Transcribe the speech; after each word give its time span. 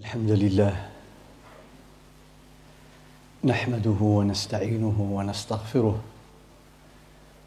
الحمد 0.00 0.30
لله. 0.30 0.74
نحمده 3.44 4.00
ونستعينه 4.00 4.96
ونستغفره 4.96 5.96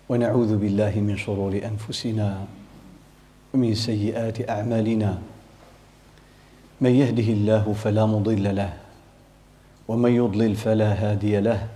ونعوذ 0.09 0.51
بالله 0.61 0.93
من 1.01 1.17
شرور 1.17 1.57
أنفسنا 1.65 2.45
ومن 3.53 3.73
سيئات 3.73 4.45
أعمالنا. 4.49 5.11
من 6.77 6.93
يهده 6.93 7.29
الله 7.33 7.65
فلا 7.73 8.05
مضل 8.05 8.45
له 8.55 8.73
ومن 9.89 10.11
يضلل 10.13 10.53
فلا 10.53 10.93
هادي 10.93 11.41
له 11.41 11.67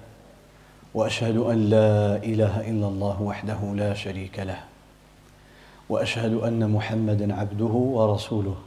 وأشهد 0.94 1.38
أن 1.38 1.60
لا 1.74 2.22
إله 2.22 2.70
إلا 2.70 2.88
الله 2.88 3.18
وحده 3.22 3.60
لا 3.74 3.98
شريك 3.98 4.46
له 4.46 4.62
وأشهد 5.90 6.34
أن 6.46 6.62
محمدا 6.70 7.34
عبده 7.34 7.74
ورسوله. 7.98 8.67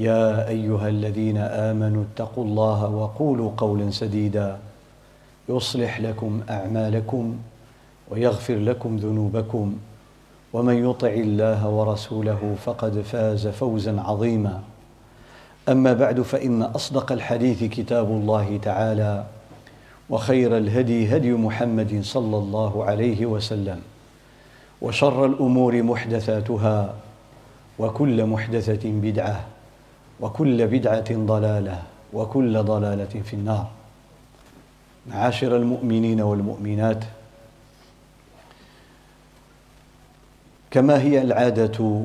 يا 0.00 0.48
أيها 0.48 0.88
الذين 0.88 1.36
آمنوا 1.36 2.04
اتقوا 2.08 2.44
الله 2.44 2.88
وقولوا 2.88 3.50
قولا 3.56 3.90
سديدا. 3.90 4.58
يصلح 5.48 6.00
لكم 6.00 6.40
أعمالكم 6.50 7.36
ويغفر 8.10 8.56
لكم 8.56 8.96
ذنوبكم. 8.96 9.76
ومن 10.52 10.90
يطع 10.90 11.08
الله 11.08 11.68
ورسوله 11.68 12.56
فقد 12.64 13.00
فاز 13.00 13.48
فوزا 13.48 14.00
عظيما. 14.00 14.60
أما 15.68 15.92
بعد 15.92 16.20
فإن 16.20 16.62
أصدق 16.62 17.12
الحديث 17.12 17.64
كتاب 17.64 18.08
الله 18.08 18.58
تعالى 18.62 19.24
وخير 20.10 20.56
الهدي 20.56 21.16
هدي 21.16 21.32
محمد 21.32 22.00
صلى 22.02 22.36
الله 22.36 22.84
عليه 22.84 23.26
وسلم 23.26 23.80
وشر 24.82 25.26
الأمور 25.26 25.82
محدثاتها 25.82 26.94
وكل 27.78 28.26
محدثة 28.26 28.80
بدعة 28.84 29.40
وكل 30.20 30.66
بدعة 30.66 31.14
ضلالة 31.14 31.82
وكل 32.12 32.62
ضلالة 32.62 33.22
في 33.24 33.34
النار. 33.34 33.68
معاشر 35.06 35.56
المؤمنين 35.56 36.20
والمؤمنات 36.20 37.04
كما 40.70 41.02
هي 41.02 41.22
العادة 41.22 42.04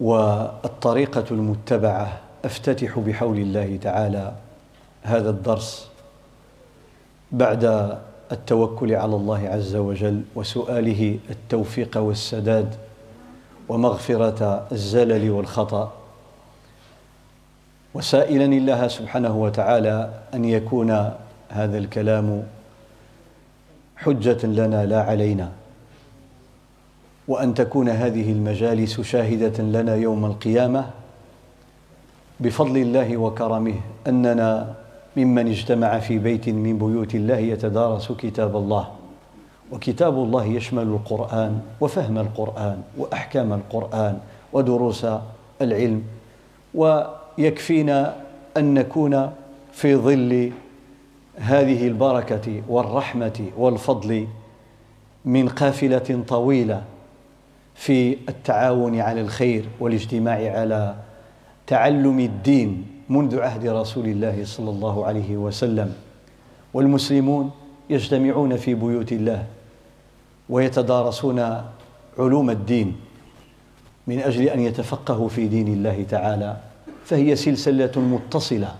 والطريقة 0.00 1.24
المتبعة 1.30 2.18
أفتتح 2.44 2.98
بحول 2.98 3.38
الله 3.38 3.78
تعالى 3.82 4.32
هذا 5.02 5.30
الدرس 5.30 5.88
بعد 7.32 7.96
التوكل 8.32 8.94
على 8.94 9.16
الله 9.16 9.48
عز 9.48 9.76
وجل 9.76 10.22
وسؤاله 10.34 11.18
التوفيق 11.30 11.96
والسداد 11.98 12.74
ومغفرة 13.68 14.66
الزلل 14.72 15.30
والخطأ. 15.30 15.92
وسائلا 17.96 18.44
الله 18.44 18.88
سبحانه 18.88 19.36
وتعالى 19.36 20.10
أن 20.34 20.44
يكون 20.44 20.90
هذا 21.48 21.78
الكلام 21.78 22.42
حجة 23.96 24.46
لنا 24.46 24.86
لا 24.86 25.00
علينا 25.02 25.48
وأن 27.28 27.54
تكون 27.54 27.88
هذه 27.88 28.32
المجالس 28.32 29.00
شاهدة 29.00 29.62
لنا 29.64 29.94
يوم 29.94 30.24
القيامة. 30.24 30.90
بفضل 32.40 32.76
الله 32.76 33.16
وكرمه 33.16 33.80
أننا 34.06 34.74
ممن 35.16 35.48
اجتمع 35.48 35.98
في 35.98 36.18
بيت 36.18 36.48
من 36.48 36.78
بيوت 36.78 37.14
الله 37.14 37.36
يتدارس 37.38 38.12
كتاب 38.12 38.56
الله 38.56 38.88
وكتاب 39.72 40.14
الله 40.14 40.44
يشمل 40.44 40.82
القرآن 40.82 41.60
وفهم 41.80 42.18
القرآن 42.18 42.82
وأحكام 42.98 43.52
القرآن 43.52 44.18
ودروس 44.52 45.06
العلم 45.62 46.02
ويكفينا 47.38 48.16
أن 48.56 48.74
نكون 48.74 49.32
في 49.72 49.96
ظل 49.96 50.52
هذه 51.36 51.86
البركة 51.86 52.62
والرحمة 52.68 53.50
والفضل 53.56 54.26
من 55.24 55.48
قافلة 55.48 56.24
طويلة 56.28 56.82
في 57.74 58.16
التعاون 58.28 59.00
على 59.00 59.20
الخير 59.20 59.64
والاجتماع 59.80 60.58
على 60.60 60.94
تعلم 61.66 62.20
الدين 62.20 62.86
منذ 63.08 63.40
عهد 63.40 63.66
رسول 63.66 64.06
الله 64.06 64.44
صلى 64.44 64.70
الله 64.70 65.06
عليه 65.06 65.36
وسلم. 65.36 65.92
والمسلمون 66.74 67.50
يجتمعون 67.90 68.56
في 68.56 68.74
بيوت 68.74 69.12
الله 69.12 69.44
ويتدارسون 70.48 71.62
علوم 72.18 72.50
الدين 72.50 72.96
من 74.06 74.18
أجل 74.18 74.48
أن 74.48 74.60
يتفقهوا 74.60 75.28
في 75.28 75.48
دين 75.48 75.68
الله 75.68 76.06
تعالى. 76.08 76.56
فهي 77.05 77.35
سلسله 77.35 77.91
متصله 77.95 78.75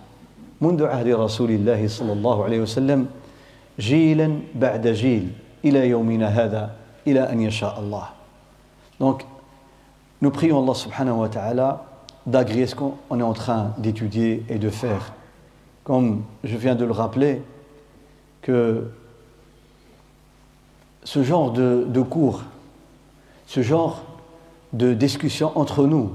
منذ 0.61 0.85
عهد 0.85 1.07
رسول 1.07 1.51
الله 1.51 1.87
صلى 1.87 2.13
الله 2.13 2.43
عليه 2.43 2.59
وسلم 2.61 3.07
جيلا 3.79 4.39
بعد 4.55 4.87
جيل 4.87 5.31
الى 5.65 5.89
يومنا 5.89 6.27
هذا 6.27 6.71
الى 7.07 7.21
ان 7.31 7.41
يشاء 7.41 7.79
الله 7.79 8.05
Donc, 8.99 9.25
nous 10.21 10.29
prions 10.29 10.61
Allah 10.61 10.75
subhanahu 10.75 11.17
wa 11.17 11.29
ta'ala 11.29 11.85
d'agréer 12.27 12.67
ce 12.67 12.75
qu'on 12.75 13.19
est 13.19 13.23
en 13.23 13.33
train 13.33 13.73
d'étudier 13.79 14.45
et 14.47 14.59
de 14.59 14.69
faire. 14.69 15.13
Comme 15.83 16.21
je 16.43 16.55
viens 16.55 16.75
de 16.75 16.85
le 16.85 16.91
rappeler, 16.91 17.41
que 18.43 18.87
ce 21.03 21.23
genre 21.23 21.51
de, 21.51 21.85
de 21.89 22.01
cours, 22.01 22.43
ce 23.47 23.63
genre 23.63 24.03
de 24.73 24.93
discussion 24.93 25.51
entre 25.55 25.85
nous 25.85 26.11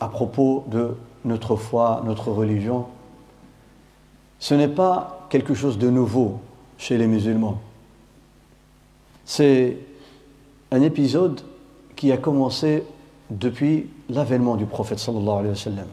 à 0.00 0.08
propos 0.08 0.64
de 0.66 0.96
notre 1.25 1.55
foi, 1.55 2.01
notre 2.05 2.31
religion, 2.31 2.85
ce 4.39 4.53
n'est 4.53 4.69
pas 4.69 5.27
quelque 5.29 5.53
chose 5.53 5.77
de 5.77 5.89
nouveau 5.89 6.39
chez 6.77 6.97
les 6.97 7.07
musulmans. 7.07 7.59
C'est 9.25 9.77
un 10.71 10.81
épisode 10.81 11.41
qui 11.95 12.11
a 12.11 12.17
commencé 12.17 12.83
depuis 13.29 13.89
l'avènement 14.09 14.55
du 14.55 14.65
prophète 14.65 14.99
sallallahu 14.99 15.39
alayhi 15.39 15.49
wa 15.49 15.55
sallam. 15.55 15.87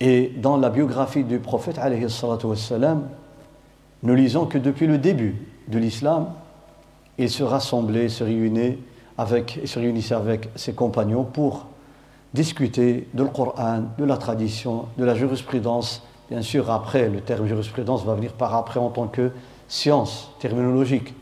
Et 0.00 0.32
dans 0.36 0.56
la 0.56 0.70
biographie 0.70 1.24
du 1.24 1.38
prophète 1.38 1.78
alayhi 1.78 2.04
wa 2.04 2.56
sallam, 2.56 3.08
nous 4.02 4.14
lisons 4.14 4.46
que 4.46 4.58
depuis 4.58 4.86
le 4.86 4.98
début 4.98 5.36
de 5.68 5.78
l'islam, 5.78 6.32
il 7.18 7.30
se 7.30 7.42
rassemblait, 7.42 8.08
se 8.08 8.24
réunissait 8.24 8.78
avec, 9.18 9.60
se 9.64 9.78
réunissait 9.78 10.14
avec 10.14 10.48
ses 10.56 10.72
compagnons 10.72 11.24
pour 11.24 11.66
discuter 12.34 13.08
de 13.14 13.22
le 13.22 13.28
Coran, 13.28 13.82
de 13.98 14.04
la 14.04 14.16
tradition, 14.16 14.86
de 14.98 15.04
la 15.04 15.14
jurisprudence. 15.14 16.02
Bien 16.30 16.42
sûr, 16.42 16.70
après, 16.70 17.08
le 17.08 17.20
terme 17.20 17.46
jurisprudence 17.46 18.04
va 18.04 18.14
venir 18.14 18.32
par 18.32 18.54
après 18.54 18.78
en 18.78 18.90
tant 18.90 19.08
que 19.08 19.32
science 19.68 20.30
terminologique. 20.38 21.14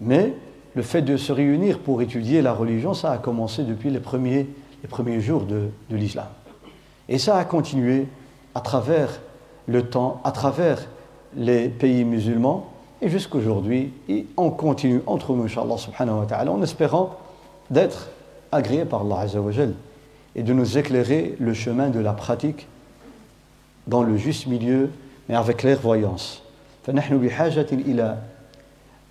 Mais 0.00 0.34
le 0.74 0.82
fait 0.82 1.02
de 1.02 1.16
se 1.16 1.32
réunir 1.32 1.80
pour 1.80 2.02
étudier 2.02 2.42
la 2.42 2.52
religion, 2.52 2.94
ça 2.94 3.12
a 3.12 3.18
commencé 3.18 3.64
depuis 3.64 3.90
les 3.90 4.00
premiers, 4.00 4.46
jours 5.20 5.42
de, 5.42 5.68
l'islam. 5.90 6.26
Et 7.08 7.18
ça 7.18 7.36
a 7.36 7.44
continué 7.44 8.06
à 8.54 8.60
travers 8.60 9.20
le 9.66 9.82
temps, 9.88 10.20
à 10.24 10.32
travers 10.32 10.86
les 11.36 11.68
pays 11.68 12.04
musulmans, 12.04 12.66
et 13.02 13.08
jusqu'aujourd'hui, 13.08 13.92
et 14.08 14.26
on 14.36 14.50
continue 14.50 15.00
entre 15.06 15.32
nous, 15.32 15.44
Inch'Allah 15.44 15.78
subhanahu 15.78 16.18
wa 16.20 16.26
ta'ala, 16.26 16.52
en 16.52 16.62
espérant 16.62 17.16
d'être 17.70 18.08
agréés 18.52 18.84
par 18.84 19.02
Allah 19.02 19.20
Azza 19.20 19.40
wa 19.40 19.52
et 20.36 20.42
de 20.42 20.52
nous 20.52 20.78
éclairer 20.78 21.36
le 21.40 21.54
chemin 21.54 21.88
de 21.88 22.00
la 22.00 22.12
pratique 22.12 22.66
dans 23.86 24.02
le 24.02 24.16
juste 24.16 24.46
milieu, 24.46 24.90
mais 25.28 25.34
avec 25.34 25.58
clairvoyance. 25.58 26.42
فنحن 26.86 27.18
بحاجة 27.18 27.66
إلى 27.72 28.18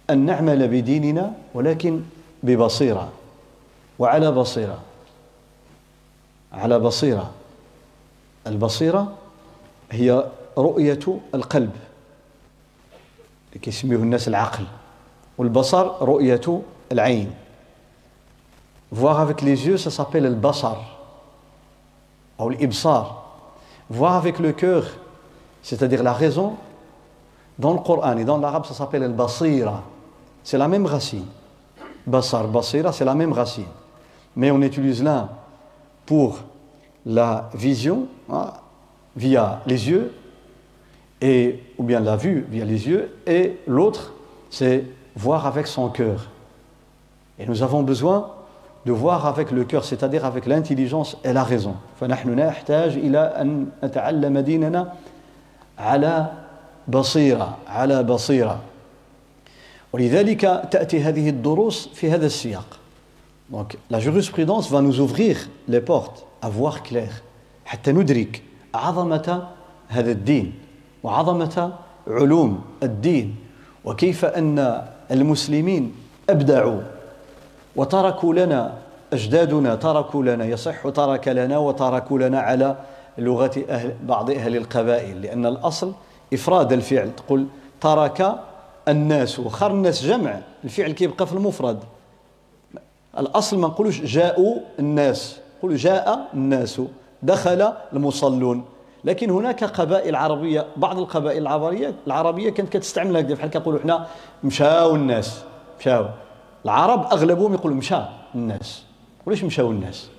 أن 0.10 0.26
نعمل 0.26 0.68
بديننا 0.68 1.34
ولكن 1.54 2.02
ببصيرة 2.44 3.10
وعلى 4.00 4.32
بصيرة 4.32 4.82
على 6.54 6.80
بصيرة 6.80 7.32
البصيرة 8.48 9.18
هي 9.92 10.26
رؤية 10.58 11.20
القلب. 11.36 11.72
كيسميه 13.62 13.96
الناس 13.96 14.28
العقل. 14.28 14.64
والبصر 15.38 16.02
رؤية 16.02 16.62
العين. 16.92 17.32
Voir 18.92 19.20
avec 19.20 19.42
les 19.42 19.68
yeux 19.68 19.78
ça 19.78 19.92
s'appelle 19.92 20.26
البصر 20.26 20.99
ou 22.40 22.50
l'ibsar, 22.50 23.24
voir 23.90 24.16
avec 24.16 24.40
le 24.40 24.52
cœur, 24.52 24.86
c'est-à-dire 25.62 26.04
la 26.04 26.14
raison, 26.14 26.56
dans 27.58 27.74
le 27.74 27.80
Coran 27.80 28.18
et 28.18 28.24
dans 28.24 28.38
l'arabe 28.38 28.66
ça 28.66 28.74
s'appelle 28.74 29.04
al-basira, 29.04 29.84
c'est 30.44 30.58
la 30.58 30.68
même 30.68 30.86
racine. 30.86 31.26
Basar, 32.08 32.48
basira, 32.48 32.92
c'est 32.92 33.06
la 33.06 33.14
même 33.14 33.34
racine. 33.34 33.66
Mais 34.36 34.52
on 34.52 34.62
utilise 34.62 35.04
l'un 35.04 35.30
pour 36.06 36.40
la 37.06 37.50
vision 37.54 38.08
hein, 38.32 38.54
via 39.16 39.62
les 39.66 39.90
yeux, 39.90 40.14
et, 41.22 41.62
ou 41.78 41.84
bien 41.84 42.00
la 42.00 42.16
vue 42.16 42.46
via 42.50 42.64
les 42.64 42.88
yeux, 42.88 43.18
et 43.28 43.60
l'autre, 43.68 44.14
c'est 44.50 44.86
voir 45.16 45.46
avec 45.46 45.68
son 45.68 45.90
cœur. 45.90 46.30
Et 47.38 47.46
nous 47.46 47.62
avons 47.62 47.84
besoin 47.84 48.32
de 48.86 48.92
voir 48.92 49.26
avec 49.26 49.52
le 49.52 49.64
cœur, 49.66 49.84
c'est-à-dire 49.84 50.26
avec 50.26 50.46
l'intelligence 50.46 51.18
et 51.24 51.34
la 51.34 51.44
raison. 51.44 51.76
فنحن 52.00 52.30
نحتاج 52.36 52.98
إلى 52.98 53.20
أن 53.20 53.68
نتعلم 53.84 54.40
ديننا 54.40 54.94
على 55.78 56.32
بصيرة 56.88 57.58
على 57.68 58.04
بصيرة 58.04 58.60
ولذلك 59.94 60.42
تأتي 60.72 61.02
هذه 61.02 61.30
الدروس 61.30 61.90
في 61.94 62.12
هذا 62.12 62.26
السياق. 62.26 62.80
Donc 63.52 63.78
la 63.90 64.00
jurisprudence 64.00 64.70
va 64.70 64.82
nous 64.82 65.00
ouvrir 65.00 65.50
les 65.68 65.82
portes 65.82 66.26
à 66.42 66.50
voir 66.50 66.84
clair 66.84 67.24
حتى 67.66 67.92
ندرك 67.92 68.42
عظمة 68.74 69.48
هذا 69.88 70.12
الدين 70.12 70.54
وعظمة 71.04 71.74
علوم 72.08 72.62
الدين 72.84 73.36
وكيف 73.86 74.26
أن 74.26 74.86
المسلمين 75.12 75.94
أبدعوا 76.30 76.82
وتركوا 77.76 78.34
لنا 78.34 78.74
أجدادنا 79.14 79.76
تركوا 79.76 80.24
لنا 80.24 80.46
يصح 80.46 80.90
ترك 80.90 81.28
لنا 81.28 81.58
وتركوا 81.58 82.20
لنا 82.20 82.40
على 82.40 82.76
لغة 83.18 83.64
أهل 83.70 83.96
بعض 84.04 84.32
أهل 84.32 84.56
القبائل 84.56 85.22
لأن 85.22 85.46
الأصل 85.46 85.94
إفراد 86.34 86.74
الفعل. 86.74 87.16
تقول 87.16 87.46
ترك 87.82 88.36
الناس 88.88 89.40
وخر 89.40 89.72
الناس 89.72 90.06
جمع 90.06 90.40
الفعل 90.64 90.92
كيبقى 90.92 91.28
في 91.28 91.34
المفرد. 91.34 91.80
الأصل 93.18 93.58
ما 93.60 93.68
نقولوش 93.68 94.02
جاءوا 94.02 94.56
الناس 94.80 95.40
نقول 95.60 95.76
جاء 95.76 96.28
الناس 96.34 96.82
دخل 97.24 97.74
المصلون. 97.94 98.66
لكن 99.04 99.30
هناك 99.30 99.64
قبائل 99.64 100.16
عربية 100.16 100.66
بعض 100.78 100.98
القبائل 100.98 101.42
العربية 101.42 101.94
العربية 102.08 102.50
كانت 102.50 102.70
كتستعمل 102.70 103.18
هكذا 103.18 103.36
بحال 103.36 103.50
كنقولوا 103.50 103.80
حنا 103.80 104.08
مشاو 104.44 104.96
الناس 104.96 105.44
مشاو. 105.80 106.06
العرب 106.66 107.06
أغلبهم 107.12 107.54
يقولوا 107.54 107.78
مشى 107.78 108.02
الناس. 108.36 108.84
وليش 109.26 109.44
مشاو 109.44 109.72
الناس؟ 109.72 110.10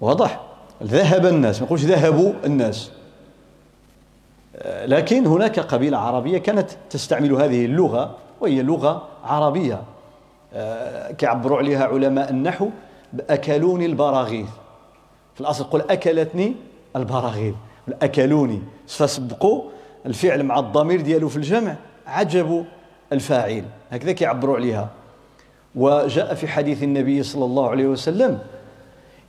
واضح. 0.00 0.40
ذهب 0.82 1.26
الناس. 1.26 1.60
ما 1.60 1.66
نقولش 1.66 1.84
ذهبوا 1.84 2.32
الناس. 2.44 2.90
لكن 4.66 5.26
هناك 5.26 5.60
قبيلة 5.60 5.98
عربية 5.98 6.38
كانت 6.38 6.70
تستعمل 6.90 7.32
هذه 7.32 7.64
اللغة 7.64 8.16
وهي 8.40 8.62
لغة 8.62 9.08
عربية. 9.24 9.82
كيعبروا 11.18 11.58
عليها 11.58 11.84
علماء 11.86 12.30
النحو 12.30 12.68
أكلوني 13.30 13.86
البراغيث. 13.86 14.48
في 15.34 15.40
الأصل 15.40 15.64
قل 15.64 15.80
أكلتني 15.90 16.54
البراغيث. 16.96 17.54
أكلوني. 18.02 18.62
فسبقوا 18.88 19.62
الفعل 20.06 20.42
مع 20.42 20.58
الضمير 20.58 21.00
ديالو 21.00 21.28
في 21.28 21.36
الجمع. 21.36 21.76
عجبوا 22.06 22.64
الفاعل. 23.12 23.64
هكذا 23.90 24.12
كيعبروا 24.12 24.56
عليها. 24.56 24.88
وجاء 25.74 26.34
في 26.34 26.48
حديث 26.48 26.82
النبي 26.82 27.22
صلى 27.22 27.44
الله 27.44 27.70
عليه 27.70 27.86
وسلم 27.86 28.38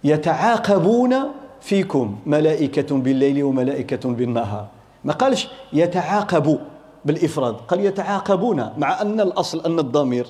يتعاقبون 0.04 1.16
فيكم 1.62 2.20
ملائكة 2.26 2.98
بالليل 2.98 3.44
وملائكة 3.44 4.10
بالنهار. 4.10 4.68
ما 5.04 5.14
قالش 5.14 5.50
يتعاقبوا 5.74 6.58
بالإفراد 7.06 7.56
قال 7.56 7.86
يتعاقبون 7.86 8.70
مع 8.78 9.02
أن 9.02 9.22
الأصل 9.22 9.66
أن 9.66 9.80
الضمير 9.80 10.28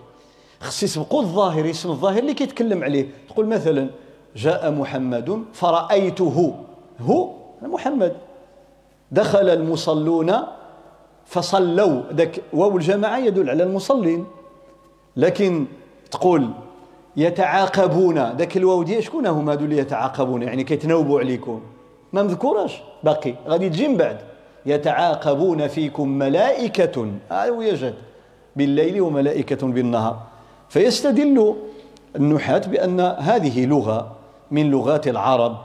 خص 0.61 0.83
يسبقوا 0.83 1.21
الظاهر 1.21 1.69
اسم 1.69 1.89
الظاهر 1.89 2.17
اللي 2.17 2.33
كيتكلم 2.33 2.83
عليه. 2.83 3.07
تقول 3.29 3.45
مثلا 3.45 3.89
جاء 4.35 4.71
محمد 4.71 5.43
فرأيته. 5.53 6.55
هو 7.01 7.29
محمد. 7.61 8.13
دخل 9.11 9.49
المصلون 9.49 10.33
فصلوا. 11.29 12.01
ذاك 12.13 12.41
واو 12.53 12.77
الجماعة 12.77 13.17
يدل 13.17 13.49
على 13.49 13.63
المصلين. 13.63 14.25
لكن 15.17 15.65
تقول 16.11 16.49
يتعاقبون. 17.17 18.31
ذاك 18.31 18.57
الواو 18.57 18.83
ديال 18.83 19.03
شكون 19.03 19.27
هما 19.27 19.53
هذو 19.53 19.65
اللي 19.65 19.77
يتعاقبون؟ 19.77 20.43
يعني 20.43 20.63
كيتناوبوا 20.63 21.19
عليكم. 21.19 21.61
ما 22.13 22.23
مذكوراش 22.23 22.81
باقي. 23.03 23.33
غادي 23.47 23.69
تجي 23.69 23.87
من 23.87 23.97
بعد. 23.97 24.17
يتعاقبون 24.65 25.67
فيكم 25.67 26.07
ملائكة. 26.09 27.11
هذا 27.31 27.49
هو 27.49 27.61
يجد 27.61 27.95
بالليل 28.55 29.01
وملائكة 29.01 29.67
بالنهار. 29.67 30.19
فيستدل 30.69 31.55
النحاة 32.15 32.59
بأن 32.59 32.99
هذه 32.99 33.65
لغة 33.65 34.11
من 34.51 34.71
لغات 34.71 35.07
العرب 35.07 35.57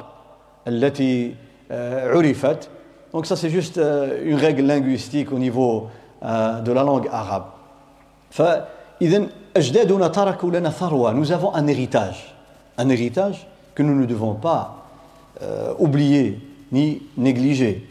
التي 0.69 1.35
عرفت 1.71 2.69
Donc 3.14 3.26
ça 3.26 3.36
c'est 3.36 3.50
juste 3.50 3.78
une 3.78 4.36
règle 4.36 4.64
linguistique 4.64 5.32
au 5.32 5.40
niveau 5.40 5.88
de 6.22 6.72
la 6.72 6.84
langue 6.84 7.10
arabe. 7.12 7.46
فإذا 8.32 9.28
أجدادنا 9.56 10.08
تركوا 10.08 10.52
لنا 10.52 10.70
ثروة. 10.70 11.14
Nous 11.14 11.32
avons 11.32 11.54
un 11.54 11.68
héritage. 11.68 12.36
Un 12.78 12.90
héritage 12.90 13.48
que 13.76 13.84
nous 13.84 13.96
ne 13.96 14.06
devons 14.06 14.36
pas 14.36 14.86
euh, 15.42 15.74
oublier 15.80 16.40
ni 16.72 17.02
négliger. 17.18 17.82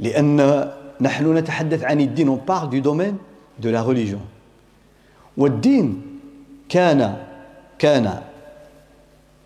لأن 0.00 0.70
نحن 1.00 1.36
نتحدث 1.36 1.84
عن 1.84 2.00
الدين 2.00 2.28
on 2.28 2.36
parle 2.36 2.68
du 2.70 2.80
domaine 2.80 3.16
de 3.58 3.70
la 3.70 3.82
religion. 3.82 4.20
والدين 5.36 6.02
كان 6.68 7.16
كان 7.78 8.20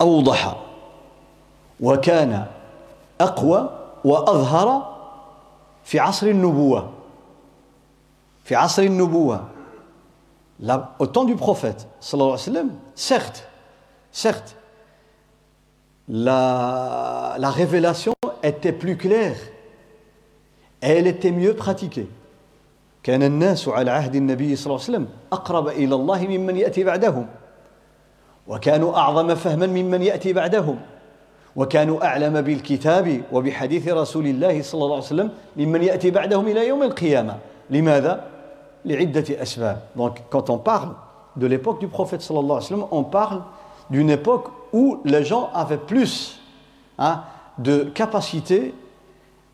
أوضح 0.00 0.56
وكان 1.80 2.46
أقوى 3.20 3.70
وأظهر 4.05 4.95
في 5.83 5.99
عصر 5.99 6.27
النبوة. 6.27 6.89
في 8.43 8.55
عصر 8.55 8.81
النبوة. 8.83 9.47
Au 10.99 11.07
temps 11.07 11.23
du 11.23 11.35
prophète 11.37 11.87
sallallahu 12.01 12.33
alayhi 12.33 12.49
wa 12.49 12.53
sallam 12.53 12.69
certes 12.93 13.47
certes 14.11 14.57
la, 16.09 17.35
la 17.39 17.49
révélation 17.49 18.13
était 18.43 18.73
plus 18.73 18.97
claire. 18.97 19.37
Elle 20.81 21.07
était 21.07 21.31
mieux 21.31 21.53
pratiquée. 21.55 22.07
كان 23.03 23.23
الناس 23.23 23.67
على 23.67 23.91
عهد 23.91 24.15
النبي 24.15 24.55
صلى 24.55 24.65
الله 24.65 24.83
عليه 24.83 24.93
وسلم 24.97 25.07
أقرب 25.31 25.67
إلى 25.67 25.95
الله 25.95 26.27
ممن 26.27 26.55
يأتي 26.57 26.83
بعدهم. 26.83 27.27
وكانوا 28.47 28.97
أعظم 28.97 29.35
فهما 29.35 29.67
ممن 29.67 30.01
يأتي 30.01 30.33
بعدهم. 30.33 30.79
وكانوا 31.58 32.04
أعلم 32.04 32.40
بالكتاب 32.40 33.22
وبحديث 33.32 33.88
رسول 33.88 34.26
الله 34.26 34.62
صلى 34.62 34.82
الله 34.84 34.94
عليه 34.94 35.04
وسلم 35.04 35.30
ممن 35.56 35.82
يأتي 35.82 36.10
بعدهم 36.10 36.48
إلى 36.48 36.68
يوم 36.68 36.82
القيامة 36.82 37.36
لماذا؟ 37.70 38.24
لعدة 38.84 39.42
أسباب 39.42 39.80
Donc 39.96 40.18
quand 40.30 40.50
on 40.50 40.58
parle 40.58 40.94
de 41.36 41.46
l'époque 41.46 41.80
du 41.80 41.88
prophète 41.88 42.20
صلى 42.20 42.40
الله 42.40 42.56
عليه 42.56 42.66
وسلم 42.66 42.86
on 42.90 43.04
parle 43.04 43.42
d'une 43.90 44.10
époque 44.10 44.48
où 44.72 44.98
les 45.04 45.24
gens 45.24 45.50
avaient 45.54 45.78
plus 45.78 46.40
hein, 46.98 47.22
de 47.58 47.84
capacité 47.84 48.74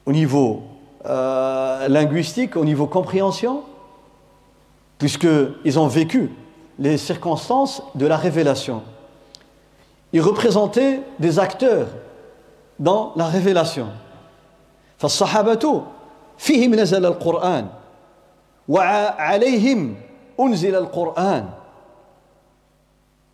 au 0.06 0.12
niveau 0.12 0.62
euh, 1.06 1.88
linguistique, 1.88 2.56
au 2.56 2.64
niveau 2.64 2.86
compréhension, 2.86 3.62
puisqu'ils 4.98 5.78
ont 5.78 5.86
vécu 5.86 6.30
les 6.78 6.98
circonstances 6.98 7.82
de 7.94 8.06
la 8.06 8.16
révélation. 8.16 8.82
Ils 10.15 10.21
représentaient 10.21 11.01
des 11.19 11.39
acteurs 11.39 11.87
dans 12.79 13.11
la 13.17 13.25
révélation 13.25 13.87
فالصحابة 14.97 15.81
فيهم 16.37 16.75
نزل 16.75 17.05
القرآن 17.05 17.67
وعليهم 18.67 19.95
أنزل 20.39 20.75
القرآن 20.75 21.45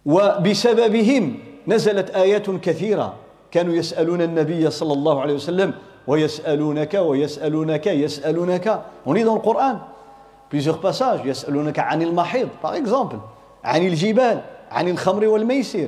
وبسببهم 0.06 1.40
نزلت 1.68 2.10
آيات 2.10 2.50
كثيرة 2.50 3.14
كانوا 3.52 3.74
يسألون 3.74 4.22
النبي 4.22 4.70
صلى 4.70 4.94
الله 4.94 5.22
عليه 5.22 5.34
وسلم 5.34 5.74
ويسألونك 6.08 6.94
ويسألونك 6.94 7.88
يسألونك 7.88 8.82
On 9.06 9.16
est 9.16 9.24
dans 9.24 9.36
le 9.36 9.42
Coran. 9.42 9.80
Plusieurs 10.50 10.80
passages. 10.82 11.22
يسألونك 11.26 11.80
عن 11.80 12.02
المحيض, 12.02 12.50
par 12.64 12.74
exemple. 12.74 13.18
عن 13.64 13.86
الجبال. 13.86 14.42
عن 14.72 14.88
الخمر 14.88 15.28
والميسر. 15.28 15.88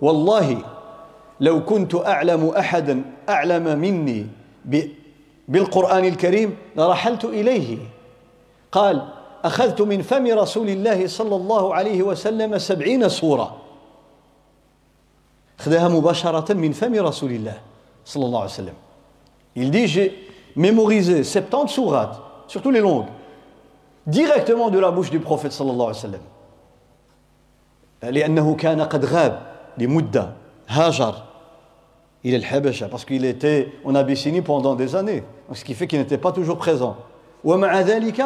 والله 0.00 0.62
لو 1.40 1.64
كنت 1.64 1.94
أعلم 1.94 2.48
أحدا 2.48 3.02
أعلم 3.28 3.78
مني 3.78 4.26
بالقرآن 5.48 6.04
الكريم 6.04 6.56
لرحلت 6.76 7.24
إليه. 7.24 7.78
قال 8.72 9.08
أخذت 9.44 9.82
من 9.82 10.02
فم 10.02 10.26
رسول 10.26 10.68
الله 10.68 11.06
صلى 11.06 11.36
الله 11.36 11.74
عليه 11.74 12.02
وسلم 12.02 12.58
سبعين 12.58 13.08
سورة. 13.08 13.56
خذها 15.58 15.88
مباشرة 15.88 16.52
من 16.52 16.72
فم 16.72 16.94
رسول 16.94 17.30
الله 17.30 17.58
صلى 18.04 18.24
الله 18.24 18.40
عليه 18.40 18.50
وسلم. 18.50 18.74
Il 19.56 19.70
dit 19.70 19.88
j'ai 19.88 20.14
mémorisé 20.56 21.24
70 21.24 21.68
sourates, 21.68 22.20
surtout 22.46 22.70
les 22.70 22.80
longues, 22.80 23.08
directement 24.06 24.70
de 24.70 24.78
la 24.78 24.90
bouche 24.90 25.10
du 25.10 25.20
prophète 25.20 25.52
صلى 25.52 25.70
الله 25.70 25.86
عليه 25.86 25.98
وسلم. 25.98 26.20
لأنه 28.02 28.54
كان 28.54 28.80
قد 28.82 29.04
غاب. 29.04 29.49
لمدة 29.77 30.29
هاجر 30.67 31.15
إلى 32.25 32.37
الحبشة 32.37 32.87
parce 32.89 33.05
qu'il 33.05 33.25
était 33.25 33.71
en 33.83 33.95
Abyssinie 33.95 34.41
pendant 34.41 34.75
des 34.75 34.95
années 34.95 35.23
ce 35.53 35.63
qui 35.63 35.73
fait 35.73 35.87
qu'il 35.87 35.99
n'était 35.99 36.17
pas 36.17 36.31
toujours 36.31 36.57
présent 36.57 36.95
ومع 37.43 37.81
ذلك 37.81 38.25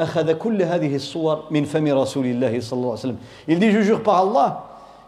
أخذ 0.00 0.32
كل 0.32 0.62
هذه 0.62 0.96
الصور 0.96 1.44
من 1.50 1.64
فم 1.64 1.86
رسول 1.88 2.26
الله 2.26 2.60
صلى 2.60 2.76
الله 2.76 2.90
عليه 2.90 3.00
وسلم 3.00 3.16
il 3.48 3.58
dit 3.58 3.70
je 3.70 3.80
jure 3.80 4.02
par 4.02 4.18
Allah 4.18 4.64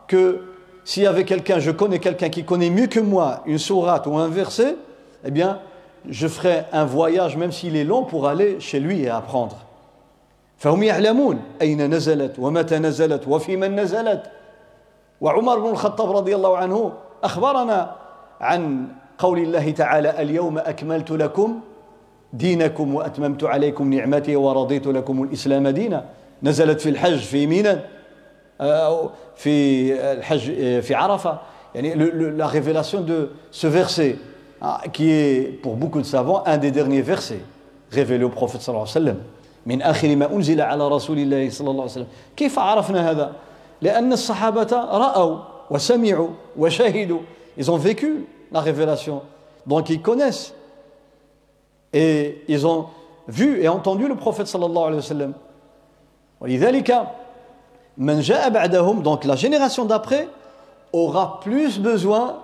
que 0.08 0.40
s'il 0.84 1.02
y 1.02 1.06
avait 1.06 1.24
quelqu'un 1.24 1.58
je 1.58 1.70
connais 1.70 1.98
quelqu'un 1.98 2.28
qui 2.28 2.44
connaît 2.44 2.70
mieux 2.70 2.86
que 2.86 3.00
moi 3.00 3.42
une 3.46 3.58
sourate 3.58 4.06
ou 4.06 4.16
un 4.16 4.28
verset 4.28 4.76
eh 5.24 5.30
bien 5.30 5.60
je 6.08 6.28
ferai 6.28 6.64
un 6.72 6.84
voyage 6.84 7.36
même 7.36 7.52
s'il 7.52 7.76
est 7.76 7.84
long 7.84 8.04
pour 8.04 8.28
aller 8.28 8.60
chez 8.60 8.80
lui 8.80 9.02
et 9.02 9.10
apprendre 9.10 9.56
فهم 10.58 10.82
يعلمون 10.82 11.40
أين 11.62 11.94
نزلت 11.94 12.38
ومتى 12.38 12.78
نزلت 12.78 13.28
وفي 13.28 13.56
من 13.56 13.80
نزلت 13.80 14.22
وعمر 15.21 15.59
بن 15.59 15.69
الخطاب 15.69 16.11
رضي 16.11 16.35
الله 16.35 16.57
عنه 16.57 16.93
أخبرنا 17.23 17.95
عن 18.41 18.87
قول 19.17 19.39
الله 19.39 19.71
تعالى 19.71 20.21
اليوم 20.21 20.57
أكملت 20.57 21.11
لكم 21.11 21.59
دينكم 22.33 22.95
وأتممت 22.95 23.43
عليكم 23.43 23.93
نعمتي 23.93 24.35
ورضيت 24.35 24.87
لكم 24.87 25.23
الإسلام 25.23 25.67
دينا. 25.67 26.05
نزلت 26.43 26.81
في 26.81 26.89
الحج 26.89 27.17
في 27.17 27.47
مينا 27.47 27.83
في 29.35 29.93
الحج 30.11 30.79
في 30.79 30.95
عرفة. 30.95 31.37
يعني 31.75 31.95
la 32.37 32.47
révélation 32.47 33.01
de 33.01 33.29
ce 33.51 33.67
verset 33.67 34.15
qui 34.93 35.11
est 35.11 35.61
pour 35.61 35.75
beaucoup 35.75 35.99
de 35.99 36.05
savants 36.05 36.43
un 36.45 36.57
des 36.57 36.71
derniers 36.71 37.01
versets 37.01 37.43
révélés 37.91 38.23
au 38.23 38.29
prophète 38.29 38.61
صلى 38.61 38.69
الله 38.69 38.79
عليه 38.79 38.91
وسلم 38.91 39.17
من 39.65 39.81
آخر 39.81 40.15
ما 40.15 40.31
أنزل 40.33 40.61
على 40.61 40.87
رسول 40.87 41.19
الله 41.19 41.49
صلى 41.49 41.69
الله 41.71 41.81
عليه 41.81 41.91
وسلم 41.91 42.07
كيف 42.37 42.59
عرفنا 42.59 43.11
هذا؟ 43.11 43.31
لأن 43.82 44.12
الصحابة 44.12 44.72
رأوا 44.72 45.38
وسمعوا 45.70 46.28
وشهدوا 46.56 47.20
ils 47.56 47.70
ont 47.70 47.76
vécu 47.76 48.26
la 48.52 48.60
révélation 48.60 49.22
donc 49.66 49.90
ils 49.90 50.02
connaissent 50.02 50.54
et 51.92 52.42
ils 52.48 52.66
ont 52.66 52.86
vu 53.28 53.62
et 53.62 53.68
entendu 53.68 54.08
le 54.08 54.16
prophète 54.16 54.46
sallallahu 54.46 54.84
alayhi 54.84 54.96
wa 54.96 55.02
sallam 55.02 55.32
ولذلك 56.40 57.06
من 57.98 58.20
جاء 58.20 58.48
بعدهم 58.50 59.02
donc 59.02 59.24
la 59.24 59.36
génération 59.36 59.84
d'après 59.84 60.28
aura 60.92 61.40
plus 61.40 61.78
besoin 61.78 62.38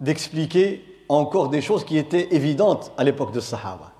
d'expliquer 0.00 0.84
encore 1.08 1.48
des 1.48 1.60
choses 1.60 1.84
qui 1.84 1.96
étaient 1.98 2.28
évidentes 2.34 2.92
à 2.96 3.04
l'époque 3.04 3.32
de 3.32 3.40
Sahaba. 3.40 3.92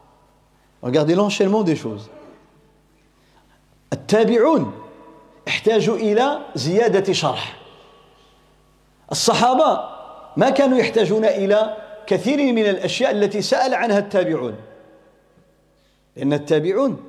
Regardez 0.83 1.15
l'enchaînement 1.15 1.63
des 1.63 1.77
choses. 1.77 2.09
التابعون 3.93 4.73
احتاجوا 5.48 5.98
إلى 5.98 6.40
زيادة 6.56 7.14
شرح. 7.14 7.56
الصحابة 9.12 9.90
ما 10.38 10.50
كانوا 10.50 10.78
يحتاجون 10.78 11.26
إلى 11.26 11.78
كثير 12.08 12.54
من 12.54 12.66
الأشياء 12.70 13.12
التي 13.12 13.42
سأل 13.42 13.74
عنها 13.74 14.00
التابعون. 14.00 14.56
لأن 16.16 16.34
التابعون 16.34 17.04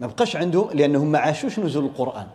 ما 0.00 0.06
بقاش 0.06 0.36
عندهم 0.36 0.70
لأنهم 0.74 1.06
ما 1.06 1.18
عاشوش 1.18 1.58
نزول 1.58 1.84
القرآن. 1.84 2.26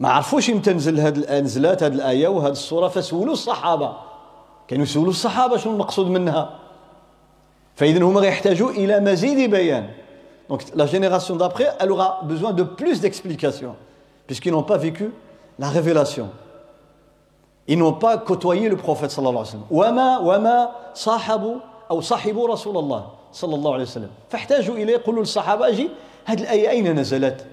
ما 0.00 0.08
عرفوش 0.08 0.50
إمتى 0.50 0.72
نزل 0.72 1.00
هذه 1.00 1.40
نزلات 1.40 1.82
هذه 1.82 1.94
الآية 1.94 2.28
وهذه 2.28 2.52
السورة 2.52 2.88
فسولوا 2.88 3.32
الصحابة. 3.32 3.96
كانوا 4.68 4.84
يسولوا 4.84 5.10
الصحابة 5.10 5.56
شنو 5.56 5.72
المقصود 5.72 6.06
منها. 6.06 6.58
فإذا 7.76 8.04
هما 8.04 8.26
يحتاجوا 8.26 8.70
إلى 8.70 9.00
مزيد 9.00 9.50
بيان. 9.50 9.90
Donc 10.48 10.62
la 10.74 10.86
génération 10.86 11.36
d'après, 11.36 11.68
elle 11.78 11.92
aura 11.92 12.20
besoin 12.22 12.52
de 12.52 12.62
plus 12.62 13.00
d'explications, 13.02 13.76
puisqu'ils 14.28 14.52
n'ont 14.52 14.62
pas 14.62 14.76
vécu 14.76 15.10
la 15.58 15.68
révélation. 15.68 16.30
Ils 17.66 17.78
n'ont 17.78 17.94
pas 17.94 18.18
côtoyé 18.18 18.68
le 18.68 18.76
prophète 18.76 19.10
sallallahu 19.10 19.42
alayhi 19.42 19.46
wa 19.46 19.52
sallam. 19.52 19.66
وما 19.70 20.18
وما 20.18 20.68
صاحبوا 20.94 21.56
أو 21.90 22.00
صاحبوا 22.00 22.48
رسول 22.48 22.76
الله 22.78 23.06
صلى 23.32 23.54
الله 23.54 23.72
عليه 23.72 23.82
وسلم 23.82 24.10
فاحتاجوا 24.30 24.74
إليه 24.74 24.92
يقولوا 24.92 25.20
للصحابة 25.20 25.68
أجي 25.68 25.90
هذه 26.24 26.40
الآية 26.40 26.70
أين 26.70 26.98
نزلت 26.98 27.46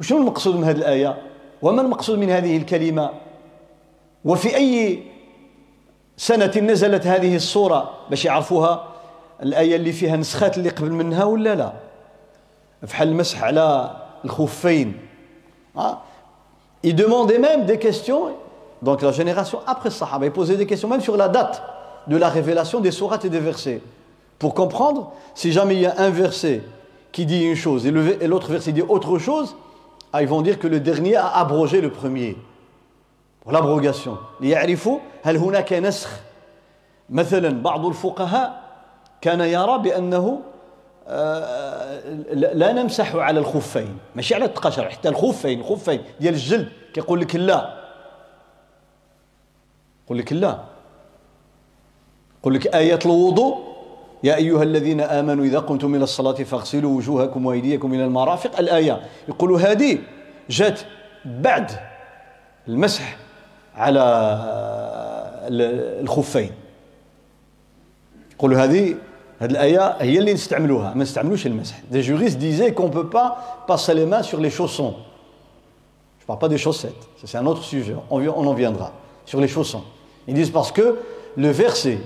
وشنو 0.00 0.18
المقصود 0.18 0.56
من 0.56 0.64
هذه 0.64 0.76
الآية 0.76 1.22
وما 1.62 1.82
المقصود 1.82 2.18
من 2.18 2.30
هذه 2.30 2.56
الكلمة 2.56 3.10
وفي 4.24 4.56
أي 4.56 5.02
سنة 6.16 6.52
نزلت 6.56 7.06
هذه 7.06 7.36
الصورة 7.36 7.90
باش 8.10 8.24
يعرفوها 8.24 8.84
الآية 9.42 9.76
اللي 9.76 9.92
فيها 9.92 10.16
نسخات 10.16 10.58
اللي 10.58 10.68
قبل 10.68 10.90
منها 10.90 11.24
ولا 11.24 11.54
لا 11.54 11.72
بحال 12.82 13.08
المسح 13.08 13.42
على 13.44 13.96
الخفين 14.24 15.09
Il 16.83 16.95
demandait 16.95 17.39
même 17.39 17.65
des 17.65 17.79
questions, 17.79 18.29
donc 18.81 19.01
la 19.01 19.11
génération 19.11 19.59
après 19.65 19.89
Sahaba, 19.89 20.25
il 20.25 20.31
posait 20.31 20.57
des 20.57 20.65
questions 20.65 20.87
même 20.87 21.01
sur 21.01 21.17
la 21.17 21.27
date 21.27 21.63
de 22.07 22.17
la 22.17 22.29
révélation 22.29 22.79
des 22.79 22.91
sourates 22.91 23.25
et 23.25 23.29
des 23.29 23.39
versets. 23.39 23.81
Pour 24.37 24.53
comprendre, 24.53 25.11
si 25.33 25.51
jamais 25.51 25.75
il 25.75 25.81
y 25.81 25.85
a 25.85 25.95
un 25.97 26.09
verset 26.09 26.61
qui 27.11 27.25
dit 27.25 27.43
une 27.43 27.55
chose 27.55 27.85
et 27.85 27.91
l'autre 28.27 28.51
verset 28.51 28.71
dit 28.71 28.81
autre 28.81 29.17
chose, 29.17 29.55
ah, 30.13 30.21
ils 30.21 30.27
vont 30.27 30.41
dire 30.41 30.59
que 30.59 30.67
le 30.67 30.79
dernier 30.79 31.15
a 31.15 31.27
abrogé 31.27 31.81
le 31.81 31.89
premier. 31.89 32.37
Pour 33.41 33.51
l'abrogation. 33.51 34.17
ليعرفوا 34.41 34.99
هل 35.23 35.37
هناك 35.37 35.73
نسخ 35.73 36.09
مثلا 37.09 37.49
بعض 37.61 37.85
الفقهاء 37.85 38.63
كان 39.21 39.41
يرى 39.41 39.77
بأنه 39.77 40.41
لا 42.32 42.72
نمسح 42.72 43.14
على 43.16 43.40
الخفين. 43.40 43.98
ماشي 44.16 44.34
على 44.34 44.44
التقشر 44.44 44.88
حتى 44.90 45.08
الخفين 45.08 45.60
الخفين 45.60 46.00
ديال 46.20 46.34
الجلد 46.34 46.68
كيقول 46.94 47.20
لك 47.20 47.36
لا. 47.36 47.80
يقول 50.04 50.18
لك 50.18 50.32
لا. 50.32 50.58
يقول 52.40 52.54
لك 52.54 52.66
آيات 52.66 53.06
الوضوء 53.06 53.70
يا 54.22 54.34
أيها 54.34 54.62
الذين 54.62 55.00
آمنوا 55.00 55.44
إذا 55.44 55.58
قمتم 55.58 55.94
إلى 55.94 56.04
الصلاة 56.04 56.32
فاغسلوا 56.32 56.96
وجوهكم 56.96 57.46
وأيديكم 57.46 57.94
إلى 57.94 58.04
المرافق. 58.04 58.58
الآية 58.58 59.02
يقولوا 59.28 59.58
هذه 59.60 59.98
جات 60.50 60.80
بعد 61.24 61.70
المسح 62.68 63.16
على 63.74 64.00
الخفين. 66.00 66.50
يقولوا 68.32 68.58
هذه 68.58 68.94
هذه 69.39 69.51
الآية 69.51 69.95
هي 69.99 70.19
اللي 70.19 70.33
نستعملوها 70.33 70.93
ما 70.93 71.03
نستعملوش 71.03 71.45
المسح 71.45 71.75
des 71.91 72.01
juristes 72.03 72.37
disaient 72.37 72.73
qu'on 72.73 72.89
peut 72.89 73.09
pas 73.09 73.63
passer 73.67 73.93
les 73.93 74.05
mains 74.05 74.23
sur 74.23 74.39
les 74.39 74.49
chaussons 74.49 74.95
je 76.19 76.25
parle 76.25 76.39
pas 76.39 76.47
des 76.49 76.57
chaussettes 76.57 77.03
c'est 77.23 77.37
un 77.37 77.45
autre 77.45 77.63
sujet 77.63 77.95
on, 78.09 78.21
on 78.27 78.47
en 78.47 78.53
viendra 78.53 78.91
sur 79.25 79.39
les 79.41 79.47
chaussons 79.47 79.83
ils 80.27 80.33
disent 80.33 80.51
parce 80.51 80.71
que 80.71 80.99
le 81.35 81.49
verset 81.49 81.99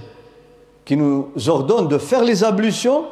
qui 0.86 0.98
nous 0.98 1.32
ordonne 1.48 1.88
de 1.88 1.98
faire 1.98 2.24
les 2.24 2.44
ablutions 2.44 3.06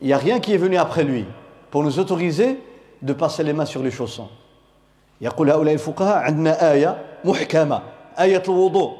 il 0.00 0.08
n'y 0.08 0.12
a 0.12 0.18
rien 0.18 0.40
qui 0.40 0.52
est 0.54 0.58
venu 0.58 0.76
après 0.76 1.04
lui 1.04 1.24
pour 1.70 1.82
nous 1.82 1.98
autoriser 1.98 2.58
de 3.02 3.12
passer 3.12 3.44
les 3.44 3.52
mains 3.52 3.66
sur 3.66 3.82
les 3.82 3.90
chaussons 3.90 4.28
يقول 5.20 5.50
هؤلاء 5.50 5.74
الفقهاء 5.74 6.16
عندنا 6.16 6.72
آية 6.72 7.04
محكمة 7.24 7.82
آية 8.20 8.42
الوضوء 8.48 8.92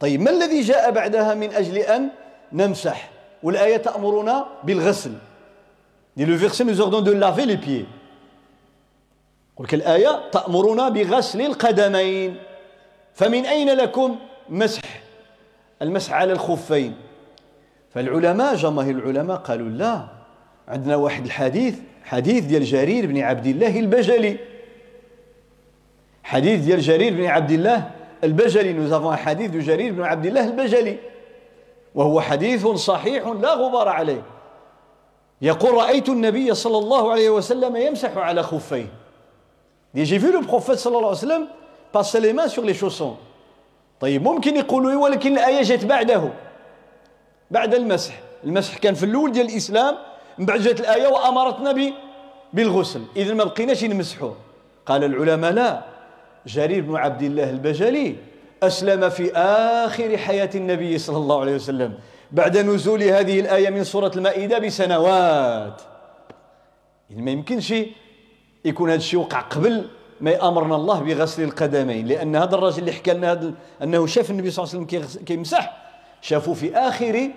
طيب 0.00 0.20
ما 0.20 0.30
الذي 0.30 0.60
جاء 0.60 0.90
بعدها 0.90 1.34
من 1.34 1.52
أجل 1.52 1.78
أن 1.78 2.08
نمسح 2.52 3.10
والآية 3.45 3.77
تأمرنا 3.77 4.45
بالغسل. 4.63 5.11
Et 6.17 6.25
le 6.25 6.33
verset 6.33 6.63
nous 6.63 6.81
ordonne 6.81 7.03
de 7.03 7.11
laver 7.11 7.45
les 7.45 7.57
pieds. 7.57 7.85
قل 9.55 9.65
الآية 9.73 10.31
تأمرنا 10.31 10.89
بغسل 10.89 11.41
القدمين. 11.41 12.35
فمن 13.13 13.45
أين 13.45 13.69
لكم 13.69 14.15
مسح؟ 14.49 14.81
المسح 15.81 16.13
على 16.13 16.33
الخفين. 16.33 16.95
فالعلماء 17.93 18.55
جماهير 18.55 18.95
العلماء 18.95 19.37
قالوا 19.37 19.69
لا. 19.69 20.05
عندنا 20.67 20.95
واحد 20.95 21.25
الحديث 21.25 21.75
حديث 22.03 22.45
ديال 22.45 22.63
جرير 22.63 23.05
بن 23.05 23.17
عبد 23.17 23.45
الله 23.45 23.79
البجلي. 23.79 24.37
حديث 26.23 26.59
ديال 26.61 26.81
جرير 26.81 27.13
بن 27.13 27.25
عبد 27.25 27.51
الله 27.51 27.91
البجلي. 28.23 28.73
Nous 28.73 28.91
avons 28.91 29.11
un 29.11 29.59
جرير 29.61 29.93
بن 29.93 30.03
عبد 30.03 30.25
الله 30.25 30.45
البجلي. 30.47 30.97
وهو 31.95 32.21
حديث 32.21 32.67
صحيح 32.67 33.27
لا 33.27 33.53
غبار 33.53 33.87
عليه. 33.87 34.23
يقول 35.41 35.73
رأيت 35.73 36.09
النبي 36.09 36.53
صلى 36.53 36.77
الله 36.77 37.11
عليه 37.11 37.29
وسلم 37.29 37.75
يمسح 37.75 38.17
على 38.17 38.43
خفيه. 38.43 38.87
J'ai 39.95 40.17
vu 40.17 40.31
le 40.31 40.41
prophète 40.41 40.77
صلى 40.77 40.97
الله 40.97 41.07
عليه 41.07 41.17
وسلم 41.17 41.47
passer 41.93 42.19
les 42.19 42.33
mains 42.33 42.47
sur 42.47 42.63
les 42.63 42.73
chaussons. 42.73 43.15
طيب 43.99 44.23
ممكن 44.23 44.55
يقولوا 44.55 45.03
ولكن 45.03 45.33
الآية 45.33 45.61
جت 45.61 45.85
بعده 45.85 46.29
بعد 47.51 47.75
المسح. 47.75 48.13
المسح 48.43 48.77
كان 48.77 48.93
في 48.93 49.05
الأول 49.05 49.31
ديال 49.31 49.45
الإسلام 49.45 49.95
من 50.37 50.45
بعد 50.45 50.59
جات 50.59 50.79
الآية 50.79 51.07
وأمرتنا 51.07 51.93
بالغسل. 52.53 53.01
إذا 53.15 53.33
ما 53.33 53.43
بقيناش 53.43 53.83
نمسحوه 53.83 54.35
قال 54.85 55.03
العلماء 55.03 55.51
لا 55.51 55.81
جرير 56.45 56.83
بن 56.83 56.95
عبد 56.95 57.21
الله 57.21 57.49
البجلي 57.49 58.15
أسلم 58.67 59.09
في 59.09 59.31
آخر 59.85 60.17
حياة 60.17 60.49
النبي 60.55 60.97
صلى 60.97 61.17
الله 61.17 61.41
عليه 61.41 61.55
وسلم 61.55 61.93
بعد 62.31 62.57
نزول 62.57 63.03
هذه 63.03 63.39
الآية 63.39 63.69
من 63.69 63.83
سورة 63.83 64.11
المائدة 64.15 64.59
بسنوات. 64.59 65.81
يعني 67.09 67.21
ما 67.21 67.31
يمكنش 67.31 67.73
يكون 68.65 68.89
هذا 68.89 68.97
الشيء 68.97 69.19
وقع 69.19 69.39
قبل 69.39 69.87
ما 70.21 70.31
يأمرنا 70.31 70.75
الله 70.75 70.99
بغسل 70.99 71.43
القدمين 71.43 72.07
لأن 72.07 72.35
هذا 72.35 72.55
الرجل 72.55 72.79
اللي 72.79 72.91
حكى 72.91 73.13
لنا 73.13 73.53
أنه 73.83 74.05
شاف 74.05 74.31
النبي 74.31 74.51
صلى 74.51 74.63
الله 74.63 74.75
عليه 74.75 74.87
وسلم 74.87 75.25
كيمسح 75.25 75.77
شافوا 76.21 76.53
في 76.53 76.75
آخر 76.75 77.29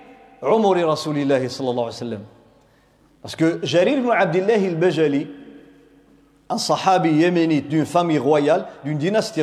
عمر 0.42 0.84
رسول 0.84 1.18
الله 1.18 1.48
صلى 1.48 1.70
الله 1.70 1.82
عليه 1.82 1.92
وسلم. 1.94 2.24
باسكو 3.22 3.50
جرير 3.64 4.00
بن 4.00 4.10
عبد 4.10 4.36
الله 4.36 4.68
البجلي 4.68 5.26
un 6.52 6.56
صحابي 6.56 7.26
يمني 7.26 7.60
d'une 7.60 7.84
famille 7.84 8.18
royale 8.18 8.66
d'une 8.84 8.98
dynastie 8.98 9.42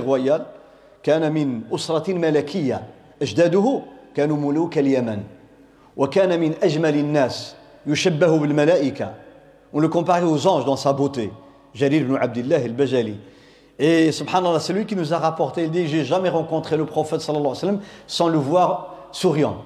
كان 1.05 1.31
من 1.31 1.61
أسرة 1.75 2.13
ملكية 2.13 2.83
أجداده 3.21 3.81
كانوا 4.15 4.37
ملوك 4.37 4.77
اليمن 4.77 5.21
وكان 5.97 6.39
من 6.39 6.53
أجمل 6.63 6.95
الناس 6.95 7.55
يشبه 7.87 8.37
بالملائكة 8.39 9.13
on 9.73 9.79
le 9.79 9.87
comparait 9.87 10.23
aux 10.23 10.47
anges 10.47 10.65
dans 10.65 10.77
sa 10.77 10.93
beauté 10.93 11.31
Jarir 11.73 12.01
ibn 12.01 12.15
Abdullah 12.15 12.57
al-Bajali 12.57 13.17
et 13.77 14.11
subhanallah 14.11 14.59
c'est 14.59 14.73
lui 14.73 14.85
qui 14.85 14.95
nous 14.95 15.13
a 15.13 15.19
rapporté 15.19 15.65
il 15.65 15.71
dit 15.71 15.87
j'ai 15.87 16.05
jamais 16.05 16.29
rencontré 16.29 16.75
le 16.75 16.85
prophète 16.85 17.21
sallallahu 17.21 17.51
alayhi 17.51 17.55
wa 17.55 17.61
sallam 17.61 17.79
sans 18.07 18.27
le 18.27 18.37
voir 18.37 18.95
souriant 19.11 19.57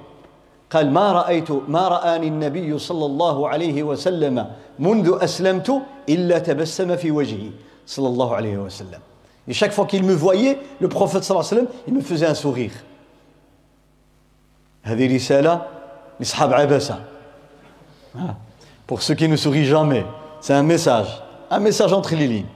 قال 0.70 0.92
ما 0.92 1.12
رأيت 1.12 1.52
ما 1.68 1.88
رآني 1.88 2.28
النبي 2.28 2.78
صلى 2.78 3.06
الله 3.06 3.50
عليه 3.50 3.84
وسلم 3.84 4.48
منذ 4.80 5.18
أسلمت 5.22 5.82
إلا 6.10 6.40
تبسم 6.40 6.96
في 6.96 7.12
وجهي 7.12 7.50
صلى 7.86 8.08
الله 8.08 8.36
عليه 8.36 8.58
وسلم 8.58 9.09
Et 9.49 9.53
chaque 9.53 9.73
fois 9.73 9.87
qu'il 9.87 10.05
me 10.05 10.15
voyait, 10.15 10.59
le 10.81 10.89
prophète 10.89 11.25
sallallahu 11.25 11.47
alayhi 11.47 11.65
wa 11.65 11.69
sallam, 11.69 11.81
il 11.87 11.95
me 11.95 12.01
faisait 12.01 12.27
un 12.27 12.35
sourire. 12.35 12.73
هذه 14.85 15.17
رسالة 15.17 15.63
لأصحاب 16.21 16.53
عبسة. 16.53 16.99
Pour 18.87 19.03
ceux 19.03 19.15
qui 19.15 19.29
ne 19.29 19.37
sourient 19.37 19.65
jamais, 19.65 20.05
c'est 20.41 20.53
un 20.53 20.63
message, 20.63 21.23
un 21.51 21.59
message 21.59 21.93
entre 21.93 22.15
les 22.15 22.27
lignes. 22.27 22.47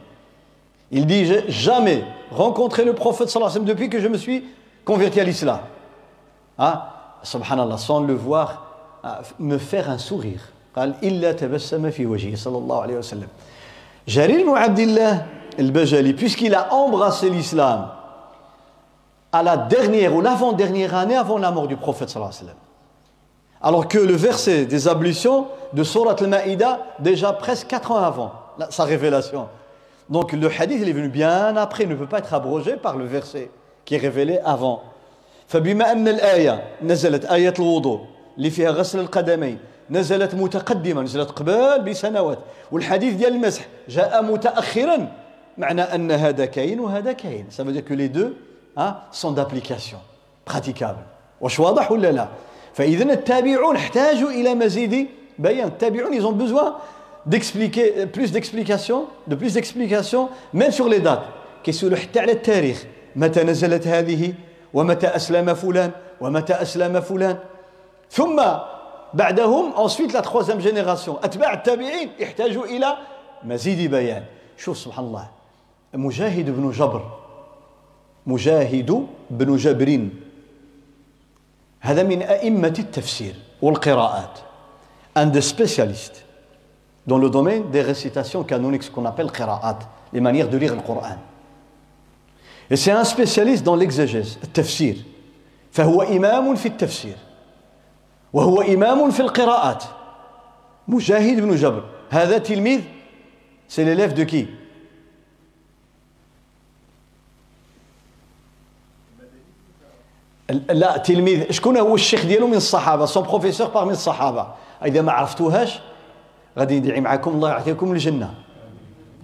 Il 0.90 1.06
dit 1.06 1.26
J'ai 1.26 1.50
jamais 1.50 2.04
rencontré 2.30 2.84
le 2.84 2.94
prophète 2.94 3.28
sallallahu 3.28 3.50
alayhi 3.50 3.60
wa 3.60 3.66
sallam 3.66 3.76
depuis 3.76 3.90
que 3.90 4.00
je 4.00 4.08
me 4.08 4.18
suis 4.18 4.44
converti 4.84 5.20
à 5.20 5.24
l'islam. 5.24 5.60
Ah, 6.58 7.18
subhanallah, 7.22 7.78
sans 7.78 8.00
le 8.00 8.14
voir 8.14 8.64
me 9.38 9.58
faire 9.58 9.90
un 9.90 9.98
sourire. 9.98 10.52
قال 10.76 10.94
إلا 11.02 11.32
تبسم 11.32 11.90
في 11.90 12.06
وجهه 12.06 12.36
صلى 12.36 12.58
الله 12.58 12.82
عليه 12.82 12.96
وسلم. 12.98 13.28
Jarir 14.06 14.40
ibn 14.40 14.54
Abdillah 14.56 15.24
al-Bajali, 15.58 16.14
puisqu'il 16.14 16.54
a 16.54 16.72
embrassé 16.72 17.30
l'islam 17.30 17.88
à 19.32 19.42
la 19.42 19.56
dernière 19.56 20.14
ou 20.14 20.20
l'avant-dernière 20.20 20.94
année 20.94 21.16
avant 21.16 21.38
la 21.38 21.50
mort 21.50 21.68
du 21.68 21.76
prophète 21.76 22.08
sallallahu 22.08 22.32
alayhi 22.32 22.44
wa 22.44 22.52
sallam. 22.52 22.62
Alors 23.60 23.88
que 23.88 23.98
le 23.98 24.14
verset 24.14 24.66
des 24.66 24.88
ablutions 24.88 25.48
de 25.72 25.82
Surat 25.82 26.16
al-Ma'ida, 26.18 26.78
déjà 27.00 27.32
presque 27.32 27.66
4 27.66 27.92
ans 27.92 28.02
avant 28.02 28.32
sa 28.70 28.84
révélation. 28.84 29.48
Donc 30.08 30.32
le 30.32 30.48
hadith, 30.48 30.78
il 30.80 30.88
est 30.88 30.92
venu 30.92 31.08
bien 31.08 31.56
après, 31.56 31.84
il 31.84 31.88
ne 31.88 31.94
peut 31.94 32.06
pas 32.06 32.18
être 32.18 32.32
abrogé 32.32 32.76
par 32.76 32.96
le 32.96 33.04
verset 33.04 33.50
qui 33.84 33.94
est 33.96 33.98
révélé 33.98 34.38
avant. 34.44 34.82
فبما 35.48 35.92
أن 35.92 36.08
الآية 36.08 36.64
نزلت 36.82 37.24
آية 37.24 37.54
الوضوء 37.58 38.00
اللي 38.38 38.50
فيها 38.50 38.70
غسل 38.70 39.00
القدمين 39.00 39.58
نزلت 39.90 40.34
متقدمة 40.34 41.02
نزلت 41.02 41.30
قبل 41.30 41.80
بسنوات 41.80 42.38
والحديث 42.72 43.14
ديال 43.14 43.34
المسح 43.34 43.66
جاء 43.88 44.22
متأخرا 44.22 45.12
معنى 45.57 45.81
أن 45.81 46.11
هذا 46.11 46.45
كاين 46.45 46.79
وهذا 46.79 47.11
كاين. 47.11 47.45
Ça 47.49 47.63
veut 47.63 47.81
que 47.81 47.93
les 47.93 48.09
deux 48.09 48.37
hein, 48.75 48.97
sont 49.11 49.31
d'application 49.31 49.97
praticable 50.45 51.05
واش 51.41 51.59
واضح 51.59 51.91
ولا 51.91 52.11
لا 52.11 52.27
فإذا 52.73 53.13
التابعون 53.13 53.75
احتاجوا 53.75 54.29
إلى 54.29 54.55
مزيد 54.55 55.07
بيان 55.39 55.67
التابعون 55.67 56.13
ils 56.13 56.25
ont 56.25 56.31
besoin 56.31 56.75
d'expliquer 57.25 58.05
plus 58.07 58.31
d'explications 58.31 59.05
de 59.27 59.35
plus 59.35 59.53
d'explications 59.53 60.29
même 60.53 60.71
sur 60.71 60.89
les 60.89 60.99
dates. 60.99 61.25
كيسولوا 61.63 61.97
حتى 61.97 62.19
على 62.19 62.31
التاريخ 62.31 62.85
متى 63.15 63.43
نزلت 63.43 63.87
هذه 63.87 64.33
ومتى 64.73 65.07
أسلم 65.07 65.53
فلان 65.53 65.91
ومتى 66.21 66.53
أسلم 66.53 67.01
فلان 67.01 67.37
ثم 68.11 68.43
بعدهم 69.13 69.73
ensuite 69.75 70.13
la 70.13 70.21
troisième 70.21 70.59
génération. 70.59 71.15
أتباع 71.23 71.53
التابعين 71.53 72.09
يحتاجوا 72.19 72.65
إلى 72.65 72.97
مزيد 73.43 73.91
بيان 73.91 74.23
شوف 74.57 74.77
سبحان 74.77 75.05
الله 75.05 75.27
مجاهد 75.93 76.49
بن 76.49 76.71
جبر 76.71 77.19
مجاهد 78.27 79.07
بن 79.29 79.55
جبر 79.55 80.07
هذا 81.79 82.03
من 82.03 82.21
أئمة 82.21 82.75
التفسير 82.79 83.35
والقراءات 83.61 84.39
un 85.15 85.27
des 85.27 85.41
spécialistes 85.41 86.25
dans 87.05 87.17
le 87.17 87.29
domaine 87.29 87.69
des 87.69 87.81
récitations 87.81 88.43
canoniques, 88.43 88.83
ce 88.83 88.91
qu'on 88.91 89.05
appelle 89.05 89.31
qira'at, 89.31 89.79
les 90.11 90.21
manières 90.21 90.49
de 90.49 90.57
lire 90.57 90.75
le 90.75 90.81
Coran. 90.81 91.17
Et 92.69 92.75
c'est 92.75 92.91
un 92.91 93.03
spécialiste 93.03 93.63
dans 93.63 93.75
l'exégèse, 93.75 94.39
le 94.41 94.47
tafsir. 94.47 94.95
فهو 95.71 96.01
إمام 96.01 96.55
في 96.55 96.67
التفسير 96.67 97.15
وهو 98.33 98.61
إمام 98.61 99.11
في 99.11 99.19
القراءات 99.19 99.83
مجاهد 100.87 101.39
بن 101.39 101.55
جبر 101.55 101.83
هذا 102.09 102.37
تلميذ 102.37 102.81
c'est 103.67 103.83
l'élève 103.83 104.13
de 104.13 104.23
qui 104.23 104.47
لا 110.69 110.97
تلميذ. 110.97 111.51
شكون 111.51 111.77
هو 111.77 111.95
الشيخ 111.95 112.25
ديالو 112.25 112.47
من 112.47 112.53
الصحابة؟ 112.53 113.05
سون 113.05 113.23
بروفيسور 113.23 113.67
باغمي 113.67 113.91
الصحابة. 113.91 114.47
إذا 114.85 115.01
ما 115.01 115.11
عرفتوهاش 115.11 115.79
غادي 116.59 116.79
ندعي 116.79 117.01
معكم 117.01 117.31
الله 117.31 117.49
يعطيكم 117.49 117.91
الجنة. 117.91 118.33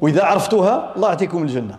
وإذا 0.01 0.23
عرفتوها 0.23 0.95
الله 0.95 1.09
يعطيكم 1.09 1.43
الجنة. 1.43 1.77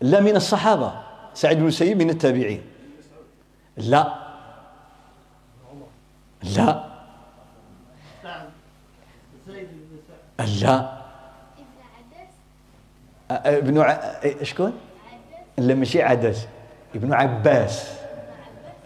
لا 0.00 0.20
من 0.20 0.36
الصحابة. 0.36 0.92
سعيد 1.34 1.56
بن 1.56 1.62
المسيب 1.62 2.02
من 2.02 2.10
التابعين. 2.10 2.62
لا. 3.76 4.14
لا. 6.42 6.84
لا. 10.60 10.98
ابن 13.30 13.78
ع... 13.78 14.00
شكون؟ 14.42 14.72
لا 15.58 15.74
ماشي 15.74 16.02
عدس. 16.02 16.46
ابن 16.98 17.12
عباس. 17.12 17.92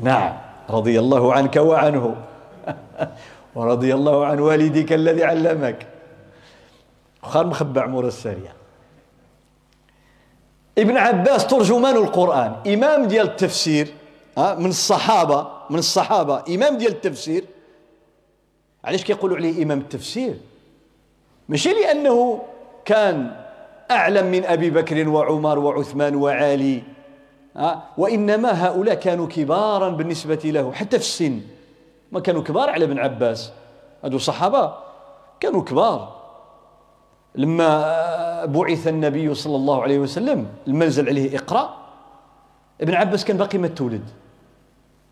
نعم 0.00 0.32
رضي 0.70 0.98
الله 0.98 1.32
عنك 1.34 1.56
وعنه. 1.56 2.16
ورضي 3.54 3.94
الله 3.94 4.26
عن 4.26 4.38
والدك 4.38 4.92
الذي 4.92 5.24
علمك. 5.24 5.86
خار 7.22 7.46
مخبع 7.46 7.82
عمر 7.82 8.06
السرية 8.06 8.52
ابن 10.78 10.96
عباس 10.96 11.46
ترجمان 11.46 11.96
القرآن 11.96 12.56
إمام 12.66 13.04
ديال 13.04 13.26
التفسير 13.26 13.94
من 14.36 14.66
الصحابة 14.66 15.48
من 15.70 15.78
الصحابة 15.78 16.42
إمام 16.48 16.78
ديال 16.78 16.92
التفسير. 16.92 17.44
علاش 18.84 19.04
كيقولوا 19.04 19.36
عليه 19.36 19.62
إمام 19.62 19.78
التفسير؟ 19.78 20.34
ماشي 21.48 21.72
لأنه 21.72 22.42
كان 22.84 23.36
أعلم 23.90 24.26
من 24.26 24.44
أبي 24.44 24.70
بكر 24.70 25.08
وعمر 25.08 25.58
وعثمان 25.58 26.14
وعلي. 26.14 26.82
وإنما 27.98 28.66
هؤلاء 28.66 28.94
كانوا 28.94 29.26
كبارا 29.26 29.88
بالنسبة 29.88 30.40
له 30.44 30.72
حتى 30.72 30.98
في 30.98 31.04
السن. 31.04 31.40
ما 32.12 32.20
كانوا 32.20 32.42
كبار 32.42 32.70
على 32.70 32.84
ابن 32.84 32.98
عباس. 32.98 33.52
هذو 34.04 34.18
صحابة 34.18 34.74
كانوا 35.40 35.62
كبار. 35.62 36.22
لما 37.34 38.44
بعث 38.44 38.88
النبي 38.88 39.34
صلى 39.34 39.56
الله 39.56 39.82
عليه 39.82 39.98
وسلم 39.98 40.46
المنزل 40.66 41.08
عليه 41.08 41.36
اقرأ 41.36 41.76
ابن 42.80 42.94
عباس 42.94 43.24
كان 43.24 43.36
باقي 43.36 43.58
ما 43.58 43.68
تولد. 43.68 44.04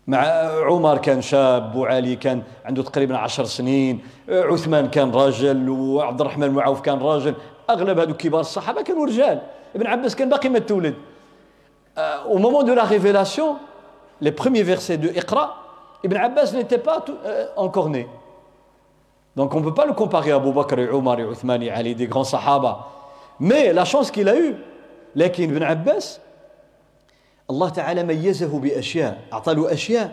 مع 0.07 0.17
عمر 0.65 0.97
كان 0.97 1.21
شاب 1.21 1.75
وعلي 1.75 2.15
كان 2.15 2.43
عنده 2.65 2.83
تقريبا 2.83 3.17
عشر 3.17 3.43
سنين 3.45 3.99
عثمان 4.29 4.87
كان 4.87 5.11
راجل 5.11 5.69
وعبد 5.69 6.21
الرحمن 6.21 6.47
بن 6.47 6.59
عوف 6.59 6.81
كان 6.81 6.99
راجل. 6.99 7.35
أغلب 7.69 7.99
هذو 7.99 8.13
كبار 8.13 8.41
الصحابة 8.41 8.81
كانوا 8.81 9.05
رجال. 9.05 9.41
ابن 9.75 9.87
عباس 9.87 10.15
كان 10.15 10.29
باقي 10.29 10.49
ما 10.49 10.59
تولد. 10.59 10.93
au 12.28 12.38
moment 12.38 12.62
de 12.62 12.72
la 12.72 12.84
révélation 12.84 13.56
les 14.20 14.32
premiers 14.32 14.62
versets 14.62 14.98
de 14.98 15.08
Iqra, 15.08 15.56
Ibn 16.04 16.16
Abbas 16.16 16.52
n'était 16.52 16.78
pas 16.78 17.04
euh, 17.24 17.46
encore 17.56 17.90
né. 17.90 18.08
Donc 19.34 19.54
on 19.54 19.60
ne 19.60 19.64
peut 19.64 19.74
pas 19.74 19.86
le 19.86 19.92
comparer 19.92 20.32
à 20.32 20.36
Abu 20.36 20.52
Bakr 20.52 20.78
et 20.78 20.88
Omar 20.88 21.18
et 21.20 21.24
Uthman 21.24 21.62
et 21.62 21.70
Ali, 21.70 21.94
des 21.94 22.06
grands 22.06 22.24
sahaba. 22.24 22.86
Mais 23.40 23.72
la 23.72 23.84
chance 23.84 24.10
qu'il 24.10 24.28
a 24.28 24.36
eue, 24.36 24.56
لكن 25.16 25.44
Ibn 25.44 25.62
Abbas, 25.62 26.20
الله 27.50 27.68
تعالى 27.68 28.02
ميزه 28.02 28.58
بأشياء 28.58 29.20
أعطى 29.32 29.54
له 29.54 29.72
أشياء 29.72 30.10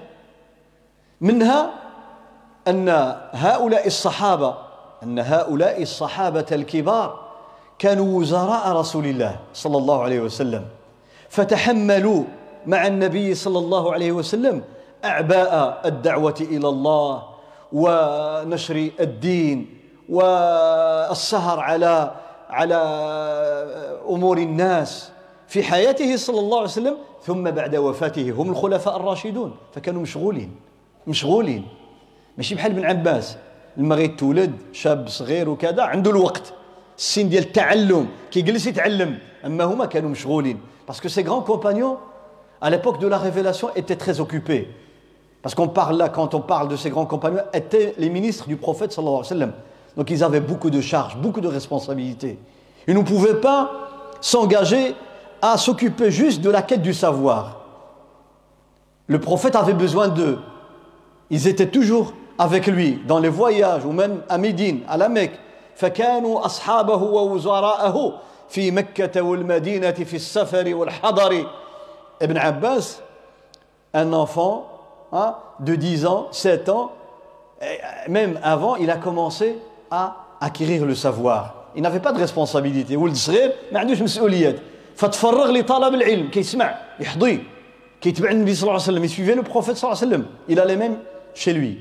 منها 1.22 1.74
أن 2.68 2.90
هؤلاء 3.34 3.88
الصحابة 3.88 4.56
أن 5.04 5.20
هؤلاء 5.20 5.82
الصحابة 5.82 6.46
الكبار 6.52 7.20
كانوا 7.80 8.20
وزراء 8.20 8.72
رسول 8.72 9.06
الله 9.06 9.40
صلى 9.54 9.78
الله 9.78 10.04
عليه 10.04 10.20
وسلم 10.20 10.66
فتحملوا 11.29 12.25
مع 12.67 12.87
النبي 12.87 13.35
صلى 13.35 13.59
الله 13.59 13.93
عليه 13.93 14.13
وسلم 14.13 14.63
أعباء 15.05 15.81
الدعوة 15.85 16.35
إلى 16.41 16.69
الله 16.69 17.23
ونشر 17.73 18.91
الدين 19.01 19.67
والسهر 20.09 21.61
على 21.61 22.15
على 22.51 22.75
أمور 24.09 24.39
الناس 24.39 25.11
في 25.49 25.63
حياته 25.63 26.17
صلى 26.17 26.39
الله 26.41 26.57
عليه 26.57 26.69
وسلم. 26.69 26.97
ثم 27.23 27.51
بعد 27.51 27.77
وفاته 27.77 28.31
هم 28.31 28.51
الخلفاء 28.51 28.97
الراشدون 28.97 29.57
فكانوا 29.75 30.03
مشغولين 30.03 30.51
مشغولين. 31.07 31.67
ماشي 32.37 32.55
بحال 32.55 32.73
ابن 32.73 32.85
عباس 32.85 33.37
لما 33.77 33.95
غيتولد 33.95 34.53
شاب 34.73 35.09
صغير 35.09 35.49
وكذا 35.49 35.83
عنده 35.83 36.11
الوقت 36.11 36.53
السن 36.99 37.29
ديال 37.29 37.43
التعلم 37.43 38.09
كيجلس 38.31 38.67
يتعلم. 38.67 39.19
أما 39.45 39.65
هما 39.65 39.87
كانوا 39.87 40.11
مشغولين. 40.11 40.61
Parce 40.89 41.03
que 41.03 41.11
ses 41.11 41.23
grands 41.23 41.43
compagnons, 41.43 41.99
à 42.63 42.71
l'époque 42.71 42.99
de 42.99 43.07
la 43.07 43.19
révélation, 43.19 43.69
étaient 43.77 43.97
très 43.97 44.21
occupés. 44.21 44.75
Parce 45.43 45.55
qu'on 45.55 45.69
parle 45.69 45.99
là, 45.99 46.09
quand 46.09 46.35
on 46.35 46.41
parle 46.41 46.69
de 46.69 46.77
ses 46.77 46.89
grands 46.89 47.05
compagnons, 47.05 47.43
étaient 47.53 47.95
les 47.99 48.09
ministres 48.09 48.49
du 48.49 48.57
prophète. 48.57 48.99
Donc 48.99 50.09
ils 50.09 50.25
avaient 50.25 50.41
beaucoup 50.41 50.71
de 50.71 50.81
charges, 50.81 51.19
beaucoup 51.19 51.43
de 51.43 51.47
responsabilités. 51.47 52.39
Ils 52.87 52.95
ne 52.95 53.03
pouvaient 53.03 53.39
pas 53.39 53.71
s'engager 54.23 54.95
à 55.43 55.59
s'occuper 55.59 56.11
juste 56.11 56.41
de 56.41 56.49
la 56.49 56.63
quête 56.63 56.81
du 56.81 56.95
savoir. 56.95 57.67
Le 59.09 59.21
prophète 59.21 59.57
avait 59.57 59.75
besoin 59.75 60.09
d'eux. 60.09 60.39
Ils 61.29 61.49
étaient 61.49 61.69
toujours 61.69 62.15
avec 62.39 62.67
lui 62.67 62.99
dans 63.07 63.19
les 63.19 63.29
voyages 63.29 63.85
ou 63.85 63.93
même 63.93 64.23
à 64.31 64.39
Médine, 64.39 64.81
à 64.89 64.97
la 64.97 65.11
Mecque. 65.11 65.39
فكانوا 68.50 68.50
أصحابه 68.50 68.50
ووزراءه 68.50 68.50
في 68.50 68.72
مكة 68.72 69.22
والمدينة 69.22 69.92
في 69.92 70.16
السفر 70.16 70.76
والحضر 70.76 71.48
ابن 72.22 72.38
عباس 72.38 73.02
un 73.96 74.12
enfant 74.14 74.66
hein, 75.12 75.36
de 75.60 75.76
10 75.76 76.06
ans, 76.06 76.28
7 76.32 76.70
ans, 76.70 76.92
même 78.08 78.40
avant, 78.44 78.76
il 78.76 78.90
a 78.90 78.98
commencé 78.98 79.58
à 79.92 80.16
acquérir 80.42 80.86
le 80.86 80.96
savoir. 80.96 81.70
Il 81.76 81.82
n'avait 81.84 82.00
pas 82.00 82.12
de 82.12 82.20
responsabilité. 82.20 82.96
ولد 82.96 83.16
صغير 83.16 83.52
ما 83.72 83.80
عندوش 83.80 84.02
مسؤوليات. 84.02 84.56
فتفرغ 84.96 85.52
لطلب 85.52 85.94
العلم 85.94 86.30
كيسمع 86.30 86.76
يحضي 87.00 87.44
كيتبع 88.02 88.32
النبي 88.32 88.56
صلى 88.56 88.62
الله 88.62 88.74
عليه 88.74 88.84
وسلم 88.84 89.04
يسويفait 89.04 89.36
le 89.36 89.44
prophète 89.44 89.78
صلى 89.78 89.92
الله 89.92 89.98
عليه 90.02 90.08
وسلم. 90.08 90.26
Il 90.50 90.60
allait 90.60 90.78
même 90.78 90.98
chez 91.36 91.54
lui, 91.54 91.80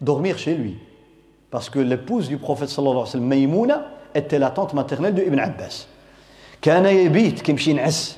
dormir 0.00 0.38
chez 0.38 0.54
lui. 0.54 0.76
Parce 1.50 1.70
que 1.70 1.78
l'épouse 1.78 2.28
du 2.28 2.36
prophète 2.36 2.68
صلى 2.68 2.90
الله 2.90 3.00
عليه 3.00 3.10
وسلم 3.10 3.28
ميمونة 3.28 3.82
était 4.14 4.38
la 4.38 4.50
tante 4.50 4.74
maternelle 4.74 5.14
de 5.14 5.22
Ibn 5.22 5.38
Abbas. 5.38 5.86
كان 6.61 6.85
يبيت 6.85 7.41
كيمشي 7.41 7.71
ينعس. 7.71 8.17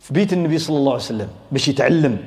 في 0.00 0.14
بيت 0.14 0.32
النبي 0.32 0.58
صلى 0.58 0.76
الله 0.76 0.92
عليه 0.92 1.02
وسلم 1.02 1.28
باش 1.52 1.68
يتعلم 1.68 2.18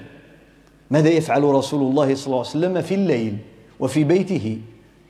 ماذا 0.91 1.09
يفعل 1.09 1.43
رسول 1.43 1.81
الله 1.81 2.15
صلى 2.15 2.25
الله 2.25 2.37
عليه 2.37 2.49
وسلم 2.49 2.81
في 2.81 2.95
الليل 2.95 3.37
وفي 3.79 4.03
بيته. 4.03 4.57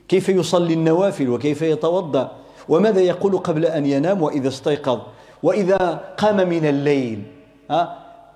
كيف 0.08 0.28
يصلي 0.28 0.74
النوافل 0.74 1.28
وكيف 1.28 1.62
يتوضأ 1.62 2.32
وماذا 2.68 3.00
يقول 3.00 3.38
قبل 3.38 3.66
أن 3.66 3.86
ينام 3.86 4.22
وإذا 4.22 4.48
استيقظ 4.48 5.00
وإذا 5.42 6.14
قام 6.18 6.48
من 6.48 6.66
الليل. 6.66 7.22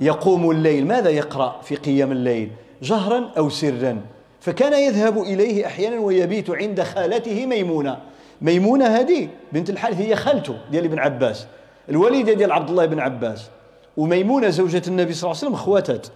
يقوم 0.00 0.50
الليل. 0.50 0.86
ماذا 0.86 1.10
يقرأ 1.10 1.60
في 1.62 1.76
قيام 1.76 2.12
الليل؟ 2.12 2.50
جهرا 2.82 3.30
أو 3.38 3.48
سرا؟ 3.48 4.00
فكان 4.40 4.72
يذهب 4.72 5.18
إليه 5.22 5.66
أحيانا 5.66 5.98
ويبيت 5.98 6.50
عند 6.50 6.82
خالته 6.82 7.46
ميمونة. 7.46 7.98
ميمونة 8.40 8.86
هذه 8.86 9.28
بنت 9.52 9.70
الحارث 9.70 10.00
هي 10.00 10.16
خالته 10.16 10.56
ديال 10.70 10.84
ابن 10.84 10.98
عباس. 10.98 11.46
الوالدة 11.88 12.32
ديال 12.32 12.52
عبد 12.52 12.70
الله 12.70 12.86
بن 12.86 13.00
عباس. 13.00 13.50
وميمونة 13.96 14.48
زوجة 14.48 14.82
النبي 14.86 15.12
صلى 15.12 15.30
الله 15.30 15.40
عليه 15.40 15.46
وسلم 15.46 15.56
خواتات. 15.56 16.06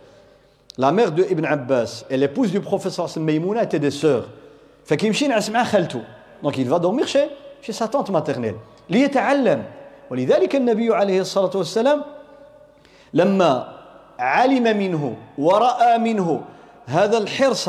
La 0.78 0.92
mère 0.92 1.12
de 1.12 1.24
Ibn 1.24 1.44
Abbas 1.44 2.04
et 2.08 2.16
l'épouse 2.16 2.52
du 2.52 2.60
professeur 2.60 3.08
Maïmouna 3.18 3.64
étaient 3.64 3.78
des 3.78 3.90
sœurs. 3.90 4.28
Fait 4.84 4.96
qu'il 4.96 5.12
Donc 6.42 6.56
il 6.58 6.68
va 6.68 6.78
dormir 6.78 7.06
chez, 7.06 7.28
chez 7.60 7.72
sa 7.72 7.88
tante 7.88 8.10
maternelle. 8.10 8.54
ليتعلم. 8.88 9.62
ولذلك 10.10 10.56
النبي 10.56 10.94
عليه 10.94 11.20
الصلاة 11.20 11.50
والسلام 11.54 12.02
لما 13.14 13.68
علم 14.18 14.76
منه 14.78 15.16
ورأى 15.38 15.98
منه 15.98 16.40
هذا 16.86 17.18
الحرص 17.18 17.68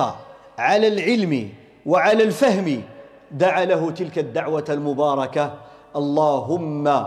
على 0.57 0.87
العلم 0.87 1.49
وعلى 1.85 2.23
الفهم 2.23 2.81
دعا 3.33 3.65
له 3.65 3.91
تلك 3.91 4.19
الدعوة 4.19 4.65
المباركة 4.69 5.53
اللهم 5.95 7.05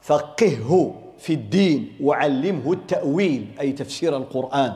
فقهه 0.00 0.94
في 1.18 1.32
الدين 1.32 1.92
وعلمه 2.02 2.72
التأويل 2.72 3.46
أي 3.60 3.72
تفسير 3.72 4.16
القرآن 4.16 4.74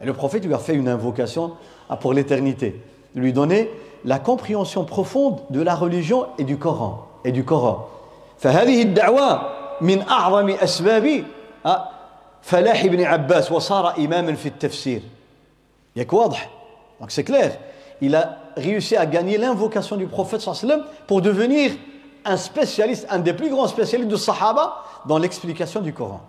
le 0.00 0.12
prophète 0.12 0.44
lui 0.44 0.54
a 0.54 0.58
fait 0.58 0.74
une 0.74 0.88
invocation 0.88 1.54
pour 2.00 2.14
l'éternité, 2.14 2.80
lui 3.16 3.32
donner 3.32 3.68
la 4.04 4.20
compréhension 4.20 4.84
profonde 4.84 5.40
de 5.50 5.60
la 5.60 5.74
religion 5.74 6.26
et 6.38 6.44
du 6.44 6.56
Coran 6.56 7.08
et 7.24 7.32
du 7.32 7.44
Coran. 7.44 7.88
فهذه 8.38 8.82
الدعوة 8.82 9.40
من 9.80 10.02
أعظم 10.02 10.50
أسباب 10.50 11.24
فلاح 12.42 12.84
ابن 12.84 13.04
عباس 13.04 13.52
وصار 13.52 13.98
إماما 13.98 14.34
في 14.34 14.46
التفسير. 14.46 15.02
Donc 15.96 17.10
c'est 17.10 17.24
clair. 17.24 17.58
Il 18.00 18.14
a 18.14 18.38
réussi 18.57 18.95
à 18.95 19.05
gagner 19.05 19.37
l'invocation 19.37 19.95
du 19.95 20.07
prophète 20.07 20.41
sallam 20.41 20.83
pour 21.07 21.21
devenir 21.21 21.71
un 22.25 22.37
spécialiste, 22.37 23.07
un 23.09 23.19
des 23.19 23.33
plus 23.33 23.49
grands 23.49 23.67
spécialistes 23.67 24.09
de 24.09 24.15
Sahaba 24.15 24.83
dans 25.05 25.17
l'explication 25.17 25.81
du 25.81 25.93
Coran. 25.93 26.21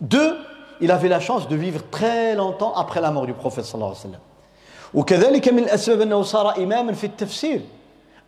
Deux, 0.00 0.36
il 0.80 0.90
avait 0.90 1.08
la 1.08 1.20
chance 1.20 1.48
de 1.48 1.56
vivre 1.56 1.82
très 1.90 2.34
longtemps 2.34 2.74
après 2.74 3.00
la 3.00 3.10
mort 3.10 3.26
du 3.26 3.32
prophète 3.32 3.64
sallallahu 3.64 3.92
alayhi 3.92 4.04
wa 4.04 4.10
sallam. 4.10 4.20
وكذلك 4.94 5.48
من 5.48 5.58
الأسباب 5.58 6.00
أنه 6.00 6.22
صار 6.22 6.56
إماما 6.58 6.92
في 6.92 7.04
التفسير 7.04 7.60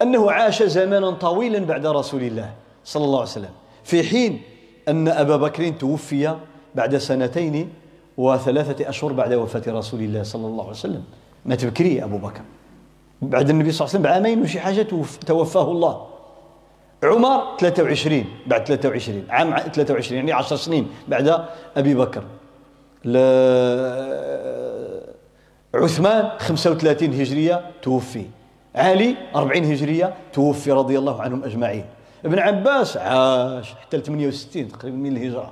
أنه 0.03 0.31
عاش 0.31 0.63
زمانا 0.63 1.11
طويلا 1.11 1.59
بعد 1.59 1.87
رسول 1.87 2.23
الله 2.23 2.51
صلى 2.85 3.05
الله 3.05 3.19
عليه 3.19 3.31
وسلم 3.31 3.51
في 3.85 4.03
حين 4.03 4.43
أن 4.89 5.09
أبا 5.09 5.37
بكر 5.37 5.69
توفي 5.69 6.37
بعد 6.75 6.97
سنتين 6.97 7.69
وثلاثة 8.17 8.89
أشهر 8.89 9.13
بعد 9.13 9.35
وفاة 9.35 9.63
رسول 9.73 10.01
الله 10.01 10.23
صلى 10.23 10.47
الله 10.47 10.63
عليه 10.63 10.71
وسلم 10.73 11.05
مات 11.45 11.65
بكري 11.65 12.05
أبو 12.05 12.19
بكر 12.19 12.43
بعد 13.22 13.50
النبي 13.50 13.72
صلى 13.72 13.86
الله 13.86 13.98
عليه 13.98 14.00
وسلم 14.00 14.02
بعامين 14.02 14.42
وشي 14.42 14.60
حاجة 14.60 14.88
توفاه 15.26 15.72
الله. 15.72 16.08
عمر 17.04 17.58
23 17.60 18.26
بعد 18.48 18.66
23 18.66 19.24
عام 19.30 19.58
23 19.58 20.18
يعني 20.18 20.32
10 20.32 20.56
سنين 20.56 20.88
بعد 21.08 21.46
أبي 21.78 21.96
بكر. 21.96 22.24
عثمان 25.76 26.30
35 26.38 27.14
هجرية 27.22 27.72
توفي. 27.82 28.26
علي 28.76 29.16
40 29.36 29.64
هجرية 29.64 30.14
توفي 30.34 30.72
رضي 30.72 30.98
الله 30.98 31.22
عنهم 31.22 31.44
أجمعين. 31.44 31.86
ابن 32.26 32.40
عباس 32.40 32.98
عاش 32.98 33.74
حتى 33.74 34.00
68 34.00 34.68
تقريبا 34.68 34.98
من 34.98 35.18
الهجرة. 35.18 35.52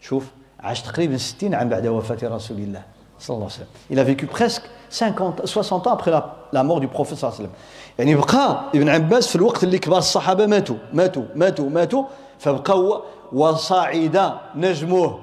شوف 0.00 0.30
عاش 0.60 0.82
تقريبا 0.82 1.16
60 1.16 1.54
عام 1.54 1.68
بعد 1.68 1.86
وفاة 1.86 2.28
رسول 2.28 2.58
الله 2.58 2.82
صلى 3.18 3.34
الله 3.36 3.48
عليه 3.50 3.56
وسلم. 3.56 3.68
A 3.98 4.04
vécu 4.04 4.26
presque 4.26 4.66
50 4.93 5.45
60 5.45 5.87
ans 5.87 5.93
après 5.93 6.11
la, 6.11 6.35
la 6.51 6.63
mort 6.63 6.79
du 6.79 6.87
prophète 6.87 7.17
صلى 7.17 7.29
الله 7.29 7.39
عليه 7.39 7.49
وسلم 7.49 7.51
يعني 7.99 8.15
بقى 8.15 8.63
ابن 8.75 8.89
عباس 8.89 9.27
في 9.27 9.35
الوقت 9.35 9.63
اللي 9.63 9.77
كبار 9.79 9.97
الصحابة 9.99 10.45
ماتوا 10.45 10.75
ماتوا 10.93 11.23
ماتوا 11.35 11.69
ماتوا 11.69 12.03
فبقى 12.39 13.01
وصعد 13.33 14.31
نجمه 14.55 15.19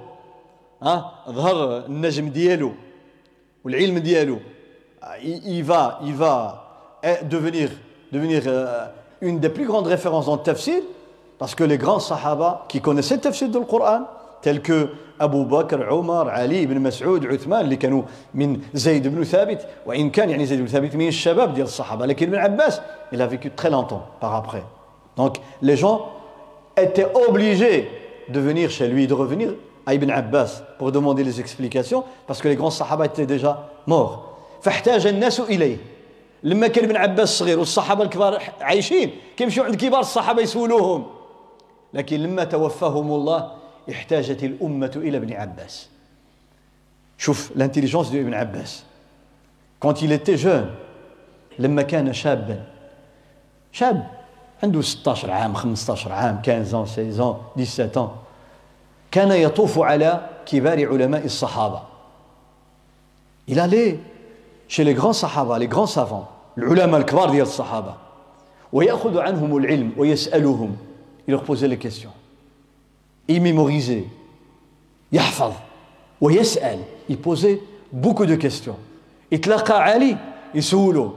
ها 0.82 1.12
ظهر 1.30 1.78
النجم 1.87 2.28
ديالو 2.28 2.72
والعلم 3.64 3.98
ديالو 3.98 4.38
il 5.24 5.62
va 5.62 5.98
il 6.02 6.14
va 6.14 6.35
devenir 7.22 7.68
devenir 8.12 8.42
une 9.20 9.38
des 9.38 9.48
plus 9.48 9.66
grandes 9.66 9.87
références 9.87 10.26
dans 10.26 10.37
le 10.37 10.42
tafsir 10.42 10.82
parce 11.38 11.54
que 11.54 11.64
les 11.64 11.78
grands 11.78 12.00
sahaba 12.00 12.64
qui 12.68 12.80
connaissaient 12.80 13.14
le 13.16 13.20
tafsir 13.20 13.48
du 13.48 13.61
Coran 13.61 14.02
tels 14.41 14.62
que 14.62 14.88
أبو 15.21 15.43
بكر 15.43 15.89
عمر 15.89 16.30
علي 16.30 16.65
بن 16.65 16.82
مسعود 16.82 17.25
عثمان 17.25 17.62
اللي 17.62 17.75
كانوا 17.75 18.04
من 18.34 18.62
زيد 18.73 19.08
بن 19.08 19.23
ثابت. 19.23 19.67
وإن 19.86 20.10
كان 20.10 20.30
يعني 20.30 20.45
زيد 20.45 20.60
بن 20.60 20.67
ثابت 20.67 20.95
من 20.95 21.08
الشباب 21.08 21.54
ديال 21.54 21.67
الصحابة 21.67 22.06
لكن 22.06 22.27
ابن 22.27 22.38
عباس 22.38 22.82
il 23.13 23.21
a 23.21 23.27
vécu 23.27 23.51
très 23.51 23.69
longtemps 23.69 24.04
par 24.19 24.34
après. 24.36 24.63
Donc 25.17 25.36
les 25.62 25.75
gens 25.75 26.10
étaient 26.77 27.08
obligés 27.27 27.88
de 28.30 28.39
venir 28.39 28.69
chez 28.71 28.88
lui 28.88 29.06
de 29.06 29.13
revenir 29.13 29.49
à 29.86 29.93
Ibn 29.93 30.10
Abbas 30.10 30.63
pour 30.80 30.91
demander 30.91 31.23
les 31.23 31.39
explications 31.39 32.04
parce 32.25 32.41
que 32.41 32.47
les 32.47 32.56
grands 32.56 32.71
sahaba 32.71 33.06
étaient 33.06 33.27
فاحتاج 34.62 35.08
الناس 35.08 35.39
إليه. 35.39 35.77
لما 36.43 36.67
كان 36.67 36.84
ابن 36.84 36.95
عباس 36.95 37.30
صغير 37.39 37.60
والصحابة 37.60 38.04
الكبار 38.04 38.41
عايشين 38.62 39.12
كيمشيو 39.38 39.63
عند 39.63 39.75
كبار 39.75 39.99
الصحابة 39.99 40.41
يسولوهم. 40.41 41.06
لكن 41.93 42.19
لما 42.19 42.43
توفاهم 42.43 43.12
الله 43.12 43.61
احتاجت 43.91 44.43
الأمة 44.43 44.91
إلى 44.95 45.17
ابن 45.17 45.34
عباس. 45.34 45.88
شوف 47.17 47.51
l'intelligence 47.56 48.10
de 48.12 48.17
Ibn 48.17 48.34
Abbas 48.34 48.84
quand 49.80 50.01
il 50.01 50.12
était 50.12 50.38
jeune 50.38 50.69
لما 51.60 51.82
كان 51.82 52.13
شابا 52.13 52.63
شاب 53.71 54.08
عنده 54.63 54.82
16 54.82 55.32
عام 55.32 55.54
15 55.54 56.12
عام 56.12 56.41
15 56.41 56.75
ans 56.75 56.86
16 56.86 57.21
ans 57.21 57.38
17 57.58 57.97
ans 57.97 58.10
كان 59.12 59.32
يطوف 59.32 59.80
على 59.80 60.30
كبار 60.45 60.88
علماء 60.88 61.25
الصحابة. 61.25 61.82
Il 63.47 63.60
allait 63.60 63.99
chez 64.67 64.84
les 64.84 64.93
grands 64.93 65.13
sahaba 65.13 65.60
les 65.60 65.67
grands 65.67 65.88
savants 65.88 66.27
العلماء 66.58 67.01
الكبار 67.01 67.30
ديال 67.30 67.41
الصحابة 67.41 67.95
ويأخذ 68.73 69.17
عنهم 69.17 69.58
العلم 69.58 69.91
ويسألهم. 69.97 70.75
Il 71.27 71.32
leur 71.32 71.43
posait 71.43 71.67
les 71.67 71.77
questions. 71.77 72.13
Il 73.31 73.41
mémorisait 73.41 74.05
يحفظ 75.11 75.53
ويسأل 76.21 76.79
il 77.09 77.17
posait 77.17 77.59
beaucoup 77.93 78.25
de 78.25 78.35
questions. 78.35 78.77
يتلقى 79.31 79.83
علي 79.83 80.17
يسولو 80.55 81.13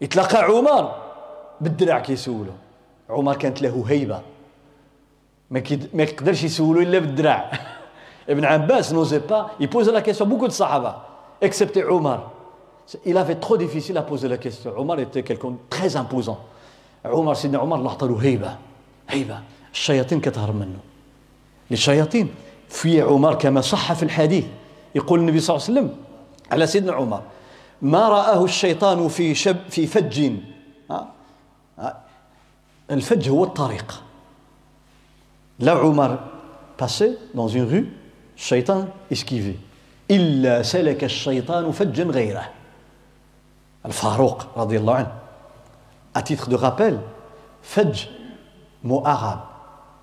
يتلقى 0.00 0.44
عمر 0.44 0.94
بالدرع 1.60 1.98
كيسولو 1.98 2.52
عمر 3.10 3.36
كانت 3.36 3.62
له 3.62 3.84
هيبه 3.88 4.20
ما 5.50 5.62
ما 5.94 6.02
يقدرش 6.02 6.44
يسولو 6.44 6.80
الا 6.80 6.98
بالدرع 6.98 7.50
ابن 8.28 8.44
عباس 8.44 8.92
n'osait 8.92 9.18
pas 9.18 9.50
il 9.60 9.69
pose 9.69 9.88
la 9.88 10.00
question 10.00 10.28
beaucoup 10.28 10.40
de 10.40 10.46
الصحابه 10.46 10.94
excepté 11.42 11.82
عمر 11.82 12.30
il 13.06 13.16
avait 13.16 13.36
trop 13.36 13.56
difficile 13.56 13.96
à 13.98 14.02
poser 14.02 14.28
la 14.28 14.36
question. 14.36 14.70
عمر 14.76 14.98
était 14.98 15.22
quelqu'un 15.22 15.54
très 15.70 15.96
imposant. 15.96 16.38
عمر 17.04 17.34
سيدنا 17.34 17.58
عمر 17.58 17.76
الله 17.76 17.90
عطى 17.90 18.06
له 18.06 18.18
هيبه 18.22 18.56
هيبه 19.08 19.38
الشياطين 19.72 20.20
كتهرب 20.20 20.54
منه 20.54 20.78
الشياطين 21.72 22.34
في 22.68 23.02
عمر 23.02 23.34
كما 23.34 23.60
صح 23.60 23.92
في 23.92 24.02
الحديث. 24.02 24.44
يقول 24.94 25.20
النبي 25.20 25.40
صلى 25.40 25.56
الله 25.56 25.66
عليه 25.68 25.80
وسلم 25.80 25.96
على 26.52 26.66
سيدنا 26.66 26.92
عمر 26.92 27.22
ما 27.82 28.08
رآه 28.08 28.44
الشيطان 28.44 29.08
في 29.08 29.34
شب 29.34 29.56
في 29.70 29.86
فج. 29.86 30.32
الفج 32.90 33.28
هو 33.28 33.44
الطريق. 33.44 34.02
Là, 35.60 35.76
Omar 35.84 36.18
passait 36.78 37.18
dans 37.34 37.48
une 37.48 37.64
rue, 37.64 37.88
Shaitan 38.36 38.86
esquivait. 39.10 39.58
إلا 40.10 40.62
سلك 40.62 41.04
الشيطان 41.04 41.72
فجا 41.72 42.04
غيره. 42.04 42.50
الفاروق 43.86 44.46
رضي 44.56 44.78
الله 44.78 44.94
عنه. 44.94 45.12
À 46.14 46.22
titre 46.22 46.48
de 46.48 46.56
rappel 46.56 46.98
fajj 47.62 48.08
mot 48.82 49.02
arabe 49.04 49.42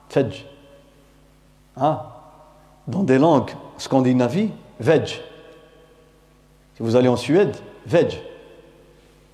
fajj 0.10 0.46
hein? 1.77 2.01
dans 2.87 3.03
des 3.03 3.19
langues 3.19 3.51
scandinavies 3.79 4.51
veg 4.81 5.07
si 5.07 5.23
vous 6.81 6.97
allez 6.97 7.09
en 7.09 7.17
Suède 7.17 7.57
veg 7.87 8.21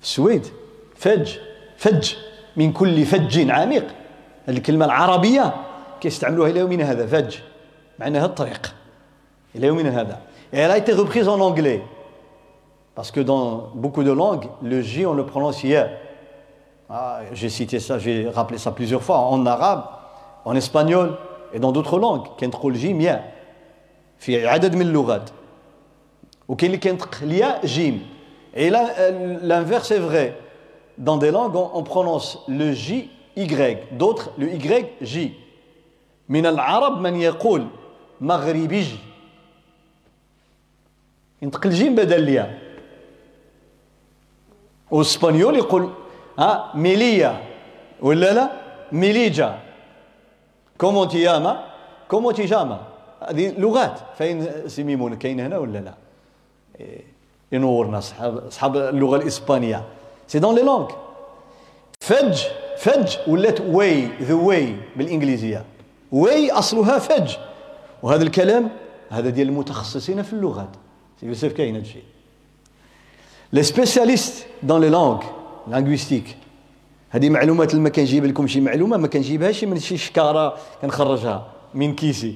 Suède 0.01 0.47
fajj 0.95 1.39
fajj 1.77 2.17
من 2.59 2.73
كل 2.73 3.05
فج 3.05 3.49
عميق 3.49 3.87
الكلمة 4.49 4.85
العربية 4.85 5.53
كيستعملوها 6.01 6.49
الى 6.49 6.59
يومنا 6.59 6.91
هذا 6.91 7.07
فج 7.07 7.35
معناها 7.99 8.25
الطريق 8.25 8.75
الى 9.55 9.67
يومنا 9.67 10.01
هذا 10.01 10.19
et 10.51 10.57
elle 10.57 10.71
a 10.71 10.77
été 10.77 10.93
reprise 10.93 11.27
en 11.27 11.39
anglais 11.39 11.81
parce 12.95 13.11
que 13.11 13.19
dans 13.19 13.69
beaucoup 13.75 14.03
de 14.03 14.11
langues 14.11 14.47
le 14.63 14.81
J 14.81 15.05
on 15.05 15.13
le 15.13 15.25
prononce 15.25 15.63
ya 15.63 15.89
ah, 16.89 17.19
j'ai 17.33 17.49
cité 17.49 17.79
ça 17.79 17.99
j'ai 17.99 18.27
rappelé 18.27 18.57
ça 18.57 18.71
plusieurs 18.71 19.03
fois 19.03 19.19
en 19.19 19.45
arabe 19.45 19.83
en 20.45 20.55
espagnol 20.55 21.17
et 21.54 21.58
dans 21.58 21.72
d'autres 21.72 21.98
langues 21.98 22.28
كينطقوا 22.38 22.70
الجيم 22.70 23.00
يا 23.00 23.32
في 24.18 24.46
عدد 24.48 24.74
من 24.74 24.82
اللغات 24.82 25.30
وكاين 26.48 26.70
اللي 26.70 26.80
كينطق 26.80 27.18
الياء 27.22 27.66
جيم 27.66 28.06
et 28.56 28.70
là 28.70 29.10
l'inverse 29.42 29.90
est 29.90 29.98
vrai. 29.98 30.36
Dans 30.98 31.16
des 31.16 31.30
langues 31.32 31.56
on, 31.56 31.70
on 31.74 31.82
prononce 31.82 32.38
le 32.46 32.72
J 32.72 33.10
Y. 33.36 33.78
D'autres 33.92 34.30
le 34.38 34.46
Y 34.52 34.86
J. 35.02 35.32
من 36.28 36.46
العرب 36.46 37.00
من 37.00 37.20
يقول 37.20 37.66
مغربي 38.20 38.86
ينطق 41.42 41.66
الجيم 41.66 41.94
بدل 41.94 42.22
الياء 42.22 42.58
والاسبانيول 44.90 45.56
يقول 45.56 45.90
ها 46.38 46.72
ميليا 46.74 47.42
ولا 48.00 48.32
لا 48.32 48.50
ميليجا 48.92 49.58
كومون 50.78 51.08
تياما؟ 51.08 51.64
كومون 52.08 52.34
تيجاما. 52.34 52.80
هذه 53.28 53.54
لغات. 53.58 54.00
فين 54.18 54.68
سي 54.68 54.82
كاين 55.16 55.40
هنا 55.40 55.58
ولا 55.58 55.78
لا؟ 55.78 55.94
ينورنا 57.52 57.98
اصحاب 57.98 58.36
اصحاب 58.36 58.76
اللغة 58.76 59.16
الإسبانية. 59.16 59.84
سي 60.26 60.38
دون 60.38 60.54
لي 60.54 60.62
لونغ 60.62 60.90
فج. 62.00 62.42
فج 62.78 63.16
ولات 63.26 63.60
way 63.60 64.08
the 64.22 64.34
way 64.34 64.76
بالإنجليزية. 64.96 65.64
way 66.12 66.50
أصلها 66.50 66.98
فج. 66.98 67.36
وهذا 68.02 68.22
الكلام 68.22 68.70
هذا 69.10 69.30
ديال 69.30 69.48
المتخصصين 69.48 70.22
في 70.22 70.32
اللغات. 70.32 70.68
سي 71.20 71.26
يوسف 71.26 71.52
كاين 71.52 71.74
هذا 71.74 71.84
الشيء. 71.84 72.02
les 73.52 73.62
spécialistes 73.62 74.46
dans 74.62 74.80
les 74.80 74.88
langues 74.88 75.22
linguistique 75.68 76.36
هذه 77.14 77.30
معلومات 77.30 77.74
لما 77.74 77.88
كنجيب 77.88 78.24
لكم 78.24 78.46
شي 78.46 78.60
معلومة 78.60 78.96
ما 78.96 79.08
كنجيبهاش 79.08 79.64
من 79.64 79.78
شي 79.78 79.96
شكارة 79.96 80.56
كنخرجها 80.82 81.46
من 81.74 81.94
كيسي 81.94 82.34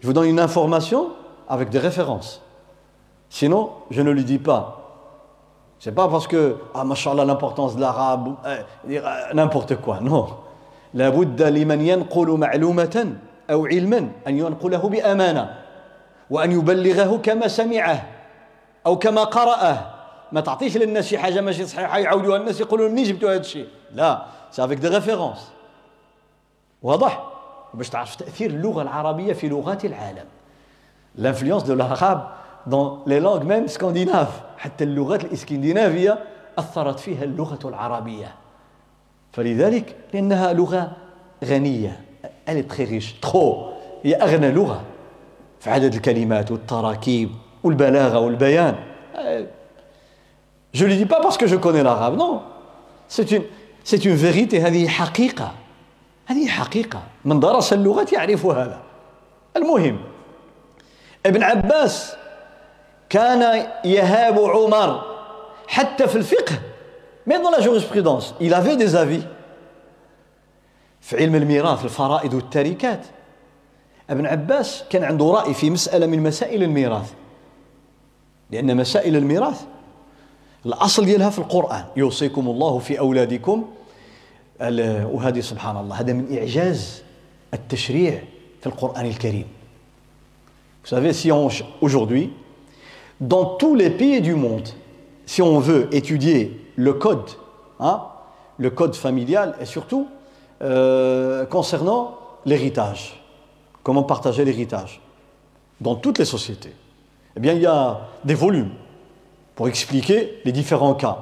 Je 0.00 0.06
vous 0.06 0.12
donne 0.12 0.28
une 0.28 0.40
information 0.40 1.12
avec 1.48 1.70
des 1.70 1.78
références. 1.78 2.42
Sinon, 3.30 3.70
je 3.90 4.02
ne 4.02 4.10
le 4.10 4.22
dis 4.22 4.38
pas. 4.38 4.62
C'est 5.78 5.94
pas 5.94 6.08
parce 6.08 6.26
que, 6.26 6.56
ah, 6.74 6.84
machallah, 6.84 7.24
l'importance 7.24 7.74
de 7.76 7.80
l'arabe, 7.80 8.34
n'importe 9.32 9.76
quoi. 9.76 10.00
Non. 10.00 10.26
لابد 10.94 11.42
لمن 11.42 11.80
ينقل 11.80 12.30
معلومة 12.30 13.16
أو 13.50 13.66
علما 13.66 14.08
أن 14.26 14.38
ينقله 14.38 14.88
بأمانة 14.88 15.54
وأن 16.30 16.52
يبلغه 16.52 17.16
كما 17.16 17.48
سمعه 17.48 18.06
أو 18.86 18.98
كما 18.98 19.24
قرأه 19.24 19.94
ما 20.32 20.40
تعطيش 20.40 20.76
للناس 20.76 21.06
شي 21.06 21.18
حاجة 21.18 21.40
ماشي 21.40 21.66
صحيحة 21.66 21.98
يعاودوها 21.98 22.36
الناس 22.36 22.60
يقولوا 22.60 22.88
منين 22.88 23.04
جبتوا 23.04 23.30
هذا 23.30 23.40
الشيء 23.40 23.66
لا 23.94 24.26
c'est 24.50 24.64
avec 24.64 24.78
des 24.78 24.88
références 24.88 25.52
واضح؟ 26.82 27.24
باش 27.74 27.88
تعرف 27.88 28.14
تأثير 28.14 28.50
اللغة 28.50 28.82
العربية 28.82 29.32
في 29.32 29.48
لغات 29.48 29.84
العالم. 29.84 30.24
L'influence 31.18 31.64
de 31.64 31.72
l'arabe 31.72 32.28
dans 32.66 33.02
les 33.06 33.20
langues 33.20 33.44
même 33.44 33.68
scandinaves. 33.68 34.42
حتى 34.58 34.84
اللغات 34.84 35.24
الإسكندنافية 35.24 36.18
أثرت 36.58 37.00
فيها 37.00 37.24
اللغة 37.24 37.68
العربية. 37.68 38.34
فلذلك 39.32 39.96
لغة 40.14 40.96
غنية. 41.44 42.00
Elle 42.46 42.58
est 42.58 42.68
très 42.68 42.84
riche. 42.84 43.20
Trop. 43.20 43.74
هي 44.02 44.14
أغنى 44.14 44.52
لغة 44.52 44.82
في 45.60 45.70
عدد 45.70 45.94
الكلمات 45.94 46.50
والتراكيب 46.50 47.30
والبلاغة 47.64 48.18
والبيان. 48.18 48.74
Je 50.72 50.84
ne 50.84 50.90
le 50.90 50.96
dis 50.96 51.06
pas 51.06 51.20
parce 51.20 51.38
que 51.38 51.46
je 51.46 51.56
connais 51.56 51.82
l'arabe, 51.82 52.16
non. 52.16 52.42
C'est 53.06 53.30
une, 53.30 53.44
c'est 53.84 54.04
une 54.04 54.16
vérité, 54.16 54.60
هذه 54.60 54.88
حقيقة. 54.88 55.52
هذه 56.26 56.48
حقيقة. 56.48 57.02
من 57.24 57.40
درس 57.40 57.72
اللغة 57.72 58.06
يعرف 58.12 58.46
هذا. 58.46 58.80
المهم 59.56 60.00
ابن 61.26 61.42
عباس 61.42 62.16
كان 63.08 63.66
يهاب 63.84 64.38
عمر 64.38 65.02
حتى 65.68 66.08
في 66.08 66.16
الفقه 66.16 66.58
Même 67.26 67.42
dans 67.42 67.50
la 67.50 67.60
jurisprudence, 67.60 68.34
il 68.40 68.52
avait 68.52 68.76
des 68.76 68.94
avis. 68.96 69.24
في 71.00 71.16
علم 71.16 71.34
الميراث 71.34 71.84
الفرائض 71.84 72.34
والتركات 72.34 73.00
ابن 74.10 74.26
عباس 74.26 74.84
كان 74.90 75.04
عنده 75.04 75.24
رأي 75.24 75.54
في 75.54 75.70
مسألة 75.70 76.06
من 76.06 76.22
مسائل 76.22 76.62
الميراث 76.62 77.12
لأن 78.50 78.76
مسائل 78.76 79.16
الميراث 79.16 79.64
الأصل 80.65 81.05
ديالها 81.05 81.29
في 81.29 81.39
القرآن 81.39 81.85
يوصيكم 81.95 82.47
الله 82.47 82.79
في 82.79 82.99
أولادكم 82.99 83.65
وهذه 84.61 85.39
سبحان 85.39 85.77
الله 85.77 85.95
هذا 85.95 86.13
من 86.13 86.37
إعجاز 86.37 87.03
التشريع 87.53 88.23
في 88.61 88.67
القرآن 88.67 89.05
الكريم 89.05 89.45
Vous 90.81 90.95
savez, 90.95 91.13
si 91.13 91.31
on, 91.31 91.49
aujourd'hui, 91.81 92.31
dans 93.19 93.45
tous 93.45 93.75
les 93.75 93.89
pays 93.89 94.21
du 94.21 94.33
monde, 94.33 94.67
si 95.25 95.41
on 95.41 95.59
veut 95.59 95.93
étudier 95.93 96.59
le 96.77 96.93
code, 96.93 97.29
hein, 97.79 98.03
le 98.57 98.69
code 98.69 98.95
familial 98.95 99.55
et 99.61 99.65
surtout 99.65 100.07
euh, 100.61 101.45
concernant 101.45 102.17
l'héritage, 102.45 103.21
comment 103.83 104.03
partager 104.03 104.45
l'héritage. 104.45 105.01
dans 105.81 105.95
toutes 105.95 106.19
les 106.19 106.25
sociétés, 106.25 106.73
eh 107.35 107.39
bien, 107.39 107.53
il 107.53 107.61
y 107.61 107.65
a 107.65 108.01
des 108.23 108.33
volumes 108.33 108.71
Pour 109.54 109.68
expliquer 109.68 110.40
les 110.44 110.52
différents 110.52 110.94
cas. 110.94 111.18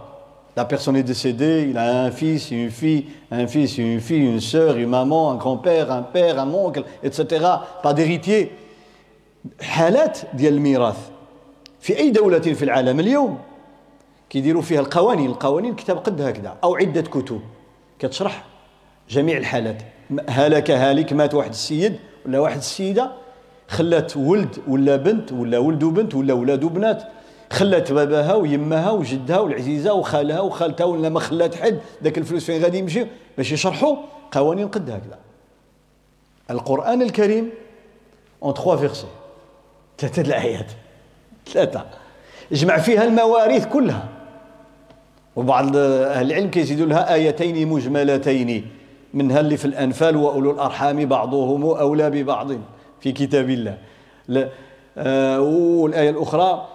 La 0.56 0.64
personne 0.64 0.96
est 0.96 1.02
décédée, 1.02 1.66
il 1.70 1.78
a 1.78 2.04
un 2.04 2.10
fils, 2.10 2.50
une 2.50 2.70
fille, 2.70 3.06
un 3.30 3.46
fils, 3.46 3.78
une 3.78 4.00
fille, 4.00 4.24
une 4.24 4.40
sœur, 4.40 4.76
une 4.76 4.88
maman, 4.88 5.30
un 5.30 5.36
grand-père, 5.36 5.90
un 5.90 6.02
père, 6.02 6.38
un 6.38 6.52
oncle, 6.52 6.84
etc. 7.02 7.46
Pas 7.82 7.94
d'héritier. 7.94 8.52
حالات 9.60 10.18
ديال 10.34 10.54
الميراث 10.54 10.96
في 11.80 11.98
اي 11.98 12.10
دوله 12.10 12.38
في 12.38 12.62
العالم 12.64 13.00
اليوم 13.00 13.38
كيديروا 14.30 14.62
فيها 14.62 14.80
القوانين 14.80 15.30
القوانين 15.30 15.74
كتاب 15.74 15.96
قد 15.98 16.20
هكذا 16.20 16.56
أو 16.64 16.76
عده 16.76 17.00
كتب 17.00 17.40
كتشرح 17.98 18.44
جميع 19.10 19.36
الحالات 19.38 19.82
هلك 20.28 20.70
هالك 20.70 21.12
مات 21.12 21.34
واحد 21.34 21.50
السيد 21.50 21.96
ولا 22.26 22.40
واحد 22.40 22.56
السيده 22.56 23.10
خلات 23.68 24.16
ولد 24.16 24.58
ولا 24.68 24.96
بنت 24.96 25.32
ولا 25.32 25.58
ولد 25.58 25.82
وبنت 25.82 26.14
ولا 26.14 26.34
ولاد 26.34 26.64
وبنات 26.64 27.02
خلات 27.52 27.92
باباها 27.92 28.34
ويماها 28.34 28.90
وجدها 28.90 29.38
والعزيزة 29.38 29.92
وخالها 29.92 30.40
وخالتها 30.40 30.84
ولا 30.84 31.08
ما 31.08 31.20
خلات 31.20 31.54
حد 31.54 31.78
ذاك 32.02 32.18
الفلوس 32.18 32.44
فين 32.44 32.62
غادي 32.62 32.78
يمشي؟ 32.78 33.06
باش 33.36 33.52
يشرحوا 33.52 33.96
قوانين 34.32 34.68
قد 34.68 34.90
هكذا. 34.90 35.18
القرآن 36.50 37.02
الكريم 37.02 37.50
en 38.42 38.54
trois 38.54 38.76
versets 38.76 39.06
ثلاثة 39.98 40.22
الآيات. 40.22 40.66
ثلاثة 41.46 41.84
اجمع 42.52 42.78
فيها 42.78 43.04
المواريث 43.04 43.66
كلها. 43.66 44.08
وبعض 45.36 45.76
أهل 45.76 46.26
العلم 46.26 46.50
كيزيدوا 46.50 46.86
لها 46.86 47.14
آيتين 47.14 47.68
مجملتين. 47.68 48.70
منها 49.14 49.40
اللي 49.40 49.56
في 49.56 49.64
الأنفال 49.64 50.16
وأولو 50.16 50.50
الأرحام 50.50 51.06
بعضهم 51.06 51.64
أولى 51.64 52.10
ببعض 52.10 52.50
في 53.00 53.12
كتاب 53.12 53.50
الله. 53.50 53.78
آه 54.98 55.40
والآية 55.40 56.10
الأخرى 56.10 56.68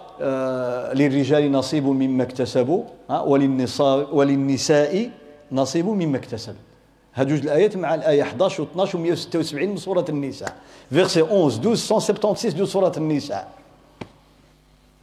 للرجال 0.94 1.52
نصيب 1.52 1.86
مما 1.86 2.22
اكتسبوا 2.22 2.82
وللنساء 4.12 5.10
نصيب 5.52 5.86
مما 5.86 6.16
اكتسب 6.18 6.54
هاد 7.14 7.28
جوج 7.28 7.38
الآيات 7.38 7.76
مع 7.76 7.94
الآية 7.94 8.22
11 8.22 8.62
و 8.62 8.66
12 8.66 8.98
و 8.98 9.00
176 9.00 9.68
من 9.68 9.76
سورة 9.76 10.04
النساء. 10.08 10.52
verset 10.90 11.22
11 11.22 11.56
12 11.58 11.82
176 11.82 12.54
de 12.54 12.64
سوره 12.64 12.92
النساء 12.96 13.48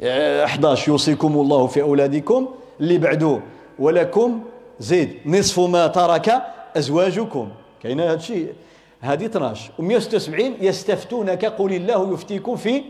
11 0.04 0.91
يوصيكم 0.91 1.34
الله 1.39 1.67
في 1.67 1.82
أولادكم 1.82 2.47
اللي 2.80 2.97
بعدو 2.97 3.39
ولكم 3.80 4.41
زيد 4.80 5.10
نصف 5.25 5.60
ما 5.60 5.88
ترك 5.88 6.41
أزواجكم. 6.78 7.49
كاين 7.84 7.99
هذا 7.99 8.13
الشيء 8.13 8.54
هذه 9.01 9.25
12 9.25 9.71
و176 9.80 10.63
يستفتونك 10.63 11.45
قل 11.45 11.73
الله 11.73 12.13
يفتيكم 12.13 12.56
في 12.56 12.82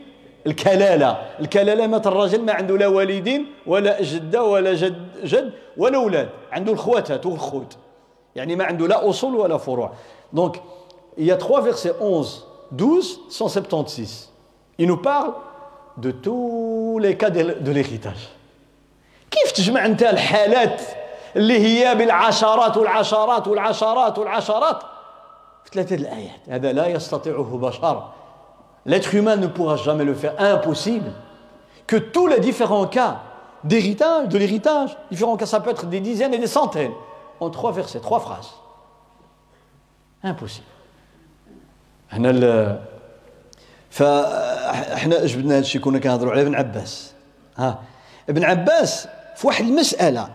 الكلالة. 0.48 1.22
الكلالة 1.40 1.88
مات 1.88 2.08
الرجل 2.08 2.42
ما 2.42 2.54
عنده 2.54 2.78
لا 2.78 2.88
والدين 2.88 3.46
ولا 3.68 4.02
جدة 4.02 4.44
ولا 4.44 4.74
جد 4.74 5.08
جد 5.24 5.52
ولا 5.78 5.98
أولاد. 5.98 6.30
عنده 6.52 6.72
الخواتات 6.74 7.26
والخوت 7.26 7.78
يعني 8.36 8.56
ما 8.56 8.64
عنده 8.64 8.88
لا 8.88 9.10
أصول 9.10 9.36
ولا 9.36 9.58
فروع. 9.58 9.92
دونك 10.34 10.62
il 11.18 11.26
y 11.26 11.32
a 11.32 11.38
versets 11.38 11.96
11 12.02 12.46
12 12.72 13.20
176 13.30 14.32
il 14.80 14.88
nous 14.88 14.98
parle 14.98 15.34
de 15.98 16.12
tous 16.12 17.00
les 17.00 17.16
cas 17.16 17.30
de 17.30 17.72
l'héritage. 17.72 18.30
كيف 19.32 19.52
تجمع 19.52 19.86
أنت 19.86 20.04
الحالات 20.04 20.82
اللي 21.36 21.60
هي 21.60 21.96
بالعشرات 21.96 22.78
والعشرات 22.78 23.48
والعشرات 23.48 24.18
والعشرات؟ 24.18 24.84
في 25.64 25.72
ثلاثة 25.74 25.96
الآيات. 25.96 26.40
هذا 26.50 26.72
لا 26.72 26.88
يستطيعه 26.88 27.58
بشر. 27.62 28.10
L'être 28.87 29.15
humain 29.15 29.37
ne 29.37 29.47
pourra 29.47 29.77
jamais 29.77 30.05
le 30.05 30.15
faire. 30.15 30.35
Impossible. 30.39 31.13
Que 31.87 31.97
tous 31.97 32.27
les 32.27 32.41
différents 32.41 32.87
cas 32.87 33.21
d'héritage, 33.65 34.29
de 34.29 34.39
l'héritage, 34.39 34.97
différents 35.11 35.37
cas, 35.37 35.47
ça 35.47 35.61
peut 35.61 35.71
être 35.71 35.87
des 35.87 36.01
dizaines 36.01 36.33
et 36.33 36.39
des 36.39 36.47
centaines, 36.47 36.93
en 37.41 37.51
trois 37.51 37.73
versets, 37.73 38.01
trois 38.01 38.21
phrases. 38.21 38.51
Impossible. 40.23 40.67
هنا 42.13 42.81
فاحنا 43.91 45.27
جبنا 45.27 45.55
هذا 45.55 45.61
الشيء 45.61 45.81
كنا 45.81 45.99
كنهضروا 45.99 46.33
على 46.33 46.43
ابن 46.43 46.55
عباس 46.55 47.13
ها 47.57 47.83
ابن 48.29 48.45
عباس 48.45 49.09
في 49.37 49.47
واحد 49.47 49.65
المساله 49.65 50.29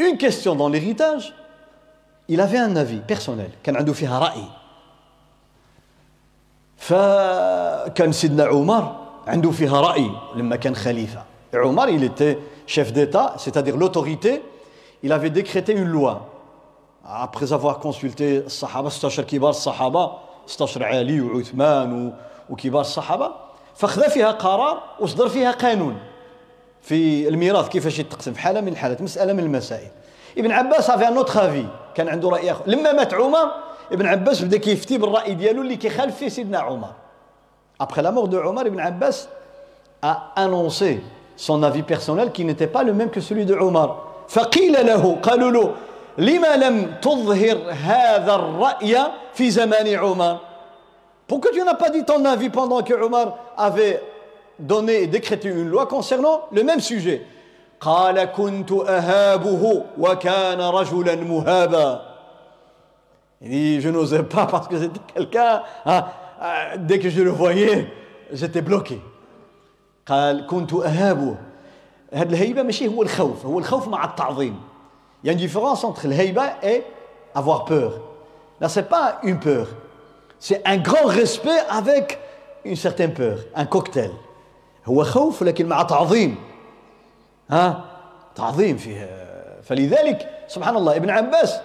اون 0.00 0.16
كيستيون 0.16 0.56
دون 0.56 0.72
ليريتاج 0.72 1.32
il 2.32 2.40
avait 2.40 2.58
un 2.58 2.76
avis 2.76 3.00
personnel 3.12 3.50
كان 3.64 3.76
عنده 3.76 3.92
فيها 3.92 4.18
راي 4.18 4.44
فكان 6.85 8.11
سيدنا 8.11 8.43
عمر 8.43 8.95
عنده 9.27 9.51
فيها 9.51 9.81
رأي 9.81 10.11
لما 10.35 10.55
كان 10.55 10.75
خليفة. 10.75 11.23
عمر 11.53 11.87
il 11.87 12.03
était 12.03 12.37
chef 12.67 12.93
d'état 12.93 13.33
c'est-à-dire 13.37 13.75
l'autorité. 13.77 14.43
Il 15.03 15.11
avait 15.11 15.31
décrété 15.31 15.73
une 15.73 15.87
loi. 15.87 16.21
Après 17.07 17.53
avoir 17.53 17.79
consulté 17.79 18.45
الصحابه 18.45 18.89
16 18.89 19.21
كبار 19.21 19.49
الصحابه 19.49 20.11
16 20.47 20.83
علي 20.83 21.21
وعثمان 21.21 22.13
وكبار 22.49 22.81
الصحابه 22.81 23.31
فخذ 23.75 24.09
فيها 24.09 24.31
قرار 24.31 24.83
وصدر 24.99 25.29
فيها 25.29 25.51
قانون. 25.51 25.97
في 26.81 27.27
الميراث 27.27 27.69
كيفاش 27.69 27.99
يتقسم؟ 27.99 28.33
في 28.33 28.39
حالة 28.39 28.61
من 28.61 28.67
الحالات. 28.67 29.01
مسألة 29.01 29.33
من 29.33 29.39
المسائل. 29.39 29.89
ابن 30.37 30.51
عباس 30.51 30.89
avait 30.89 31.07
un 31.07 31.17
autre 31.17 31.47
avis 31.47 31.65
كان 31.95 32.09
عنده 32.09 32.29
رأي 32.29 32.51
آخر. 32.51 32.63
لما 32.67 32.91
مات 32.91 33.13
عمر 33.13 33.64
ابن 33.92 34.06
عباس 34.06 34.42
بدا 34.42 34.56
كيفتي 34.56 34.98
بالراي 34.98 35.34
ديالو 35.34 35.62
اللي 35.62 35.76
كيخالف 35.76 36.16
فيه 36.16 36.28
سيدنا 36.28 36.58
عمر 36.58 36.92
après 37.82 38.02
la 38.02 38.12
mort 38.12 38.28
de 38.28 38.36
Omar 38.36 38.66
ibn 38.66 38.78
Abbas 38.78 39.28
a 40.02 40.32
annoncé 40.36 41.02
son 41.36 41.62
avis 41.62 41.82
personnel 41.82 42.30
qui 42.30 42.44
n'était 42.44 42.66
pas 42.66 42.82
le 42.82 42.92
même 42.92 43.10
que 43.10 43.20
celui 43.20 43.44
de 43.46 43.54
Omar 43.54 43.96
فقيل 44.28 44.86
له 44.86 45.18
قالوا 45.22 45.50
له 45.50 45.74
لما 46.18 46.56
لم 46.56 46.92
تظهر 47.02 47.58
هذا 47.70 48.34
الرأي 48.34 48.98
في 49.34 49.50
زمان 49.50 49.88
عمر 49.88 50.38
Pourquoi 51.26 51.52
tu 51.52 51.62
n'as 51.62 51.74
pas 51.74 51.90
dit 51.90 52.04
ton 52.04 52.24
avis 52.24 52.50
pendant 52.50 52.82
que 52.82 52.92
Omar 52.92 53.36
avait 53.56 54.02
donné 54.58 55.02
et 55.02 55.06
décrété 55.06 55.48
une 55.48 55.68
loi 55.68 55.86
concernant 55.86 56.42
le 56.52 56.62
même 56.62 56.80
sujet 56.80 57.22
قال 57.80 58.24
كنت 58.24 58.72
أهابه 58.72 59.82
وكان 59.98 60.60
رجلا 60.60 61.14
مهابا 61.14 62.02
Il 63.42 63.50
dit, 63.50 63.80
je 63.80 63.88
n'osais 63.88 64.22
pas 64.22 64.46
parce 64.46 64.68
que 64.68 64.78
c'était 64.78 65.00
quelqu'un, 65.14 65.62
hein, 65.86 66.04
dès 66.78 66.98
que 66.98 67.08
je 67.08 67.22
le 67.22 67.30
voyais, 67.30 67.88
j'étais 68.32 68.62
bloqué. 68.62 69.00
قال 70.06 70.46
كنت 70.46 70.72
أهابه 70.72 71.36
هذه 72.12 72.28
الهيبة 72.28 72.62
ماشي 72.62 72.88
هو 72.88 73.02
الخوف 73.02 73.46
هو 73.46 73.58
الخوف 73.58 73.88
مع 73.88 74.04
التعظيم 74.04 74.60
Il 75.22 75.26
y 75.26 75.30
a 75.30 75.32
une 75.32 75.38
différence 75.38 75.84
entre 75.84 76.06
الهيبة 76.06 76.42
et 76.62 76.82
avoir 77.34 77.64
peur. 77.66 78.00
Là, 78.60 78.68
ce 78.68 78.80
n'est 78.80 78.86
pas 78.86 79.18
une 79.22 79.38
peur. 79.38 79.68
C'est 80.38 80.62
un 80.66 80.78
grand 80.78 81.06
respect 81.06 81.60
avec 81.68 82.18
une 82.64 82.76
certaine 82.76 83.12
peur, 83.12 83.38
un 83.54 83.66
cocktail. 83.66 84.10
هو 84.86 85.04
خوف 85.04 85.42
لكن 85.42 85.66
مع 85.66 85.82
تعظيم 85.82 86.36
ها 87.50 87.84
تعظيم 88.34 88.76
فيه 88.76 89.08
فلذلك 89.62 90.44
سبحان 90.48 90.76
الله 90.76 90.96
ابن 90.96 91.10
عباس 91.10 91.60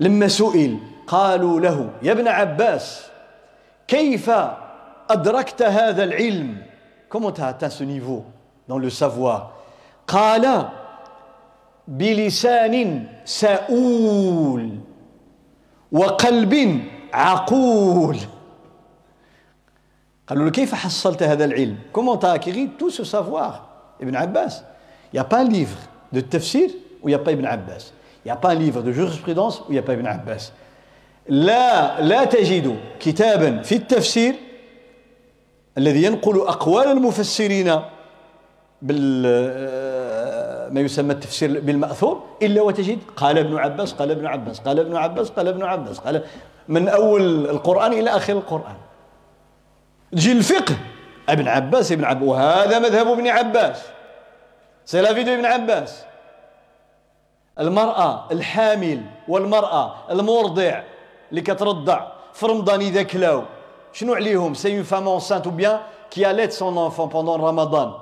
لما 0.00 0.28
سئل 0.28 0.78
قالوا 1.06 1.60
له 1.60 1.90
يا 2.02 2.12
ابن 2.12 2.28
عباس 2.28 3.06
كيف 3.88 4.30
أدركت 5.10 5.62
هذا 5.62 6.04
العلم؟ 6.04 6.62
comment 7.08 7.40
atteint 7.40 7.70
ce 7.70 7.84
niveau 7.84 8.24
dans 8.68 8.78
le 8.78 8.90
savoir? 8.90 9.52
قال 10.06 10.68
بلسان 11.88 13.06
سؤول 13.24 14.78
وقلب 15.92 16.82
عقول. 17.12 18.16
قالوا 20.26 20.44
له 20.44 20.50
كيف 20.50 20.74
حصلت 20.74 21.22
هذا 21.22 21.44
العلم؟ 21.44 21.76
comment 21.92 22.26
acquis 22.26 22.78
tu 22.78 22.90
ce 22.90 23.04
savoir 23.04 23.60
ابن 24.00 24.16
عباس؟ 24.16 24.62
Il 25.12 25.16
y 25.16 25.18
a 25.18 25.24
pas 25.24 25.38
un 25.38 25.48
livre 25.48 25.78
de 26.12 26.20
ابن 27.16 27.46
عباس. 27.46 27.92
N'y 28.28 28.32
a 28.32 28.36
pas 28.36 28.50
un 28.50 28.54
livre 28.54 28.82
de 28.82 28.92
jurisprudence 28.92 29.60
où 29.60 29.64
il 29.70 29.72
n'y 29.72 29.78
a 29.78 29.82
pas 29.82 29.94
Ibn 29.94 30.06
Abbas. 30.06 30.52
لا 31.28 32.00
لا 32.00 32.24
تجد 32.24 32.76
كتابا 33.00 33.62
في 33.62 33.74
التفسير 33.74 34.34
الذي 35.78 36.02
ينقل 36.02 36.36
أقوال 36.40 36.86
المفسرين 36.86 37.80
بال 38.82 39.22
ما 40.74 40.80
يسمى 40.80 41.12
التفسير 41.12 41.60
بالمأثور 41.60 42.22
إلا 42.42 42.62
وتجد 42.62 42.98
قال 43.16 43.38
ابن 43.38 43.58
عباس 43.58 43.92
قال 43.92 44.10
ابن 44.10 44.26
عباس 44.26 44.60
قال 44.60 44.78
ابن 44.80 44.96
عباس 44.96 45.30
قال 45.30 45.48
ابن 45.48 45.62
عباس 45.62 45.98
قال 45.98 46.22
من 46.68 46.88
أول 46.88 47.50
القرآن 47.50 47.92
إلى 47.92 48.10
آخر 48.10 48.32
القرآن 48.32 48.76
تجي 50.12 50.32
الفقه 50.32 50.76
ابن 51.28 51.48
عباس 51.48 51.92
ابن 51.92 52.04
عباس 52.04 52.28
وهذا 52.28 52.78
مذهب 52.78 53.08
ابن 53.08 53.26
عباس 53.28 53.82
لا 54.92 55.10
ابن 55.10 55.44
عباس 55.44 56.04
المرأة 57.60 58.24
الحامل 58.32 59.02
والمرأة 59.28 59.94
المرضع 60.10 60.82
اللي 61.30 61.40
كترضع. 61.40 62.00
في 62.32 62.46
رمضان 62.46 62.80
إذا 62.80 63.02
كلاو 63.02 63.42
شنو 63.92 64.14
عليهم؟ 64.14 64.54
si 64.54 64.76
une 64.76 64.82
femme 64.82 65.08
enceinte 65.08 65.46
ou 65.46 65.52
bien 65.52 65.80
qui 66.10 66.30
allaite 66.30 66.52
son 66.52 66.78
enfant 66.78 67.08
pendant 67.08 67.40
رمضان 67.40 67.92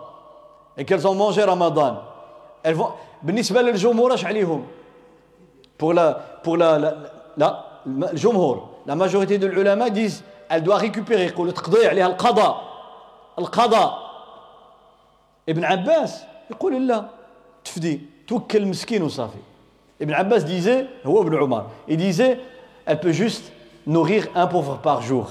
et 0.79 0.85
qu'elles 0.85 1.07
ont 1.07 1.17
mangé 1.17 1.45
رمضان 1.45 1.97
بالنسبة 3.23 3.63
للجمهور 3.63 4.15
اش 4.15 4.25
عليهم؟ 4.25 4.67
pour 5.81 5.93
la 5.93 6.21
pour 6.45 6.55
la 6.57 6.97
لا 7.37 7.65
الجمهور 7.87 8.69
la 8.87 8.95
majorité 8.95 9.37
de 9.37 9.47
العلماء 9.47 9.89
disent 9.89 10.23
elle 10.53 10.65
doit 10.65 10.79
récupérer 10.79 11.25
يقولوا 11.25 11.53
تقضي 11.53 11.87
عليها 11.87 12.07
القضاء 12.07 12.63
القضاء. 13.39 14.07
ابن 15.49 15.65
عباس 15.65 16.23
يقول 16.51 16.89
لا 16.89 17.05
تفدي 17.65 18.01
توكل 18.29 18.67
مسكين 18.67 19.03
وصافي. 19.03 19.39
ابن 20.02 20.14
عباس 20.14 20.44
disait 20.44 21.08
هو 21.08 21.22
ابن 21.22 21.38
عمر 21.38 21.66
il 21.90 21.98
disait 21.98 22.38
elle 22.86 23.00
peut 23.00 23.12
juste 23.12 23.52
nourrir 23.88 24.28
un 24.36 24.48
pauvre 24.48 24.78
par 24.78 25.02
jour 25.02 25.28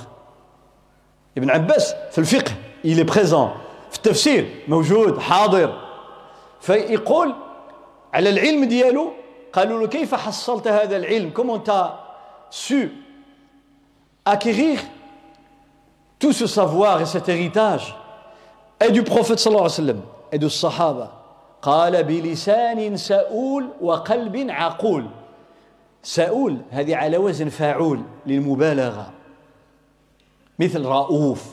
ابن 1.39 1.51
عباس 1.51 1.95
في 2.11 2.19
الفقه 2.19 2.53
il 2.85 2.99
est 2.99 3.05
présent 3.13 3.49
في 3.91 3.97
التفسير 3.97 4.49
موجود 4.69 5.19
حاضر 5.19 5.75
فيقول 6.61 7.35
على 8.13 8.31
العلم 8.31 8.65
ديالو 8.65 9.13
قالوا 9.53 9.81
له 9.81 9.87
كيف 9.87 10.15
حصلت 10.15 10.69
هذا 10.69 10.97
العلم 10.97 11.33
comment 11.35 11.59
t'as 11.59 11.97
su 12.51 12.93
acquérir 14.25 14.79
tout 16.19 16.33
ce 16.33 16.47
savoir 16.47 17.01
et 17.01 17.07
cet 17.07 17.29
héritage 17.29 17.95
et 18.81 18.91
du 18.91 19.03
prophète 19.03 19.39
صلى 19.39 19.51
الله 19.51 19.63
عليه 19.63 19.73
وسلم 19.73 20.01
et 20.33 20.39
de 20.39 20.45
الصحابة 20.47 21.09
قال 21.66 22.04
بلسان 22.04 22.98
سؤول 22.98 23.70
وقلب 23.82 24.48
عقول. 24.50 25.06
سؤول 26.04 26.58
هذه 26.72 26.96
على 26.96 27.18
وزن 27.18 27.50
فاعول 27.50 28.02
للمبالغة. 28.26 29.12
مثل 30.60 30.86
رؤوف 30.86 31.44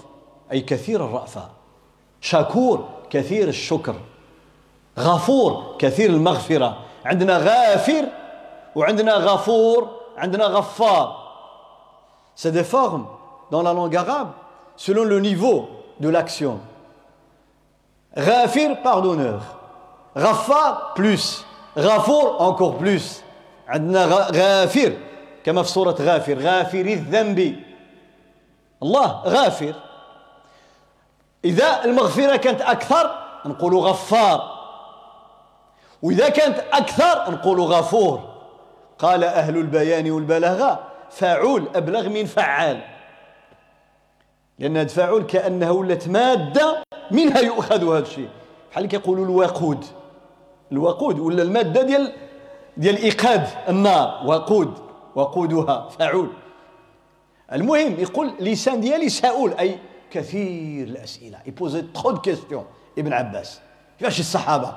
أي 0.52 0.60
كثير 0.60 1.04
الرأفة. 1.04 1.48
شكور 2.20 2.88
كثير 3.10 3.48
الشكر. 3.48 3.94
غفور 4.98 5.76
كثير 5.78 6.10
المغفرة. 6.10 6.78
عندنا 7.04 7.38
غافر 7.38 8.04
وعندنا 8.76 9.14
غفور 9.14 9.88
عندنا 10.16 10.44
غفار. 10.44 11.22
C'est 12.34 12.52
des 12.52 12.64
formes 12.64 13.06
dans 13.50 13.62
la 13.62 13.72
langue 13.72 13.96
arabe 13.96 14.32
selon 14.76 15.04
le 15.04 15.20
niveau 15.20 15.68
de 16.00 16.08
l'action. 16.10 16.60
Ghafir, 18.14 18.82
pardonneur. 18.82 19.61
Ghaffar, 20.16 20.94
plus. 20.94 21.44
Ghafour, 21.76 22.40
encore 22.40 22.78
plus. 22.78 23.22
عندنا 23.68 24.04
غافر 24.32 24.92
كما 25.44 25.62
في 25.62 25.68
سورة 25.68 25.96
غافر 26.00 26.38
غافر 26.38 26.80
الذنب 26.80 27.56
الله 28.82 29.22
غافر 29.26 29.74
إذا 31.44 31.84
المغفرة 31.84 32.36
كانت 32.36 32.60
أكثر 32.60 33.10
نقول 33.46 33.74
غفار 33.74 34.62
وإذا 36.02 36.28
كانت 36.28 36.58
أكثر 36.72 37.30
نقول 37.30 37.60
غفور 37.60 38.20
قال 38.98 39.24
أهل 39.24 39.56
البيان 39.56 40.10
والبلاغة 40.10 40.80
فاعول 41.10 41.68
أبلغ 41.74 42.08
من 42.08 42.26
فعال 42.26 42.80
لأن 44.58 44.76
هذا 44.76 44.88
فاعول 44.88 45.22
كأنه 45.22 45.72
ولات 45.72 46.08
مادة 46.08 46.82
منها 47.10 47.40
يؤخذ 47.40 47.88
هذا 47.94 47.98
الشيء 47.98 48.28
بحال 48.70 48.86
كيقولوا 48.86 49.24
الوقود 49.24 49.84
الوقود 50.72 51.18
ولا 51.18 51.42
المادة 51.42 51.82
ديال 51.82 52.12
ديال 52.76 52.96
إيقاد 52.96 53.46
النار 53.68 54.22
وقود 54.26 54.74
وقودها 55.14 55.88
فاعول. 55.98 56.28
المهم 57.52 58.00
يقول 58.00 58.32
لسان 58.40 58.80
ديالي 58.80 59.08
سؤول 59.08 59.52
أي 59.52 59.78
كثير 60.10 60.86
الأسئلة. 60.86 61.38
il 61.46 61.55
posait 61.55 61.82
trop 61.82 62.10
de 62.10 62.20
questions 62.20 62.64
ابن 62.98 63.12
عباس. 63.12 63.60
كيفاش 63.98 64.20
الصحابة؟ 64.20 64.74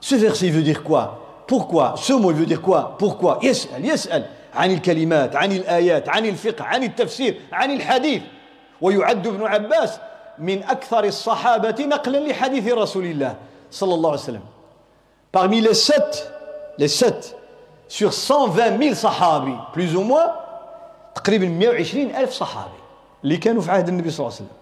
Ce 0.00 0.14
verset 0.14 0.50
veut 0.50 0.62
dire 0.62 0.82
quoi 0.82 1.22
Pourquoi 1.46 1.94
Ce 1.96 2.12
mot 2.12 2.32
veut 2.32 2.46
dire 2.46 2.62
quoi 2.62 2.96
Pourquoi 2.98 3.38
يسأل 3.42 3.84
يسأل. 3.84 4.26
عن 4.54 4.70
الكلمات 4.70 5.36
عن 5.36 5.52
الآيات 5.52 6.08
عن 6.08 6.26
الفقه 6.26 6.64
عن 6.64 6.82
التفسير 6.82 7.40
عن 7.52 7.70
الحديث. 7.70 8.22
ويعد 8.80 9.26
ابن 9.26 9.46
عباس 9.46 9.98
من 10.38 10.62
أكثر 10.62 11.04
الصحابة 11.04 11.84
نقلا 11.84 12.28
لحديث 12.28 12.72
رسول 12.72 13.04
الله 13.04 13.36
صلى 13.70 13.94
الله 13.94 14.10
عليه 14.10 14.20
وسلم. 14.20 14.55
Parmi 15.35 15.61
les 15.61 15.73
sept, 15.73 16.31
les 16.77 16.87
sept 16.87 17.35
sur 17.87 18.13
120 18.13 18.77
000 18.77 18.93
صحابي 18.93 19.57
plus 19.73 19.95
ou 19.95 20.03
moins 20.03 20.31
تقريبا 21.15 21.45
120 21.45 22.15
ألف 22.15 22.31
صحابي 22.31 22.81
اللي 23.23 23.37
كانوا 23.37 23.61
في 23.61 23.71
عهد 23.71 23.87
النبي 23.87 24.09
صلى 24.09 24.27
الله 24.27 24.35
عليه 24.37 24.45
وسلم 24.45 24.57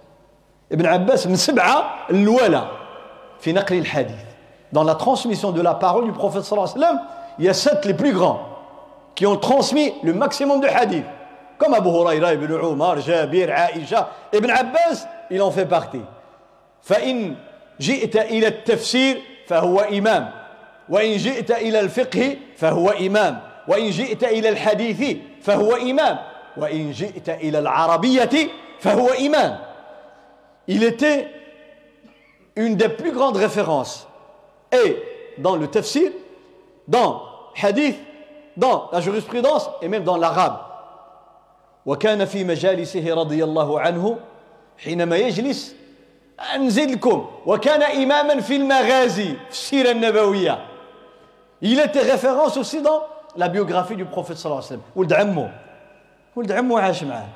ابن 0.72 0.86
عباس 0.86 1.28
من 1.28 1.36
سبعة 1.36 1.96
الأولى 2.10 2.68
في 3.40 3.54
نقل 3.54 3.78
الحديث 3.78 4.30
dans 4.72 4.84
la 4.84 4.96
transmission 4.96 5.52
de 5.52 5.62
la 5.62 5.74
parole 5.74 6.06
du 6.06 6.12
prophète 6.12 6.44
sallallahu 6.44 6.70
alayhi 6.76 6.80
wa 6.80 6.88
sallam 6.88 7.02
il 7.40 7.46
y 7.46 7.50
a 7.50 7.54
sept 7.54 7.86
les 7.86 7.94
plus 7.94 8.14
grands 8.14 8.42
qui 9.16 9.26
ont 9.26 9.38
transmis 9.38 9.94
le 10.04 10.14
maximum 10.14 10.62
de 10.62 10.68
hadiths 10.68 11.06
comme 11.60 11.74
Abu 11.74 11.90
Huraira, 11.90 12.34
Ibn 12.34 12.54
Umar, 12.54 13.02
Jabir, 13.02 13.50
Aïcha, 13.52 14.10
Ibn 14.34 14.50
Abbas, 14.50 15.06
il 15.30 15.42
en 15.42 15.52
fait 15.52 15.66
partie. 15.66 16.02
فإن 16.82 17.36
جئت 17.80 18.16
إلى 18.16 18.48
التفسير 18.48 19.22
فهو 19.48 19.80
إمام 19.80 20.32
وإن 20.89 21.17
جئت 21.17 21.51
إلى 21.51 21.81
الفقه 21.81 22.37
فهو 22.57 22.91
إمام. 22.91 23.41
وإن 23.69 23.91
جئت 23.91 24.25
إلى 24.25 24.49
الحديث 24.49 25.17
فهو 25.43 25.75
إمام. 25.77 26.19
وإن 26.57 26.93
جئت 26.93 27.29
إلى 27.29 27.59
العربية 27.59 28.49
فهو 28.81 29.09
إمام. 29.09 29.59
Il 30.67 30.83
était 30.83 31.29
une 32.57 32.77
des 32.77 32.89
plus 32.89 33.13
grandes 33.13 33.37
références. 33.37 34.07
Et 34.73 34.97
dans 35.39 35.57
le 35.57 35.67
tafsir, 35.67 36.11
dans 36.89 37.23
hadith, 37.61 37.97
dans 38.57 38.89
la 38.93 39.01
jurisprudence 39.01 39.69
et 39.83 39.89
même 39.89 40.05
dans 40.05 40.17
l'arabe. 40.17 40.59
وكان 41.87 42.25
في 42.25 42.45
مجالسه 42.45 43.15
رضي 43.15 43.45
الله 43.45 43.81
عنه 43.81 44.19
حينما 44.79 45.17
يجلس 45.17 45.75
نزيد 46.57 46.91
لكم 46.91 47.27
وكان 47.47 47.83
إماما 47.83 48.41
في 48.41 48.57
المغازي 48.57 49.35
في 49.35 49.51
السيرة 49.51 49.91
النبوية. 49.91 50.74
Il 51.64 51.80
était 51.80 52.02
référence 52.02 52.58
aussi 52.58 52.82
dans 52.82 53.04
la 53.36 53.50
biographie 53.50 53.96
du 53.96 54.06
prophète 54.06 54.38
صلى 54.38 54.46
الله 54.46 54.56
عليه 54.56 54.66
وسلم 54.66 54.82
ولد 54.96 55.14
عمه 55.14 55.52
ولد 56.36 56.52
عمه 56.52 56.80
عاش 56.80 57.04
معاه 57.04 57.28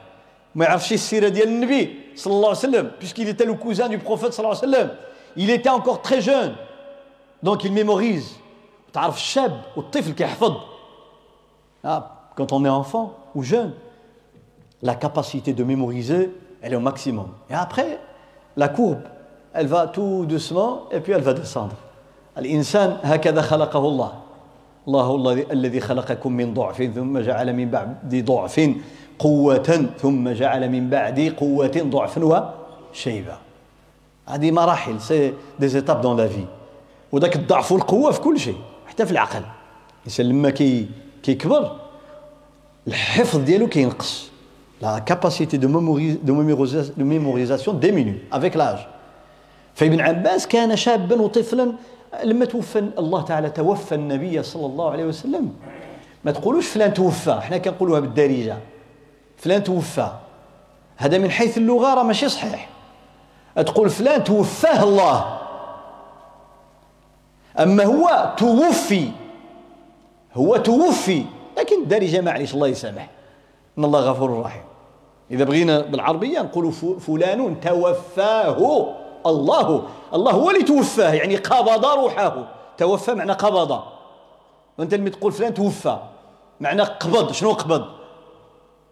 ما 0.55 0.65
يعرفش 0.65 0.93
السيرة 0.93 1.27
ديال 1.27 1.47
النبي 1.47 1.99
صلى 2.15 2.33
الله 2.33 2.47
عليه 2.47 2.57
وسلم 2.57 2.91
puisqu'il 2.99 3.27
était 3.27 3.45
le 3.45 3.53
cousin 3.53 3.89
du 3.89 3.99
prophète 3.99 4.33
صلى 4.33 4.45
الله 4.45 4.57
عليه 4.57 4.67
وسلم 4.67 4.89
il 5.37 5.49
était 5.49 5.69
encore 5.69 6.01
très 6.01 6.21
jeune 6.21 6.55
donc 7.43 7.63
il 7.63 7.71
mémorise 7.73 8.37
تعرف 8.93 9.15
الشاب 9.15 9.61
والطفل 9.75 10.11
كيحفظ 10.13 10.53
ah, 11.85 12.29
quand 12.35 12.53
on 12.53 12.63
est 12.65 12.69
enfant 12.69 13.13
ou 13.35 13.43
jeune 13.43 13.73
la 14.83 14.95
capacité 14.95 15.53
de 15.53 15.63
mémoriser, 15.63 16.31
elle 16.61 16.73
est 16.73 16.75
au 16.75 16.81
maximum. 16.81 17.29
Et 17.49 17.53
après, 17.53 17.99
la 18.57 18.67
courbe, 18.67 19.01
elle 19.53 19.67
va 19.67 19.87
tout 19.87 20.25
doucement 20.25 20.83
et 20.91 20.99
puis 20.99 21.13
elle 21.13 21.21
va 21.21 21.33
descendre. 21.33 21.75
الإنسان 22.38 22.96
هكذا 23.02 23.42
خلقه 23.42 23.78
الله. 23.78 24.12
الله 24.88 25.46
الذي 25.52 25.80
خلقكم 25.80 26.32
من 26.32 26.54
ضعف 26.54 26.82
ثم 26.94 27.18
جعل 27.18 27.52
من 27.52 27.70
بعد 27.70 28.24
ضعف 28.24 28.70
قوة 29.18 29.86
ثم 29.98 30.28
جعل 30.28 30.70
من 30.70 30.90
بعد 30.90 31.34
قوة 31.36 31.82
ضعفا 31.84 32.24
وشيبة 32.92 33.36
هذه 34.26 34.50
مراحل 34.50 35.00
سي 35.00 35.32
دي 35.58 35.68
زيتاب 35.68 36.00
دون 36.00 36.16
لا 36.16 36.28
في 36.28 36.44
وذاك 37.12 37.36
الضعف 37.36 37.72
والقوة 37.72 38.10
في 38.10 38.20
كل 38.20 38.40
شيء 38.40 38.56
حتى 38.86 39.06
في 39.06 39.12
العقل. 39.12 39.42
الإنسان 40.00 40.28
لما 40.28 40.50
كي 40.50 40.88
كيكبر 41.22 41.76
الحفظ 42.88 43.38
ديالو 43.38 43.68
كينقص. 43.68 44.28
De, 44.80 45.66
mémorisation, 45.66 46.92
de 46.96 47.02
mémorisation 47.02 47.72
diminue 47.72 48.20
avec 48.30 48.54
l'âge. 48.54 48.86
فابن 49.74 50.00
عباس 50.00 50.46
كان 50.46 50.76
شابا 50.76 51.22
وطفلا 51.22 51.72
لما 52.24 52.44
توفى 52.44 52.78
الله 52.78 53.22
تعالى 53.22 53.50
توفى 53.50 53.94
النبي 53.94 54.42
صلى 54.42 54.66
الله 54.66 54.90
عليه 54.90 55.04
وسلم. 55.04 55.52
ما 56.24 56.32
تقولوش 56.32 56.66
فلان 56.66 56.94
توفى 56.94 57.32
إحنا 57.38 57.58
كنقولوها 57.58 58.00
بالدارجة. 58.00 58.56
فلان 59.36 59.64
توفى. 59.64 60.12
هذا 60.96 61.18
من 61.18 61.30
حيث 61.30 61.58
اللغة 61.58 61.94
راه 61.94 62.02
ماشي 62.02 62.28
صحيح. 62.28 62.68
تقول 63.56 63.90
فلان 63.90 64.24
توفاه 64.24 64.82
الله. 64.82 65.38
أما 67.58 67.84
هو 67.84 68.34
توفي 68.36 69.10
هو 70.34 70.56
توفي 70.56 71.24
لكن 71.58 71.82
الدارجة 71.82 72.20
معليش 72.20 72.54
الله 72.54 72.68
يسامح. 72.68 73.10
إن 73.78 73.84
الله 73.84 74.00
غفور 74.00 74.40
رحيم. 74.40 74.62
إذا 75.30 75.44
بغينا 75.44 75.80
بالعربية 75.80 76.40
نقول 76.40 76.72
فلان 77.00 77.60
توفاه. 77.60 78.94
الله 79.27 79.83
الله 80.13 80.31
هو 80.31 80.49
اللي 80.49 80.63
توفاه 80.63 81.13
يعني 81.13 81.35
قبض 81.35 81.85
روحه 81.85 82.45
توفى 82.77 83.13
معنى 83.13 83.31
قبض 83.31 83.81
وانت 84.77 84.93
لما 84.93 85.09
تقول 85.09 85.31
فلان 85.31 85.53
توفى 85.53 85.97
معنى 86.59 86.81
قبض 86.81 87.31
شنو 87.31 87.51
قبض 87.53 87.85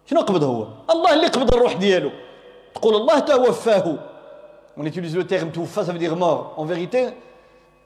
شنو 0.06 0.20
قبض 0.20 0.44
هو 0.44 0.66
الله 0.90 1.12
اللي 1.12 1.26
قبض 1.26 1.54
الروح 1.54 1.72
ديالو 1.72 2.10
تقول 2.74 2.94
الله 2.94 3.18
توفاه 3.18 3.94
on 4.78 4.84
utilise 4.84 5.14
le 5.14 5.26
terme 5.26 5.50
توفى 5.52 5.84
ça 5.84 5.92
veut 5.92 5.98
dire 5.98 6.16
mort 6.16 6.54
en 6.56 6.64
vérité 6.64 7.10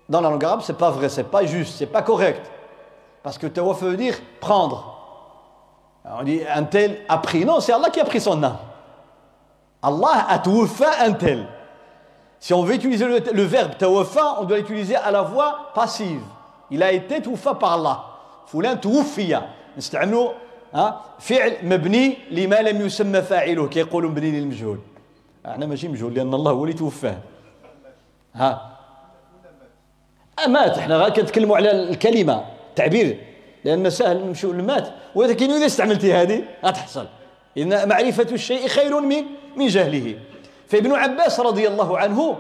dans 0.09 0.21
la 0.21 0.31
langue 0.31 0.45
arabe 0.45 0.61
c'est 0.63 0.79
pas 0.79 0.91
vrai 0.91 1.09
c'est 1.09 1.25
pas 1.25 1.45
juste 1.45 1.75
c'est 1.79 1.87
pas 1.87 2.03
correct 2.03 2.51
parce 3.23 3.39
que 3.39 3.47
توفى 3.47 3.85
veut 3.85 3.97
dire 3.97 4.15
prendre 4.41 4.95
on 6.05 6.23
dit 6.23 6.41
un 6.55 6.63
tel 6.63 6.99
a 7.09 7.19
pris 7.19 7.45
non 7.45 7.59
c'est 7.61 7.73
Allah 7.73 7.91
qui 7.91 8.01
a 8.01 8.05
pris 8.05 8.21
son 8.21 8.43
âme 8.43 8.59
Allah 9.83 10.27
a 10.29 10.39
توفى 10.39 10.85
un 11.01 11.13
tel 11.13 11.47
Si 12.42 12.54
on 12.54 12.64
veut 12.64 12.76
utiliser 12.76 13.06
le, 13.08 13.20
le 13.32 13.44
verbe 13.44 13.78
tawafa, 13.78 14.40
on 14.40 14.46
doit 14.46 14.58
l'utiliser 14.58 14.96
à 14.96 15.12
la 15.12 15.22
voix 15.22 15.72
passive. 15.76 16.24
Il 16.72 16.82
a 16.84 16.92
été 16.92 17.22
توفى 17.22 17.52
par 17.60 17.74
Allah. 17.74 17.98
فلان 18.48 18.82
توفي. 18.82 19.42
نستعملوا 19.78 20.32
فعل 21.20 21.54
مبني 21.64 22.18
لما 22.32 22.62
لم 22.62 22.82
يسمى 22.82 23.22
فاعله 23.22 23.68
كيقولوا 23.68 24.10
مبني 24.10 24.32
للمجهول. 24.32 24.80
إحنا 25.46 25.66
ماشي 25.66 25.88
مجهول 25.88 26.14
لأن 26.14 26.34
الله 26.34 26.52
هو 26.52 26.64
اللي 26.64 26.74
توفاه. 26.74 27.18
ها 28.36 28.78
مات 30.48 30.78
إحنا 30.78 30.98
غير 30.98 31.10
كنتكلموا 31.10 31.58
على 31.58 31.72
الكلمة 31.72 32.46
التعبير 32.70 33.18
لأن 33.66 33.90
سهل 33.90 34.26
نمشيو 34.26 34.52
لمات 34.52 34.90
ولكن 35.16 35.52
اذا 35.52 35.66
استعملتي 35.66 36.14
هذه 36.14 36.44
غتحصل 36.66 37.08
ان 37.58 37.90
معرفه 37.90 38.28
الشيء 38.32 38.68
خير 38.68 39.00
من 39.00 39.24
من 39.56 39.68
جهله 39.68 40.16
فابن 40.72 40.92
عباس 40.92 41.40
رضي 41.40 41.68
الله 41.68 42.00
عنه 42.00 42.38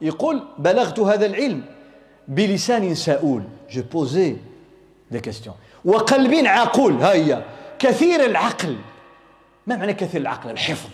يقول 0.00 0.42
بلغت 0.58 1.00
هذا 1.00 1.26
العلم 1.26 1.62
بلسان 2.28 2.94
سؤول. 2.94 3.42
Je 3.68 3.80
posais 3.80 4.36
des 5.10 5.20
questions. 5.20 5.54
وقلب 5.84 6.46
عقول. 6.46 7.02
ها 7.02 7.12
هي. 7.12 7.42
كثير 7.78 8.24
العقل. 8.24 8.76
ما 9.66 9.76
معنى 9.76 9.94
كثير 9.94 10.20
العقل؟ 10.20 10.50
الحفظ. 10.50 10.88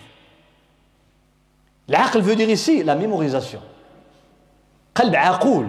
العقل 1.88 2.22
veut 2.22 2.36
dire 2.36 2.50
ici 2.50 2.84
la 2.84 2.94
mémorisation. 2.94 3.62
قلب 4.94 5.14
عقول. 5.14 5.66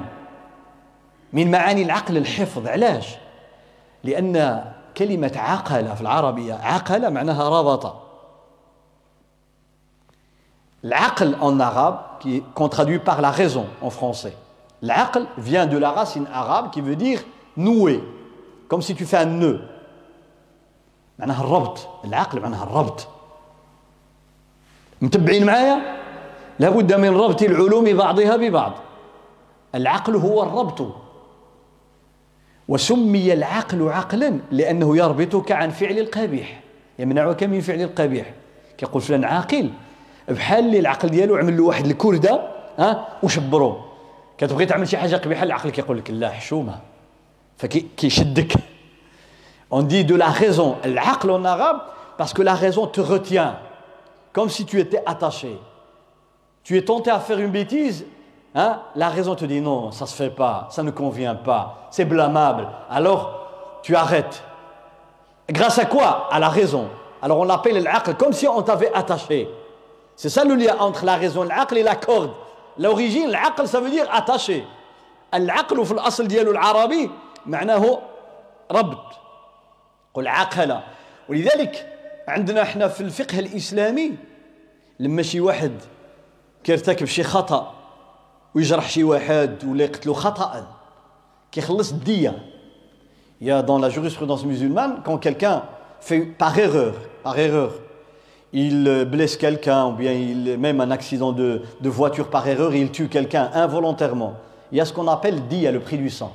من 1.34 1.52
معاني 1.52 1.84
العقل 1.84 2.18
الحفظ. 2.18 2.68
علاش؟ 2.68 3.08
لأن 4.04 4.66
كلمة 4.98 5.32
عقل 5.36 5.96
في 5.96 6.02
العربية 6.02 6.54
عقل 6.54 7.12
معناها 7.12 7.50
ربط. 7.50 8.11
L'aql 10.84 11.36
en 11.42 11.60
arabe, 11.60 12.00
qu'on 12.56 12.70
traduit 12.70 13.00
par 13.00 13.22
la 13.22 13.32
raison 13.32 13.66
en 13.82 13.90
français. 13.90 14.36
L'aql 14.82 15.26
vient 15.38 15.68
de 15.68 15.78
la 15.78 15.92
racine 15.92 16.28
arabe 16.34 16.72
qui 16.72 16.82
veut 16.82 16.96
dire 16.96 17.22
nouer, 17.56 18.04
comme 18.68 18.82
si 18.82 18.96
tu 18.96 19.06
fais 19.06 19.18
un 19.18 19.26
nœud. 19.26 19.62
معناها 21.20 21.42
الربط 21.42 21.88
العقل 22.06 22.42
معناها 22.42 22.64
الربط 22.64 23.08
متبعين 25.02 25.46
معايا 25.46 25.82
لابد 26.60 26.94
من 26.94 27.10
ربط 27.10 27.42
العلوم 27.42 27.98
بعضها 27.98 28.36
ببعض 28.36 28.74
العقل 29.76 30.16
هو 30.16 30.44
الربط 30.44 30.96
وسمي 32.68 33.34
العقل 33.34 33.90
عقلا 33.90 34.40
لأنه 34.52 34.98
يربطك 34.98 35.52
عن 35.52 35.70
فعل 35.70 36.00
القبيح 36.00 36.62
يمنعك 37.00 37.44
من 37.44 37.62
فعل 37.62 37.82
القبيح 37.82 38.34
كيقول 38.78 39.02
فلان 39.02 39.24
عاقل 39.24 39.70
بحال 40.31 40.65
اللي 40.65 40.79
العقل 40.79 41.09
ديالو 41.09 41.37
عمل 41.37 41.57
له 41.57 41.65
واحد 41.65 41.87
الكرده 41.87 42.41
ها 42.79 43.09
وشبرو 43.23 43.81
كتبغي 44.39 44.67
تعمل 44.67 44.89
شي 44.89 44.97
حاجه 44.97 45.17
قبيحه 45.17 45.43
العقل 45.43 45.71
كيقول 45.71 45.99
لك 45.99 46.11
لا 46.11 46.31
حشومه 46.31 46.79
فكيشدك 47.57 48.53
On 49.71 49.83
dit 49.83 50.05
de 50.05 50.15
la 50.15 50.29
raison, 50.29 50.77
l'aql 50.85 51.29
en 51.31 51.45
arabe, 51.45 51.81
parce 52.17 52.33
que 52.33 52.43
la 52.43 52.55
raison 52.55 52.87
te 52.87 53.01
retient, 53.01 53.59
comme 54.33 54.49
si 54.49 54.65
tu 54.65 54.79
étais 54.79 55.03
attaché. 55.05 55.59
Tu 56.63 56.77
es 56.77 56.83
tenté 56.83 57.11
à 57.11 57.19
faire 57.19 57.41
une 57.41 57.51
bêtise, 57.51 58.07
hein, 58.55 58.81
la 58.95 59.09
raison 59.09 59.35
te 59.35 59.45
dit 59.45 59.61
non, 59.61 59.91
ça 59.91 60.07
se 60.07 60.15
fait 60.15 60.31
pas, 60.31 60.69
ça 60.71 60.85
ne 60.85 60.91
convient 60.93 61.35
pas, 61.35 61.89
c'est 61.91 62.05
blâmable. 62.05 62.69
Alors, 62.89 63.81
tu 63.83 63.97
arrêtes. 63.97 64.45
Grâce 65.51 65.79
à 65.79 65.85
quoi 65.85 66.29
À 66.31 66.39
la 66.39 66.49
raison. 66.49 66.89
Alors 67.23 67.39
on 67.39 67.45
l'appelle 67.45 67.83
l'aql, 67.83 68.15
comme 68.15 68.33
si 68.33 68.47
on 68.47 68.63
t'avait 68.63 68.93
attaché. 68.95 69.49
C'est 70.16 70.30
ça 70.30 70.44
le 70.44 70.56
lien 70.56 70.76
entre 70.80 71.06
la 71.06 71.16
raison, 71.16 71.44
l'aql 71.44 71.78
et 71.78 71.84
la 71.84 71.96
corde. 71.96 72.32
L'origine, 72.78 73.30
l'aql, 73.30 73.68
ça 73.68 73.80
veut 73.80 73.90
dire 73.90 74.08
attaché. 74.12 74.66
العقل 75.34 75.86
في 75.86 75.92
الأصل 75.92 76.28
ديالو 76.28 76.52
العربي 76.52 77.10
معناه 77.46 78.00
ربط 78.72 79.04
قل 80.14 80.28
عقل 80.28 80.80
ولذلك 81.30 81.88
عندنا 82.28 82.62
إحنا 82.62 82.88
في 82.88 83.02
الفقه 83.02 83.40
الإسلامي 83.40 84.16
لما 85.00 85.22
شي 85.22 85.40
واحد 85.40 85.72
كيرتكب 86.64 87.06
شي 87.06 87.24
خطأ 87.24 87.74
ويجرح 88.56 88.90
شي 88.90 89.04
واحد 89.04 89.64
ولا 89.66 89.84
يقتلو 89.84 90.14
خطأ 90.14 90.68
كيخلص 91.52 91.92
الدية 91.92 92.46
يا 93.42 93.62
dans 93.62 93.80
la 93.80 93.90
jurisprudence 93.90 94.44
musulmane 94.46 95.02
quand 95.06 95.18
quelqu'un 95.18 95.64
fait 96.02 96.22
par 96.22 96.58
erreur 96.60 96.94
par 97.24 97.40
erreur 97.40 97.72
il 98.53 99.07
blesse 99.11 99.37
quelqu'un, 99.37 99.87
ou 99.87 99.93
bien 99.93 100.13
il, 100.13 100.57
même 100.59 100.81
un 100.81 100.91
accident 100.91 101.33
de, 101.33 101.63
de 101.81 101.89
voiture 101.89 102.29
par 102.29 102.47
erreur, 102.49 102.75
il 102.75 102.91
tue 102.91 103.09
quelqu'un 103.09 103.51
involontairement. 103.55 104.35
Il 104.73 104.79
y 104.79 104.81
a 104.81 104.85
ce 104.85 104.93
qu'on 104.93 105.09
appelle 105.09 105.47
dia, 105.49 105.73
le 105.73 105.81
prix 105.81 105.99
du 105.99 106.11
sang. 106.11 106.33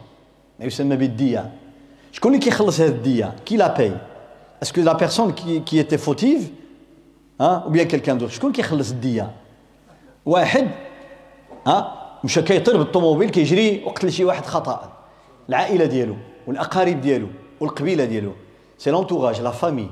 يسمى 0.61 1.07
dia. 1.15 1.45
Je 2.11 2.19
connais 2.19 2.39
qui 2.39 2.51
cette 2.71 3.01
dia, 3.01 3.33
qui 3.45 3.57
la 3.57 3.69
paye 3.69 3.93
Est-ce 4.61 4.73
que 4.73 4.81
la 4.81 4.95
personne 4.95 5.33
qui, 5.33 5.61
qui 5.61 5.79
était 5.79 5.97
fautive 5.97 6.49
hein, 7.39 7.63
ou 7.67 7.71
bien 7.71 7.85
quelqu'un 7.85 8.15
d'autre 8.15 8.33
شكون 8.33 8.51
كيخلص 8.51 8.91
الدية 8.91 9.31
واحد 10.25 10.67
ها 11.67 11.97
مشى 12.23 12.41
كيطير 12.41 12.77
بالطوموبيل 12.77 13.29
كيجري 13.29 13.83
وقتل 13.85 14.11
شي 14.11 14.25
واحد 14.25 14.45
خطأ 14.45 14.91
العائلة 15.49 15.85
ديالو 15.85 16.15
والأقارب 16.47 17.01
ديالو 17.01 17.27
والقبيلة 17.59 18.05
ديالو 18.05 18.31
سي 18.77 18.91
لونتوراج 18.91 19.41
لا 19.41 19.51
فامي 19.51 19.89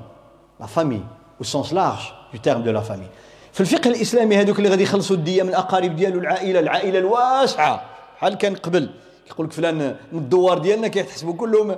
لا 0.60 0.66
فامي 0.66 1.04
au 1.41 1.45
sens 1.45 1.73
large 1.73 2.15
du 2.33 2.41
terme 2.41 2.63
de 2.63 2.71
la 2.71 2.83
famille. 2.83 3.11
في 3.53 3.61
الفقه 3.61 3.89
الإسلامي 3.91 4.37
هذوك 4.37 4.59
اللي 4.59 4.69
غادي 4.69 4.83
يخلصوا 4.83 5.17
الدية 5.17 5.43
من 5.43 5.49
الأقارب 5.49 5.97
ديالو 5.97 6.21
العائلة 6.21 6.61
العائلة 6.61 6.99
الواسعة. 6.99 7.85
بحال 8.17 8.35
كان 8.35 8.55
قبل 8.55 8.91
كيقول 9.27 9.47
لك 9.47 9.53
فلان 9.53 9.97
من 10.13 10.19
الدوار 10.19 10.59
ديالنا 10.59 10.89
كيتحسبوا 10.89 11.35
كلهم 11.35 11.77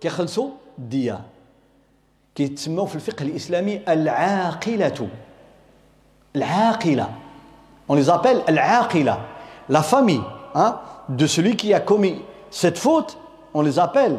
كيخلصوا 0.00 0.48
الدية. 0.78 1.20
كيتسموا 2.34 2.86
في 2.86 2.94
الفقه 2.94 3.22
الإسلامي 3.22 3.80
العاقلة. 3.88 5.08
العاقلة. 6.36 7.08
On 7.88 7.94
les 7.94 8.10
appelle 8.10 8.42
العاقلة. 8.48 9.18
La 9.68 9.82
famille 9.82 10.22
hein, 10.54 10.80
de 11.08 11.26
celui 11.26 11.56
qui 11.56 11.74
a 11.74 11.80
commis 11.80 12.22
cette 12.50 12.78
faute 12.78 13.16
on 13.54 13.62
les 13.62 13.78
appelle 13.78 14.18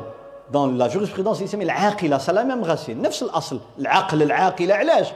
dans 0.51 0.66
la 0.66 0.89
jurisprudence 0.89 1.41
islamique 1.41 1.68
العاقلة 1.68 2.18
c'est 2.18 2.33
la 2.33 2.45
même 2.45 2.62
racine 2.62 3.01
نفس 3.01 3.23
الأصل 3.23 3.61
العقل 3.79 4.23
العاقلة 4.23 4.75
علاش 4.75 5.09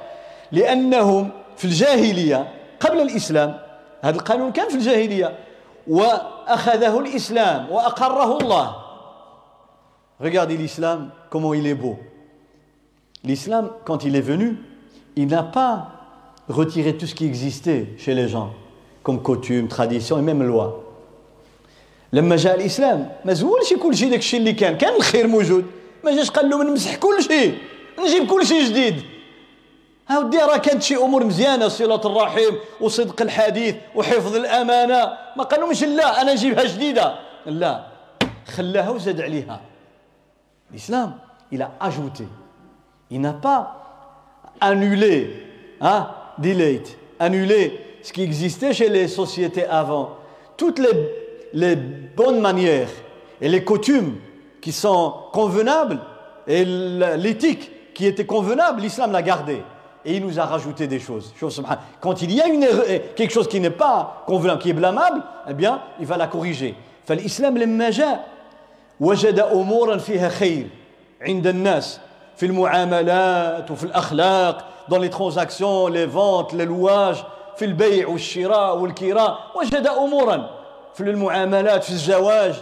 لأنهم 0.52 1.30
في 1.56 1.64
الجاهلية 1.64 2.48
قبل 2.80 3.00
الإسلام 3.00 3.58
هذا 4.02 4.16
القانون 4.16 4.52
كان 4.52 4.68
في 4.68 4.74
الجاهلية 4.74 5.38
وأخذه 5.88 6.98
الإسلام 6.98 7.70
وأقره 7.70 8.38
الله 8.38 8.86
Regardez 10.18 10.56
l'islam, 10.56 11.10
comment 11.28 11.52
il 11.52 11.66
est 11.66 11.74
beau. 11.74 11.98
L'islam, 13.22 13.70
quand 13.84 14.04
il 14.04 14.16
est 14.16 14.22
venu, 14.22 14.56
il 15.14 15.26
n'a 15.26 15.42
pas 15.42 15.88
retiré 16.48 16.96
tout 16.96 17.06
ce 17.06 17.14
qui 17.14 17.26
existait 17.26 17.88
chez 17.98 18.14
les 18.14 18.26
gens, 18.26 18.54
comme 19.02 19.20
coutume, 19.20 19.68
tradition 19.68 20.18
et 20.18 20.22
même 20.22 20.42
loi. 20.42 20.79
لما 22.13 22.35
جاء 22.35 22.55
الإسلام 22.55 23.11
ما 23.25 23.33
زولش 23.33 23.73
كل 23.73 23.97
شيء 23.97 24.09
داك 24.09 24.19
الشيء 24.19 24.39
اللي 24.39 24.53
كان. 24.53 24.77
كان 24.77 24.95
الخير 24.95 25.27
موجود. 25.27 25.65
ما 26.03 26.15
جاش 26.15 26.31
قال 26.31 26.49
لهم 26.49 26.63
نمسح 26.63 26.95
كل 26.95 27.23
شيء 27.23 27.57
نجيب 27.99 28.27
كل 28.27 28.45
شيء 28.45 28.63
جديد. 28.65 28.95
ها 30.09 30.19
ودي 30.19 30.37
راه 30.37 30.57
كانت 30.57 30.81
شي 30.83 30.95
أمور 30.95 31.23
مزيانة 31.23 31.67
صلة 31.67 32.01
الرحم 32.05 32.55
وصدق 32.81 33.21
الحديث 33.21 33.75
وحفظ 33.95 34.35
الأمانة. 34.35 35.17
ما 35.37 35.43
قال 35.43 35.59
لهمش 35.59 35.83
لا 35.83 36.21
أنا 36.21 36.33
نجيبها 36.33 36.63
جديدة. 36.63 37.15
لا 37.45 37.83
خلاها 38.55 38.89
وزاد 38.89 39.21
عليها. 39.21 39.61
الإسلام 40.71 41.13
a 41.59 41.69
ajouté 41.81 42.23
il 43.09 43.19
n'a 43.19 43.33
pas 43.33 43.75
annulé 44.61 45.45
hein 45.81 46.07
delayed 46.37 46.87
annulé 47.19 47.77
ce 48.01 48.13
qui 48.13 48.23
existait 48.23 48.71
chez 48.73 48.87
les 48.87 49.09
sociétés 49.09 49.65
avant. 49.65 50.15
Toutes 50.55 50.79
les 50.79 50.89
les 51.52 51.76
bonnes 51.76 52.40
manières 52.40 52.88
et 53.40 53.48
les 53.48 53.64
coutumes 53.64 54.16
qui 54.60 54.72
sont 54.72 55.14
convenables 55.32 56.00
et 56.46 56.64
l'éthique 56.64 57.70
qui 57.94 58.06
était 58.06 58.26
convenable, 58.26 58.80
l'islam 58.80 59.12
l'a 59.12 59.22
gardé. 59.22 59.62
Et 60.04 60.16
il 60.16 60.24
nous 60.24 60.38
a 60.38 60.44
rajouté 60.44 60.86
des 60.86 61.00
choses. 61.00 61.34
Quand 62.00 62.22
il 62.22 62.32
y 62.32 62.40
a 62.40 62.46
une 62.46 62.66
quelque 63.16 63.32
chose 63.32 63.48
qui 63.48 63.58
n'est 63.58 63.70
pas 63.70 64.22
convenable, 64.26 64.62
qui 64.62 64.70
est 64.70 64.74
blâmable, 64.74 65.22
eh 65.48 65.54
bien, 65.54 65.80
il 65.98 66.06
va 66.06 66.16
la 66.16 66.28
corriger. 66.28 66.74
فالإسلام 67.06 67.58
لما 67.58 67.90
جاء 67.90 68.26
وجد 69.00 69.38
أمورا 69.40 69.96
فيها 69.96 70.28
خير 70.28 70.66
عند 71.22 71.46
الناس 71.46 72.00
في 72.36 72.46
المعاملات 72.46 73.70
وفي 73.70 73.84
الأخلاق 73.84 74.64
dans 74.88 74.98
les 74.98 75.10
transactions 75.10 75.86
les 75.88 76.06
ventes 76.06 76.52
les 76.52 76.66
louages 76.66 77.24
في 77.56 77.64
البيع 77.64 78.08
والشراء 78.08 78.78
والكراء 78.78 79.38
وجد 79.54 79.86
أمورا 79.86 80.50
في 80.93 81.01
المعاملات 81.01 81.83
في 81.83 81.89
الزواج. 81.89 82.53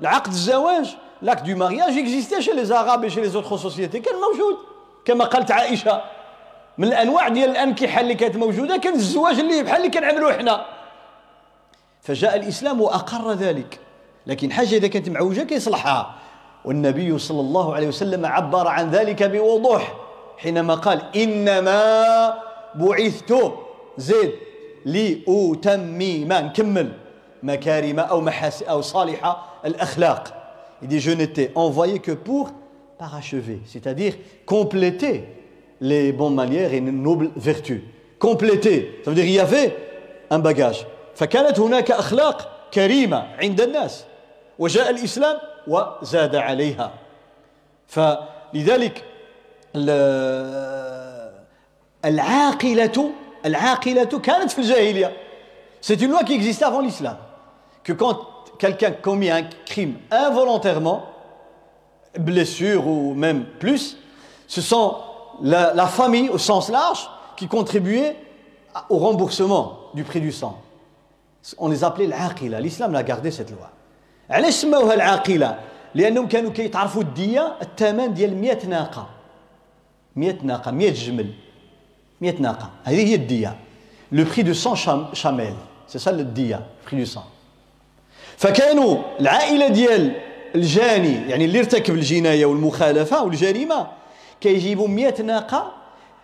العقد 0.00 0.32
الزواج 0.32 0.86
du 1.22 1.54
mariage 1.54 1.96
existait 1.96 2.40
chez 2.40 2.54
les 2.54 2.72
arabes 2.72 3.04
et 3.04 3.10
chez 3.10 3.20
les 3.20 3.36
autres 3.36 3.56
sociétés. 3.56 3.98
كان 3.98 4.14
موجود. 4.14 4.56
كما 5.04 5.24
قالت 5.24 5.50
عائشة 5.50 6.02
من 6.78 6.88
الأنواع 6.88 7.28
ديال 7.28 7.50
الأنكحة 7.50 8.00
اللي 8.00 8.14
كانت 8.14 8.36
موجودة 8.36 8.76
كان 8.76 8.94
الزواج 8.94 9.38
اللي 9.38 9.62
بحال 9.62 9.76
اللي 9.76 9.90
كنعملوه 9.90 10.30
إحنا 10.30 10.66
فجاء 12.02 12.36
الإسلام 12.36 12.80
وأقر 12.80 13.32
ذلك. 13.32 13.80
لكن 14.26 14.52
حاجة 14.52 14.76
إذا 14.76 14.88
كانت 14.88 15.08
معوجة 15.08 15.40
كيصلحها. 15.40 16.14
والنبي 16.64 17.18
صلى 17.18 17.40
الله 17.40 17.74
عليه 17.74 17.88
وسلم 17.88 18.26
عبر 18.26 18.68
عن 18.68 18.90
ذلك 18.90 19.22
بوضوح. 19.22 19.94
حينما 20.38 20.74
قال 20.74 21.16
إنما 21.16 22.34
بعثت 22.74 23.52
زيد 23.98 24.32
لأتمم. 24.84 26.32
نكمل 26.32 26.92
مكارم 27.43 27.99
أو 27.99 28.21
محاسن 28.21 28.65
أو 28.65 28.81
صالحة 28.81 29.59
الأخلاق 29.65 30.33
Il 30.81 30.87
dit 30.87 30.99
je 30.99 31.09
n'étais 31.09 31.51
envoyé 31.55 31.97
que 31.97 32.11
pour 32.11 32.51
parachever, 32.99 33.61
c'est-à-dire 33.65 34.13
compléter 34.45 35.23
les 35.81 36.11
bonnes 36.11 36.35
manières 36.35 36.71
et 36.71 36.79
les 36.79 36.91
nobles 36.91 37.31
vertus. 37.35 37.81
Compléter, 38.19 39.01
ça 39.03 39.09
veut 39.09 39.15
dire 39.15 39.25
il 39.25 39.31
y 39.31 39.39
avait 39.39 39.75
un 40.29 40.39
bagage. 40.39 40.85
فكانت 41.15 41.59
هناك 41.59 41.91
أخلاق 41.91 42.49
كريمة 42.73 43.27
عند 43.41 43.61
الناس 43.61 44.05
وجاء 44.59 44.89
الإسلام 44.89 45.37
وزاد 45.67 46.35
عليها 46.35 46.93
فلذلك 47.87 49.03
العاقلة 52.05 53.11
العاقلة 53.45 54.19
كانت 54.19 54.51
في 54.51 54.59
الجاهلية 54.59 55.11
C'est 55.81 56.01
une 56.01 56.11
loi 56.11 56.23
qui 56.23 56.33
existait 56.33 56.65
avant 56.65 56.81
l'islam. 56.81 57.17
Que 57.83 57.93
quand 57.93 58.19
quelqu'un 58.59 58.91
commet 58.91 59.31
un 59.31 59.43
crime 59.65 59.95
involontairement, 60.11 61.05
blessure 62.19 62.87
ou 62.87 63.13
même 63.13 63.45
plus, 63.59 63.97
ce 64.47 64.61
sont 64.61 64.97
la, 65.41 65.73
la 65.73 65.87
famille 65.87 66.29
au 66.29 66.37
sens 66.37 66.69
large 66.69 67.09
qui 67.35 67.47
contribuait 67.47 68.15
au 68.89 68.97
remboursement 68.97 69.79
du 69.93 70.03
prix 70.03 70.21
du 70.21 70.31
sang. 70.31 70.61
On 71.57 71.69
les 71.69 71.83
appelait 71.83 72.07
l'aqila. 72.07 72.59
L'islam 72.59 72.95
a 72.95 73.03
gardé 73.03 73.31
cette 73.31 73.51
loi. 73.51 73.71
علاش 74.29 74.53
سموها 74.53 74.93
العاقله 74.93 75.59
لانهم 75.95 76.27
كانوا 76.27 76.51
كيتعرفوا 76.51 77.01
الديه 77.01 77.55
الثمن 77.61 78.13
ديال 78.13 78.35
100 78.41 78.65
ناقه 78.65 79.07
100 80.15 80.35
ناقه 80.43 80.71
100 80.71 80.91
جمل 80.91 81.33
100 82.21 82.41
ناقه 82.41 82.69
هذه 82.83 83.07
هي 83.07 83.15
الديه 83.15 83.55
لو 84.11 84.23
بري 84.23 84.43
دو 84.43 84.53
100 84.65 85.13
شاميل 85.13 85.55
سي 85.87 85.99
سا 85.99 86.11
الديه 86.11 86.65
بري 86.91 87.03
دو 87.03 87.11
100 87.19 87.30
فكانوا 88.36 88.96
العائلة 89.20 89.68
ديال 89.68 90.12
الجاني 90.54 91.30
يعني 91.30 91.44
اللي 91.44 91.58
ارتكب 91.58 91.94
الجناية 91.94 92.46
والمخالفة 92.46 93.24
والجريمة 93.24 93.86
كيجيبوا 94.40 94.88
100 94.88 95.22
ناقة 95.22 95.72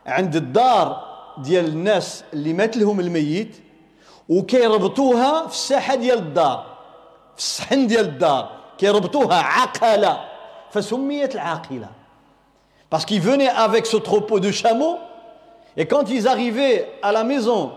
عند 0.06 0.36
الدار 0.36 1.09
ديال 1.38 1.66
الناس 1.66 2.24
اللي 2.32 2.52
مات 2.52 2.76
لهم 2.76 3.00
الميت 3.00 3.56
وكيربطوها 4.28 5.46
في 5.46 5.52
الساحة 5.52 5.94
ديال 5.94 6.18
الدار 6.18 6.66
في 7.36 7.38
الصحن 7.38 7.86
ديال 7.86 8.04
الدار 8.04 8.50
كيربطوها 8.78 9.36
عقلة 9.42 10.20
فسميت 10.70 11.34
العاقلة. 11.34 11.88
Parce 12.90 13.04
qu'ils 13.04 13.20
venaient 13.20 13.48
avec 13.48 13.86
ce 13.86 13.96
troupeau 13.98 14.40
de 14.40 14.50
chameaux 14.50 14.98
et 15.76 15.86
quand 15.86 16.11
ils 16.11 16.26
arrivaient 16.26 16.88
à 17.02 17.12
la 17.12 17.24
maison 17.24 17.72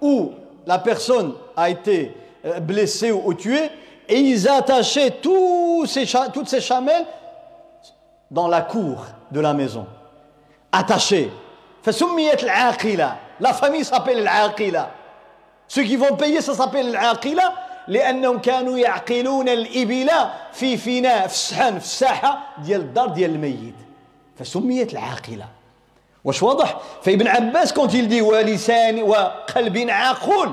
où 0.00 0.32
la 0.66 0.78
personne 0.78 1.34
a 1.56 1.68
été 1.68 2.14
euh, 2.44 2.60
blessée 2.60 3.12
ou 3.12 3.34
tuée 3.34 3.70
et 4.08 4.18
ils 4.18 4.48
attachaient 4.48 5.10
tous 5.22 5.86
ces, 5.86 6.04
toutes 6.32 6.48
ces 6.48 6.60
chamelles 6.60 7.06
dans 8.30 8.48
la 8.48 8.62
cour 8.62 9.06
de 9.30 9.40
la 9.40 9.54
maison. 9.54 9.86
Attachées. 10.72 11.30
فسميت 11.82 12.42
العاقله 12.42 13.16
la 13.40 13.52
famille 13.52 13.84
s'appelle 13.84 14.18
العاقله 14.18 14.86
ceux 15.68 15.82
qui 15.82 15.96
vont 15.96 16.16
payer 16.16 16.40
ça 16.40 16.54
s'appelle 16.54 16.86
العاقله 16.86 17.52
لانهم 17.88 18.38
كانوا 18.38 18.78
يعقلون 18.78 19.48
الابل 19.48 20.10
في 20.52 20.76
فناء 20.76 21.26
في 21.26 21.34
الصحن 21.34 21.78
في 21.78 21.84
الساحه 21.84 22.38
ديال 22.58 22.80
الدار 22.80 23.08
ديال 23.08 23.30
الميت. 23.30 23.74
فسميت 24.38 24.92
العاقله. 24.92 25.46
واش 26.24 26.42
واضح؟ 26.42 26.76
فابن 27.02 27.28
عباس 27.28 27.72
كونت 27.72 27.94
يلدي 27.94 28.22
ولسان 28.22 29.02
وقلب 29.02 29.90
عاقل 29.90 30.52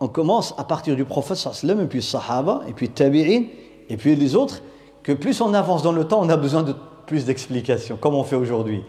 on 0.00 0.08
commence 0.08 0.54
à 0.58 0.64
partir 0.64 0.96
du 0.96 1.04
prophète 1.04 1.36
sallam 1.36 1.80
et 1.80 1.86
puis 1.86 2.02
sahaba 2.02 2.62
et 2.68 2.72
puis 2.72 2.88
tabi'in 2.88 3.44
et 3.88 3.96
puis 3.96 4.14
les 4.16 4.36
autres 4.36 4.62
que 5.02 5.12
plus 5.12 5.40
on 5.40 5.54
avance 5.54 5.82
dans 5.82 5.92
le 5.92 6.04
temps 6.04 6.20
on 6.22 6.28
a 6.28 6.36
besoin 6.36 6.62
de 6.62 6.74
plus 7.06 7.24
d'explications 7.24 7.96
comme 7.96 8.14
on 8.14 8.24
fait 8.24 8.36
aujourd'hui 8.36 8.82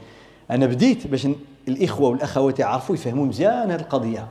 أنا 0.52 0.66
بديت 0.66 1.08
باش 1.08 1.28
الاخوه 1.68 2.10
والاخوات 2.10 2.60
يعرفوا 2.60 2.96
يفهموا 2.96 3.26
مزيان 3.26 3.72
هذه 3.72 3.80
القضية 3.80 4.28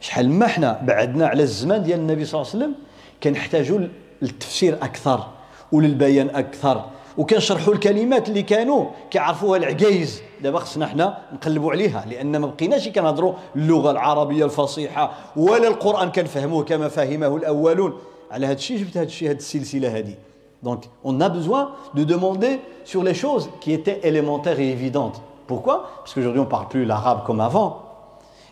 شحال 0.00 0.30
ما 0.30 0.46
حنا 0.46 0.80
بعدنا 0.82 1.26
على 1.26 1.42
الزمان 1.42 1.82
ديال 1.82 1.98
النبي 2.00 2.24
صلى 2.24 2.40
الله 2.40 2.50
عليه 2.50 2.64
وسلم 2.64 2.74
كنحتاجوا 3.22 3.78
للتفسير 4.22 4.74
أكثر 4.74 5.26
وللبيان 5.72 6.28
أكثر 6.28 6.84
وكنشرحوا 7.17 7.73
الكلمات 7.73 8.29
اللي 8.29 8.41
كانوا 8.43 8.85
كيعرفوها 9.11 9.57
العجايز 9.57 10.21
دابا 10.41 10.59
خصنا 10.59 10.87
حنا 10.87 11.17
نقلبوا 11.33 11.71
عليها 11.71 12.05
لان 12.09 12.37
ما 12.37 12.47
بقيناش 12.47 12.89
كنهضروا 12.89 13.33
اللغه 13.55 13.91
العربيه 13.91 14.45
الفصيحه 14.45 15.11
ولا 15.35 15.67
القران 15.67 16.11
كنفهموه 16.11 16.63
كما 16.63 16.87
فهمه 16.87 17.35
الاولون 17.35 17.93
على 18.31 18.45
هذا 18.45 18.53
الشيء 18.53 18.77
جبت 18.77 18.97
هذا 18.97 19.05
الشيء 19.05 19.29
هذه 19.29 19.37
السلسله 19.37 19.97
هذه 19.97 20.15
Donc, 20.61 20.83
on 21.05 21.21
a 21.21 21.29
besoin 21.29 21.71
de 21.93 22.03
demander 22.03 22.59
sur 22.83 23.01
les 23.01 23.13
choses 23.13 23.49
qui 23.61 23.71
étaient 23.71 24.01
élémentaires 24.03 24.59
et 24.59 24.69
évidentes. 24.69 25.21
Pourquoi 25.47 25.89
Parce 25.99 26.13
qu'aujourd'hui, 26.13 26.41
on 26.41 26.45
ne 26.45 26.49
parle 26.49 26.67
plus 26.67 26.83
l'arabe 26.83 27.23
comme 27.25 27.39
avant. 27.39 27.81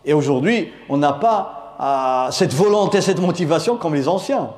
Et 0.05 0.14
aujourd'hui, 0.14 0.72
on 0.88 0.97
n'a 0.97 1.14
pas 1.14 1.76
euh, 1.80 2.32
cette 2.32 2.53
volonté, 2.53 3.01
cette 3.01 3.20
motivation 3.20 3.76
comme 3.76 3.93
les 3.93 4.08
anciens. 4.08 4.51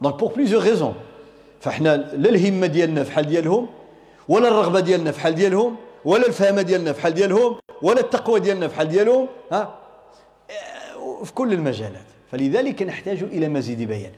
Donc 0.00 0.18
pour 0.18 0.32
plusieurs 0.32 0.62
raisons. 0.62 0.94
فاحنا 1.61 1.97
لا 1.97 2.29
الهمة 2.29 2.67
ديالنا 2.67 3.03
في 3.03 3.11
حال 3.11 3.27
ديالهم 3.27 3.67
ولا 4.29 4.47
الرغبة 4.47 4.79
ديالنا 4.79 5.11
في 5.11 5.19
حال 5.19 5.35
ديالهم 5.35 5.75
ولا 6.05 6.27
الفهم 6.27 6.59
ديالنا 6.59 6.93
في 6.93 7.01
حال 7.01 7.13
ديالهم 7.13 7.55
ولا 7.81 7.99
التقوى 7.99 8.39
ديالنا 8.39 8.67
في 8.67 8.75
حال 8.75 8.89
ديالهم 8.89 9.27
ها؟ 9.51 9.75
في 11.23 11.33
كل 11.33 11.53
المجالات. 11.53 12.05
فلذلك 12.31 12.83
نحتاج 12.83 13.23
إلى 13.23 13.49
مزيد 13.49 13.81
بيان. 13.81 14.11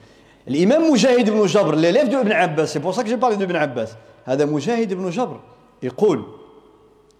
الإمام 0.48 0.91
مجاهد 0.91 1.30
بن 1.30 1.46
جبر 1.46 1.76
l'élève 1.76 2.10
de 2.10 2.16
ابن 2.16 2.32
عباس 2.32 2.78
ça 2.78 3.04
que 3.04 3.10
j'ai 3.10 3.18
parlé 3.18 3.38
de 3.38 3.41
ابن 3.41 3.56
عباس 3.56 3.96
هذا 4.26 4.46
مجاهد 4.46 4.94
بن 4.94 5.10
جبر 5.10 5.39
يقول 5.84 6.24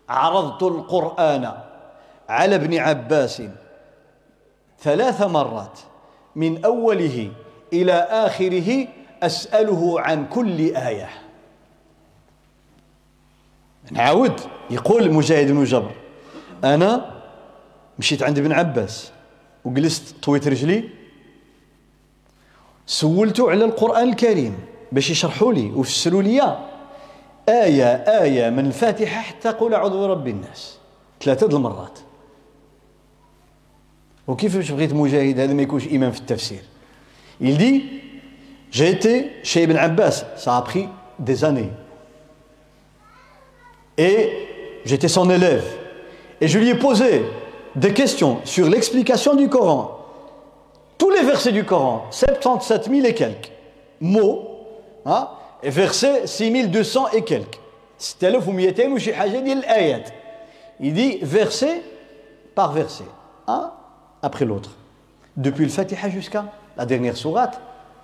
عرضت 0.10 0.64
القرآن 0.64 1.52
على 2.30 2.56
ابن 2.56 2.78
عباس 2.78 3.44
ثلاث 4.80 5.22
مرات 5.22 5.80
من 6.36 6.66
أوله 6.66 7.32
إلى 7.74 7.94
آخره 7.94 8.88
أسأله 9.26 10.02
عن 10.02 10.28
كل 10.28 10.76
آية. 10.76 11.10
نعاود. 13.92 14.40
يقول 14.70 15.12
مجاهد 15.12 15.52
بن 15.52 15.64
جبر 15.64 15.92
أنا 16.64 17.22
مشيت 18.00 18.24
عند 18.24 18.40
ابن 18.40 18.52
عباس 18.52 19.12
وجلست 19.66 20.16
طويت 20.24 20.48
رجلي 20.48 20.90
سولته 22.86 23.52
على 23.52 23.66
القرآن 23.66 24.10
الكريم 24.10 24.60
باش 24.92 25.10
يشرحوا 25.10 25.54
لي 25.54 25.72
ويفسروا 25.72 26.22
لي 26.22 26.58
آية 27.50 27.94
آية 27.96 28.50
من 28.50 28.66
الفاتحة 28.66 29.22
حتى 29.22 29.50
قول 29.50 29.74
أعوذ 29.74 29.92
برب 29.92 30.28
الناس. 30.28 30.78
ثلاثة 31.22 31.58
المرات. 31.58 32.00
وكيفاش 34.28 34.72
بغيت 34.72 34.94
مجاهد 34.94 35.40
هذا 35.40 35.54
ما 35.54 35.62
يكونش 35.62 35.88
امام 35.88 36.12
في 36.12 36.20
التفسير؟ 36.20 36.62
dit 37.42 38.03
j'ai 38.74 38.90
été 38.90 39.32
chez 39.44 39.64
Ibn 39.64 39.78
Abbas 39.78 40.26
ça 40.36 40.58
a 40.58 40.62
pris 40.62 40.90
des 41.18 41.46
années 41.46 41.72
et 43.98 44.48
j'étais 44.86 45.08
son 45.08 45.30
élève, 45.30 45.66
et 46.42 46.48
je 46.48 46.60
lui 46.60 46.70
ai 46.70 46.76
posé 46.76 47.26
des 47.76 47.94
questions 47.94 48.40
sur 48.44 48.70
l'explication 48.70 49.36
du 49.36 49.50
Coran. 49.50 50.00
Tous 50.98 51.10
les 51.10 51.24
versets 51.24 51.52
du 51.52 51.64
Coran, 51.64 52.06
77 52.12 52.90
000 52.90 53.06
et 53.06 53.14
quelques 53.14 53.52
mots, 54.00 54.50
hein, 55.06 55.30
et 55.62 55.70
versets 55.70 56.28
6200 56.28 57.10
et 57.14 57.24
quelques. 57.24 57.60
Il 60.80 60.94
dit 60.94 61.20
verset 61.22 61.82
par 62.56 62.74
verset, 62.74 63.06
un 63.48 63.72
après 64.22 64.46
l'autre. 64.46 64.72
Depuis 65.38 65.64
le 65.64 65.70
Fatiha 65.72 66.10
jusqu'à 66.10 66.46
la 66.78 66.86
dernière 66.86 67.18
sourate, 67.18 67.60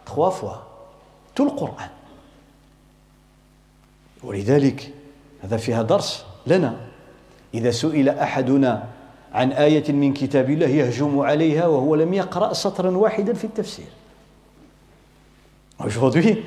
trois 0.09 0.31
fois. 0.31 0.57
Tout 1.35 1.45
le 1.45 1.51
Coran. 1.51 1.89
ولذلك 4.23 4.93
هذا 5.43 5.57
فيها 5.57 5.81
درس 5.81 6.25
لنا 6.47 6.75
إذا 7.53 7.71
سئل 7.71 8.09
أحدنا 8.09 8.83
عن 9.33 9.51
آية 9.51 9.91
من 9.91 10.13
كتاب 10.13 10.49
الله 10.49 10.67
يهجم 10.67 11.19
عليها 11.19 11.67
وهو 11.67 11.95
لم 11.95 12.13
يقرأ 12.13 12.53
سطرا 12.53 12.91
واحدا 12.91 13.33
في 13.33 13.45
التفسير 13.45 13.85
Aujourd'hui, 15.79 16.43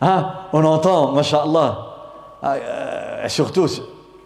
hein, 0.00 0.32
on 0.52 0.64
entend, 0.64 1.12
mashallah, 1.12 1.94
euh, 2.42 3.28
surtout 3.28 3.68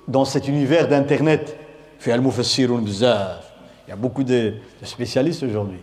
dans 0.08 0.24
cet 0.24 0.48
univers 0.48 0.88
d'Internet, 0.88 1.54
il 2.06 2.08
y 2.08 3.92
a 3.92 3.96
beaucoup 3.96 4.24
de, 4.24 4.54
spécialistes 4.82 5.42
aujourd'hui. 5.42 5.80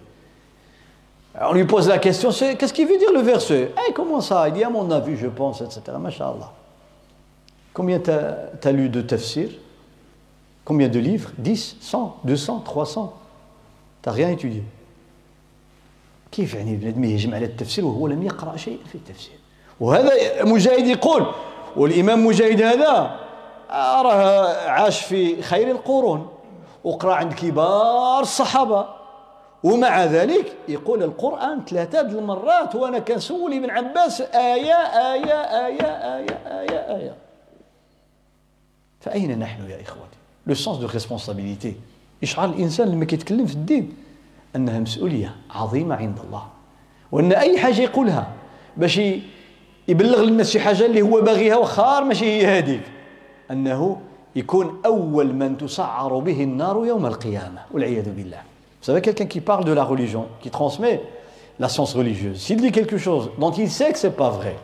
On 1.40 1.52
lui 1.52 1.64
pose 1.64 1.88
la 1.88 1.98
question, 1.98 2.30
qu'est-ce 2.30 2.72
qu'il 2.72 2.88
veut 2.88 2.98
dire 2.98 3.12
le 3.12 3.20
verset 3.20 3.72
hey, 3.76 3.92
Comment 3.94 4.20
ça 4.20 4.48
Il 4.48 4.54
dit 4.54 4.64
à 4.64 4.70
mon 4.70 4.90
avis, 4.90 5.16
je 5.16 5.28
pense, 5.28 5.60
etc. 5.60 5.80
Mashallah. 5.98 6.52
Combien 7.72 8.00
tu 8.00 8.10
as, 8.10 8.72
lu 8.72 8.88
de 8.88 9.00
tafsir 9.00 9.48
Combien 10.64 10.88
de 10.88 10.98
livres 10.98 11.30
10, 11.38 11.76
100, 11.80 12.18
200, 12.24 12.60
300 12.60 13.18
Tu 14.02 14.08
n'as 14.08 14.14
rien 14.14 14.30
étudié. 14.30 14.64
كيف 16.32 16.54
يعني 16.54 16.76
بنادم 16.76 17.04
يهجم 17.04 17.34
على 17.34 17.44
التفسير 17.44 17.84
وهو 17.84 18.06
لم 18.06 18.22
يقرا 18.22 18.56
شيئا 18.56 18.84
في 18.84 18.94
التفسير 18.94 19.38
وهذا 19.80 20.44
مجاهد 20.44 20.86
يقول 20.86 21.26
والامام 21.76 22.26
مجاهد 22.26 22.62
هذا 22.62 23.20
راه 23.70 24.68
عاش 24.68 25.00
في 25.00 25.42
خير 25.42 25.70
القرون 25.70 26.28
وقرا 26.84 27.14
عند 27.14 27.32
كبار 27.32 28.20
الصحابه 28.20 28.86
ومع 29.65 30.05
ذلك 30.05 30.53
يقول 30.67 31.03
القرآن 31.03 31.65
ثلاثة 31.65 32.01
المرات 32.01 32.75
وأنا 32.75 32.99
كنسول 32.99 33.53
ابن 33.53 33.69
عباس 33.69 34.21
آية 34.21 34.73
آية 35.13 35.41
آية 35.65 36.15
آية 36.15 36.37
آية 36.45 36.95
آية. 36.95 37.15
فأين 39.01 39.39
نحن 39.39 39.69
يا 39.69 39.81
إخوتي؟ 39.81 40.17
le 40.47 40.53
sens 40.53 40.77
de 40.77 40.87
responsabilité 40.87 41.75
يشعر 42.21 42.49
الإنسان 42.49 42.87
لما 42.91 43.05
كيتكلم 43.05 43.45
في 43.45 43.53
الدين 43.53 43.93
أنها 44.55 44.79
مسؤولية 44.79 45.35
عظيمة 45.51 45.95
عند 45.95 46.19
الله. 46.27 46.43
وأن 47.11 47.31
أي 47.33 47.59
حاجة 47.59 47.81
يقولها 47.81 48.27
باش 48.77 49.01
يبلغ 49.87 50.21
للناس 50.21 50.51
شي 50.51 50.59
حاجة 50.59 50.85
اللي 50.85 51.01
هو 51.01 51.21
باغيها 51.21 51.55
واخا 51.55 52.03
ماشي 52.03 52.25
هي 52.25 52.45
هذيك 52.57 52.83
أنه 53.51 54.01
يكون 54.35 54.81
أول 54.85 55.33
من 55.33 55.57
تسعر 55.57 56.19
به 56.19 56.43
النار 56.43 56.85
يوم 56.85 57.05
القيامة 57.05 57.61
والعياذ 57.71 58.09
بالله. 58.15 58.41
Vous 58.84 58.86
savez, 58.86 59.00
quelqu'un 59.00 59.26
qui 59.26 59.40
parle 59.40 59.64
de 59.64 59.72
la 59.72 59.84
religion, 59.84 60.26
qui 60.40 60.50
transmet 60.50 61.02
la 61.58 61.68
science 61.68 61.94
religieuse, 61.94 62.40
s'il 62.40 62.60
dit 62.60 62.72
quelque 62.72 62.96
chose 62.96 63.30
dont 63.38 63.50
il 63.50 63.70
sait 63.70 63.92
que 63.92 63.98
c'est 63.98 64.16
pas 64.16 64.30
vrai, 64.30 64.56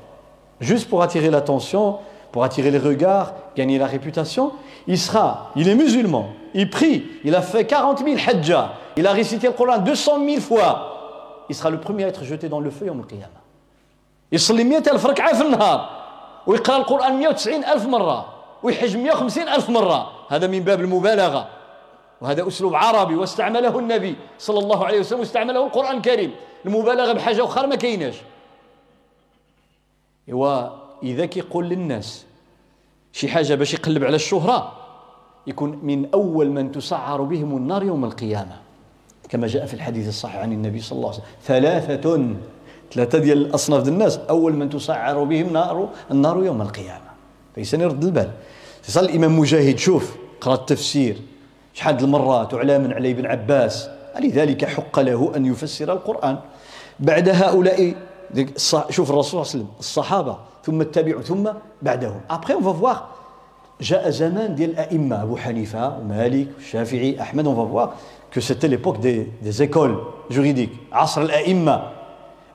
juste 0.61 0.89
pour 0.89 1.03
attirer 1.03 1.31
l'attention, 1.31 1.99
pour 2.33 2.45
attirer 2.45 2.71
les 2.71 2.79
regards, 2.79 3.35
gagner 3.55 3.79
la 3.79 3.87
réputation, 3.87 4.53
il 4.87 4.99
sera, 4.99 5.51
il 5.57 5.69
est 5.69 5.75
musulman, 5.75 6.29
il 6.55 6.71
prie, 6.71 7.05
il 7.25 7.35
a 7.35 7.43
fait 7.43 7.67
40 7.67 8.05
000 8.05 8.17
hajjah, 8.27 8.73
il 8.97 9.07
a 9.07 9.13
récité 9.13 9.47
le 9.49 9.53
Coran 9.53 9.79
200 9.79 10.25
000 10.27 10.41
fois, 10.41 11.45
il 11.49 11.55
sera 11.55 11.71
le 11.71 11.79
premier 11.79 12.05
à 12.05 12.09
être 12.09 12.25
jeté 12.25 12.49
dans 12.49 12.61
le 12.61 12.71
feu 12.71 12.87
يوم 12.87 13.01
القيامة. 13.01 13.47
يصلي 14.33 14.65
100 14.65 14.79
ألف 14.93 15.07
ركعة 15.07 15.35
في 15.35 15.43
النهار 15.43 15.89
ويقرأ 16.47 16.77
القرآن 16.77 17.19
190 17.19 17.65
ألف 17.65 17.87
مرة 17.87 18.27
ويحج 18.63 18.97
150 18.97 19.49
ألف 19.49 19.71
مرة 19.71 20.11
هذا 20.29 20.47
من 20.47 20.61
باب 20.61 20.81
المبالغة 20.81 21.49
وهذا 22.22 22.48
أسلوب 22.48 22.76
عربي 22.76 23.16
واستعمله 23.16 23.80
النبي 23.80 24.16
صلى 24.40 24.60
الله 24.60 24.86
عليه 24.86 25.00
وسلم 25.00 25.20
واستعمله 25.20 25.66
القرآن 25.66 25.98
الكريم. 25.98 26.32
المبالغة 26.66 27.14
بحاجة 27.14 27.46
أخرى 27.46 27.68
ما 27.68 27.76
كايناش. 27.76 28.16
وإذا 30.28 31.26
كيقول 31.26 31.70
للناس 31.70 32.26
شي 33.12 33.28
حاجة 33.28 33.56
باش 33.56 33.74
يقلب 33.74 34.04
على 34.04 34.16
الشهرة 34.16 34.72
يكون 35.48 35.80
من 35.84 36.10
أول 36.14 36.50
من 36.50 36.72
تسعر 36.72 37.22
بهم 37.22 37.58
النار 37.58 37.84
يوم 37.84 38.06
القيامة. 38.06 38.58
كما 39.30 39.48
جاء 39.48 39.66
في 39.66 39.74
الحديث 39.74 40.08
الصحيح 40.08 40.36
عن 40.36 40.54
النبي 40.54 40.82
صلى 40.82 40.98
الله 40.98 41.10
عليه 41.10 41.20
وسلم. 41.20 41.30
ثلاثة 41.44 42.36
ثلاثة 42.94 43.18
ديال 43.18 43.38
الأصناف 43.38 43.88
الناس 43.88 44.18
أول 44.18 44.54
من 44.54 44.70
تسعر 44.70 45.24
بهم 45.24 45.54
نار 45.54 45.90
النار 46.12 46.44
يوم 46.44 46.62
القيامة. 46.62 47.12
فإنسان 47.56 47.82
يرد 47.82 48.04
البال. 48.04 48.32
تصل 48.84 49.06
الإمام 49.06 49.40
مجاهد 49.40 49.78
شوف 49.78 50.16
قرأ 50.42 50.54
التفسير. 50.54 51.18
شحال 51.74 52.00
المرات 52.04 52.54
وعلى 52.54 52.74
علي 52.74 53.14
بن 53.14 53.26
عباس؟ 53.26 53.90
لذلك 54.20 54.66
حق 54.66 55.00
له 55.00 55.32
أن 55.36 55.46
يفسر 55.46 55.94
القرآن. 55.94 56.38
بعد 57.00 57.30
هؤلاء 57.30 57.96
شوف 58.90 59.12
الرسول 59.12 59.24
صلى 59.24 59.42
الله 59.42 59.52
عليه 59.52 59.60
وسلم 59.60 59.68
الصحابة 59.80 60.38
ثم 60.64 60.82
التابعون 60.82 61.24
ثم 61.24 61.50
بعدهم. 61.82 62.22
On 62.30 62.62
va 62.62 62.72
voir. 62.72 62.98
جاء 63.82 64.10
زمان 64.10 64.56
ديال 64.56 64.70
الأئمة 64.70 65.24
أبو 65.24 65.38
حنيفة 65.38 65.98
ومالك 65.98 66.48
والشافعي 66.58 67.22
أحمد. 67.22 67.46
Va 67.46 67.64
voir 67.64 67.96
que 68.30 68.42
c'était 68.42 68.68
l'époque 68.68 69.00
des, 69.00 69.32
des 69.42 69.64
écoles 69.64 69.98
juridiques. 70.30 70.78
عصر 70.92 71.22
الأئمة. 71.22 71.82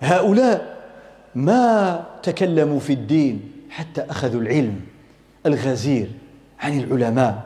هؤلاء 0.03 0.77
ما 1.35 2.05
تكلموا 2.23 2.81
في 2.81 2.93
الدين 2.93 3.41
حتى 3.71 4.01
أخذوا 4.11 4.41
العلم 4.41 4.81
الغزير 5.47 6.09
عن 6.61 6.79
العلماء. 6.79 7.46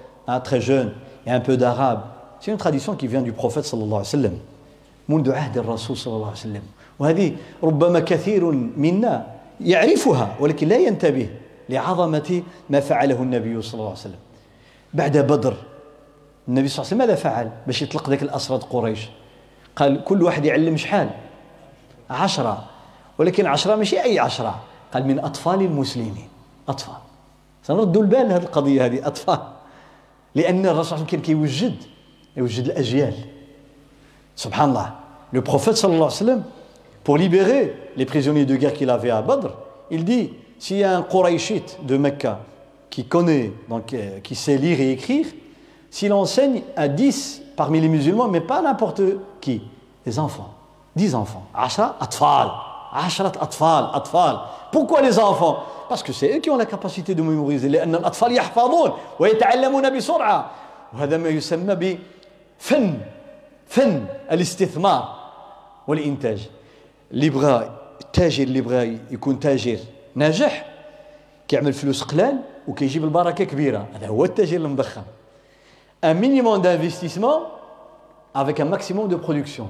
hein, 0.35 0.39
très 0.39 0.61
jeune, 0.61 0.91
et 1.25 1.31
un 1.31 1.39
peu 1.39 1.57
d'arabe. 1.57 2.01
C'est 2.39 2.51
une 2.51 2.57
tradition 2.57 2.95
qui 2.95 3.07
vient 3.07 3.21
du 3.21 3.31
prophète 3.31 3.65
صلى 3.65 3.83
الله 3.83 3.97
عليه 3.97 4.07
وسلم 4.07 4.39
منذ 5.09 5.31
عهد 5.31 5.57
الرسول 5.57 5.97
صلى 5.97 6.13
الله 6.13 6.25
عليه 6.25 6.37
وسلم 6.37 6.61
وهذه 6.99 7.35
ربما 7.63 7.99
كثير 7.99 8.51
منا 8.77 9.27
يعرفها 9.61 10.35
ولكن 10.39 10.67
لا 10.67 10.77
ينتبه 10.77 11.29
لعظمة 11.69 12.43
ما 12.69 12.79
فعله 12.79 13.15
النبي 13.15 13.61
صلى 13.61 13.73
الله 13.73 13.89
عليه 13.89 13.99
وسلم 13.99 14.19
بعد 14.93 15.17
بدر 15.17 15.55
النبي 16.47 16.67
صلى 16.67 16.83
الله 16.83 16.87
عليه 16.93 16.95
وسلم 16.95 16.97
ماذا 16.97 17.15
فعل؟ 17.15 17.51
باش 17.67 17.81
يطلق 17.81 18.09
ذاك 18.09 18.23
الأسرة 18.23 18.57
قريش. 18.57 19.09
قال 19.75 20.03
كل 20.03 20.23
واحد 20.23 20.45
يعلم 20.45 20.77
شحال؟ 20.77 21.09
عشرة. 22.09 22.65
ولكن 23.17 23.45
عشرة 23.45 23.75
ماشي 23.75 24.03
أي 24.03 24.19
عشرة. 24.19 24.59
قال 24.93 25.07
من 25.07 25.19
أطفال 25.19 25.61
المسلمين. 25.61 26.27
أطفال. 26.67 26.95
سنردوا 27.63 28.01
البال 28.01 28.31
هذه 28.31 28.43
القضية 28.43 28.85
هذه 28.85 29.07
أطفال. 29.07 29.39
لأن 30.34 30.66
الرسول 30.66 30.84
صلى 30.84 30.96
الله 30.96 30.96
عليه 30.96 31.04
وسلم 31.04 31.06
كان 31.06 31.20
كيوجد 31.20 31.74
يوجد 32.36 32.64
الأجيال 32.64 33.14
سبحان 34.36 34.68
الله 34.68 34.90
le 35.32 35.40
prophète 35.42 35.74
صلى 35.74 35.94
الله 35.94 36.04
عليه 36.04 36.16
وسلم 36.16 36.42
pour 37.04 37.16
libérer 37.18 37.74
les 37.96 38.04
prisonniers 38.04 38.44
de 38.44 38.56
guerre 38.56 38.74
qu'il 38.74 38.90
avait 38.90 39.10
à 39.10 39.22
Badr 39.22 39.50
il 39.90 40.04
dit 40.04 40.32
s'il 40.58 40.78
y 40.78 40.84
a 40.84 40.96
un 40.96 41.02
Qurayshite 41.02 41.78
de 41.84 41.96
Mecca 41.96 42.40
qui 42.90 43.04
connaît 43.04 43.52
donc 43.68 43.92
euh, 43.92 44.20
qui 44.20 44.34
sait 44.34 44.56
lire 44.58 44.80
et 44.80 44.92
écrire 44.92 45.26
s'il 45.90 46.12
enseigne 46.12 46.62
à 46.76 46.88
10 46.88 47.42
parmi 47.56 47.80
les 47.80 47.88
musulmans 47.88 48.28
mais 48.28 48.40
pas 48.40 48.60
n'importe 48.62 49.02
qui 49.40 49.62
les 50.04 50.18
enfants 50.18 50.52
10 50.96 51.14
enfants 51.14 51.46
10 51.54 51.64
أطفال 51.64 51.68
10 51.68 51.80
أطفال 51.80 51.92
أطفال 52.00 52.69
Pourquoi 54.71 55.01
les 55.01 55.19
enfants 55.19 55.63
parce 55.89 56.03
que 56.03 56.13
c'est 56.13 56.37
eux 56.37 56.39
qui 56.39 56.49
ont 56.49 56.57
la 56.57 56.65
capacité 56.65 57.13
de 57.15 57.21
mémoriser 57.21 57.67
لأن 57.67 57.95
الأطفال 57.95 58.31
يحفظون 58.31 58.91
ويتعلمون 59.19 59.97
بسرعة. 59.97 60.51
وهذا 60.93 61.17
ما 61.17 61.29
يسمى 61.29 61.75
بفن 61.75 62.97
فن 63.67 64.05
الاستثمار 64.31 65.15
والإنتاج. 65.87 66.49
اللي 67.11 67.29
بغى 67.29 67.71
التاجر 68.01 68.43
اللي 68.43 68.61
بغى 68.61 68.99
يكون 69.11 69.39
تاجر 69.39 69.77
ناجح 70.15 70.65
كيعمل 71.47 71.73
فلوس 71.73 72.03
قلال 72.03 72.39
وكيجيب 72.67 73.03
البركة 73.03 73.43
كبيرة. 73.43 73.87
هذا 73.93 74.07
هو 74.07 74.25
التاجر 74.25 74.57
المضخم. 74.57 75.03
Un 76.03 76.13
minimum 76.13 76.61
d'investissement 76.61 77.41
avec 78.33 78.59
un 78.59 78.65
maximum 78.65 79.07
de 79.07 79.15
production. 79.15 79.69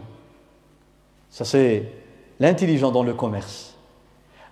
Ça, 1.30 1.45
c'est 1.45 2.01
l'intelligence 2.41 2.91
dans 2.91 3.03
le 3.03 3.13
commerce. 3.13 3.75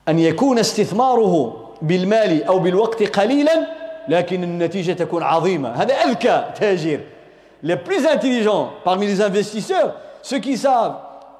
أن 0.07 0.19
يكون 0.19 0.59
استثماره 0.59 1.55
بالمال 1.81 2.43
أو 2.43 2.59
بالوقت 2.59 3.03
قليلا 3.03 3.67
لكن 4.07 4.43
النتيجة 4.43 4.93
تكون 4.93 5.23
عظيمة 5.23 5.69
هذا 5.69 5.93
أذكى 5.93 6.45
تاجر 6.55 6.99
les 7.63 7.75
plus 7.75 8.05
intelligents 8.07 8.69
parmi 8.85 9.05
les 9.07 9.21
investisseurs 9.21 9.93
ceux 10.21 10.39
qui 10.39 10.57
savent 10.57 10.95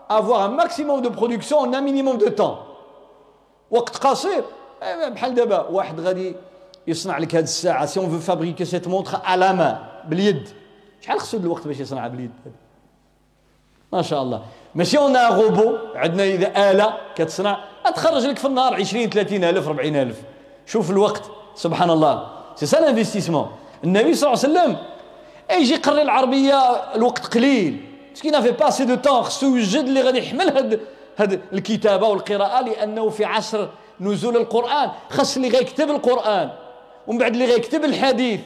avoir 0.10 0.42
un 0.42 0.50
maximum 0.50 1.02
de 1.02 1.10
production 1.10 1.60
en 1.60 1.74
un 1.74 1.82
minimum 1.82 2.18
de 2.18 2.30
temps. 2.30 2.60
وقت 3.72 3.98
قصير 3.98 4.44
بحال 5.14 5.36
دابا 5.36 5.68
واحد 5.68 6.00
غادي 6.00 6.36
يصنع 6.88 7.18
لك 7.18 7.36
هذه 7.36 7.44
الساعة 7.44 7.86
si 7.86 8.00
on 8.00 8.10
veut 8.10 8.20
fabriquer 8.20 8.66
cette 8.66 8.88
montre 8.88 9.20
à 9.24 9.34
la 9.34 9.54
main 9.54 9.90
باليد 10.08 10.50
شحال 11.02 11.20
خصو 11.20 11.38
الوقت 11.38 11.68
باش 11.68 11.80
يصنعها 11.80 12.08
باليد 12.08 12.32
ما 13.94 14.02
شاء 14.02 14.22
الله 14.22 14.42
ماشي 14.76 14.98
un 14.98 15.18
robot 15.18 15.78
عندنا 15.96 16.24
اذا 16.24 16.72
آلة 16.72 16.98
كتصنع 17.16 17.60
تخرج 17.96 18.26
لك 18.26 18.38
في 18.38 18.46
النهار 18.46 18.74
20 18.74 19.10
30 19.10 19.44
ألف 19.44 19.68
40 19.68 19.96
ألف. 19.96 20.18
شوف 20.66 20.92
الوقت 20.92 21.24
سبحان 21.56 21.90
الله. 21.90 22.28
c'est 22.56 22.66
ça 22.66 22.78
l'investissement 22.78 23.52
النبي 23.84 24.14
صلى 24.14 24.34
الله 24.34 24.44
عليه 24.44 24.54
وسلم 24.54 24.78
يجي 25.52 25.74
يقري 25.74 26.02
العربية 26.02 26.56
الوقت 26.96 27.26
قليل. 27.34 27.86
مسكين 28.14 28.32
n'avait 28.32 28.52
pas 28.52 28.70
assez 28.70 28.86
de 28.86 28.96
temps 28.96 29.22
خصو 29.24 29.46
يوجد 29.46 29.84
اللي 29.84 30.02
غادي 30.02 30.18
يحمل 30.18 30.50
هاد 30.50 30.80
هاد 31.18 31.42
الكتابة 31.54 32.08
والقراءة 32.08 32.62
لأنه 32.62 33.10
في 33.10 33.26
عصر 33.26 33.68
نزول 34.00 34.38
القرآن. 34.38 34.90
خاص 35.10 35.36
اللي 35.36 35.50
غيكتب 35.50 35.90
القرآن. 35.90 36.50
ومن 37.08 37.18
بعد 37.18 37.34
اللي 37.34 37.46
غيكتب 37.46 37.86
الحديث. 37.86 38.40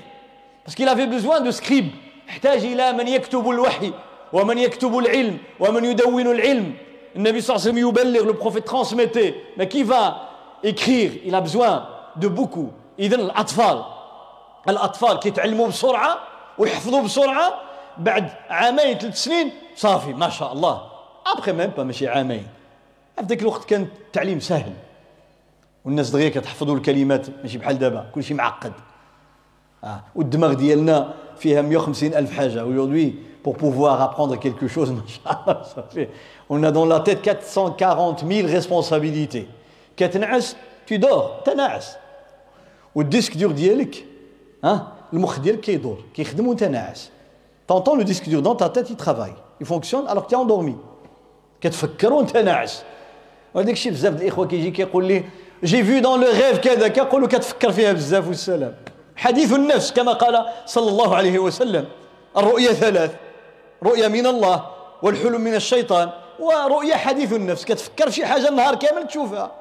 parce 0.65 0.74
qu'on 0.74 0.83
avait 0.83 1.05
besoin 1.05 1.43
de 1.43 1.51
scribes 1.51 1.87
احتاج 2.29 2.65
إلى 2.65 2.91
من 2.91 3.07
يكتب 3.07 3.49
الوحي. 3.49 3.93
ومن 4.33 4.57
يكتب 4.57 4.97
العلم 4.97 5.37
ومن 5.59 5.85
يدون 5.85 6.27
العلم. 6.27 6.73
النبي 7.15 7.41
صلى 7.41 7.55
الله 7.55 7.67
عليه 7.67 7.71
وسلم 7.71 7.89
يبلغ 7.89 8.23
le 8.25 8.59
transmettait 8.59 9.33
mais 9.57 9.63
qui 9.63 10.03
va 10.03 10.29
écrire? 10.63 11.11
Il 11.25 11.35
a 11.35 11.41
besoin 11.41 11.85
de 12.15 12.27
اذا 12.99 13.15
الأطفال. 13.15 13.83
الأطفال 14.69 15.19
كيتعلموا 15.19 15.67
بسرعة 15.67 16.17
ويحفظوا 16.57 17.01
بسرعة. 17.01 17.53
بعد 17.97 18.29
عامين 18.49 18.97
ثلاث 18.97 19.23
سنين 19.23 19.51
صافي 19.75 20.13
ما 20.13 20.29
شاء 20.29 20.53
الله. 20.53 20.81
après 21.27 21.51
même 21.51 21.69
pas 21.77 21.83
ماشي 21.83 22.07
عامين. 22.07 22.47
في 23.19 23.25
ذاك 23.25 23.41
الوقت 23.41 23.65
كان 23.65 23.87
التعليم 24.05 24.39
سهل 24.39 24.73
والناس 25.85 26.09
دغيا 26.09 26.29
كتحفظوا 26.29 26.75
الكلمات 26.75 27.27
ماشي 27.43 27.57
بحال 27.57 27.79
دابا 27.79 28.05
كلشي 28.15 28.33
معقد. 28.33 28.73
آه. 29.83 29.99
والدماغ 30.15 30.53
ديالنا 30.53 31.13
فيها 31.37 31.61
150 31.61 32.13
ألف 32.13 32.31
حاجة. 32.31 32.61
aujourd'hui 32.61 33.32
pour 33.43 33.55
pouvoir 33.57 34.01
apprendre 34.01 34.39
quelque 34.39 34.67
chose 34.67 34.93
ça 35.25 35.85
fait 35.89 36.09
on 36.49 36.63
a 36.63 36.71
dans 36.71 36.85
la 36.85 37.01
tête 37.01 37.21
440 37.21 38.25
000 38.27 38.47
responsabilités. 38.47 39.47
كتنعس 39.97 40.55
tu 40.87 40.97
dors 40.97 41.43
تنعس 41.45 41.97
وال 42.95 43.06
disque 43.06 43.37
dur 43.37 43.51
ديالك 43.51 44.05
ها 44.63 44.87
المخ 45.13 45.39
ديالك 45.39 45.59
كيدور 45.59 45.97
كيخدم 46.13 46.47
وانت 46.47 46.63
ناعس 46.63 47.09
t'entends 47.67 47.97
le 47.97 48.03
disque 48.03 48.29
dur 48.29 48.39
dans 48.39 48.57
ta 48.57 48.67
tête 48.67 48.91
il 48.91 48.98
travaille 48.98 49.27
il 49.27 49.33
fonctionne 49.61 50.09
alors 50.09 50.18
que 50.18 50.23
t'es 50.23 50.35
endormi 50.35 50.75
كتفكر 51.61 52.13
وانت 52.13 52.37
ناعس 52.37 52.83
وهذاك 53.53 53.73
الشيء 53.73 53.91
بزاف 53.91 54.21
الاخوه 54.21 54.47
كيجي 54.47 54.71
كيقول 54.71 55.05
لي 55.05 55.23
جي 55.63 55.83
في 55.83 55.99
دون 55.99 56.21
لو 56.21 56.27
غيف 56.27 56.59
كذا 56.59 56.87
كنقولوا 56.87 57.27
كتفكر 57.27 57.71
فيها 57.71 57.93
بزاف 57.93 58.27
والسلام 58.27 58.75
حديث 59.15 59.53
النفس 59.53 59.91
كما 59.91 60.13
قال 60.13 60.45
صلى 60.65 60.89
الله 60.89 61.15
عليه 61.15 61.39
وسلم 61.39 61.85
الرؤيا 62.37 62.73
ثلاث 62.73 63.11
رؤيا 63.83 64.07
من 64.07 64.27
الله 64.27 64.65
والحلم 65.01 65.41
من 65.41 65.55
الشيطان 65.55 66.09
ورؤيا 66.39 66.95
حديث 66.95 67.33
النفس. 67.33 67.65
كتفكر 67.65 68.09
في 68.09 68.15
شي 68.15 68.25
حاجة 68.25 68.49
النهار 68.49 68.75
كامل 68.75 69.07
تشوفها. 69.07 69.51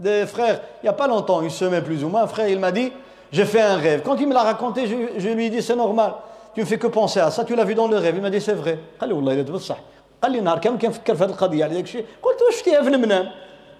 des 0.00 0.26
frères, 0.26 0.60
il 0.82 0.84
n'y 0.84 0.88
a 0.88 0.94
pas 0.94 1.06
longtemps, 1.06 1.42
une 1.42 1.50
semaine 1.50 1.84
plus 1.84 2.02
ou 2.02 2.08
moins, 2.08 2.22
un 2.22 2.26
frère, 2.26 2.48
il 2.48 2.58
m'a 2.58 2.72
dit, 2.72 2.90
j'ai 3.32 3.44
fait 3.44 3.60
un 3.60 3.76
rêve. 3.76 4.00
Quand 4.02 4.16
il 4.16 4.26
me 4.26 4.32
l'a 4.32 4.42
raconté, 4.42 4.86
je, 4.86 5.20
je, 5.20 5.28
lui 5.28 5.46
ai 5.46 5.50
dit, 5.50 5.62
c'est 5.62 5.76
normal. 5.76 6.14
Tu 6.54 6.60
ne 6.60 6.64
fais 6.64 6.78
que 6.78 6.86
penser 6.86 7.20
à 7.20 7.30
ça, 7.30 7.44
tu 7.44 7.54
l'as 7.54 7.64
vu 7.64 7.74
dans 7.74 7.86
le 7.86 7.98
rêve. 7.98 8.16
Il 8.16 8.22
m'a 8.22 8.30
dit, 8.30 8.40
c'est 8.40 8.54
vrai. 8.54 8.78
قال 9.00 9.08
لي 9.08 9.14
والله 9.14 9.32
الا 9.32 9.52
بصح 9.52 9.76
قال 10.22 10.32
لي 10.32 10.40
نهار 10.40 10.58
كامل 10.58 10.78
كنفكر 10.78 11.14
في 11.14 11.24
هذه 11.24 11.30
القضية 11.30 11.64
على 11.64 11.74
داك 11.74 11.84
الشيء 11.84 12.06
قلت 12.22 12.42
واش 12.42 12.56
شفتيها 12.56 12.82
في 12.82 12.88
المنام 12.88 13.30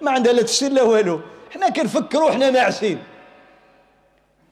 ما 0.01 0.11
عندها 0.11 0.33
لا 0.33 0.41
تفسير 0.41 0.71
لا 0.71 0.83
والو. 0.83 1.19
حنا 1.51 1.69
كنفكروا 1.69 2.31
حنا 2.31 2.49
ناعسين 2.49 3.03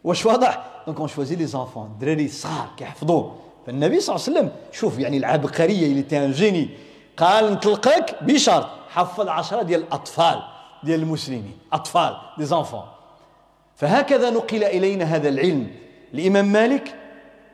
واش 0.03 0.25
واضح 0.25 0.65
donc 0.87 0.99
on 0.99 1.07
choisit 1.07 1.35
les 1.35 1.45
enfants 1.45 1.85
الدراري 1.85 2.25
الصغار 2.25 2.69
كيحفظوا 2.77 3.31
فالنبي 3.65 3.99
صلى 3.99 4.15
الله 4.15 4.25
عليه 4.27 4.39
وسلم 4.39 4.51
شوف 4.71 4.99
يعني 4.99 5.17
العبقرية 5.17 5.85
اللي 5.85 6.01
t'es 6.01 6.25
un 6.25 6.31
génie 6.31 6.69
قال 7.17 7.53
نطلقك 7.53 8.23
بشرط 8.23 8.67
حفظ 8.89 9.27
عشرة 9.27 9.61
ديال 9.61 9.79
الأطفال 9.79 10.41
ديال 10.83 10.99
المسلمين 10.99 11.57
أطفال 11.73 12.17
des 12.37 12.45
enfants. 12.45 12.83
فهكذا 13.75 14.29
نقل 14.29 14.63
إلينا 14.63 15.05
هذا 15.05 15.29
العلم. 15.29 15.67
الإمام 16.13 16.51
مالك 16.51 16.95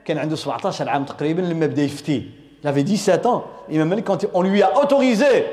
كان 0.06 0.18
عنده 0.18 0.36
17 0.36 0.90
عام 0.90 1.06
تقريبا 1.06 1.42
لما 1.42 1.66
بدأ 1.66 1.82
يفتي. 1.82 2.32
l'avait 2.64 2.98
17 2.98 3.24
ans. 3.24 3.42
الإمام 3.70 3.88
مالك 3.88 4.04
quand 4.04 4.26
on 4.26 4.48
lui 4.48 4.64
autorisait 4.64 5.44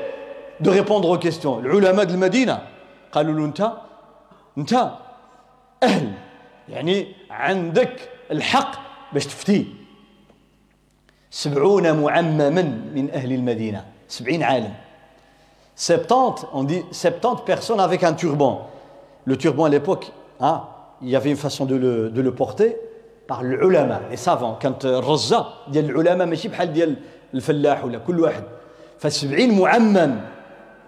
de 0.59 0.71
répondre 0.71 1.19
aux 1.19 1.45
العلماء 1.45 2.05
ديال 2.05 2.15
المدينة 2.15 2.67
قالوا 3.11 3.33
له 3.33 3.45
أنت 3.45 3.71
أنت 4.57 4.91
أهل. 5.83 6.13
يعني 6.69 7.07
عندك 7.29 8.09
الحق 8.31 8.75
باش 9.13 9.25
تفتي. 9.25 9.82
سبعون 11.33 11.91
معمما 11.91 12.61
من 12.95 13.09
أهل 13.13 13.31
المدينة 13.33 13.85
سبعين 14.07 14.43
عالم 14.43 14.73
70, 15.75 16.45
on 16.53 16.63
dit 16.63 16.83
70 16.91 17.43
personnes 17.45 17.79
avec 17.79 18.03
un 18.03 18.13
turban. 18.13 18.69
Le 19.25 19.35
turban 19.37 19.65
à 19.65 19.69
l'époque, 19.69 20.11
hein, 20.39 20.61
il 21.01 21.09
y 21.09 21.15
avait 21.15 21.31
une 21.31 21.35
façon 21.35 21.65
de 21.65 21.75
le, 21.75 22.11
de 22.11 22.21
le 22.21 22.35
porter 22.35 22.77
par 23.27 23.41
l'ulama, 23.41 24.01
les 24.11 24.17
savants. 24.17 24.59
Quand 24.61 24.85
الرزة 24.85 25.45
ديال 25.67 25.89
العلماء 25.89 26.27
ماشي 26.27 26.47
بحال 26.47 26.73
ديال 26.73 26.95
الفلاح 27.33 27.85
ولا 27.85 27.97
كل 27.97 28.19
واحد. 28.19 28.43
ف70 29.01 29.41
معمم 29.41 30.21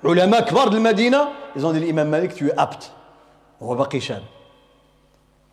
علماء 0.04 0.42
كبار 0.42 0.68
المدينة 0.68 1.28
ils 1.56 1.66
ont 1.66 1.72
dit 1.72 1.80
l'imam 1.80 2.08
Malik 2.10 2.36
tu 2.36 2.50
es 2.50 2.54
apte 2.58 2.92
وهو 3.62 3.76
باقي 3.76 4.00
شاب. 4.00 4.22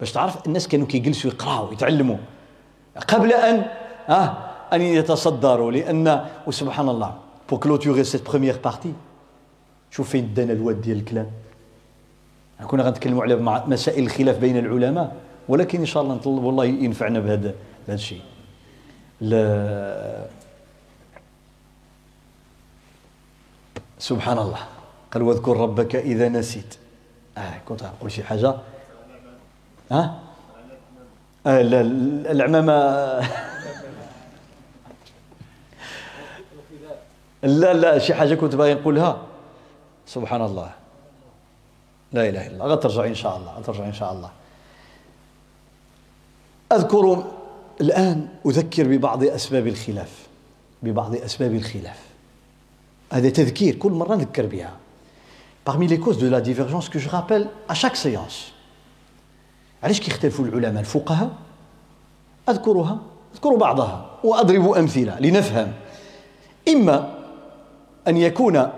باش 0.01 0.13
تعرف 0.13 0.47
الناس 0.47 0.69
كانوا 0.69 0.87
كيجلسوا 0.87 1.31
يقراوا 1.31 1.73
يتعلموا 1.73 2.17
قبل 3.09 3.33
أن 3.33 3.65
آه 4.09 4.52
أن 4.73 4.81
يتصدروا 4.81 5.71
لأن 5.73 6.25
وسبحان 6.47 6.89
الله 6.89 7.15
pour 7.47 7.61
clôturer 7.61 8.05
cette 8.05 8.25
première 8.25 8.59
partie. 8.59 8.95
شوف 9.91 10.09
فين 10.09 10.35
دانا 10.35 10.53
الواد 10.53 10.81
ديال 10.81 10.97
الكلام. 10.97 11.31
كنا 12.67 12.83
غنتكلموا 12.83 13.23
على 13.23 13.37
مسائل 13.67 14.05
الخلاف 14.05 14.39
بين 14.39 14.59
العلماء 14.59 15.17
ولكن 15.49 15.79
إن 15.81 15.87
شاء 15.87 16.03
الله 16.03 16.15
نطلب 16.15 16.49
الله 16.49 16.65
ينفعنا 16.65 17.21
بهذا 17.21 17.55
بهذا 17.89 17.95
الشيء. 17.95 18.23
سبحان 23.99 24.39
الله. 24.39 24.59
قال 25.13 25.23
واذكر 25.23 25.57
ربك 25.57 25.97
إذا 25.97 26.29
نسيت. 26.29 26.75
آه 27.39 27.61
كنت 27.69 27.83
أقول 27.83 28.13
شي 28.13 28.25
حاجة. 28.25 28.55
ها؟ 29.91 30.19
آه 31.47 31.63
لا 31.63 31.81
العمامة. 32.33 32.73
لا 37.43 37.73
لا 37.75 37.99
شي 37.99 38.15
حاجة 38.15 38.35
كنت 38.35 38.55
باغي 38.55 38.75
نقولها. 38.75 39.23
سبحان 40.07 40.43
الله 40.43 40.71
لا 42.13 42.29
إله 42.29 42.47
إلا 42.47 42.55
الله. 42.55 42.67
غترجع 42.67 43.07
إن 43.07 43.15
شاء 43.15 43.37
الله 43.37 43.53
غترجع 43.59 43.85
إن 43.87 43.93
شاء 43.93 44.13
الله. 44.13 44.31
أذكر 46.73 47.25
الآن 47.81 48.29
أذكر 48.47 48.89
ببعض 48.89 49.25
أسباب 49.25 49.67
الخلاف. 49.67 50.27
ببعض 50.83 51.17
أسباب 51.17 51.55
الخلاف. 51.55 51.99
هذا 53.13 53.31
تذكير 53.31 53.75
كل 53.75 53.93
مرة 53.93 54.15
نذكر 54.15 54.47
بها. 54.47 54.73
Parmi 55.65 55.87
les 55.87 55.99
causes 55.99 56.19
de 56.19 56.29
la 56.29 56.41
divergence 56.41 56.89
que 56.89 56.99
je 56.99 57.09
rappelle 57.09 57.49
à 57.69 57.75
chaque 57.75 57.97
séance. 57.97 58.53
علاش 59.83 60.01
كيختلفوا 60.01 60.45
العلماء؟ 60.45 60.81
الفقهاء؟ 60.81 61.31
أذكرها 62.49 62.99
أذكر 63.35 63.57
بعضها. 63.57 64.07
وأضرب 64.25 64.73
أمثلة 64.73 65.21
لنفهم. 65.21 65.73
إما 66.69 67.12
أن 68.08 68.18
يكون 68.18 68.70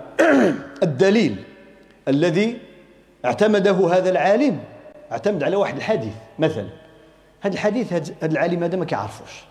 الدليل 0.82 1.44
الذي 2.08 2.58
اعتمده 3.24 3.88
هذا 3.96 4.10
العالم 4.10 4.58
اعتمد 5.12 5.42
على 5.42 5.56
واحد 5.56 5.76
الحديث 5.76 6.12
مثلا 6.38 6.66
هذا 7.40 7.54
الحديث 7.54 7.92
هذا 7.92 8.14
العالم 8.22 8.64
هذا 8.64 8.76
ما 8.76 8.84
كيعرفوش 8.84 9.44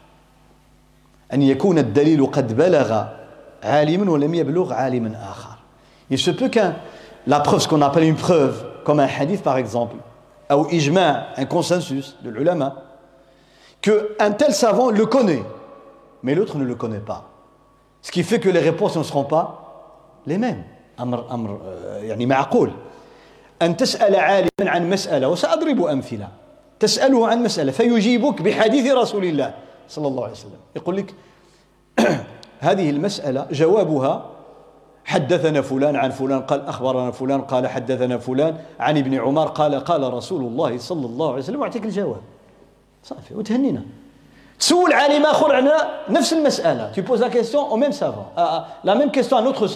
أن 1.34 1.42
يكون 1.42 1.78
الدليل 1.78 2.26
قد 2.26 2.56
بلغ 2.56 3.04
عالما 3.64 4.12
ولم 4.12 4.36
يبلغ 4.36 4.74
عالما 4.74 5.30
آخر 5.32 5.60
Il 6.12 6.18
se 6.18 6.32
peut 6.32 6.50
qu'un 6.50 6.74
la 7.28 7.40
preuve, 7.40 7.62
ce 7.62 7.68
qu'on 7.68 7.84
appelle 7.84 8.06
une 8.06 8.16
preuve, 8.16 8.66
comme 8.84 9.00
un 9.00 9.08
hadith 9.08 9.44
par 9.44 9.58
exemple, 9.58 9.96
ou 10.52 10.66
ijma', 10.72 11.28
un 11.38 11.46
consensus 11.46 12.18
de 12.24 12.32
l'ulama, 12.32 12.76
qu'un 13.82 14.32
tel 14.32 14.54
savant 14.54 14.90
le 14.90 15.06
connaît, 15.06 15.44
mais 16.24 16.34
l'autre 16.34 16.58
ne 16.58 16.64
le 16.64 16.74
connaît 16.74 17.00
pas. 17.00 17.30
Ce 18.02 18.12
qui 18.12 18.24
fait 18.24 18.40
que 18.40 18.50
les 18.50 18.60
réponses 18.60 18.98
ne 18.98 19.04
seront 19.04 19.26
pas 19.26 19.63
mêmes. 20.27 20.75
أمر 21.01 21.35
أمر 21.35 21.61
يعني 22.03 22.27
معقول. 22.27 22.71
أن 23.63 23.77
تسأل 23.77 24.17
عالما 24.17 24.51
عن 24.61 24.91
مسألة 24.91 25.29
وسأضرب 25.29 25.83
أمثلة. 25.87 26.29
تسأله 26.81 27.29
عن 27.29 27.43
مسألة 27.43 27.73
فيجيبك 27.73 28.43
بحديث 28.43 28.93
رسول 28.93 29.25
الله 29.25 29.55
صلى 29.89 30.09
الله 30.09 30.23
عليه 30.23 30.33
وسلم. 30.33 30.61
يقول 30.77 30.97
لك 30.97 31.15
هذه 32.61 32.91
المسألة 32.91 33.47
جوابها 33.51 34.27
حدثنا 35.05 35.63
فلان 35.63 35.97
عن 35.97 36.11
فلان 36.11 36.41
قال 36.41 36.67
أخبرنا 36.67 37.11
فلان 37.11 37.41
قال 37.43 37.67
حدثنا 37.69 38.19
فلان 38.19 38.57
عن 38.81 38.99
ابن 38.99 39.15
عمر 39.15 39.47
قال 39.47 39.75
قال 39.85 40.15
رسول 40.15 40.43
الله 40.43 40.79
صلى 40.79 41.07
الله 41.07 41.29
عليه 41.29 41.43
وسلم. 41.43 41.61
واعطيك 41.61 41.85
الجواب. 41.85 42.21
صافي 43.03 43.35
وتهنينا. 43.35 43.83
تسول 44.59 44.93
عالم 44.93 45.27
اخر 45.27 45.55
على 45.55 45.75
نفس 46.09 46.33
المسألة. 46.33 46.93
Tu 46.95 47.03
poses 47.03 47.21
la 47.21 47.29
question 47.29 47.73
au 47.73 47.77
même 47.77 47.93
savant. 47.93 48.33
La 48.85 48.95
même 48.95 49.11
question 49.11 49.37
à 49.37 49.41
un 49.41 49.47
autre 49.47 49.67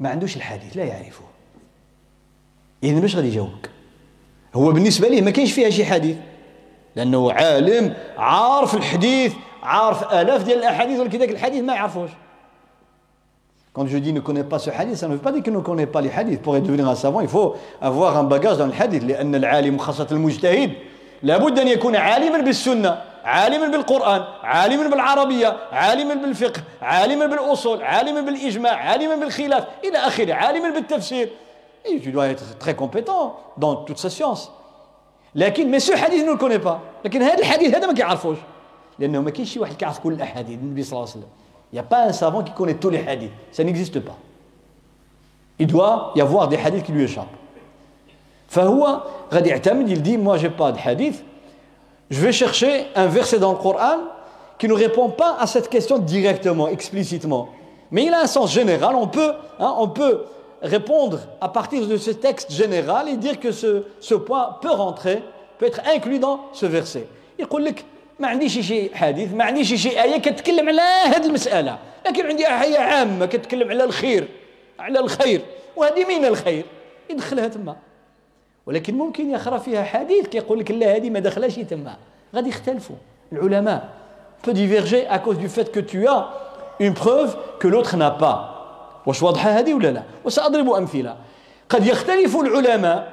ما 0.00 0.08
عندوش 0.08 0.36
الحديث 0.36 0.76
لا 0.76 0.84
يعرفه. 0.84 1.24
اذا 2.82 3.00
باش 3.00 3.16
غادي 3.16 3.28
يجاوبك؟ 3.28 3.70
هو 4.54 4.72
بالنسبة 4.72 5.08
ليه 5.08 5.22
ما 5.22 5.30
كاينش 5.30 5.52
فيها 5.52 5.70
شي 5.70 5.84
حديث؟ 5.84 6.16
لأنه 6.96 7.32
عالم 7.32 7.94
عارف 8.18 8.74
الحديث 8.74 9.34
عارف 9.62 10.12
آلاف 10.12 10.44
ديال 10.44 10.58
الأحاديث 10.58 11.00
ولكن 11.00 11.18
ذاك 11.18 11.30
الحديث 11.30 11.62
ما 11.62 11.74
يعرفوش. 11.74 12.10
Quand 13.74 13.86
je 13.86 13.98
dis 13.98 14.12
ne 14.12 14.20
connais 14.20 14.42
pas 14.42 14.58
ce 14.58 14.70
hadith, 14.70 14.96
ça 14.96 15.06
ne 15.06 15.12
veut 15.12 15.20
pas 15.20 15.30
dire 15.30 15.42
qu'il 15.42 15.52
ne 15.52 15.60
connaît 15.60 15.86
pas 15.86 16.00
les 16.00 16.10
hadiths. 16.10 16.42
Pour 16.42 16.54
devenir 16.54 16.88
un 16.88 16.96
savant, 16.96 17.20
il 17.20 17.28
faut 17.28 17.54
avoir 17.80 18.16
un 18.16 18.24
bagage 18.24 18.56
dans 18.56 18.66
le 18.66 18.72
hadith. 18.72 19.04
لأن 19.04 19.34
العالم 19.34 19.78
خاصة 19.78 20.06
المجتهد 20.10 20.72
لابد 21.22 21.58
أن 21.58 21.68
يكون 21.68 21.96
عالما 21.96 22.38
بالسنة. 22.38 23.02
عالما 23.28 23.68
بالقرآن 23.68 24.24
عالما 24.42 24.88
بالعربية 24.88 25.56
عالما 25.72 26.14
بالفقه 26.14 26.62
عالما 26.82 27.26
بالأصول 27.26 27.82
عالما 27.82 28.20
بالإجماع 28.20 28.72
عالما 28.72 29.16
بالخلاف 29.16 29.64
إلى 29.84 29.98
آخره 29.98 30.34
عالما 30.34 30.70
بالتفسير 30.70 31.28
Et 31.84 32.00
tu 32.00 32.10
dois 32.10 32.26
être 32.28 32.58
très 32.58 32.74
compétent 32.74 33.36
dans 33.56 33.76
toute 33.76 33.98
sa 33.98 34.10
science. 34.10 34.50
لكن 35.34 35.78
ce 35.78 35.92
hadith 35.92 36.24
ne 36.24 36.32
le 36.32 36.36
connaît 36.36 36.58
pas. 36.58 36.80
لكن 37.04 37.22
هذا 37.22 37.38
الحديث 37.38 37.74
هذا 37.74 37.86
ما 37.86 37.92
كيعرفوش. 37.92 38.36
لأنه 38.98 39.20
ما 39.20 39.30
كاينش 39.30 39.52
شي 39.52 39.60
واحد 39.60 39.74
كيعرف 39.74 39.98
كل 39.98 40.12
الأحاديث 40.12 40.58
النبي 40.58 40.82
صلى 40.82 40.92
الله 40.92 41.08
عليه 41.08 41.18
وسلم. 41.18 41.28
Il 41.72 41.74
n'y 41.74 41.80
a 41.80 41.82
pas 41.82 42.04
un 42.04 42.12
savant 42.12 42.42
qui 42.42 42.52
connaît 42.52 42.74
tous 42.74 42.90
les 42.90 43.06
hadiths. 43.06 43.32
Ça 43.52 43.62
n'existe 43.62 44.00
pas. 44.00 44.16
Il 45.58 45.66
doit 45.66 46.12
y 46.16 46.20
avoir 46.20 46.48
des 46.48 46.56
hadiths 46.56 46.84
qui 46.84 46.92
lui 46.92 47.04
échappent. 47.04 47.36
فهو 48.48 49.02
غادي 49.32 49.48
يعتمد 49.48 50.02
dit 50.02 50.16
moi 50.16 50.38
j'ai 50.38 50.50
pas 50.50 50.72
de 50.72 50.78
hadith 50.78 51.22
je 52.09 52.19
vais 52.19 52.31
chercher 52.31 52.87
un 52.95 53.07
verset 53.07 53.39
dans 53.39 53.51
le 53.51 53.57
Coran 53.57 53.97
qui 54.57 54.67
ne 54.67 54.73
répond 54.73 55.09
pas 55.09 55.37
à 55.39 55.47
cette 55.47 55.69
question 55.69 55.97
directement, 55.97 56.67
explicitement. 56.67 57.49
Mais 57.91 58.05
il 58.05 58.13
a 58.13 58.21
un 58.21 58.27
sens 58.27 58.53
général. 58.53 58.95
On 58.95 59.07
peut, 59.07 59.33
hein, 59.59 59.75
on 59.77 59.87
peut 59.89 60.25
répondre 60.61 61.19
à 61.41 61.49
partir 61.49 61.85
de 61.87 61.97
ce 61.97 62.11
texte 62.11 62.51
général 62.51 63.09
et 63.09 63.17
dire 63.17 63.39
que 63.39 63.51
ce, 63.51 63.83
ce 63.99 64.15
point 64.15 64.57
peut 64.61 64.71
rentrer, 64.71 65.21
peut 65.57 65.65
être 65.65 65.81
inclus 65.95 66.19
dans 66.19 66.39
ce 66.53 66.65
verset. 66.65 67.07
يقول 67.39 67.65
لك 67.65 67.85
ما 68.19 68.27
عنديش 68.27 68.59
شي 68.59 68.95
حديث 68.95 69.33
ما 69.33 69.43
عنديش 69.43 69.73
شي 69.73 70.03
آية 70.03 70.17
كتكلم 70.17 70.69
على 70.69 70.81
هذه 71.05 71.25
المسألة 71.25 71.77
لكن 72.05 72.25
عندي 72.25 72.47
آية 72.47 72.77
عامة 72.77 73.25
كتكلم 73.25 73.69
على 73.69 73.83
الخير 73.83 74.27
على 74.79 74.99
الخير 74.99 75.41
وهذه 75.75 76.05
من 76.05 76.25
الخير 76.25 76.65
يدخلها 77.09 77.47
تما 77.47 77.75
ولكن 78.68 78.94
ممكن 78.94 79.30
يقرأ 79.30 79.58
فيها 79.58 79.84
حديث 79.84 80.26
كيقول 80.26 80.58
لك 80.58 80.70
لا 80.70 80.96
هذه 80.96 81.10
ما 81.10 81.20
دخلهاش 81.20 81.54
تما. 81.54 81.96
غادي 82.34 82.48
يختلفوا 82.48 82.96
العلماء. 83.32 83.88
Peut 84.42 84.52
diverger 84.52 85.06
à 85.08 85.18
cause 85.18 85.38
du 85.38 85.48
fait 85.48 85.72
que 85.72 85.80
tu 85.80 86.06
as 86.06 86.28
une 86.78 86.94
preuve 86.94 87.36
que 87.60 87.66
l'autre 87.66 87.96
n'a 87.96 88.10
pas. 88.10 88.54
واش 89.06 89.22
واضحه 89.22 89.50
هذه 89.50 89.74
ولا 89.74 89.88
لا 89.88 90.02
وسأضرب 90.24 90.70
أمثلة. 90.70 91.16
قد 91.68 91.86
يختلف 91.86 92.36
العلماء 92.36 93.12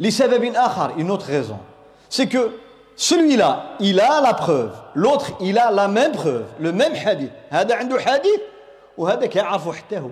لسبب 0.00 0.54
آخر 0.54 0.94
une 0.98 1.10
autre 1.10 1.26
raison. 1.26 1.58
C'est 2.10 2.26
que 2.26 2.50
celui-là 2.96 3.62
il 3.80 4.00
a 4.00 4.20
la 4.20 4.34
preuve. 4.34 4.74
L'autre 4.94 5.32
il 5.40 5.58
a 5.58 5.70
la 5.70 5.88
même 5.88 6.12
preuve 6.12 6.44
le 6.60 6.72
même 6.72 6.94
hadith. 6.94 7.32
هذا 7.50 7.74
عنده 7.74 8.00
حديث 8.00 8.40
وهذا 8.98 9.26
كيعرفوا 9.26 9.72
حتى 9.72 9.98
هو. 9.98 10.10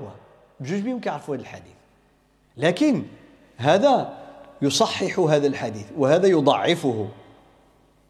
بجوج 0.61 0.81
بهم 0.81 1.01
كيعرفوا 1.01 1.35
هذا 1.35 1.43
الحديث. 1.43 1.75
لكن 2.57 3.03
هذا 3.59 4.20
يصحح 4.62 5.20
هذا 5.20 5.48
الحديث 5.48 5.86
وهذا 5.98 6.28
يضعفه 6.28 7.08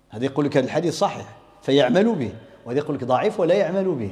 هذا 0.09 0.25
يقول 0.25 0.45
لك 0.45 0.57
هذا 0.57 0.65
الحديث 0.65 0.93
صحيح 0.97 1.25
فيعمل 1.61 2.15
به 2.15 2.31
وهذا 2.65 2.79
يقول 2.79 2.95
لك 2.95 3.03
ضعيف 3.03 3.39
ولا 3.39 3.55
يعمل 3.55 3.95
به 3.95 4.11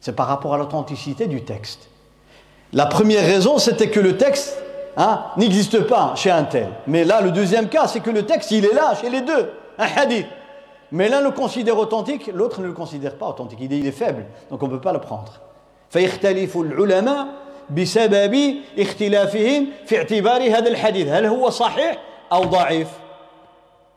C'est 0.00 0.16
par 0.16 0.26
rapport 0.26 0.54
à 0.54 0.58
l'authenticité 0.58 1.28
du 1.28 1.42
texte. 1.44 1.88
La 2.72 2.86
première 2.86 3.24
raison, 3.24 3.58
c'était 3.58 3.88
que 3.88 4.00
le 4.00 4.16
texte 4.16 4.60
hein, 4.96 5.26
n'existe 5.36 5.86
pas 5.86 6.14
chez 6.16 6.32
un 6.32 6.42
tel. 6.42 6.70
Mais 6.88 7.04
là, 7.04 7.20
le 7.20 7.30
deuxième 7.30 7.68
cas, 7.68 7.86
c'est 7.86 8.00
que 8.00 8.10
le 8.10 8.26
texte, 8.26 8.50
il 8.50 8.64
est 8.64 8.74
là, 8.74 8.96
chez 9.00 9.10
les 9.10 9.20
deux, 9.20 9.52
un 9.78 9.86
hadith. 9.96 10.26
Mais 10.90 11.08
l'un 11.08 11.20
le 11.20 11.30
considère 11.30 11.78
authentique, 11.78 12.28
l'autre 12.34 12.60
ne 12.60 12.66
le 12.66 12.72
considère 12.72 13.14
pas 13.14 13.28
authentique. 13.28 13.60
Il 13.62 13.72
est, 13.72 13.78
il 13.78 13.86
est 13.86 13.92
faible, 13.92 14.26
donc 14.50 14.60
on 14.60 14.66
ne 14.66 14.72
peut 14.72 14.80
pas 14.80 14.92
le 14.92 15.00
prendre. 15.00 15.40
فيختلف 15.92 16.56
العلماء 16.56 17.26
بسبب 17.69 18.55
اختلافهم 18.79 19.67
في 19.85 19.97
اعتبار 19.97 20.41
هذا 20.41 20.67
الحديث. 20.69 21.07
هل 21.07 21.25
هو 21.25 21.49
صحيح 21.49 22.03
أو 22.31 22.43
ضعيف؟ 22.43 22.89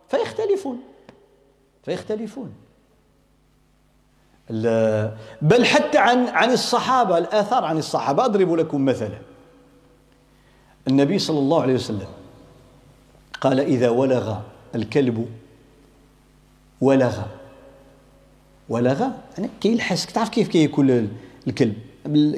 فيختلفون. 0.09 0.81
فيختلفون. 1.85 2.53
بل 5.43 5.65
حتى 5.65 5.99
عن 5.99 6.27
عن 6.29 6.53
الصحابة 6.53 7.19
الآثار 7.19 7.65
عن 7.65 7.79
الصحابة. 7.79 8.25
أضرب 8.25 8.55
لكم 8.55 8.85
مثلا. 8.85 9.19
النبي 10.89 11.19
صلى 11.19 11.39
الله 11.39 11.63
عليه 11.63 11.75
وسلم 11.75 12.09
قال 13.41 13.61
إذا 13.61 13.89
ولغ 13.89 14.39
الكلب 14.75 15.29
ولغ. 16.81 17.19
ولغ؟ 18.69 19.09
يعني 19.39 19.51
كيلحس 19.61 20.07
تعرف 20.07 20.29
كيف 20.29 20.49
كياكل 20.49 21.07
الكلب؟ 21.47 21.77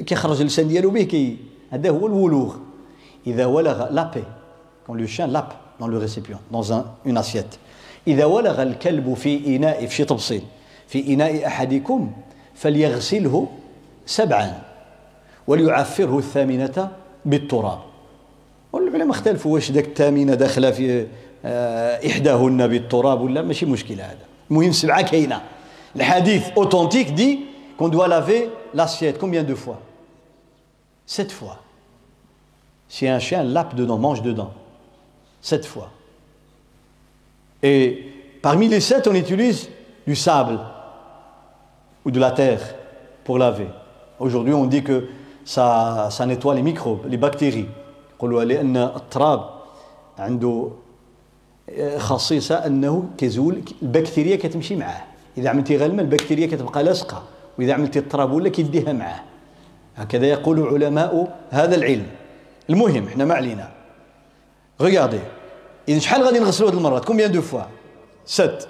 كيخرج 0.05 0.41
اللسان 0.41 0.67
ديالو 0.67 0.89
به 0.89 1.03
كي 1.03 1.37
هذا 1.71 1.89
هو 1.89 2.07
الولوغ. 2.07 2.55
إذا 3.27 3.45
ولغ 3.45 3.89
لابي 3.89 4.23
le 4.89 5.07
chien 5.07 5.27
lappe 5.27 5.53
dans 5.79 5.87
le 5.87 5.97
récipient 5.97 6.39
dans 6.51 6.73
un, 6.73 6.85
une 7.05 7.17
assiette. 7.17 7.57
إذا 8.07 8.25
ولغ 8.25 8.61
الكلب 8.61 9.13
في 9.13 9.55
إناء 9.55 9.85
في 9.85 9.95
شي 9.95 10.05
تبصيل 10.05 10.41
في 10.87 11.13
إناء 11.13 11.47
أحدكم 11.47 12.11
فليغسله 12.55 13.47
سبعا 14.05 14.61
وليعفره 15.47 16.17
الثامنة 16.17 16.91
بالتراب. 17.25 17.79
والعلماء 18.73 19.09
اختلفوا 19.09 19.53
واش 19.53 19.71
ذاك 19.71 19.85
الثامنة 19.85 20.33
داخلة 20.33 20.71
في 20.71 21.07
إحداهن 22.07 22.67
بالتراب 22.67 23.21
ولا 23.21 23.41
ماشي 23.41 23.65
مشكلة 23.65 24.03
هذا. 24.03 24.25
المهم 24.51 24.71
سبعة 24.71 25.01
كاينة. 25.01 25.41
الحديث 25.95 26.49
أوتونتيك 26.57 27.09
دي 27.09 27.39
qu'on 27.79 27.89
doit 27.89 28.07
laver 28.07 28.49
l'assiette 28.74 29.18
combien 29.18 29.42
de 29.42 29.54
fois 29.54 29.80
Sept 31.06 31.32
fois. 31.32 31.58
Si 32.88 33.06
un 33.08 33.18
chien 33.18 33.42
lappe 33.42 33.74
dedans, 33.74 33.98
mange 33.98 34.22
dedans, 34.22 34.52
sept 35.40 35.66
fois. 35.66 35.90
Et 37.62 38.12
parmi 38.42 38.68
les 38.68 38.80
sept, 38.80 39.06
on 39.06 39.14
utilise 39.14 39.68
du 40.06 40.14
sable 40.14 40.58
ou 42.04 42.10
de 42.10 42.20
la 42.20 42.30
terre 42.30 42.60
pour 43.24 43.38
laver. 43.38 43.68
Aujourd'hui, 44.18 44.54
on 44.54 44.66
dit 44.66 44.82
que 44.82 45.08
ça, 45.44 46.08
ça 46.10 46.26
nettoie 46.26 46.54
les 46.54 46.62
microbes, 46.62 47.06
les 47.08 47.16
bactéries. 47.16 47.68
يقولوا 48.18 48.44
لأن 48.44 48.76
التراب 48.76 49.50
عنده 50.18 50.70
خاصية 51.96 52.54
أنه 52.54 53.04
كيزول 53.18 53.62
البكتيريا 53.82 54.36
كتمشي 54.36 54.76
معاه 54.76 55.02
إذا 55.36 55.50
عملتي 55.50 55.76
غير 55.76 55.90
الماء 55.90 56.04
البكتيريا 56.04 56.46
كتبقى 56.46 56.82
لاصقة 56.82 57.22
وإذا 57.59 57.73
عملتي 57.73 57.99
التراب 57.99 58.31
ولا 58.31 58.49
كيديها 58.49 58.93
معاه. 58.93 59.23
هكذا 59.97 60.25
يقول 60.25 60.67
علماء 60.67 61.37
هذا 61.49 61.75
العلم. 61.75 62.07
المهم 62.69 63.07
إحنا 63.07 63.25
ما 63.25 63.33
علينا. 63.33 63.71
regardez 64.81 65.19
إذا 65.87 65.99
شحال 65.99 66.23
غادي 66.23 66.39
نغسلوا 66.39 66.69
هذه 66.69 66.77
المرات؟ 66.77 67.05
combien 67.05 67.31
de 67.31 67.41
fois 67.41 67.61
sept 68.25 68.67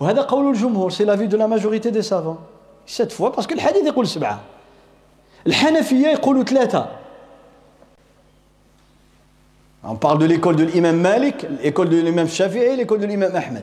وهذا 0.00 0.22
قول 0.22 0.54
الجمهور 0.54 0.90
c'est 0.90 1.04
l'avis 1.04 1.26
de 1.26 1.36
la 1.36 1.46
majorité 1.46 1.90
des 1.90 2.02
savants 2.02 2.38
sept 2.86 3.12
fois 3.12 3.28
parce 3.28 3.44
que 3.44 3.54
الحديث 3.54 3.86
يقول 3.86 4.06
سبعة. 4.06 4.40
الحنفية 5.46 6.08
يقولوا 6.08 6.44
ثلاثة. 6.44 6.88
On 9.84 9.94
parle 9.94 10.18
de 10.18 10.26
l'école 10.26 10.56
de 10.56 10.64
l'imam 10.64 10.96
Malik, 11.00 11.46
l'école 11.62 11.88
de 11.88 12.00
l'imam 12.00 12.26
Shafi'i, 12.26 12.74
l'école 12.76 12.98
de 12.98 13.06
l'imam 13.06 13.30
Ahmed. 13.34 13.62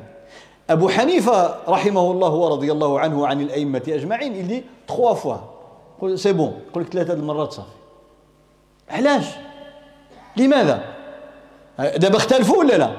Abu 0.69 0.87
Hanifa, 0.87 1.59
rahimahullah 1.67 2.31
wa 2.31 2.49
radiyallahu 2.55 2.97
anhu 2.97 3.25
عن 3.25 3.41
الأئمة 3.41 3.83
أجمعين, 3.87 4.35
il 4.35 4.47
dit 4.47 4.63
trois 4.87 5.15
fois. 5.15 5.49
بون 6.01 6.53
يقول 6.69 6.83
لك 6.83 6.93
ثلاثة 6.93 7.13
المرات 7.13 7.51
صافي. 7.51 7.67
علاش؟ 8.89 9.25
لماذا؟ 10.37 10.83
دابا 11.79 12.17
اختلفوا 12.17 12.57
ولا 12.57 12.77
لا؟ 12.77 12.91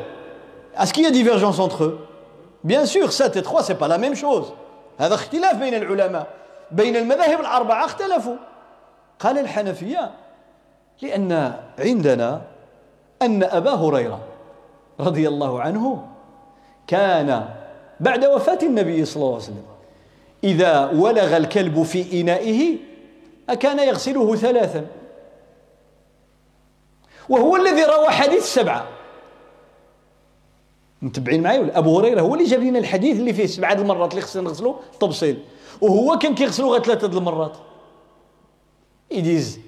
اسكي 0.77 1.03
y 1.03 1.07
a 1.07 1.11
divergence 1.11 1.59
entre 1.59 1.85
eux 1.85 1.99
Bien 2.65 2.87
sûr, 2.87 3.13
7 3.13 3.37
et 3.37 3.43
3, 3.43 3.63
c'est 3.63 3.75
pas 3.75 3.89
la 3.89 3.99
même 3.99 4.15
chose. 4.15 4.53
هذا 4.99 5.15
اختلاف 5.15 5.57
بين 5.57 5.75
العلماء 5.75 6.27
بين 6.71 6.97
المذاهب 6.97 7.41
الأربعة 7.41 7.85
اختلفوا 7.85 8.37
قال 9.21 9.39
الحنفية 9.39 10.11
لأن 11.03 11.55
عندنا 11.79 12.43
أن 13.23 13.43
أبا 13.43 13.71
هريرة 13.71 14.21
رضي 15.01 15.29
الله 15.29 15.61
عنه 15.61 16.07
كان 16.87 17.49
بعد 18.01 18.25
وفاة 18.25 18.59
النبي 18.63 19.05
صلى 19.05 19.17
الله 19.17 19.35
عليه 19.35 19.45
وسلم. 19.45 19.65
إذا 20.45 20.91
ولغ 20.91 21.37
الكلب 21.37 21.83
في 21.83 22.21
إنائه 22.21 22.77
أكان 23.49 23.79
يغسله 23.79 24.37
ثلاثا. 24.37 24.87
وهو 27.29 27.57
الذي 27.57 27.85
روى 27.85 28.09
حديث 28.09 28.43
السبعة 28.43 28.89
متبعين 31.03 31.43
معي 31.43 31.59
ولا؟ 31.59 31.79
أبو 31.79 31.99
هريرة 31.99 32.21
هو 32.21 32.35
اللي 32.35 32.45
جاب 32.45 32.63
لنا 32.63 32.79
الحديث 32.79 33.17
اللي 33.17 33.33
فيه 33.33 33.47
سبعة 33.47 33.73
المرات 33.73 34.11
اللي 34.11 34.23
خصنا 34.23 34.43
نغسلو 34.43 34.77
تبصيل. 35.01 35.39
وهو 35.81 36.19
كان 36.19 36.35
كيغسلو 36.35 36.73
غير 36.73 36.83
ثلاثة 36.83 37.07
المرات. 37.19 37.57
يديز 39.11 39.61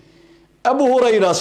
أبو 0.67 0.99
هريرة 0.99 1.33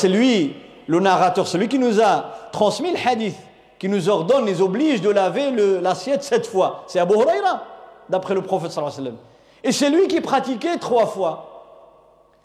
narrateur 0.88 1.48
celui 1.48 1.68
qui 1.68 1.80
nous 1.80 2.00
a 2.00 2.50
transmis 2.52 2.92
le 2.92 2.98
hadith. 2.98 3.36
qui 3.85 3.89
nous 3.89 4.09
ordonne 4.09 4.47
les 4.47 4.61
oblige 4.61 5.01
de 5.01 5.11
laver 5.11 5.51
l'assiette 5.81 6.23
sept 6.23 6.47
fois 6.47 6.85
c'est 6.87 7.01
Abu 7.01 7.15
Huraira 7.15 7.65
d'après 8.09 8.35
le 8.35 8.43
prophète 8.43 8.71
sallallahu 8.71 8.95
alayhi 8.95 9.09
wa 9.09 9.13
sallam 9.13 9.25
et 9.65 9.73
c'est 9.73 9.91
lui 9.91 10.09
qui 10.09 10.21
pratiquait 10.21 10.79
trois 10.79 11.07
fois 11.07 11.47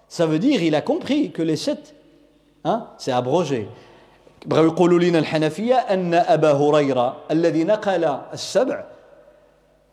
ça 0.08 0.26
veut 0.26 0.40
dire 0.40 0.62
il 0.64 0.76
a 0.76 0.82
compris 0.82 1.32
que 1.32 1.42
les 1.42 1.58
sept 1.58 1.96
hein, 2.64 2.88
c'est 2.98 3.12
abrogé 3.12 3.68
بغاو 4.46 4.66
يقولوا 4.66 5.00
لنا 5.00 5.20
الحنفية 5.20 5.76
أن 5.76 6.14
أبا 6.14 6.52
هريرة 6.52 7.16
الذي 7.32 7.64
نقل 7.64 8.20
السبع 8.34 8.84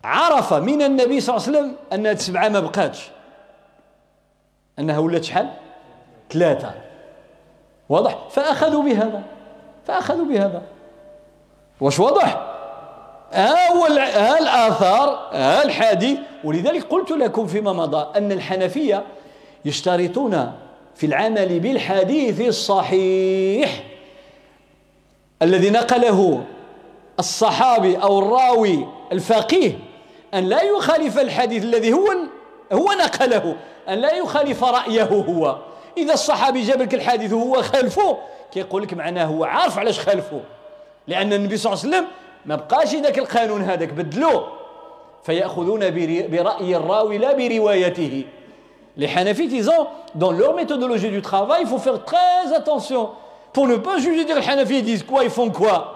عرف 0.05 0.55
من 0.55 0.83
النبي 0.83 1.21
صلى 1.21 1.37
الله 1.37 1.49
عليه 1.49 1.59
وسلم 1.59 1.77
أن 1.93 2.07
السبعة 2.07 2.49
ما 2.49 2.61
بقاتش 2.61 3.11
أنها 4.79 4.99
ولات 4.99 5.25
شحال 5.25 5.51
ثلاثة 6.31 6.75
واضح 7.89 8.29
فأخذوا 8.31 8.83
بهذا 8.83 9.23
فأخذوا 9.87 10.25
بهذا 10.25 10.63
واش 11.82 12.00
واضح؟ 12.00 12.42
ها 13.34 14.38
الآثار 14.38 15.30
ها 15.32 15.64
الحديث 15.64 16.20
ولذلك 16.44 16.84
قلت 16.84 17.12
لكم 17.12 17.48
فيما 17.48 17.74
مضى 17.74 18.18
أن 18.18 18.32
الحنفية 18.32 19.04
يشترطون 19.66 20.52
في 20.96 21.06
العمل 21.06 21.60
بالحديث 21.60 22.42
الصحيح 22.42 23.84
الذي 25.42 25.70
نقله 25.70 26.44
الصحابي 27.20 27.98
أو 27.98 28.20
الراوي 28.20 28.88
الفقيه 29.12 29.80
أن 30.34 30.44
لا 30.44 30.62
يخالف 30.62 31.20
الحديث 31.20 31.64
الذي 31.64 31.94
هو 31.94 32.08
هو 32.74 32.92
نقله 32.92 33.56
أن 33.90 33.94
لا 33.94 34.14
يخالف 34.14 34.64
رأيه 34.64 35.04
هو. 35.04 35.58
إذا 35.98 36.14
الصحابي 36.14 36.62
جاب 36.62 36.82
لك 36.82 36.94
الحديث 36.94 37.34
وهو 37.34 37.62
خالفه 37.62 38.18
كيقول 38.52 38.84
لك 38.84 38.94
معناه 38.94 39.26
هو 39.26 39.44
عارف 39.44 39.80
علاش 39.80 40.00
خالفه 40.00 40.42
لأن 41.08 41.34
النبي 41.34 41.58
صلى 41.58 41.74
الله 41.74 41.84
عليه 41.84 41.96
وسلم 41.96 42.08
ما 42.46 42.56
بقاش 42.56 42.96
ذاك 42.96 43.18
القانون 43.20 43.62
هذاك 43.62 43.94
بدلوه. 43.94 44.48
فيأخذون 45.24 45.80
برأي 46.32 46.76
الراوي 46.76 47.18
لا 47.18 47.34
بروايته. 47.34 48.26
Les 48.98 49.08
Hanafis, 49.16 49.48
disant, 49.48 49.90
dans 50.16 50.32
leur 50.32 50.56
méthodologie 50.56 51.10
du 51.10 51.22
travail, 51.22 51.62
il 51.62 51.68
faut 51.68 51.78
faire 51.78 52.04
très 52.04 52.52
attention. 52.56 53.10
Pour 53.54 53.68
ne 53.68 53.76
pas 53.78 54.00
juger 54.00 54.26
dire 54.26 54.36
les 54.40 54.50
Hanafis 54.50 54.82
disent 54.82 55.04
quoi, 55.04 55.24
ils 55.24 55.30
font 55.30 55.52
quoi. 55.52 55.94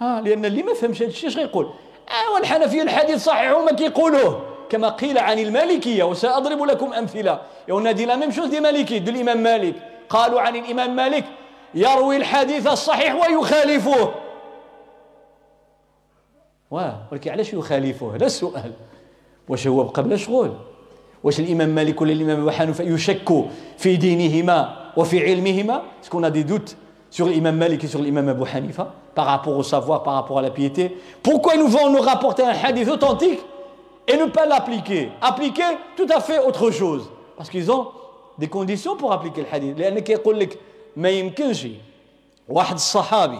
Ah, 0.00 0.20
لأن 0.24 0.44
اللي 0.44 0.62
ما 0.62 0.74
فهمش 0.74 1.02
هذا 1.02 1.10
الشيء 1.10 1.28
اش 1.28 1.36
غيقول؟ 1.36 1.66
آه 2.08 2.34
والحنفية 2.34 2.82
الحديث 2.82 3.24
صحيح 3.24 3.52
هما 3.52 3.72
كيقولوه. 3.72 4.40
كما 4.68 4.88
قيل 4.88 5.18
عن 5.18 5.38
المالكية 5.38 6.04
وسأضرب 6.04 6.62
لكم 6.62 6.92
أمثلة. 6.92 7.40
يقولنا 7.68 7.92
dit 7.92 8.06
la 8.06 8.16
même 8.16 8.30
chose 8.30 8.48
des 8.48 8.60
malikites 8.60 8.98
de 8.98 9.10
الإمام 9.10 9.42
مالك. 9.42 9.74
قالوا 10.08 10.40
عن 10.40 10.56
الإمام 10.56 10.96
مالك. 10.96 11.24
يروي 11.75 12.17
الحديث 12.17 12.67
الصحيح 12.67 13.15
ويخالفه 13.15 14.11
واه 16.71 17.03
ولكن 17.11 17.31
علاش 17.31 17.53
يخالفه 17.53 18.15
هذا 18.15 18.25
السؤال 18.25 18.71
واش 19.49 19.67
هو 19.67 19.83
بقى 19.83 20.03
بلا 20.03 20.15
شغل 20.17 20.53
واش 21.23 21.39
الامام 21.39 21.69
مالك 21.69 22.01
ولا 22.01 22.11
الامام 22.11 22.39
ابو 22.39 22.49
حنيفه 22.49 22.83
يشك 22.83 23.45
في 23.77 23.95
دينهما 23.95 24.91
وفي 24.97 25.29
علمهما 25.29 25.81
اسكو 26.03 26.27
دي 26.27 26.43
دوت 26.43 26.75
sur 27.11 27.27
l'imam 27.27 27.57
Malik 27.57 27.83
et 27.83 27.87
sur 27.87 28.01
l'imam 28.01 28.27
Abu 28.29 28.43
Hanifa 28.53 28.93
par 29.15 29.25
rapport 29.25 29.57
au 29.57 29.63
savoir, 29.63 30.03
par 30.03 30.13
rapport 30.13 30.39
à 30.39 30.41
la 30.41 30.51
piété. 30.51 30.95
Pourquoi 31.23 31.55
nous 31.57 31.67
vont 31.67 31.89
nous 31.89 32.01
rapporter 32.01 32.43
un 32.43 32.53
hadith 32.63 32.87
authentique 32.87 33.39
et 34.07 34.15
ne 34.15 34.25
pas 34.25 34.45
l'appliquer 34.45 35.11
Appliquer 35.21 35.63
tout 35.97 36.07
à 36.09 36.19
fait 36.21 36.39
autre 36.39 36.71
chose. 36.71 37.09
Parce 37.35 37.49
qu'ils 37.49 37.71
ont 37.71 37.87
des 38.37 38.47
conditions 38.47 38.95
pour 38.95 39.11
appliquer 39.11 39.41
le 39.41 39.47
hadith. 39.51 39.77
لأنك 40.97 41.39
يقول 41.39 41.51
لك 41.51 41.59
ما 41.59 41.59
يمكنش 41.59 41.67
واحد 42.49 42.75
الصحابي 42.75 43.39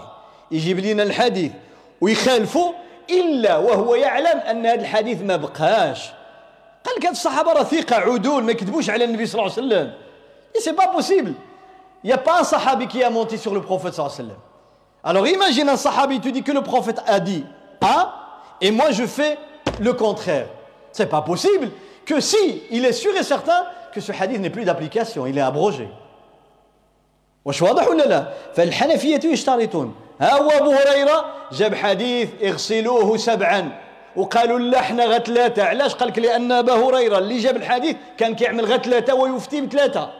يجيب 0.51 0.79
لنا 0.79 1.03
الحديث 1.03 1.51
ويخالفه 2.01 2.73
إلا 3.09 3.57
وهو 3.57 3.95
يعلم 3.95 4.39
أن 4.39 4.65
هذا 4.65 4.81
الحديث 4.81 5.21
ما 5.21 5.35
بقاش 5.35 6.11
قال 6.85 6.95
لك 6.97 7.05
هاد 7.05 7.11
الصحابه 7.11 7.53
راه 7.53 7.63
ثقه 7.63 7.95
عدول 7.95 8.43
ما 8.43 8.51
يكذبوش 8.51 8.89
على 8.89 9.05
النبي 9.05 9.25
صلى 9.25 9.41
الله 9.41 9.53
عليه 9.57 9.67
وسلم 9.67 9.93
et 10.55 10.59
c'est 10.61 10.73
pas 10.73 10.87
possible 10.87 11.33
il 12.03 12.07
n'y 12.07 12.13
a 12.13 12.17
pas 12.17 12.39
un 12.39 12.43
sahabi 12.43 12.87
qui 12.87 13.03
a 13.03 13.09
menti 13.09 13.37
sur 13.37 13.53
le 13.53 13.61
prophète 13.61 13.93
sallallahu 13.93 14.15
alayhi 14.15 14.29
wa 14.29 14.35
sallam 14.35 14.41
alors 15.03 15.27
imagine 15.27 15.69
un 15.69 15.77
sahabi 15.77 16.19
tu 16.19 16.31
dis 16.31 16.43
que 16.43 16.51
le 16.51 16.61
prophète 16.61 17.01
a 17.05 17.19
dit 17.19 17.43
A 17.81 18.13
et 18.61 18.71
moi 18.71 18.91
je 18.91 19.05
fais 19.05 19.37
le 19.79 19.93
contraire 19.93 20.47
c'est 20.91 21.07
pas 21.09 21.21
possible 21.21 21.69
que 22.05 22.19
si 22.19 22.63
il 22.71 22.85
est 22.85 22.93
sûr 22.93 23.15
et 23.15 23.23
certain 23.23 23.65
que 23.93 24.01
ce 24.01 24.11
hadith 24.11 24.39
n'est 24.39 24.49
plus 24.49 24.65
d'application 24.65 25.25
il 25.27 25.37
est 25.37 25.41
abrogé 25.41 25.87
واش 27.44 27.62
واضح 27.62 27.88
ولا 27.88 28.02
لا؟ 28.02 28.28
فالحنفية 28.54 29.20
يشترطون. 29.24 29.94
ها 30.20 30.38
هو 30.38 30.50
أبو 30.50 30.70
هريرة 30.70 31.24
جاب 31.52 31.74
حديث 31.74 32.28
اغسلوه 32.42 33.16
سبعا 33.16 33.80
وقالوا 34.16 34.58
لا 34.58 34.80
حنا 34.80 35.06
غا 35.06 35.18
ثلاثة. 35.18 35.64
علاش؟ 35.64 35.94
قال 35.94 36.08
لك 36.08 36.18
لأن 36.18 36.52
أبا 36.52 36.72
هريرة 36.72 37.18
اللي 37.18 37.38
جاب 37.38 37.56
الحديث 37.56 37.96
كان 38.18 38.34
كيعمل 38.34 38.64
غا 38.64 38.76
ثلاثة 38.76 39.14
ويفتي 39.14 39.60
بثلاثة. 39.60 40.10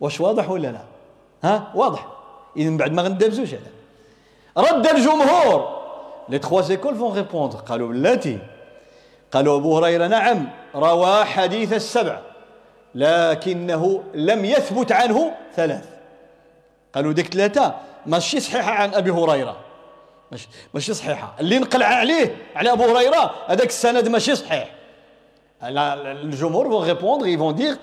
واش 0.00 0.20
واضح 0.20 0.50
ولا 0.50 0.68
لا؟ 0.68 0.80
ها؟ 1.44 1.72
واضح. 1.74 2.06
إذا 2.56 2.70
من 2.70 2.76
بعد 2.76 2.92
ما 2.92 3.02
غندابزوش 3.02 3.54
هذا. 3.54 3.70
رد 4.58 4.86
الجمهور. 4.86 5.76
les 6.28 6.38
trois 6.38 6.60
écoles 6.60 6.94
vont 6.94 7.16
répondre 7.16 7.58
قالوا 7.58 7.88
بلاتي 7.88 8.38
قالوا 9.32 9.56
أبو 9.56 9.78
هريرة 9.78 10.06
نعم 10.06 10.48
روى 10.74 11.24
حديث 11.24 11.72
السبع. 11.72 12.18
لكنه 12.95 14.03
لم 14.13 14.45
يثبت 14.45 14.91
عنه 14.91 15.31
ثلاث 15.55 15.85
قالوا 16.95 17.13
ديك 17.13 17.33
ثلاثة 17.33 17.75
ماشي 18.05 18.39
صحيحة 18.39 18.71
عن 18.71 18.93
أبي 18.93 19.11
هريرة 19.11 19.57
ماشي 20.31 20.47
ماشي 20.73 20.93
صحيحه 20.93 21.33
اللي 21.39 21.59
نقل 21.59 21.83
عليه 21.83 22.35
على 22.55 22.71
ابو 22.71 22.83
هريره 22.83 23.31
هذاك 23.47 23.67
السند 23.67 24.07
ماشي 24.07 24.35
صحيح 24.35 24.69
الجمهور 25.63 26.69
vont 26.69 26.79
répondre 26.79 27.27
ils 27.27 27.37
vont 27.37 27.51
dire 27.51 27.77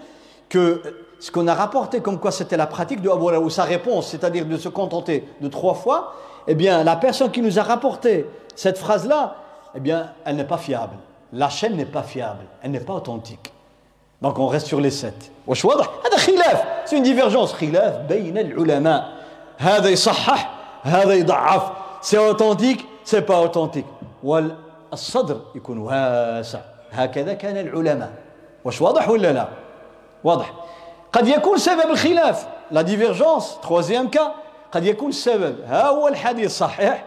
que 0.49 0.83
ce 1.21 1.31
qu'on 1.31 1.47
a 1.49 1.55
rapporté 1.55 2.01
comme 2.01 2.19
quoi 2.19 2.31
c'était 2.31 2.57
la 2.57 2.67
pratique 2.67 3.01
de 3.03 3.11
Abu 3.11 3.23
Huraira 3.25 3.41
ou 3.41 3.51
sa 3.51 3.65
réponse 3.65 4.09
c'est-à-dire 4.09 4.47
de 4.47 4.57
se 4.57 4.69
contenter 4.69 5.25
de 5.41 5.49
trois 5.49 5.75
fois 5.75 6.15
eh 6.47 6.55
bien 6.55 6.85
la 6.85 6.97
personne 6.97 7.31
qui 7.31 7.41
nous 7.41 7.59
a 7.59 7.63
rapporté 7.63 8.27
cette 8.57 8.79
phrase 8.79 9.07
là 9.07 9.37
eh 9.75 9.81
bien 9.81 10.13
elle 10.25 10.37
n'est 10.37 10.45
pas 10.45 10.59
fiable 10.59 10.97
la 11.33 11.49
chaîne 11.49 11.77
n'est 11.77 11.87
pas 11.87 12.03
fiable 12.03 12.45
elle 12.63 12.73
n'est 12.73 12.81
pas 12.81 12.95
authentique 12.95 13.52
Donc 14.24 14.40
on 14.40 14.48
reste 14.48 14.68
sur 14.68 14.80
les 14.80 14.92
sept. 14.92 15.32
واش 15.48 15.66
واضح 15.66 15.90
هذا 16.06 16.18
خلاف 16.18 16.64
c'est 16.86 16.98
une 16.98 17.04
divergence. 17.04 17.54
خلاف 17.54 17.96
بين 17.96 18.38
العلماء 18.38 19.14
هذا 19.58 19.90
يصحح 19.90 20.50
هذا 20.84 21.14
يضعف 21.14 21.72
سي 22.02 22.18
اوثنتيك 22.18 22.86
سي 23.04 23.20
با 23.20 23.36
اوثنتيك 23.36 23.86
والصدر 24.24 25.42
يكون 25.56 25.78
واسع 25.78 26.60
هكذا 26.92 27.34
كان 27.34 27.58
العلماء 27.58 28.12
واش 28.66 28.82
واضح 28.82 29.10
ولا 29.10 29.34
لا 29.34 29.48
واضح 30.24 30.54
قد 31.14 31.28
يكون 31.28 31.58
سبب 31.58 31.90
الخلاف 31.90 32.48
لا 32.72 32.82
ديفيرجونس 32.82 33.58
تروازيام 33.64 34.10
كا 34.10 34.32
قد 34.72 34.86
يكون 34.86 35.10
السبب 35.10 35.56
ها 35.66 35.88
هو 35.88 36.08
الحديث 36.08 36.58
صحيح 36.58 37.06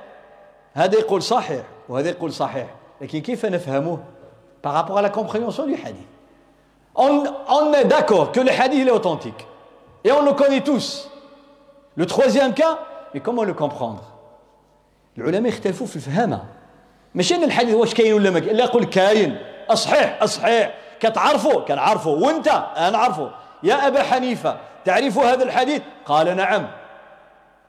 هذا 0.75 0.99
يقول 0.99 1.23
صحيح 1.23 1.63
وهذا 1.89 2.09
يقول 2.09 2.33
صحيح 2.33 2.67
لكن 3.01 3.21
كيف 3.21 3.47
نفهمه 3.47 3.99
à 4.67 5.03
la 5.03 5.11
compréhension 5.11 5.65
du 5.65 5.75
hadith. 5.75 6.16
On, 6.97 7.25
on 7.49 7.73
est 7.73 7.85
d'accord 7.85 8.33
que 8.33 8.41
le 8.41 8.51
hadith 8.51 8.87
est 8.87 8.91
authentique. 8.91 9.47
Et 10.05 10.13
on 10.13 10.23
le 10.23 10.33
connaît 10.33 10.61
tous. 10.61 11.11
Le 11.97 12.07
troisième 12.07 12.55
cas 12.55 12.79
mais 13.15 13.21
comment 13.21 13.45
le 13.45 13.55
comprendre? 13.55 14.03
العلماء 15.19 15.49
يختلفوا 15.49 15.87
في 15.87 15.97
الفهامة 15.97 16.45
ماشي 17.15 17.35
ان 17.35 17.45
الحديث 17.45 17.75
واش 17.75 17.95
كاين 17.95 18.13
ولا 18.13 18.31
ما 18.31 18.41
كاين 18.41 18.57
لا 18.57 18.65
يقول 18.65 18.85
كاين 18.85 19.39
اصحيح 19.71 20.23
اصحيح 20.23 20.75
كتعرفوا 21.01 21.61
كنعرفوا 21.61 22.27
وانت 22.27 22.49
أنا 22.77 22.99
عرفه 22.99 23.31
يا 23.63 23.87
ابا 23.87 24.03
حنيفه 24.03 24.57
تعرف 24.85 25.19
هذا 25.19 25.45
الحديث 25.45 25.83
قال 26.07 26.37
نعم 26.37 26.69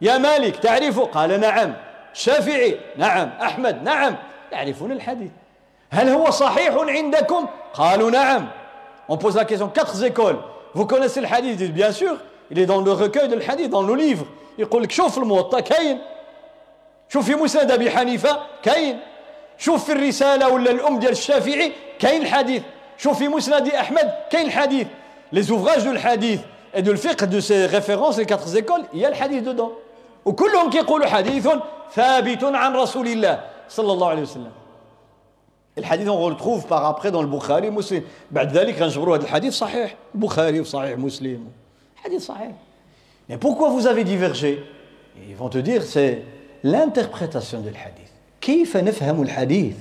يا 0.02 0.18
مالك 0.18 0.56
تعرفه 0.56 1.06
قال 1.06 1.40
نعم 1.40 1.74
شافعي 2.14 2.80
نعم 2.98 3.30
احمد 3.42 3.84
نعم 3.84 4.16
يعرفون 4.52 4.92
الحديث 4.92 5.32
هل 5.90 6.10
هو 6.10 6.30
صحيح 6.30 6.74
عندكم 6.74 7.48
قالوا 7.74 8.12
نعم 8.12 8.48
on 9.09 9.17
pose 9.17 9.37
la 9.37 9.45
question 9.45 9.69
quatre 9.69 10.03
écoles 10.03 10.39
vous 10.75 10.87
connaissez 10.87 11.21
le 11.21 11.27
hadith 11.27 11.73
bien 11.73 11.93
sûr 11.93 12.17
il 12.51 12.59
est 12.59 12.67
dans 12.67 12.81
le 12.81 12.93
recueil 12.93 13.29
de 13.29 13.35
le 13.37 13.43
hadith 13.49 13.71
dans 13.71 13.83
le 13.83 13.95
livre 13.95 14.27
يقول 14.59 14.83
لك 14.83 14.91
شوف 14.91 15.19
الموطا 15.19 15.61
كاين 15.61 15.99
شوف 17.09 17.27
في 17.27 17.35
مسند 17.35 17.71
ابي 17.71 17.91
حنيفه 17.91 18.39
كاين 18.63 18.99
شوف 19.59 19.85
في 19.85 19.93
الرساله 19.93 20.49
ولا 20.49 20.71
الام 20.71 20.99
ديال 20.99 21.13
الشافعي 21.13 21.73
كاين 21.99 22.23
الحديث 22.23 22.63
شوف 22.99 23.19
في 23.19 23.29
مسند 23.29 23.69
احمد 23.69 24.13
كاين 24.31 24.47
الحديث 24.47 24.87
les 25.33 25.51
ouvrages 25.51 25.85
de 25.85 25.89
الحديث 25.89 26.41
et 26.75 26.83
de 26.83 26.91
le 26.91 26.97
fiqh 26.97 27.25
de 27.25 27.41
ces 27.41 27.67
références 27.67 28.19
les 28.19 28.27
quatre 28.27 28.55
écoles 28.57 28.85
il 28.93 29.01
y 29.01 29.07
a 29.07 29.11
le 29.11 29.17
hadith 29.17 29.45
dedans 29.45 29.73
وكلهم 30.25 30.71
كيقولوا 30.71 31.07
حديث 31.07 31.49
ثابت 31.95 32.45
عن 32.45 32.77
رسول 32.77 33.07
الله 33.07 33.41
صلى 33.69 33.93
الله 33.93 34.09
عليه 34.09 34.23
وسلم 34.23 34.53
الحديث 35.78 36.08
on 36.08 36.20
retrouve 36.26 36.66
après 36.72 37.12
dans 37.12 37.22
le 37.22 37.28
Bukhari 37.28 37.72
Muslim 37.72 38.02
بعد 38.32 38.58
ذلك 38.58 38.82
غنجبروا 38.82 39.18
هذا 39.18 39.24
الحديث 39.24 39.54
صحيح. 39.54 39.96
البخاري 40.16 40.60
وصحيح 40.60 40.98
مسلم. 40.98 41.48
حديث 41.96 42.26
صحيح. 42.26 42.52
Mais 43.30 43.38
pourquoi 43.38 43.70
vous 43.70 43.88
avez 43.88 44.04
divergé? 44.04 44.64
Ils 45.30 45.36
vont 45.36 45.50
te 45.50 45.58
dire 45.58 45.84
c'est 45.84 46.24
l'interprétation 46.64 47.62
du 47.62 47.70
hadith 47.70 48.12
كيف 48.42 48.78
نفهم 48.78 49.22
الحديث؟ 49.22 49.76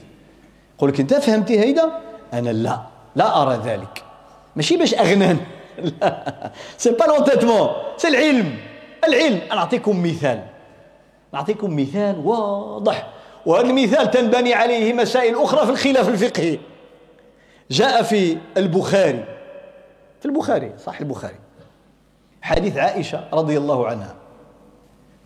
يقول 0.77 0.90
لك 0.90 1.01
انت 1.01 1.14
فهمتي 1.14 1.60
هيدا؟ 1.60 1.93
أنا 2.32 2.51
لا. 2.51 2.81
لا 3.16 3.43
أرى 3.43 3.60
ذلك. 3.64 4.05
ماشي 4.56 4.77
باش 4.77 4.94
اغنان 4.94 5.39
لا 5.78 6.52
c'est 6.78 6.90
pas 6.90 7.05
l'entêtement 7.05 7.68
c'est 7.97 8.09
العلم. 8.09 8.56
العلم. 9.05 9.40
أنا 9.52 9.68
مثال. 9.86 10.43
نعطيكم 11.32 11.77
مثال 11.77 12.27
واضح. 12.27 13.09
وهذا 13.47 13.66
المثال 13.66 14.10
تنبني 14.10 14.55
عليه 14.55 14.93
مسائل 14.93 15.43
أخرى 15.43 15.66
في 15.66 15.73
الخلاف 15.73 16.09
الفقهي. 16.09 16.59
جاء 17.70 18.02
في 18.02 18.39
البخاري. 18.56 19.24
في 20.20 20.27
البخاري 20.27 20.73
صح 20.85 21.01
البخاري. 21.01 21.39
حديث 22.43 22.77
عائشة 22.77 23.24
رضي 23.32 23.59
الله 23.59 23.86
عنها. 23.86 24.14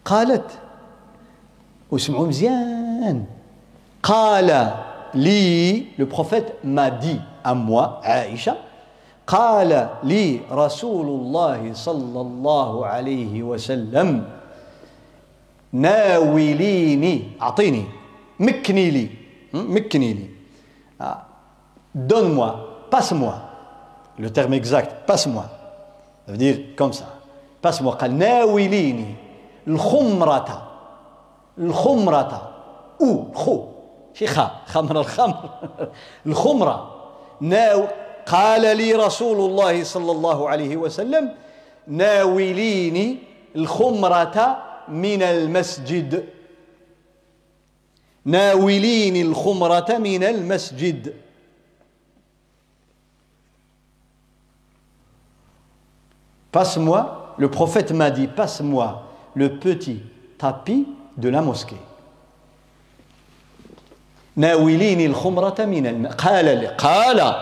قالت 0.04 0.50
واسمعوا 1.90 2.26
مزيان. 2.26 3.24
قال 4.02 4.74
لي 5.14 5.84
لو 5.98 6.06
بروفيت 6.06 6.44
ما 6.64 6.88
دي 6.88 7.20
moi 7.46 8.04
عائشة 8.04 8.56
قال 9.26 9.88
لي 10.02 10.40
رسول 10.52 11.06
الله 11.06 11.70
صلى 11.74 12.20
الله 12.20 12.86
عليه 12.86 13.42
وسلم 13.42 14.24
ناوليني 15.72 17.22
أعطيني. 17.42 17.99
مكني 18.40 18.90
لي 18.90 19.08
مكني 19.52 20.14
لي 20.14 20.26
donne 21.94 22.34
moi 22.34 22.50
passe 22.90 23.12
moi 23.12 23.36
le 24.18 24.30
terme 24.30 24.54
exact 24.54 25.06
passe 25.06 25.26
moi 25.26 25.46
ça 26.30 26.32
veut 26.32 26.38
dire 26.38 26.58
comme 26.76 26.92
ça. 26.92 27.06
Passe 27.60 27.80
moi 27.80 27.96
قال 27.96 28.18
ناوليني. 28.18 29.14
الخمرة. 29.68 30.62
الخمرة. 31.58 32.50
أو 33.00 33.32
خو. 33.34 33.64
شي 34.14 34.26
خا. 34.26 34.50
خمر 34.66 35.00
الخمر. 35.00 35.50
الخمرة. 36.26 36.90
ناو 37.40 37.84
قال 38.26 38.76
لي 38.76 38.92
رسول 38.92 39.50
الله 39.50 39.84
صلى 39.84 40.12
الله 40.12 40.48
عليه 40.48 40.76
وسلم 40.76 41.34
ناوليني 41.88 43.18
الخمرة 43.56 44.58
من 44.88 45.22
المسجد. 45.22 46.24
ناوليني 48.24 49.22
الخمرة 49.22 49.98
من 49.98 50.24
المسجد. 50.24 51.14
Passe-moi, 56.52 57.34
le 57.38 57.48
prophète 57.48 57.92
m'a 57.92 58.10
dit, 58.10 58.26
passe-moi 58.26 59.02
le 59.34 59.58
petit 59.58 60.02
tapis 60.36 60.86
de 61.16 61.28
la 61.28 61.42
mosquée. 61.42 61.80
ناوليني 64.36 65.06
الخمرة 65.06 65.64
من 65.64 65.86
الماء 65.86 66.12
قال 66.12 66.44
لي 66.44 66.66
قال. 66.66 67.34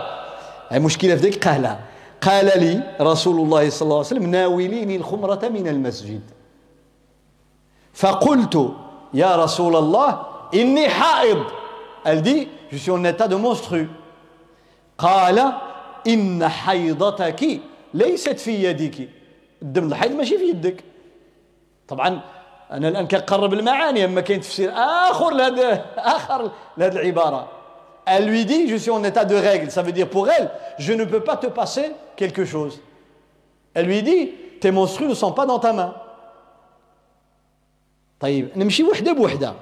المشكلة 0.71 1.15
في 1.15 1.21
ذلك 1.21 1.47
قال. 1.47 1.77
قال 2.21 2.45
لي 2.59 2.95
رسول 3.01 3.39
الله 3.39 3.69
صلى 3.69 3.81
الله 3.85 3.97
عليه 3.97 4.07
وسلم 4.07 4.31
ناوليني 4.31 4.95
الخمرة 4.95 5.49
من 5.49 5.67
المسجد. 5.67 6.21
فقلت 7.93 8.73
يا 9.13 9.35
رسول 9.35 9.75
الله 9.75 10.28
إني 10.54 10.88
حائض 10.88 11.44
elle 12.04 12.22
dit 12.22 12.48
je 12.70 12.76
suis 12.76 12.90
en 12.90 13.04
état 13.04 13.28
de 13.28 13.36
monstru 13.36 13.88
قال 14.98 15.52
إن 16.06 16.48
حيضتك 16.48 17.60
ليست 17.94 18.38
في 18.38 18.64
يدك 18.64 19.08
الدم 19.62 19.88
الحيض 19.88 20.12
ماشي 20.12 20.38
في 20.38 20.44
يدك 20.44 20.84
طبعا 21.88 22.20
انا 22.70 22.88
الان 22.88 23.06
كنقرب 23.06 23.54
المعاني 23.54 24.04
اما 24.04 24.20
كاين 24.20 24.40
تفسير 24.40 24.72
اخر 24.74 25.30
لهذا 25.30 25.84
اخر 25.96 26.50
لهذه 26.76 26.92
العباره 26.92 27.48
Elle 28.06 28.26
lui 28.26 28.44
dit, 28.44 28.68
je 28.68 28.76
suis 28.76 28.90
en 28.90 29.02
état 29.02 29.24
de 29.24 29.34
règle. 29.34 29.70
Ça 29.70 29.80
veut 29.80 29.92
dire 29.92 30.10
pour 30.10 30.28
elle, 30.28 30.50
je 30.78 30.92
ne 30.92 31.04
peux 31.04 31.20
pas 31.20 31.38
te 31.38 31.46
passer 31.46 31.92
quelque 32.16 32.44
chose. 32.44 32.78
Elle 33.72 33.86
lui 33.86 34.02
dit, 34.02 34.30
tes 34.60 34.70
monstrues 34.70 35.06
ne 35.06 35.14
sont 35.14 35.32
pas 35.32 35.46
dans 35.46 35.58
ta 35.58 35.72
main. 35.72 35.94
طيب 38.20 38.48
نمشي 38.56 38.84
وحده 38.84 39.12
بوحده 39.12 39.54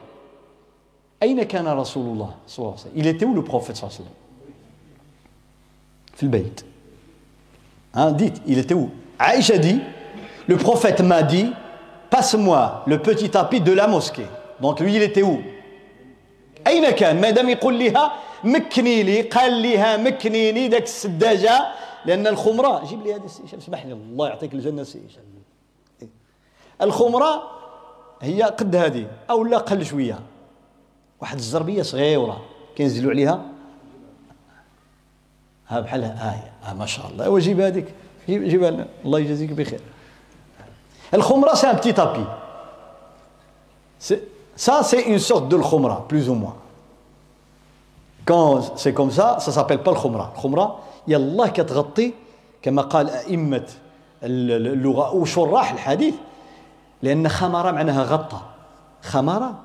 أين 1.23 1.43
كان 1.43 1.67
رسول 1.67 2.05
الله 2.05 2.35
صلى 2.47 2.65
الله 2.65 2.71
عليه 2.71 2.81
وسلم؟ 2.81 2.95
Il 2.95 3.07
était 3.07 3.25
où 3.25 3.33
صلى 3.33 3.49
الله 3.49 3.73
عليه 3.73 3.85
وسلم. 3.85 4.13
في 6.13 6.23
البيت. 6.23 6.63
Hein, 7.93 8.11
dites, 8.11 8.41
il 8.45 8.59
était 8.59 8.73
où 8.73 8.89
Aïcha 9.17 9.57
dit, 9.57 9.81
le 10.47 10.57
prophète 10.57 11.01
m'a 11.01 11.23
dit, 11.23 11.51
passe-moi 12.09 12.83
le 12.85 12.99
petit 13.01 13.29
tapis 13.29 13.61
de 13.61 13.71
la 13.71 13.87
mosquée. 13.87 14.27
Donc 14.61 14.79
lui, 14.79 14.95
il 14.95 15.01
était 15.01 15.23
où? 15.23 15.41
أين 16.67 16.89
كان؟ 16.89 17.21
ما 17.21 17.29
دام 17.29 17.49
يقول 17.49 17.79
لها 17.79 18.13
مكني 18.43 19.03
لي 19.03 19.21
قال 19.21 19.63
لها 19.63 19.97
مكنيني 19.97 20.67
ذاك 20.67 20.83
السداجة 20.83 21.67
لأن 22.05 22.27
الخمرة 22.27 22.85
جيب 22.85 23.01
لي 23.01 23.15
هذا 23.15 23.25
السيشان 23.25 23.59
اسمح 23.59 23.85
لي 23.85 23.93
الله 23.93 24.27
يعطيك 24.27 24.53
الجنة 24.53 24.81
السيشان 24.81 25.23
الخمرة 26.81 27.43
هي 28.21 28.43
قد 28.43 28.75
هذه 28.75 29.07
أو 29.29 29.43
لا 29.43 29.57
قل 29.57 29.85
شوية. 29.85 30.19
واحد 31.21 31.37
الزربية 31.37 31.81
صغيرة 31.81 32.41
كينزلوا 32.75 33.11
عليها. 33.11 33.41
ها 35.67 35.79
بحالها 35.79 36.33
آية 36.33 36.71
آه 36.71 36.73
ما 36.73 36.85
شاء 36.85 37.07
الله. 37.07 37.29
وجيب 37.29 37.59
هذيك 37.59 37.85
جيبها 38.29 38.71
لنا 38.71 38.87
الله 39.05 39.19
يجازيك 39.19 39.51
بخير. 39.51 39.81
الخمرة 41.13 41.53
سي 41.53 41.69
ان 41.69 41.75
بتي 41.75 41.93
تابي 41.93 42.25
Ça, 44.55 44.81
c'est 44.83 45.03
une 45.03 45.19
sorte 45.19 45.49
de 45.49 45.55
l'khumra, 45.55 46.07
plus 46.07 46.29
ou 46.29 46.33
moins. 46.33 46.55
Quand 48.25 48.75
c'est 48.75 48.93
comme 48.93 49.11
ça, 49.11 49.39
ça 49.39 49.51
s'appelle 49.51 49.83
pas 49.83 49.91
le 49.91 49.97
khumra. 49.97 50.79
Le 51.07 51.47
كتغطي 51.47 52.13
كما 52.61 52.81
قال 52.81 53.09
أئمة 53.09 53.67
اللغة 54.23 55.13
وشراح 55.13 55.71
الحديث. 55.71 56.15
لأن 57.01 57.29
خمرة 57.29 57.71
معناها 57.71 58.03
غطى 58.03 58.39
خمرة 59.03 59.55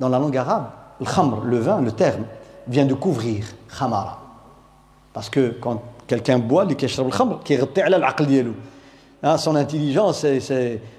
dans 0.00 0.08
la 0.08 0.18
langue 0.18 0.36
arabe. 0.36 0.66
الخمر 1.01 1.43
le 1.43 1.59
vin 1.59 1.81
le 1.81 1.91
terme 1.91 2.23
vient 2.67 2.85
de 2.85 2.93
couvrir 2.93 3.43
خمرة 3.69 4.17
parce 5.13 5.29
que 5.29 5.49
quand 5.61 5.81
quelqu'un 6.07 6.39
boit 6.39 6.63
اللي 6.63 6.75
كيشرب 6.75 7.07
الخمر 7.07 7.39
كيغطي 7.45 7.81
على 7.81 7.95
العقل 7.95 8.25
ديالو 8.25 8.53
son 9.37 9.55
intelligence 9.55 10.25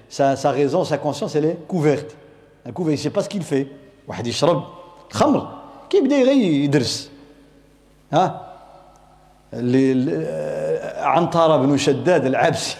sa, 0.08 0.36
sa 0.36 0.50
raison 0.50 0.84
sa 0.84 0.98
conscience 0.98 1.34
elle 1.36 1.44
est 1.44 1.58
couverte 1.68 2.16
un 2.66 2.72
coup, 2.72 2.84
il 2.88 2.92
ne 2.92 2.96
sait 2.96 3.10
pas 3.10 3.22
ce 3.22 3.28
qu'il 3.28 3.42
fait. 3.42 3.66
واحد 4.08 4.26
يشرب 4.26 4.64
خمر 5.10 5.48
كيبدا 5.90 6.22
غير 6.22 6.52
يدرس 6.64 7.10
ها 8.12 8.46
عنترة 10.96 11.56
بن 11.56 11.76
شداد 11.76 12.26
العبسي 12.26 12.76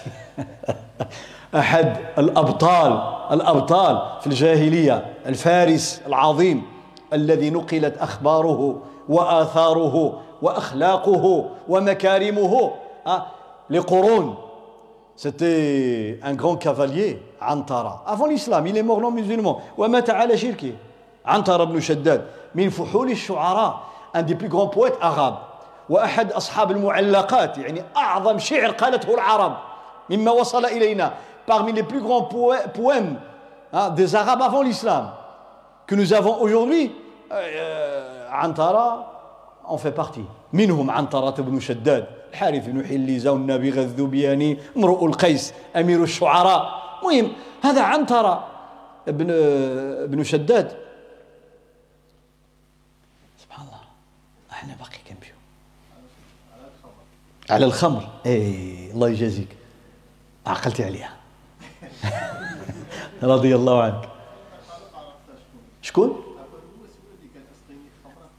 أحد 1.54 1.96
الأبطال 2.18 3.00
الأبطال 3.32 4.20
في 4.20 4.26
الجاهلية 4.26 5.04
الفارس 5.26 6.00
العظيم 6.06 6.62
الذي 7.15 7.49
نقلت 7.49 7.97
أخباره 7.97 8.81
وآثاره 9.09 10.21
وأخلاقه 10.41 11.49
ومكارمه 11.69 12.71
آه، 13.07 13.25
لقرون. 13.69 14.35
سيتي 15.15 16.19
ان 16.23 16.37
grand 16.39 16.59
cavalier, 16.59 17.41
عنتره 17.41 18.01
افون 18.07 18.29
الاسلام 18.29 18.67
il 18.67 18.77
est 18.77 18.83
mort 18.83 18.99
non 18.99 19.55
ومات 19.77 20.09
على 20.09 20.37
شركه. 20.37 20.73
عنترة 21.25 21.63
بن 21.63 21.79
شداد 21.79 22.25
من 22.55 22.69
فحول 22.69 23.11
الشعراء 23.11 23.79
ان 24.15 24.25
دي 24.25 24.33
بلي 24.33 24.47
غون 24.47 24.67
بويت 24.67 24.93
اغاب 25.03 25.37
واحد 25.89 26.31
اصحاب 26.31 26.71
المعلقات 26.71 27.57
يعني 27.57 27.83
اعظم 27.97 28.39
شعر 28.39 28.71
قالته 28.71 29.13
العرب 29.13 29.57
مما 30.09 30.31
وصل 30.31 30.65
الينا 30.65 31.13
parmi 31.47 31.73
les 31.73 31.83
plus 31.83 32.01
grands 32.01 32.23
poèmes 32.73 33.19
des 33.95 34.15
arabes 34.15 34.41
avant 34.41 34.63
l'islam 34.63 35.11
que 35.85 35.93
nous 35.95 36.13
avons 36.13 36.41
aujourd'hui 36.41 36.91
عنترة 38.29 39.11
on 39.67 39.77
fait 39.77 39.91
partie. 39.91 40.25
منهم 40.53 40.91
عنترة 40.91 41.41
بن 41.41 41.59
شداد 41.59 42.07
الحارث 42.31 42.67
بن 42.67 42.85
حليزة 42.85 43.31
والنبي 43.31 43.69
الذبياني 43.69 44.57
امرؤ 44.77 45.05
القيس 45.05 45.53
أمير 45.75 46.03
الشعراء 46.03 46.85
مهم 47.03 47.31
هذا 47.63 47.83
عنترة 47.83 48.47
بن 49.07 49.27
بن 50.07 50.23
شداد 50.23 50.77
سبحان 53.37 53.65
الله 53.67 53.79
إحنا 54.51 54.75
باقي 54.75 54.97
كنمشيو 55.09 55.35
على 57.49 57.65
الخمر 57.65 58.07
اي 58.25 58.91
الله 58.91 59.09
يجازيك 59.09 59.49
عقلتي 60.45 60.83
عليها 60.83 61.15
رضي 63.23 63.55
الله 63.55 63.83
عنك 63.83 64.09
شكون؟ 65.81 66.24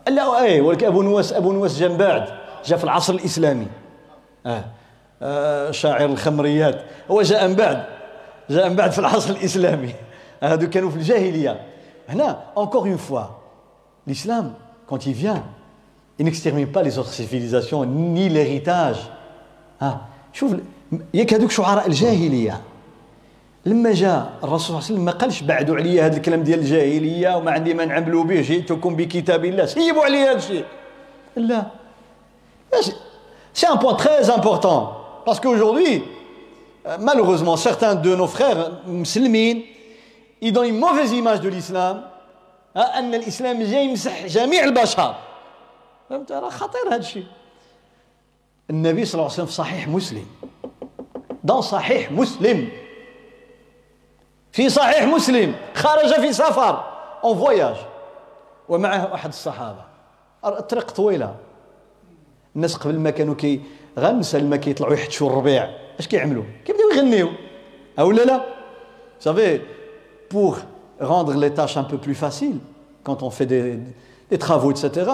لا 0.08 0.42
إيه 0.42 0.60
ولكن 0.60 0.86
أبو 0.86 1.02
نواس 1.02 1.32
أبو 1.32 1.52
نواس 1.52 1.78
جا 1.78 1.88
من 1.88 1.96
بعد 1.96 2.28
جاء 2.64 2.78
في 2.78 2.84
العصر 2.84 3.14
الإسلامي. 3.14 3.66
آه. 4.46 4.64
آه 5.22 5.70
شاعر 5.70 6.04
الخمريات. 6.04 6.82
هو 7.10 7.22
جاء 7.22 7.48
من 7.48 7.54
بعد 7.54 7.84
جاء 8.50 8.68
من 8.68 8.76
بعد 8.76 8.90
في 8.90 8.98
العصر 8.98 9.30
الإسلامي. 9.30 9.94
هادو 10.42 10.70
كانوا 10.70 10.90
في 10.90 10.96
الجاهلية. 10.96 11.60
هنا 12.08 12.38
encore 12.56 12.86
une 12.86 12.98
fois 12.98 13.40
l'islam 14.06 14.52
quand 14.86 15.06
il 15.06 15.12
vient 15.12 15.42
il 16.18 16.24
n'extermine 16.24 16.68
pas 16.68 16.82
les 16.82 16.98
autres 16.98 17.12
civilisations 17.12 17.84
ها 19.80 20.00
شوف 20.32 20.54
ياك 21.14 21.34
هذوك 21.34 21.50
شعراء 21.50 21.86
الجاهلية. 21.86 22.60
لما 23.66 23.92
جاء 23.92 24.32
الرسول 24.44 24.60
صلى 24.60 24.68
الله 24.68 24.84
عليه 24.84 24.94
وسلم 24.94 25.04
ما 25.04 25.12
قالش 25.12 25.40
بعدوا 25.40 25.76
عليا 25.76 26.06
هذا 26.06 26.16
الكلام 26.16 26.42
ديال 26.42 26.58
الجاهلية 26.58 27.36
وما 27.36 27.50
عندي 27.50 27.74
ما 27.74 27.84
نعملوا 27.84 28.24
به 28.24 28.40
جئتكم 28.40 28.96
بكتاب 28.96 29.44
الله 29.44 29.66
سيبوا 29.66 30.04
عليا 30.04 30.30
هذا 30.30 30.38
الشيء 30.38 30.64
لا 31.36 31.66
un 33.68 33.76
point 33.78 33.94
très 33.94 34.30
important. 34.30 34.92
Parce 35.24 35.40
qu'aujourd'hui, 35.40 36.04
malheureusement, 37.00 37.56
certains 37.56 37.94
de 37.94 38.14
nos 38.14 38.26
frères 38.26 38.70
musulmans, 38.86 39.60
ils 40.40 40.52
donnent 40.52 40.68
une 40.68 40.78
mauvaise 40.78 41.12
image 41.12 41.40
de 41.40 41.48
l'islam. 41.48 42.02
أن 42.76 43.14
الإسلام 43.14 43.62
جاي 43.62 43.84
يمسح 43.84 44.26
جميع 44.26 44.64
البشر. 44.64 45.14
فهمت؟ 46.10 46.32
راه 46.32 46.48
خطير 46.48 46.88
هذا 46.88 46.96
الشيء. 46.96 47.26
النبي 48.70 49.04
صلى 49.04 49.14
الله 49.14 49.24
عليه 49.24 49.34
وسلم 49.34 49.46
في 49.46 49.52
صحيح 49.52 49.88
مسلم. 49.88 50.26
dans 51.44 51.60
صحيح 51.60 52.12
مسلم. 52.12 52.68
في 54.55 54.69
صحيح 54.69 55.03
مسلم 55.03 55.55
خرج 55.75 56.13
في 56.13 56.33
سفر 56.33 56.83
اون 57.23 57.37
فواياج 57.37 57.75
ومعه 58.69 59.13
احد 59.13 59.29
الصحابه 59.29 59.83
الطريق 60.45 60.91
طويله 60.91 61.35
الناس 62.55 62.75
قبل 62.75 62.99
ما 62.99 63.09
كانوا 63.09 63.35
كي 63.35 63.61
غمسه 63.99 64.39
لما 64.39 64.57
كيطلعوا 64.57 64.93
يحتشوا 64.93 65.29
الربيع 65.29 65.69
اش 65.99 66.07
كيعملوا 66.07 66.43
كيبداو 66.65 66.89
يغنيو 66.89 67.29
او 67.99 68.11
لا 68.11 68.21
لا 68.21 68.41
savez 69.19 69.61
pour 70.29 70.57
rendre 70.99 71.33
les 71.35 71.53
tâches 71.53 71.77
un 71.77 71.83
peu 71.83 71.97
plus 71.97 72.15
faciles 72.15 72.59
quand 73.03 73.23
on 73.23 73.29
fait 73.29 73.45
des, 73.45 73.79
des 74.31 74.37
travaux 74.37 74.71
etc 74.71 75.11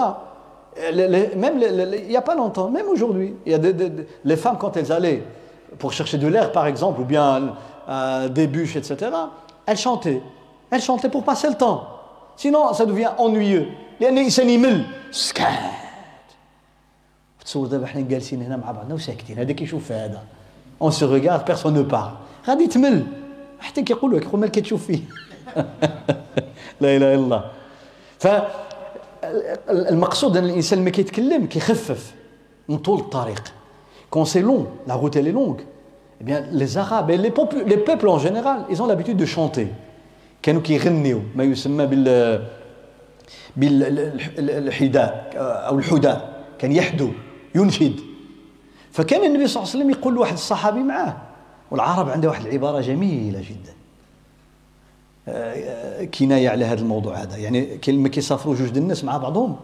les, 0.92 1.08
les, 1.08 1.34
même 1.34 1.60
il 1.60 2.08
n'y 2.08 2.16
a 2.16 2.22
pas 2.22 2.34
longtemps 2.34 2.70
même 2.70 2.88
aujourd'hui 2.88 3.34
il 3.44 3.52
y 3.52 3.54
a 3.54 3.58
des, 3.58 3.72
des, 3.72 4.06
les 4.24 4.36
femmes 4.36 4.58
quand 4.58 4.76
elles 4.76 4.92
allaient 4.92 5.22
pour 5.78 5.92
chercher 5.92 6.18
de 6.18 6.26
l'air 6.26 6.52
par 6.52 6.66
exemple 6.66 7.00
ou 7.00 7.04
bien 7.04 7.54
euh, 7.89 8.29
des 8.29 8.47
bûches 8.47 8.75
etc 8.75 9.11
elles 9.65 9.77
chantaient 9.77 10.21
elles 10.73 10.81
chantaient 10.81 11.09
pour 11.09 11.23
passer 11.23 11.47
le 11.47 11.53
temps. 11.53 11.87
Sinon 12.35 12.73
ça 12.73 12.85
devient 12.85 13.11
ennuyeux. 13.17 13.67
لأن 13.99 14.17
الانسان 14.17 14.49
يمل 14.49 14.85
سكات 15.11 15.47
تصور 17.45 17.67
دابا 17.67 17.85
حنا 17.85 18.01
جالسين 18.01 18.41
هنا 18.41 18.57
مع 18.57 18.71
بعضنا 18.71 18.93
وساكتين 18.93 19.39
هذا 19.39 19.51
كيشوف 19.51 19.91
هذا 19.91 20.21
اون 20.81 20.91
سو 20.91 21.13
ريغارد 21.13 21.45
بيرسون 21.45 21.73
نو 21.73 21.83
بار 21.83 22.17
غادي 22.47 22.67
تمل 22.67 23.05
حتى 23.59 23.81
كيقول 23.81 24.17
لك 24.17 24.35
مالك 24.35 24.51
كتشوف 24.51 24.85
فيه 24.85 24.99
لا 26.81 26.95
اله 26.95 26.95
الا 26.95 27.15
الله 27.15 27.51
فالمقصود 28.19 30.37
ان 30.37 30.45
الانسان 30.45 30.79
لما 30.79 30.89
كيتكلم 30.89 31.45
كيخفف 31.45 32.13
من 32.69 32.77
طول 32.77 32.99
الطريق 32.99 33.53
quand 34.09 34.25
c'est 34.25 34.41
long, 34.41 34.67
la 34.87 34.95
route 34.95 35.17
elle 35.17 35.31
est 35.31 35.39
longue 35.39 35.55
Eh 36.23 36.25
bien, 36.25 36.39
les 36.51 36.77
Arabes 36.77 37.11
et 37.11 37.17
les, 37.17 37.33
les 37.65 37.77
peuples 37.77 38.07
en 38.07 38.17
général, 38.17 38.65
ils 38.69 38.81
ont 38.81 38.87
l'habitude 38.87 39.17
de 39.17 39.25
chanter. 39.25 39.67
كانوا 40.41 40.61
كيغنيو 40.61 41.21
ما 41.35 41.43
يسمى 41.43 41.85
بال 41.85 42.47
بالحداء 43.55 45.31
أو 45.37 45.79
الحداء 45.79 46.43
كان 46.59 46.71
يحدو 46.71 47.11
ينشد 47.55 47.99
فكان 48.91 49.25
النبي 49.25 49.47
صلى 49.47 49.63
الله 49.63 49.73
عليه 49.73 49.83
وسلم 49.83 49.89
يقول 49.89 50.13
لواحد 50.13 50.33
الصحابي 50.33 50.79
معاه 50.79 51.17
والعرب 51.71 52.09
عنده 52.09 52.29
واحد 52.29 52.45
العبارة 52.45 52.81
جميلة 52.81 53.43
جدا. 53.49 53.73
كناية 56.05 56.49
على 56.49 56.65
هذا 56.65 56.81
الموضوع 56.81 57.15
هذا. 57.15 57.37
يعني 57.37 57.79
لما 57.87 58.09
كيسافروا 58.09 58.55
جوج 58.55 58.77
الناس 58.77 59.03
مع 59.03 59.17
بعضهم 59.17 59.55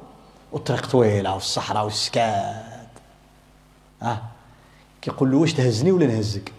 والطريق 0.52 0.88
طويله 0.88 1.34
والصحراء 1.34 1.84
والسكات. 1.84 2.90
ها 4.02 4.23
كيقول 5.02 5.32
له 5.32 5.38
واش 5.38 5.54
تهزني 5.54 5.92
ولا 5.92 6.08
نهزك؟ 6.08 6.52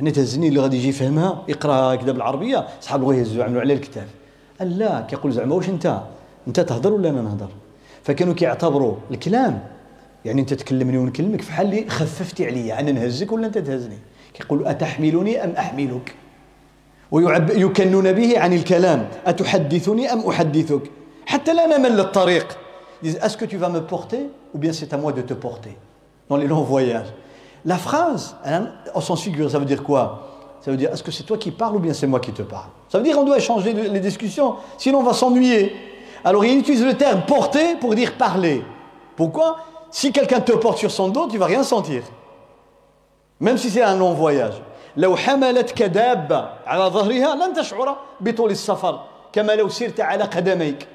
هنا 0.00 0.10
تهزني 0.10 0.48
اللي 0.48 0.60
غادي 0.60 0.76
يجي 0.76 0.88
يفهمها 0.88 1.44
يقراها 1.48 1.96
كذا 1.96 2.12
بالعربيه 2.12 2.66
صحابو 2.80 3.06
بغاو 3.06 3.18
يهزوا 3.18 3.44
عملوا 3.44 3.60
عليه 3.60 3.74
الكتاب. 3.74 4.06
لا 4.60 5.00
كيقول 5.00 5.32
زعما 5.32 5.54
واش 5.54 5.68
أنت؟ 5.68 6.00
أنت 6.48 6.60
تهضر 6.60 6.92
ولا 6.92 7.08
أنا 7.08 7.22
نهضر؟ 7.22 7.48
فكانوا 8.02 8.34
كيعتبروا 8.34 8.96
الكلام 9.10 9.62
يعني 10.24 10.40
أنت 10.40 10.54
تكلمني 10.54 10.98
ونكلمك 10.98 11.42
في 11.42 11.52
حال 11.52 11.66
اللي 11.66 11.90
خففتي 11.90 12.46
عليا 12.46 12.80
أنا 12.80 12.92
نهزك 12.92 13.32
ولا 13.32 13.46
أنت 13.46 13.58
تهزني؟ 13.58 13.98
كيقولوا 14.34 14.70
أتحملني 14.70 15.44
أم 15.44 15.50
أحملك؟ 15.50 16.14
ويكنون 17.10 18.12
به 18.12 18.40
عن 18.40 18.52
الكلام 18.52 19.08
أتحدثني 19.26 20.12
أم 20.12 20.26
أحدثك؟ 20.26 20.82
حتى 21.26 21.54
لا 21.54 21.78
نمل 21.78 22.00
الطريق. 22.00 22.58
اسكو 23.04 23.46
تو 23.46 23.58
فا 23.58 23.68
مو 23.68 23.80
بورتي 23.80 24.26
ou 24.54 24.58
bien 24.58 24.72
c'est 24.72 24.92
à 24.92 24.96
moi 24.96 25.12
de 25.12 25.22
te 25.22 25.34
porter 25.34 25.74
dans 26.29 26.37
les 26.37 26.47
longs 26.47 26.61
voyages. 26.61 27.07
La 27.65 27.77
phrase, 27.77 28.35
en 28.93 29.01
sens 29.01 29.21
figuré, 29.21 29.49
ça 29.49 29.59
veut 29.59 29.65
dire 29.65 29.83
quoi 29.83 30.27
Ça 30.61 30.71
veut 30.71 30.77
dire, 30.77 30.91
est-ce 30.91 31.03
que 31.03 31.11
c'est 31.11 31.23
toi 31.23 31.37
qui 31.37 31.51
parles 31.51 31.75
ou 31.75 31.79
bien 31.79 31.93
c'est 31.93 32.07
moi 32.07 32.19
qui 32.19 32.31
te 32.31 32.41
parle 32.41 32.69
Ça 32.89 32.97
veut 32.97 33.03
dire 33.03 33.15
qu'on 33.15 33.23
doit 33.23 33.37
échanger 33.37 33.73
les 33.73 33.99
discussions, 33.99 34.55
sinon 34.77 34.99
on 34.99 35.03
va 35.03 35.13
s'ennuyer. 35.13 35.75
Alors 36.23 36.45
il 36.45 36.59
utilise 36.59 36.83
le 36.83 36.93
terme 36.93 37.21
porter 37.27 37.75
pour 37.75 37.95
dire 37.95 38.13
parler. 38.17 38.63
Pourquoi 39.15 39.57
Si 39.91 40.11
quelqu'un 40.11 40.39
te 40.41 40.53
porte 40.53 40.77
sur 40.77 40.91
son 40.91 41.09
dos, 41.09 41.27
tu 41.27 41.37
vas 41.37 41.45
rien 41.45 41.63
sentir. 41.63 42.03
Même 43.39 43.57
si 43.57 43.69
c'est 43.69 43.83
un 43.83 43.95
long 43.95 44.13
voyage. 44.13 44.61
لو 44.97 45.15
حملتك 45.15 45.83
دابة 45.83 46.49
على 46.65 46.83
ظهرها 46.83 47.35
لن 47.35 47.53
تشعر 47.53 47.97
بطول 48.21 48.51
السفر 48.51 48.99
كما 49.33 49.51
لو 49.51 49.69
سرت 49.69 49.99
على 49.99 50.23
قدميك 50.23 50.87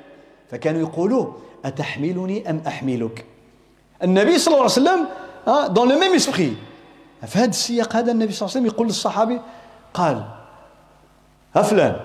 فكانوا 0.51 0.81
يقولوا 0.81 1.27
أتحملني 1.65 2.51
أم 2.51 2.63
أحملك 2.67 3.25
النبي 4.04 4.38
صلى 4.38 4.54
الله 4.54 4.64
عليه 4.64 4.72
وسلم 4.72 5.08
دون 5.74 5.90
لو 5.90 6.00
ميم 6.00 6.14
اسبري 6.14 6.58
في 7.28 7.40
هذا 7.40 7.50
السياق 7.50 7.96
هذا 7.96 8.12
النبي 8.12 8.34
صلى 8.34 8.46
الله 8.46 8.58
عليه 8.58 8.62
وسلم 8.62 8.76
يقول 8.76 8.88
للصحابي 8.88 9.42
قال 9.94 10.24
ها 11.56 11.62
فلان 11.62 11.96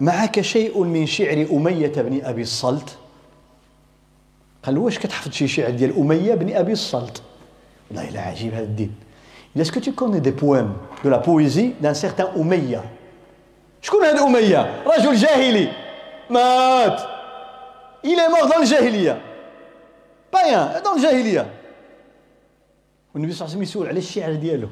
معك 0.00 0.40
شيء 0.40 0.82
من 0.82 1.06
شعر 1.06 1.46
أمية 1.52 1.92
بن 1.96 2.24
أبي 2.24 2.42
الصلت؟ 2.42 2.98
قال 4.62 4.78
واش 4.78 4.98
كتحفظ 4.98 5.32
شي 5.32 5.48
شعر 5.48 5.70
ديال 5.70 5.96
أمية 5.96 6.34
بن 6.34 6.56
أبي 6.56 6.72
الصلت؟ 6.72 7.22
والله 7.90 8.08
إلا 8.08 8.20
عجيب 8.20 8.54
هذا 8.54 8.64
الدين. 8.64 8.94
Est-ce 9.58 9.72
que 9.72 9.80
tu 9.80 9.92
connais 9.92 10.20
des 10.20 10.32
poèmes 10.32 10.72
de 11.04 11.08
la 11.10 11.18
poésie 11.18 11.74
d'un 11.80 11.94
certain 11.94 12.28
أمية؟ 12.36 12.84
شكون 13.82 14.04
هذا 14.04 14.22
أمية؟ 14.24 14.82
رجل 14.86 15.16
جاهلي. 15.16 15.72
مات. 16.30 17.00
Il 18.04 18.18
est 18.18 18.28
mort 18.28 18.46
dans 18.48 18.58
le 18.58 18.64
جاهلية 18.64 19.20
بايان 20.32 20.82
le 20.82 21.02
جاهلية. 21.02 21.46
والنبي 23.14 23.32
صلى 23.32 23.46
الله 23.46 23.50
عليه 23.50 23.52
وسلم 23.52 23.62
يسول 23.62 23.86
على 23.86 23.98
الشعر 23.98 24.34
ديالو. 24.34 24.68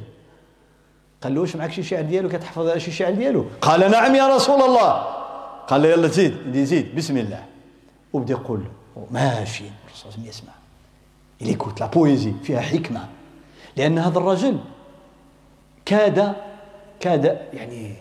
قال 1.23 1.35
له 1.35 1.41
واش 1.41 1.57
معك 1.57 1.73
شي 1.73 1.83
شعر 1.83 2.03
ديالو؟ 2.03 2.29
كتحفظ 2.29 2.77
شي 2.77 2.91
شعر 2.91 3.13
ديالو. 3.13 3.45
قال 3.61 3.91
نعم 3.91 4.15
يا 4.15 4.37
رسول 4.37 4.63
الله. 4.63 4.93
قال 5.69 5.83
له 5.83 5.89
يلا 5.89 6.09
زيد 6.09 6.57
زيد 6.65 6.95
بسم 6.95 7.17
الله. 7.17 7.45
وبدا 8.13 8.33
يقول 8.33 8.65
ماشي 9.11 9.65
الرسول 9.65 9.95
صلى 9.95 10.05
الله 10.05 10.13
عليه 10.13 10.13
وسلم 10.13 10.27
يسمع. 10.27 10.53
il 11.43 11.52
écoute 11.52 11.81
la 11.81 11.87
poésie 11.87 12.33
فيها 12.43 12.61
حكمة. 12.61 13.09
لأن 13.77 13.99
هذا 13.99 14.19
الرجل 14.19 14.59
كاد 15.85 16.35
كاد 17.01 17.39
يعني 17.53 17.97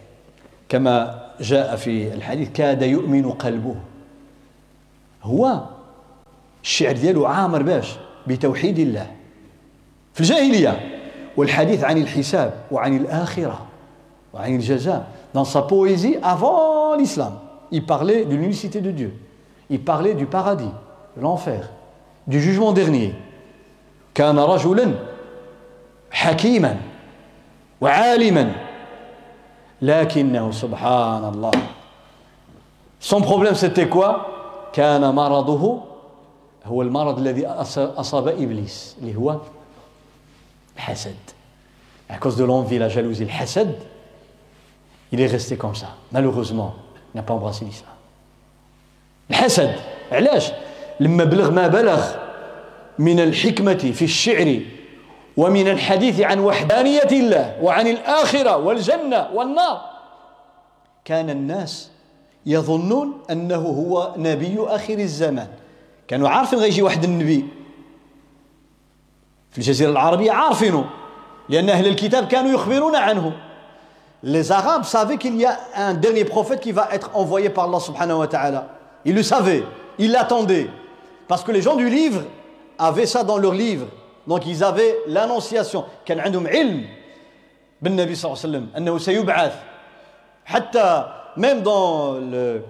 كما 0.69 1.27
جاء 1.39 1.75
في 1.75 2.13
الحديث 2.13 2.49
كاد 2.49 2.81
يؤمن 2.81 3.31
قلبه. 3.31 3.75
هو 5.23 5.63
الشعر 6.68 6.91
ديالو 6.91 7.26
عامر 7.26 7.64
باش 7.64 7.95
بتوحيد 8.27 8.80
الله 8.80 9.07
في 10.14 10.19
الجاهلية 10.19 11.02
والحديث 11.38 11.84
عن 11.84 11.98
الحساب 11.98 12.53
وعن 12.72 12.98
الآخرة 12.98 13.65
وعن 14.34 14.56
الجزاء 14.56 15.07
dans 15.34 15.45
sa 15.45 15.61
poésie 15.61 16.18
avant 16.22 16.95
l'islam 16.95 17.39
il 17.72 17.85
parlait 17.85 18.26
de 18.26 18.35
l'unicité 18.35 18.81
de 18.81 18.91
Dieu 18.91 19.14
il 19.69 19.80
parlait 19.81 20.14
du 20.14 20.26
paradis, 20.26 20.72
de 21.15 21.22
l'enfer, 21.22 21.69
du 22.27 22.41
jugement 22.41 22.73
dernier. 22.73 23.14
كان 24.14 24.39
رجلا 24.39 24.91
حكيما 26.11 26.77
وعالما 27.81 28.52
لكنه 29.81 30.52
سبحان 30.52 31.23
الله 31.34 31.52
son 32.99 33.22
problème 33.22 33.56
c'était 33.56 33.88
quoi 33.88 34.26
كان 34.73 35.15
مرضه 35.15 35.86
هو 36.65 36.81
المرض 36.81 37.19
الذي 37.19 37.47
أصاب 37.47 38.27
إبليس 38.27 38.95
اللي 39.01 39.15
هو 39.15 39.39
الحسد 40.75 41.15
à 42.09 42.17
cause 42.17 42.38
de 42.38 42.45
l'envie, 42.45 42.77
la 42.79 42.88
jalousie, 42.88 43.25
le 43.25 43.31
hasad, 43.31 43.75
il 45.11 45.19
est 45.19 45.27
resté 45.27 45.57
comme 45.57 45.75
ça. 45.75 45.88
Malheureusement, 46.13 46.73
il 47.13 47.17
n'a 47.17 47.23
pas 47.23 47.34
embrassé 47.34 47.65
l'islam. 47.65 47.91
الحسد 49.29 49.75
علاش 50.11 50.51
لما 50.99 51.23
بلغ 51.23 51.51
ما 51.51 51.67
بلغ 51.67 52.11
من 52.99 53.19
الحكمة 53.19 53.91
في 53.93 54.01
الشعر 54.05 54.59
ومن 55.38 55.67
الحديث 55.67 56.21
عن 56.21 56.39
وحدانية 56.39 57.11
الله 57.11 57.57
وعن 57.61 57.88
الآخرة 57.88 58.57
والجنة 58.57 59.27
والنار 59.34 59.81
كان 61.05 61.29
الناس 61.29 61.89
يظنون 62.45 63.21
أنه 63.31 63.55
هو 63.55 64.13
نبي 64.17 64.55
آخر 64.59 64.99
الزمان 64.99 65.47
كانوا 66.09 66.28
عارفين 66.28 66.59
غيجي 66.59 66.82
واحد 66.82 67.05
النبي 67.05 67.47
في 69.51 69.59
الجزيرة 69.59 69.90
العربية 69.90 70.32
عارفينه 70.32 70.84
لأن 71.48 71.70
أهل 71.70 71.86
الكتاب 71.86 72.26
كانوا 72.26 72.51
يخبرون 72.51 72.97
عنه 72.97 73.32
Les 74.24 74.52
Arabes 74.52 74.84
savaient 74.84 75.18
qu'il 75.18 75.36
y 75.36 75.44
a 75.44 75.59
un 75.74 75.94
dernier 75.94 76.24
prophète 76.24 76.60
qui 76.60 76.70
va 76.70 76.89
être 76.93 77.10
envoyé 77.14 77.51
par 77.51 77.64
Allah 77.64 77.80
subhanahu 77.80 78.18
wa 78.18 78.28
ta'ala. 78.28 78.68
Ils 79.05 79.16
le 79.16 79.22
savaient, 79.24 79.64
ils 79.98 80.12
l'attendaient. 80.12 80.70
Parce 81.26 81.43
que 81.43 81.51
les 81.51 81.60
gens 81.60 81.74
du 81.74 81.90
livre 81.90 82.22
avaient 82.78 83.06
ça 83.06 83.24
dans 83.24 83.36
leur 83.36 83.52
livre. 83.52 83.86
Donc 84.28 84.47
ils 84.47 84.62
avaient 84.62 84.97
l'annonciation. 85.09 85.84
كان 86.06 86.20
عندهم 86.20 86.47
علم 86.47 86.84
بالنبي 87.82 88.14
صلى 88.14 88.32
الله 88.32 88.43
عليه 88.44 88.48
وسلم 88.48 88.68
أنه 88.76 88.98
سيبعث. 88.98 89.52
حتى 90.44 91.05
même 91.36 91.62
dans 91.62 92.12
le 92.12 92.62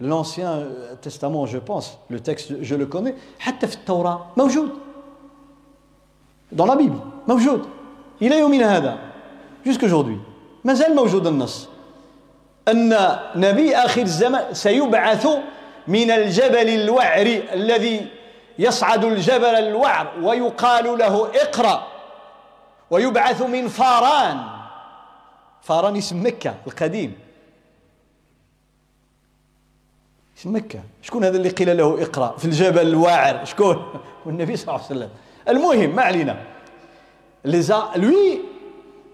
l'Ancien 0.00 0.62
Testament, 1.00 1.46
je 1.46 1.58
pense, 1.58 1.98
le 2.08 2.20
texte, 2.20 2.62
je 2.62 2.74
le 2.74 2.86
connais, 2.86 3.14
حتى 3.38 3.66
في 3.66 3.74
التوراة 3.74 4.26
موجود. 4.36 4.70
Dans 6.52 6.66
la 6.66 6.76
Bible, 6.76 7.00
موجود. 7.28 7.68
إلى 8.22 8.38
يومنا 8.38 8.76
هذا 8.76 8.98
jusqu'aujourd'hui 9.64 10.18
ما 10.64 10.74
زال 10.74 10.94
موجود 10.94 11.26
النص 11.26 11.68
أن 12.68 12.96
نبي 13.36 13.76
آخر 13.76 14.02
الزمان 14.02 14.54
سيبعث 14.54 15.28
من 15.88 16.10
الجبل 16.10 16.68
الوعر 16.68 17.42
الذي 17.52 18.06
يصعد 18.58 19.04
الجبل 19.04 19.44
الوعر 19.44 20.12
ويقال 20.22 20.98
له 20.98 21.30
اقرأ 21.34 21.86
ويبعث 22.90 23.42
من 23.42 23.68
فاران 23.68 24.40
فاران 25.62 25.96
اسم 25.96 26.26
مكة 26.26 26.54
القديم 26.66 27.18
اسم 30.38 30.56
مكة 30.56 30.80
شكون 31.02 31.24
هذا 31.24 31.36
اللي 31.36 31.48
قيل 31.48 31.76
له 31.76 32.02
اقرأ 32.02 32.34
في 32.38 32.44
الجبل 32.44 32.86
الواعر 32.88 33.44
شكون 33.44 33.76
والنبي 34.26 34.56
صلى 34.56 34.68
الله 34.68 34.84
عليه 34.84 34.96
وسلم 34.96 35.08
المهم 35.48 35.96
ما 35.96 36.02
علينا 36.02 36.36
les 37.44 37.70
a, 37.70 37.90
lui, 37.96 38.42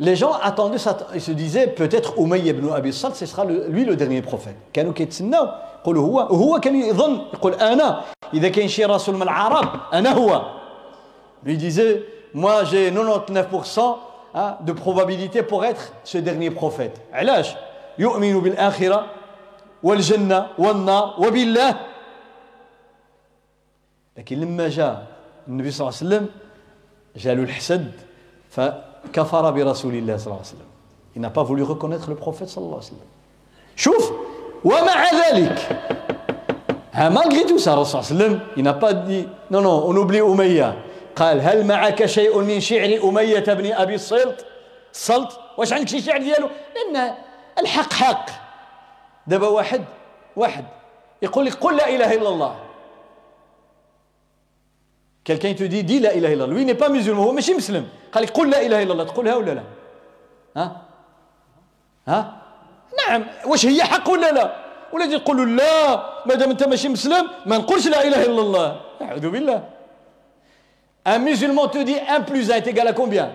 les 0.01 0.17
gens 0.17 0.33
attendaient 0.33 0.79
ils 1.15 1.21
se 1.21 1.33
disaient 1.33 1.69
peut-être 1.69 2.19
Umayy 2.19 2.49
ibn 2.49 2.69
Abi 2.73 2.93
Salt, 2.93 3.15
ce 3.15 3.27
sera 3.27 3.45
lui 3.45 3.85
le 3.85 3.97
dernier 3.97 4.23
prophète. 4.23 4.57
كانوا 4.73 4.93
كيتسناو 4.93 5.49
يقولوا 5.81 6.07
هو 6.07 6.17
وهو 6.17 6.61
كان 6.61 6.77
يظن 6.77 7.21
يقول 7.35 7.55
أنا 7.55 8.05
اذا 8.35 8.49
كاين 8.49 8.69
شي 8.69 8.85
رسول 8.85 9.15
من 9.15 9.23
العرب 9.23 9.69
أنا 9.93 10.13
هو. 10.13 10.43
Lui 11.47 11.57
disait 11.57 12.03
moi 12.35 12.65
j'ai 12.65 12.91
99% 12.91 13.97
hein, 14.35 14.57
de 14.61 14.73
probabilité 14.73 15.43
pour 15.43 15.65
être 15.65 15.93
ce 16.05 16.19
dernier 16.19 16.51
prophète. 16.51 17.01
علاش؟ 17.13 17.55
يؤمن 17.99 18.41
بالآخرة 18.41 19.07
والجنة 19.85 20.47
والنار 20.59 21.15
وبالله. 21.19 21.77
لكن 24.17 24.41
لما 24.41 24.69
جاء 24.69 25.07
النبي 25.49 25.71
صلى 25.71 25.89
الله 25.89 25.99
عليه 25.99 26.07
وسلم 26.07 26.25
جاء 27.17 27.35
له 27.35 27.43
الحسد 27.43 27.93
فكفر 28.51 29.51
برسول 29.51 29.95
الله 29.95 30.17
صلى 30.17 30.27
الله 30.27 30.43
عليه 30.43 30.55
وسلم. 30.55 30.71
Il 31.17 31.21
n'a 31.21 31.31
pas 31.31 31.43
voulu 31.45 31.63
reconnaître 31.63 32.09
le 32.11 32.17
prophète 32.17 32.49
صلى 32.49 32.65
الله 32.65 32.81
عليه 32.81 32.87
وسلم. 32.87 33.09
شوف 33.77 34.13
ومع 34.65 35.11
ذلك 35.13 35.59
malgré 36.95 37.45
tout 37.45 37.59
ça 37.59 37.69
الرسول 37.69 38.05
صلى 38.05 38.11
الله 38.11 38.11
عليه 38.11 38.15
وسلم 38.15 38.41
il 38.57 38.63
n'a 38.63 38.73
pas 38.73 38.93
dit 38.95 39.29
non 39.51 39.61
non 39.61 39.85
on 39.87 39.97
oublie 39.97 40.21
أمية 40.21 40.83
قال 41.17 41.41
هل 41.41 41.67
معك 41.67 42.07
شيء 42.07 42.41
من 42.41 42.61
شعر 42.61 43.01
أمية 43.05 43.45
بن 43.45 43.73
أبي 43.73 43.95
الصلت 43.95 44.47
الصلت 44.93 45.39
واش 45.59 45.73
عندك 45.73 45.89
شي 45.89 46.01
شعر 46.01 46.19
ديالو؟ 46.19 46.49
لأن 46.75 47.15
الحق 47.59 47.93
حق. 47.93 48.44
دابا 49.27 49.49
واحد 49.49 49.85
واحد. 50.37 50.65
يقول 51.23 51.47
لك 51.47 51.55
قل 51.55 51.77
لا 51.77 51.89
إله 51.89 52.15
إلا 52.15 52.29
الله. 52.29 52.55
quelqu'un 55.25 55.57
te 55.57 55.67
dit 55.67 55.83
dis 55.83 55.99
لا 55.99 56.15
إله 56.15 56.33
إلا 56.33 56.45
الله. 56.45 56.55
lui 56.55 56.65
n'est 56.65 56.73
pas 56.73 56.89
مسلم 56.89 57.19
هو 57.19 57.33
ماشي 57.33 57.55
مسلم. 57.55 57.89
قال 58.13 58.23
لك 58.25 58.31
قل 58.31 58.51
لا 58.51 58.67
إله 58.67 58.83
إلا 58.83 58.93
الله. 58.93 59.05
تقولها 59.05 59.35
ولا 59.37 59.51
لا؟ 59.51 59.63
ها؟ 60.57 60.83
ها؟ 62.09 62.37
نعم. 62.99 63.25
واش 63.47 63.67
هي 63.67 63.83
حق 63.83 64.11
ولا 64.11 64.33
لا؟ 64.33 64.57
ولا 64.93 65.19
تقول 65.19 65.57
لا 65.57 65.97
ما 66.27 66.35
دام 66.35 66.51
أنت 66.51 66.65
ماشي 66.69 66.89
مسلم 66.89 67.29
ما 67.47 67.59
نقولش 67.59 67.89
لا 67.89 68.05
إله 68.05 68.25
إلا 68.25 68.41
الله. 68.41 68.81
أعوذ 69.03 69.31
بالله. 69.31 69.63
Un 71.07 71.19
musulman 71.19 71.69
te 71.69 71.79
dit 71.79 71.99
1 71.99 72.23
plus 72.23 72.51
1 72.51 72.57
est 72.57 72.67
égal 72.67 72.89
à 72.89 72.95
combien? 72.95 73.33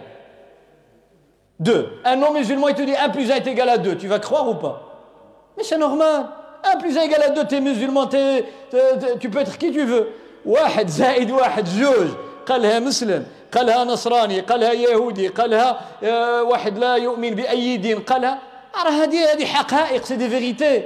2. 1.59 2.01
Un 2.03 2.15
non-musulman 2.15 2.73
te 2.73 2.81
dit 2.81 2.95
1 2.95 3.09
plus 3.09 3.29
1 3.29 3.35
est 3.35 3.47
égal 3.47 3.69
à 3.69 3.77
2. 3.77 3.95
Tu 3.95 4.07
vas 4.07 4.17
croire 4.17 4.49
ou 4.49 4.55
pas? 4.55 4.88
Mais 5.60 5.65
c'est 5.65 5.77
normal. 5.77 6.27
1 6.64 6.77
plus 6.77 6.98
1 6.98 7.02
est 7.02 7.06
égal 7.06 7.22
à 7.22 7.30
2. 7.30 7.45
Tu 7.45 7.56
es 7.56 7.61
musulman, 7.61 8.07
t'es, 8.07 8.45
t'es, 8.72 8.77
t'es, 8.99 9.18
tu 9.19 9.30
peux 9.30 9.40
être 9.40 9.57
qui 9.57 9.72
tu 9.72 9.84
veux. 9.84 10.07
واحد 10.45 10.88
زائد 10.88 11.31
واحد 11.31 11.65
زوج 11.65 12.07
قالها 12.48 12.80
مسلم 12.80 13.26
قالها 13.52 13.84
نصراني 13.84 14.40
قالها 14.40 14.72
يهودي 14.73 15.27
قالها 15.27 15.81
واحد 16.41 16.77
لا 16.77 16.95
يؤمن 16.95 17.30
بأي 17.30 17.77
دين 17.77 17.99
قالها 17.99 18.40
راه 18.86 18.90
هذه 18.90 19.34
هذه 19.34 19.45
حقائق 19.45 20.06
سي 20.06 20.15
دي 20.15 20.30
فيغيتي 20.30 20.84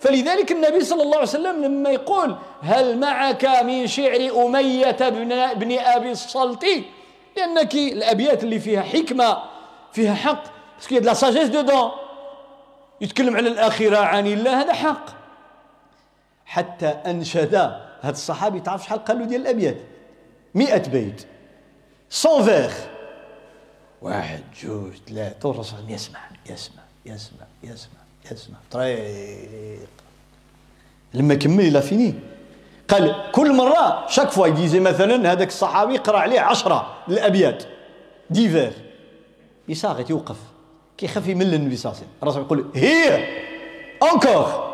فلذلك 0.00 0.52
النبي 0.52 0.84
صلى 0.84 1.02
الله 1.02 1.16
عليه 1.16 1.28
وسلم 1.28 1.64
لما 1.64 1.90
يقول 1.90 2.36
هل 2.62 2.98
معك 2.98 3.44
من 3.64 3.86
شعر 3.86 4.46
أمية 4.46 4.96
بن, 5.00 5.54
بن 5.54 5.78
أبي 5.78 6.10
الصلت 6.10 6.66
لأنك 7.36 7.74
الأبيات 7.74 8.44
اللي 8.44 8.58
فيها 8.58 8.82
حكمة 8.82 9.38
فيها 9.92 10.14
حق 10.14 10.42
parce 10.78 10.88
que 10.88 10.94
la 10.94 11.14
sagesse 11.14 11.48
dedans 11.48 11.90
يتكلم 13.02 13.36
على 13.36 13.48
الآخرة 13.48 13.96
عن 13.96 14.26
الله 14.26 14.62
هذا 14.62 14.72
حق. 14.72 15.06
حتى 16.46 16.86
أنشد 16.86 17.54
هذا 18.00 18.10
الصحابي 18.10 18.60
تعرف 18.60 18.84
شحال 18.84 19.04
قال 19.04 19.18
له 19.18 19.24
ديال 19.24 19.40
الأبيات؟ 19.40 19.76
100 20.54 20.76
بيت. 20.76 21.26
100 22.26 22.42
فيغ 22.42 22.72
واحد 24.02 24.40
جوج 24.62 24.92
ثلاثة. 25.08 25.48
والرسول 25.48 25.78
يسمع 25.88 26.20
يسمع 26.46 26.82
يسمع 27.06 27.46
يسمع 27.62 28.00
يسمع 28.32 28.56
طريق. 28.70 29.88
لما 31.14 31.34
كمل 31.34 31.64
il 31.64 31.82
a 31.82 31.87
fini. 31.87 32.14
قال 32.88 33.30
كل 33.32 33.56
مرة 33.56 34.06
chaque 34.08 34.30
fois 34.30 34.46
il 34.46 34.55
disait 34.55 34.80
مثلا 34.80 35.32
هذاك 35.32 35.48
الصحابي 35.48 35.96
قرا 35.96 36.18
عليه 36.18 36.40
عشرة 36.40 36.96
الأبيات 37.08 37.64
dix 38.30 38.48
vers 38.48 38.72
il 39.68 39.76
s'arrête 39.76 40.10
يوقف. 40.10 40.51
كيخاف 41.02 41.28
يمل 41.28 41.54
النبي 41.54 41.76
صلى 41.76 41.92
الله 41.92 42.02
عليه 42.02 42.10
وسلم. 42.10 42.22
الرسول 42.22 42.42
يقول 42.42 42.66
هي! 42.74 43.28
encore 44.12 44.72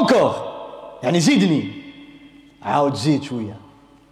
encore 0.00 0.34
يعني 1.02 1.20
زيدني. 1.20 1.72
عاود 2.62 2.94
زيد 2.94 3.22
شوية. 3.22 3.56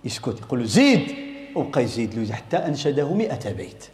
يسكت. 0.04 0.40
يقول 0.40 0.60
له 0.60 0.66
زيد! 0.66 1.16
وبقى 1.56 1.82
يزيد 1.82 2.14
له 2.14 2.34
حتى 2.34 2.56
أنشده 2.56 3.14
مئة 3.14 3.52
بيت. 3.52 3.84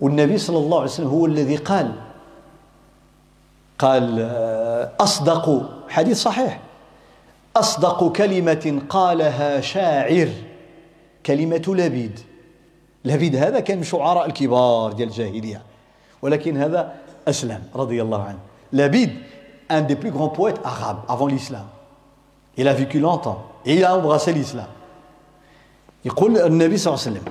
والنبي 0.00 0.38
صلى 0.38 0.58
الله 0.58 0.76
عليه 0.76 0.90
وسلم 0.90 1.08
هو 1.08 1.26
الذي 1.26 1.56
قال 1.56 1.92
قال 3.78 4.16
آه، 4.20 4.92
أصدق. 5.00 5.70
حديث 5.88 6.22
صحيح. 6.22 6.60
أصدق 7.56 8.12
كلمة 8.12 8.82
قالها 8.88 9.60
شاعر 9.60 10.28
كلمة 11.26 11.62
لبيد. 11.68 12.20
لبيد 13.06 13.36
هذا 13.36 13.60
كان 13.60 13.78
من 13.78 13.84
شعراء 13.84 14.26
الكبار 14.26 14.92
ديال 14.92 15.08
الجاهلية. 15.08 15.62
ولكن 16.22 16.56
هذا 16.56 16.94
أسلم 17.28 17.62
رضي 17.74 18.02
الله 18.02 18.22
عنه. 18.22 18.38
لبيد 18.72 19.10
un 19.70 19.86
des 19.86 19.94
plus 19.94 20.10
grands 20.18 20.28
poètes 20.28 20.66
arabes 20.66 20.98
avant 21.08 21.30
l'islam 21.30 21.66
il 22.58 22.66
a 22.68 22.74
vécu 22.74 22.98
longtemps 23.00 23.38
et 23.64 23.74
il 23.74 23.84
a 23.84 23.94
embrassé 23.94 24.32
l'islam. 24.32 24.66
يقول 26.04 26.38
النبي 26.38 26.76
صلى 26.76 26.94
الله 26.94 27.06
عليه 27.06 27.10
وسلم 27.10 27.24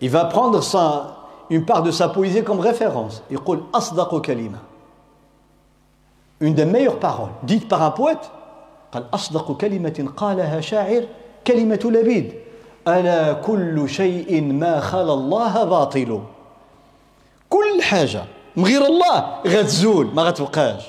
il 0.00 0.08
va 0.08 0.24
prendre 0.24 0.62
sa, 0.62 1.16
une 1.50 1.64
part 1.64 1.82
de 1.82 1.90
sa 1.90 2.08
poésie 2.08 2.42
comme 2.42 2.60
référence. 2.60 3.22
يقول 3.30 3.62
أصدق 3.74 4.20
كلمة. 4.20 4.58
Une 6.40 6.54
des 6.54 6.64
meilleures 6.64 6.98
paroles 6.98 7.32
dites 7.42 7.68
par 7.68 7.82
un 7.82 7.90
poète 7.90 8.30
قال 8.92 9.04
أصدق 9.14 9.56
كلمة 9.56 10.12
قالها 10.16 10.60
شاعر 10.60 11.04
كلمة 11.46 11.80
لبيد. 11.84 12.41
ألا 12.88 13.32
كل 13.32 13.88
شيء 13.88 14.42
ما 14.42 14.80
خلا 14.80 15.12
الله 15.14 15.64
باطل. 15.64 16.20
كل 17.50 17.82
حاجة 17.82 18.24
من 18.56 18.64
غير 18.64 18.86
الله 18.86 19.40
غتزول 19.46 20.06
ما 20.14 20.22
غتبقاش. 20.22 20.82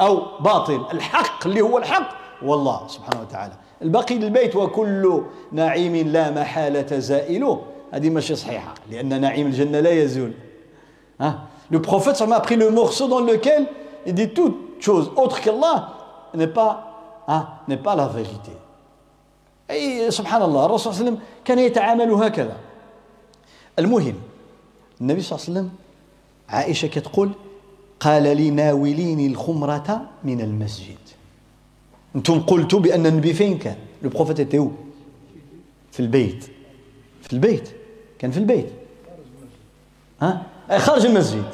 أو 0.00 0.22
باطل 0.40 0.84
الحق 0.92 1.46
اللي 1.46 1.60
هو 1.60 1.78
الحق 1.78 2.08
والله 2.42 2.86
سبحانه 2.88 3.20
وتعالى. 3.20 3.54
الباقي 3.82 4.16
البيت 4.16 4.56
وكل 4.56 5.22
نعيم 5.52 5.96
لا 5.96 6.30
محالة 6.30 6.98
زائله 6.98 7.62
هذه 7.92 8.10
ماشي 8.10 8.34
صحيحة 8.34 8.74
لأن 8.90 9.20
نعيم 9.20 9.46
الجنة 9.46 9.80
لا 9.80 9.90
يزول. 9.90 10.32
ها؟ 11.20 11.38
Le 11.70 11.82
prophète 11.82 12.22
a 12.22 12.40
pris 12.40 12.56
le 12.56 12.70
morceau 12.70 13.08
dans 13.08 13.20
lequel 13.20 13.66
il 14.06 14.14
dit 14.14 14.30
toute 14.30 14.56
chose 14.80 15.10
autre 15.16 15.38
qu'Allah 15.40 15.88
n'est 16.34 16.46
pas, 16.46 17.24
hein, 17.28 17.46
n'est 17.68 17.76
pas 17.76 17.94
la 17.94 18.06
vérité. 18.06 18.52
أي 19.70 20.10
سبحان 20.10 20.42
الله 20.42 20.66
الرسول 20.66 20.94
صلى 20.94 21.00
الله 21.00 21.10
عليه 21.10 21.20
وسلم 21.20 21.28
كان 21.44 21.58
يتعامل 21.58 22.10
هكذا. 22.10 22.56
المهم 23.78 24.14
النبي 25.00 25.22
صلى 25.22 25.36
الله 25.36 25.48
عليه 25.48 25.58
وسلم 25.58 25.70
عائشة 26.48 26.88
كتقول 26.88 27.30
قال 28.00 28.36
لي 28.36 28.50
ناوليني 28.50 29.26
الخمرة 29.26 30.08
من 30.24 30.40
المسجد. 30.40 30.96
أنتم 32.16 32.40
قلتوا 32.40 32.80
بأن 32.80 33.06
النبي 33.06 33.34
فين 33.34 33.58
كان؟ 33.58 33.76
لو 34.02 34.10
بروفيت 34.10 34.56
في 35.92 36.00
البيت. 36.00 36.44
في 37.22 37.32
البيت. 37.32 37.68
كان 38.18 38.30
في 38.30 38.38
البيت. 38.38 38.68
ها؟ 40.22 40.42
خارج 40.78 41.06
المسجد. 41.06 41.44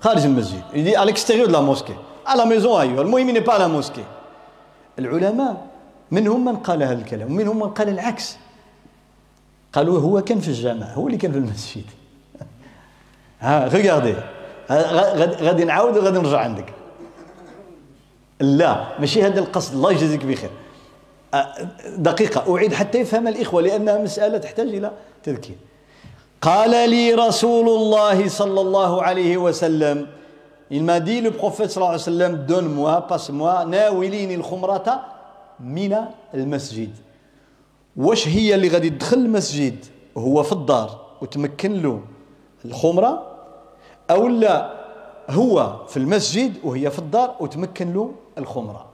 خارج 0.00 0.24
المسجد. 0.24 0.62
يدي 0.74 0.96
على 0.96 1.12
l'extérieur 1.12 1.48
de 1.48 1.52
la 1.52 1.60
mosquée. 1.60 1.96
À 2.26 2.36
la 2.36 2.44
maison 2.44 2.80
أيوه 2.80 3.02
المهم 3.02 3.44
pas 3.44 3.54
à 3.54 3.58
la 3.58 3.68
mosquée. 3.68 4.06
العلماء 4.98 5.71
منهم 6.12 6.44
من 6.44 6.56
قال 6.56 6.82
هذا 6.82 6.98
الكلام 6.98 7.32
ومنهم 7.32 7.58
من 7.58 7.68
قال 7.68 7.88
العكس. 7.88 8.36
قالوا 9.72 10.00
هو 10.00 10.22
كان 10.22 10.40
في 10.40 10.48
الجامع 10.48 10.86
هو 10.86 11.06
اللي 11.06 11.18
كان 11.18 11.32
في 11.32 11.38
المسجد. 11.38 11.84
ها 13.40 13.68
ريغاردي 13.68 14.14
غادي 15.44 15.64
نعاود 15.64 15.96
وغادي 15.96 16.18
نرجع 16.18 16.38
عندك. 16.38 16.64
لا 18.40 18.98
ماشي 18.98 19.22
هذا 19.22 19.40
القصد. 19.40 19.74
الله 19.74 19.92
يجزيك 19.92 20.24
بخير. 20.24 20.50
دقيقة 21.96 22.56
أعيد 22.56 22.74
حتى 22.74 22.98
يفهم 22.98 23.28
الإخوة 23.28 23.62
لأنها 23.62 23.98
مسألة 23.98 24.38
تحتاج 24.38 24.68
إلى 24.68 24.90
تذكير. 25.22 25.56
قال 26.42 26.90
لي 26.90 27.14
رسول 27.14 27.68
الله 27.68 28.28
صلى 28.28 28.60
الله 28.60 29.02
عليه 29.02 29.36
وسلم 29.36 30.06
Il 30.74 30.84
m'a 30.84 31.00
dit, 31.00 31.20
le 31.20 31.30
prophète 31.32 31.70
sallallahu 31.70 31.96
alayhi 31.96 32.10
wa 32.10 32.28
sallam, 32.28 32.46
donne-moi, 32.46 33.06
passe-moi, 33.06 33.66
الخمرة 34.34 35.11
من 35.62 35.96
المسجد. 36.34 36.90
واش 37.96 38.28
هي 38.28 38.54
اللي 38.54 38.68
غادي 38.68 38.90
تدخل 38.90 39.16
المسجد؟ 39.18 39.84
هو 40.18 40.42
في 40.42 40.52
الدار 40.52 41.00
وتمكن 41.22 41.82
له 41.82 42.02
الخمرة 42.64 43.36
أو 44.10 44.28
لا 44.28 44.82
هو 45.30 45.86
في 45.88 45.96
المسجد 45.96 46.54
وهي 46.64 46.90
في 46.90 46.98
الدار 46.98 47.36
وتمكن 47.40 47.92
له 47.92 48.14
الخمرة. 48.38 48.86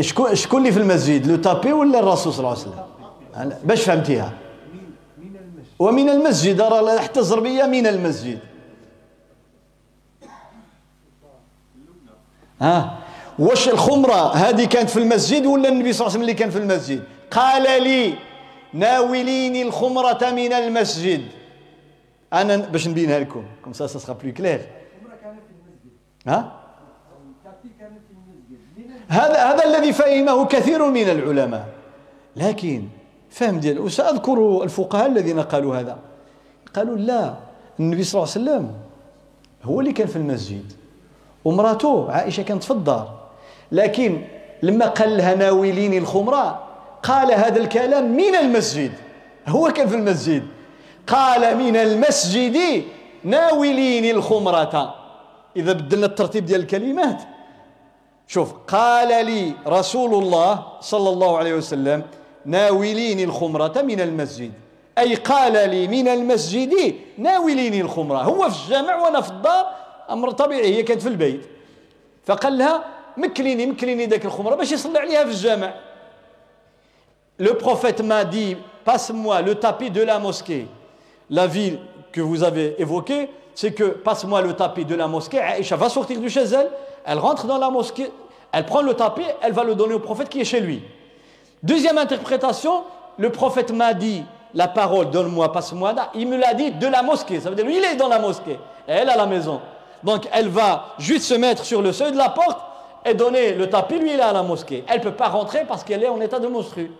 شكون 0.00 0.34
شكون 0.34 0.60
اللي 0.60 0.72
في 0.72 0.78
المسجد؟ 0.78 1.26
لو 1.26 1.36
تابي 1.36 1.72
ولا 1.72 1.98
الرسول 1.98 2.32
صلى 2.32 2.38
الله 2.38 2.58
عليه 2.58 2.60
وسلم؟ 2.60 3.58
باش 3.64 3.84
فهمتيها. 3.84 4.32
ومن 5.78 6.08
المسجد 6.08 6.60
راه 6.60 6.98
حتى 6.98 7.20
الزربية 7.20 7.66
من 7.66 7.86
المسجد. 7.86 8.38
ها؟ 12.60 12.98
واش 13.38 13.68
الخمرة 13.68 14.34
هذه 14.34 14.64
كانت 14.64 14.90
في 14.90 14.98
المسجد 14.98 15.46
ولا 15.46 15.68
النبي 15.68 15.92
صلى 15.92 16.06
الله 16.06 16.10
عليه 16.10 16.10
وسلم 16.10 16.22
اللي 16.22 16.34
كان 16.34 16.50
في 16.50 16.58
المسجد؟ 16.58 17.02
قال 17.30 17.82
لي 17.82 18.14
ناوليني 18.72 19.62
الخمرة 19.62 20.30
من 20.30 20.52
المسجد. 20.52 21.22
أنا 22.32 22.56
باش 22.56 22.88
نبينها 22.88 23.18
لكم. 23.18 23.44
comme 23.64 23.72
ça 23.72 23.86
c'est 23.86 24.12
plus 24.12 24.32
clair. 24.32 24.66
ها؟ 26.26 26.52
هذا 29.08 29.44
هذا 29.44 29.64
الذي 29.64 29.92
فهمه 29.92 30.46
كثير 30.46 30.90
من 30.90 31.08
العلماء. 31.08 31.68
لكن 32.36 32.84
فهم 33.30 33.60
ديال 33.60 33.78
وساذكر 33.78 34.62
الفقهاء 34.62 35.06
الذين 35.06 35.40
قالوا 35.40 35.76
هذا. 35.76 35.98
قالوا 36.74 36.96
لا 36.96 37.34
النبي 37.80 38.02
صلى 38.04 38.22
الله 38.22 38.32
عليه 38.32 38.44
وسلم 38.44 38.74
هو 39.64 39.80
اللي 39.80 39.92
كان 39.92 40.06
في 40.06 40.16
المسجد. 40.16 40.72
ومراته 41.44 42.10
عائشة 42.10 42.42
كانت 42.42 42.64
في 42.64 42.70
الدار. 42.70 43.08
لكن 43.72 44.24
لما 44.62 44.86
قال 44.86 45.16
لها 45.16 45.34
ناوليني 45.34 45.98
الخمرة 45.98 46.62
قال 47.02 47.32
هذا 47.32 47.60
الكلام 47.60 48.16
من 48.16 48.34
المسجد. 48.34 48.92
هو 49.48 49.68
كان 49.68 49.88
في 49.88 49.96
المسجد. 49.96 50.46
قال 51.06 51.56
من 51.56 51.76
المسجد 51.76 52.84
ناوليني 53.24 54.10
الخمرة. 54.10 54.94
إذا 55.56 55.72
بدلنا 55.72 56.06
الترتيب 56.06 56.46
ديال 56.46 56.60
الكلمات. 56.60 57.22
شوف 58.26 58.52
قال 58.68 59.26
لي 59.26 59.52
رسول 59.66 60.14
الله 60.14 60.62
صلى 60.80 61.08
الله 61.08 61.38
عليه 61.38 61.54
وسلم 61.54 62.02
ناوليني 62.44 63.24
الخمرة 63.24 63.82
من 63.82 64.00
المسجد. 64.00 64.52
أي 64.98 65.14
قال 65.14 65.70
لي 65.70 65.88
من 65.88 66.08
المسجد 66.08 66.94
ناوليني 67.18 67.80
الخمرة. 67.80 68.18
هو 68.18 68.50
في 68.50 68.64
الجامع 68.64 68.96
وأنا 68.96 69.20
في 69.20 69.30
الدار 69.30 69.79
أمر 70.09 70.31
طبيعي 70.31 70.75
هي 70.75 70.83
كانت 70.83 71.01
في 71.01 71.07
البيت 71.07 71.41
فقال 72.25 72.57
لها 72.57 72.83
مكليني 73.17 73.65
مكليني 73.65 74.05
ذاك 74.05 74.25
الخمرة 74.25 74.55
باش 74.55 74.71
يصلي 74.71 74.99
عليها 74.99 75.23
في 75.23 75.31
الجامع 75.31 75.73
Le 77.37 77.57
prophète 77.57 78.01
m'a 78.01 78.23
dit, 78.23 78.55
passe-moi 78.85 79.41
le 79.41 79.55
tapis 79.55 79.91
de 79.91 80.01
la 80.01 80.19
mosquée. 80.19 80.67
La 81.29 81.47
ville 81.47 81.79
que 82.13 82.21
vous 82.21 82.43
avez 82.43 82.81
évoquée, 82.81 83.29
c'est 83.53 83.73
que 83.73 83.83
passe-moi 83.83 84.41
le 84.41 84.53
tapis 84.53 84.85
de 84.85 84.95
la 84.95 85.07
mosquée. 85.07 85.39
Aïcha 85.39 85.75
va 85.75 85.89
sortir 85.89 86.21
de 86.21 86.27
chez 86.29 86.43
elle, 86.43 86.69
elle 87.05 87.19
rentre 87.19 87.45
dans 87.45 87.57
la 87.57 87.69
mosquée, 87.69 88.09
elle 88.53 88.65
prend 88.65 88.81
le 88.81 88.93
tapis, 88.93 89.25
elle 89.41 89.51
va 89.51 89.65
le 89.65 89.75
donner 89.75 89.95
au 89.95 89.99
prophète 89.99 90.29
qui 90.29 90.39
est 90.39 90.45
chez 90.45 90.61
lui. 90.61 90.81
Deuxième 91.61 91.97
interprétation, 91.97 92.83
le 93.17 93.29
prophète 93.31 93.71
m'a 93.71 93.93
dit 93.93 94.23
la 94.53 94.69
parole, 94.69 95.09
donne-moi, 95.09 95.51
passe-moi, 95.51 95.93
il 96.15 96.27
me 96.29 96.37
l'a 96.37 96.53
dit 96.53 96.71
de 96.71 96.87
la 96.87 97.03
mosquée. 97.03 97.41
Ça 97.41 97.49
veut 97.49 97.55
dire, 97.55 97.65
lui, 97.65 97.77
il 97.77 97.83
est 97.83 97.97
dans 97.97 98.07
la 98.07 98.19
mosquée, 98.19 98.57
et 98.87 98.91
elle 98.91 99.09
à 99.09 99.17
la 99.17 99.25
maison. 99.25 99.59
Donc, 100.02 100.28
elle 100.32 100.48
va 100.48 100.94
juste 100.98 101.24
se 101.24 101.34
mettre 101.34 101.64
sur 101.64 101.82
le 101.82 101.92
seuil 101.92 102.12
de 102.12 102.16
la 102.16 102.30
porte 102.30 102.58
et 103.04 103.14
donner 103.14 103.52
le 103.52 103.68
tapis, 103.68 103.98
lui, 103.98 104.12
il 104.12 104.18
est 104.18 104.22
à 104.22 104.32
la 104.32 104.42
mosquée. 104.42 104.84
Elle 104.88 104.98
ne 104.98 105.02
peut 105.02 105.12
pas 105.12 105.28
rentrer 105.28 105.64
parce 105.64 105.84
qu'elle 105.84 106.02
est 106.02 106.08
en 106.08 106.20
état 106.20 106.38
de 106.38 106.48
monstru. 106.48 106.90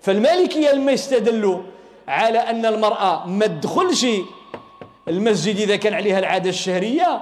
فالمالكية 0.00 0.72
لما 0.72 0.92
يستدلوا 0.92 1.58
على 2.08 2.38
أن 2.38 2.66
المرأة 2.66 3.26
ما 3.26 3.46
تدخلش 3.46 4.06
المسجد 5.08 5.56
إذا 5.56 5.76
كان 5.76 5.94
عليها 5.94 6.18
العادة 6.18 6.50
الشهرية. 6.50 7.20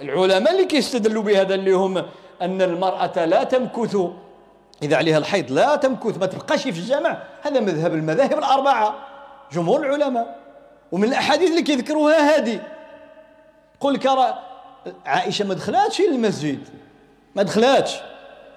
العلماء 0.00 0.52
اللي 0.52 0.64
كيستدلوا 0.64 1.22
بهذا 1.22 1.54
اللي 1.54 1.72
هم 1.72 1.98
أن 2.42 2.62
المرأة 2.62 3.24
لا 3.24 3.44
تمكث. 3.44 3.96
إذا 4.82 4.96
عليها 4.96 5.18
الحيض 5.18 5.50
لا 5.50 5.76
تمكث 5.76 6.18
ما 6.18 6.26
تبقاش 6.26 6.62
في 6.62 6.68
الجامع. 6.68 7.22
هذا 7.42 7.60
مذهب 7.60 7.94
المذاهب 7.94 8.38
الأربعة 8.38 8.94
جمهور 9.52 9.86
العلماء. 9.86 10.36
ومن 10.92 11.08
الأحاديث 11.08 11.50
اللي 11.50 11.62
كيذكروها 11.62 12.36
هذه 12.36 12.60
قل 13.80 13.96
كرا 13.96 14.49
عائشة 15.06 15.44
ما 15.44 15.54
دخلاتش 15.54 16.00
للمسجد 16.00 16.58
ما 17.34 17.42
دخلاتش. 17.42 17.96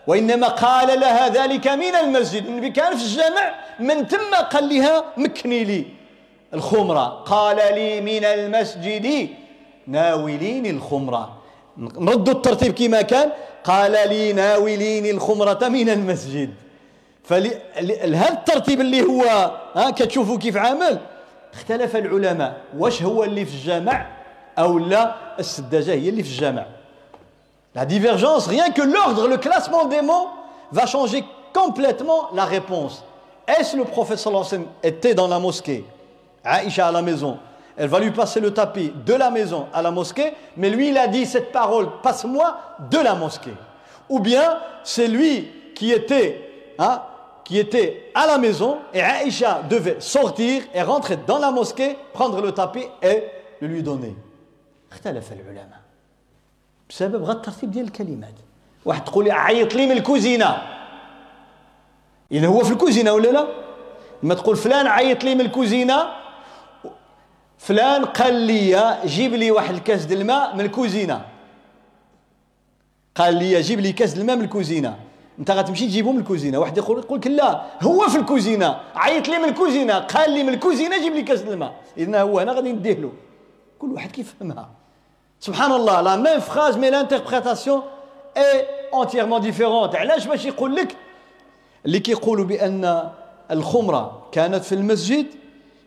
وإنما 0.07 0.47
قال 0.47 0.99
لها 0.99 1.29
ذلك 1.29 1.67
من 1.67 1.95
المسجد. 1.95 2.45
النبي 2.45 2.69
كان 2.69 2.97
في 2.97 3.03
الجامع 3.03 3.55
من 3.79 4.07
ثم 4.07 4.35
قال 4.51 4.69
لها 4.69 5.03
مكني 5.17 5.63
لي. 5.63 5.85
الخمرة. 6.53 7.05
قال 7.05 7.75
لي 7.75 8.01
من 8.01 8.25
المسجد 8.25 9.29
ناوليني 9.87 10.69
الخمرة. 10.69 11.37
نردوا 11.77 12.33
الترتيب 12.33 12.73
كما 12.73 13.01
كان. 13.01 13.29
قال 13.63 13.91
لي 13.91 14.33
ناوليني 14.33 15.11
الخمرة 15.11 15.67
من 15.67 15.89
المسجد. 15.89 16.53
فهذا 17.23 18.29
الترتيب 18.29 18.81
اللي 18.81 19.01
هو 19.01 19.51
ها 19.75 19.89
كتشوفوا 19.89 20.37
كيف 20.37 20.57
عامل 20.57 20.99
اختلف 21.53 21.95
العلماء. 21.95 22.57
واش 22.77 23.03
هو 23.03 23.23
اللي 23.23 23.45
في 23.45 23.53
الجامع؟ 23.53 24.22
او 24.59 24.78
لا 24.78 25.14
السداجه 25.39 25.93
هي 25.93 26.09
اللي 26.09 26.22
في 26.22 26.30
الجامع 26.30 26.66
La 27.74 27.85
divergence, 27.85 28.48
rien 28.48 28.70
que 28.70 28.82
l'ordre, 28.82 29.28
le 29.28 29.36
classement 29.36 29.85
des 29.85 30.02
mots 30.02 30.28
va 30.72 30.86
changer 30.86 31.22
complètement 31.52 32.28
la 32.35 32.44
réponse. 32.44 33.05
Est-ce 33.47 33.76
le 33.76 33.85
prophète 33.85 34.18
sallallahu 34.18 34.47
alayhi 34.47 34.64
wa 34.64 34.66
sallam 34.66 34.74
était 34.82 35.14
dans 35.14 35.28
la 35.28 35.39
mosquée, 35.39 35.85
Aïcha 36.43 36.89
à 36.89 36.93
la 36.93 37.02
maison, 37.02 37.39
elle 37.76 37.89
va 37.89 38.01
lui 38.01 38.10
passer 38.10 38.40
le 38.40 38.52
tapis 38.52 38.93
de 39.06 39.14
la 39.14 39.30
maison 39.30 39.66
à 39.72 39.82
la 39.82 39.90
mosquée, 39.90 40.32
mais 40.56 40.70
lui 40.70 40.89
il 40.89 40.98
a 40.98 41.06
dit 41.06 41.24
cette 41.24 41.52
parole, 41.52 41.89
passe-moi 42.02 42.59
de 42.90 42.98
la 42.98 43.14
mosquée. 43.14 43.55
Ou 44.09 44.18
bien 44.18 44.59
c'est 44.82 45.06
lui 45.06 45.48
qui 45.76 45.93
était, 45.93 46.74
hein, 46.78 47.02
qui 47.44 47.59
était 47.59 48.10
à 48.14 48.26
la 48.26 48.39
maison 48.39 48.78
et 48.93 49.01
Aïcha 49.01 49.62
devait 49.70 50.01
sortir 50.01 50.62
et 50.74 50.82
rentrer 50.82 51.16
dans 51.26 51.39
la 51.39 51.52
mosquée, 51.52 51.97
prendre 52.12 52.40
le 52.43 52.51
tapis 52.52 52.86
et 53.02 53.22
le 53.60 53.68
lui 53.68 53.82
donner. 53.82 54.16
بسبب 56.90 57.24
غير 57.24 57.36
الترتيب 57.36 57.72
ديال 57.72 57.86
الكلمات. 57.86 58.34
واحد 58.86 59.03
تقول 59.03 59.32
عيط 59.32 59.76
لي 59.76 59.86
من 59.86 59.91
الكوزينة. 59.91 60.57
إذا 62.32 62.48
هو 62.48 62.64
في 62.64 62.72
الكوزينة 62.72 63.14
ولا 63.14 63.30
لا؟ 63.30 63.48
ما 64.24 64.34
تقول 64.34 64.56
فلان 64.56 64.88
عيط 64.88 65.24
لي 65.24 65.36
من 65.36 65.41
الكوزينة 65.41 66.06
فلان 67.57 68.06
قال 68.06 68.34
لي 68.34 68.98
جيب 69.06 69.34
لي 69.34 69.52
واحد 69.52 69.74
الكاس 69.74 70.06
د 70.06 70.11
الماء 70.11 70.56
من 70.56 70.61
الكوزينة. 70.61 71.26
قال 73.15 73.36
لي 73.36 73.61
جيب 73.61 73.80
لي 73.80 73.91
كاس 73.91 74.18
الماء 74.18 74.36
من 74.36 74.44
الكوزينة. 74.44 74.99
أنت 75.40 75.52
غتمشي 75.52 75.88
تجيبو 75.88 76.11
من 76.11 76.20
الكوزينة. 76.20 76.57
واحد 76.57 76.78
يقول 76.78 76.99
يقول 76.99 77.20
لك 77.20 77.28
لا 77.28 77.65
هو 77.82 78.07
في 78.07 78.18
الكوزينة. 78.18 78.80
عيط 78.95 79.28
لي 79.28 79.38
من 79.38 79.49
الكوزينة. 79.49 79.99
قال 79.99 80.32
لي 80.32 80.44
من 80.44 80.53
الكوزينة 80.53 81.02
جيب 81.02 81.14
لي 81.14 81.22
كاس 81.22 81.41
الماء. 81.41 81.74
اذا 81.98 82.22
هو 82.22 82.40
هنا 82.40 82.52
غادي 82.52 82.72
نديه 82.72 82.94
له 82.94 83.11
كل 83.80 83.91
واحد 83.91 84.11
كيفهمها. 84.11 84.70
سبحان 85.44 85.72
الله 85.72 86.02
la 86.01 86.15
même 86.15 86.39
phrase 86.39 86.77
mais 86.77 86.89
l'interprétation 86.89 87.81
est 88.38 88.65
entièrement 88.93 89.41
différente 89.41 89.95
علاش 89.95 90.28
باش 90.28 90.45
يقول 90.45 90.76
لك 90.76 90.95
اللي 91.86 91.99
كيقولوا 91.99 92.45
بان 92.45 93.10
الخمره 93.52 94.28
كانت 94.32 94.64
في 94.64 94.76
المسجد 94.76 95.26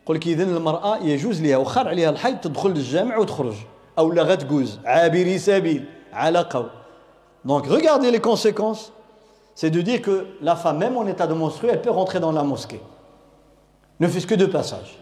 يقول 0.02 0.16
لك 0.16 0.26
اذا 0.26 0.42
المراه 0.42 0.96
يجوز 0.96 1.42
لها 1.42 1.56
وخار 1.56 1.88
عليها 1.88 2.10
الحيض 2.10 2.36
تدخل 2.40 2.70
للجامع 2.70 3.16
وتخرج 3.16 3.54
أو 3.98 4.12
لا 4.12 4.22
غتجوز 4.22 4.78
عابري 4.84 5.38
سبيل 5.38 5.84
على 6.12 6.38
قول 6.38 6.70
Donc 7.44 7.66
regardez 7.68 8.10
les 8.10 8.20
conséquences. 8.30 8.92
C'est 9.54 9.70
de 9.70 9.80
dire 9.80 10.02
que 10.02 10.26
la 10.42 10.56
femme, 10.56 10.78
même 10.78 10.96
en 10.96 11.06
état 11.06 11.28
de 11.28 11.34
menstruer, 11.34 11.70
elle 11.70 11.80
peut 11.80 11.96
rentrer 12.00 12.18
dans 12.18 12.32
la 12.32 12.42
mosquée. 12.42 12.82
Ne 14.00 14.08
fût-ce 14.08 14.26
que 14.26 14.34
de 14.34 14.46
passage. 14.46 14.98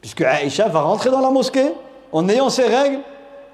Puisque 0.00 0.22
Aïcha 0.22 0.68
va 0.68 0.80
rentrer 0.82 1.10
dans 1.10 1.20
la 1.20 1.30
mosquée 1.30 1.72
en 2.12 2.28
ayant 2.28 2.50
ses 2.50 2.68
règles 2.68 3.00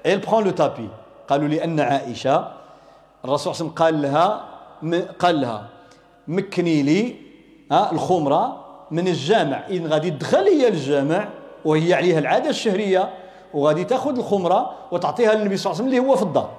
et 0.05 0.09
elle 0.11 0.21
prend 0.21 0.39
le 0.39 0.51
tapis. 0.51 0.89
قالوا 1.27 1.47
لي 1.47 1.63
أن 1.63 1.79
عائشة 1.79 2.51
الرسول 3.25 3.55
صلى 3.55 3.67
الله 3.67 3.73
عليه 3.83 3.95
وسلم 3.95 4.01
قال 4.01 4.01
لها 4.01 4.45
قال 5.19 5.41
لها 5.41 5.67
مكني 6.27 6.81
لي 6.81 7.15
الخمرة 7.71 8.65
من 8.91 9.07
الجامع. 9.07 9.63
إن 9.71 9.87
غادي 9.87 10.11
تدخل 10.11 10.43
هي 10.43 10.67
الجامع 10.67 11.27
وهي 11.65 11.93
عليها 11.93 12.19
العادة 12.19 12.49
الشهرية 12.49 13.09
وغادي 13.53 13.83
تاخذ 13.83 14.17
الخمرة 14.17 14.71
وتعطيها 14.91 15.33
للنبي 15.33 15.57
صلى 15.57 15.71
الله 15.71 15.81
عليه 15.81 15.89
وسلم 15.89 15.99
اللي 15.99 16.11
هو 16.11 16.15
في 16.15 16.23
الدار. 16.23 16.49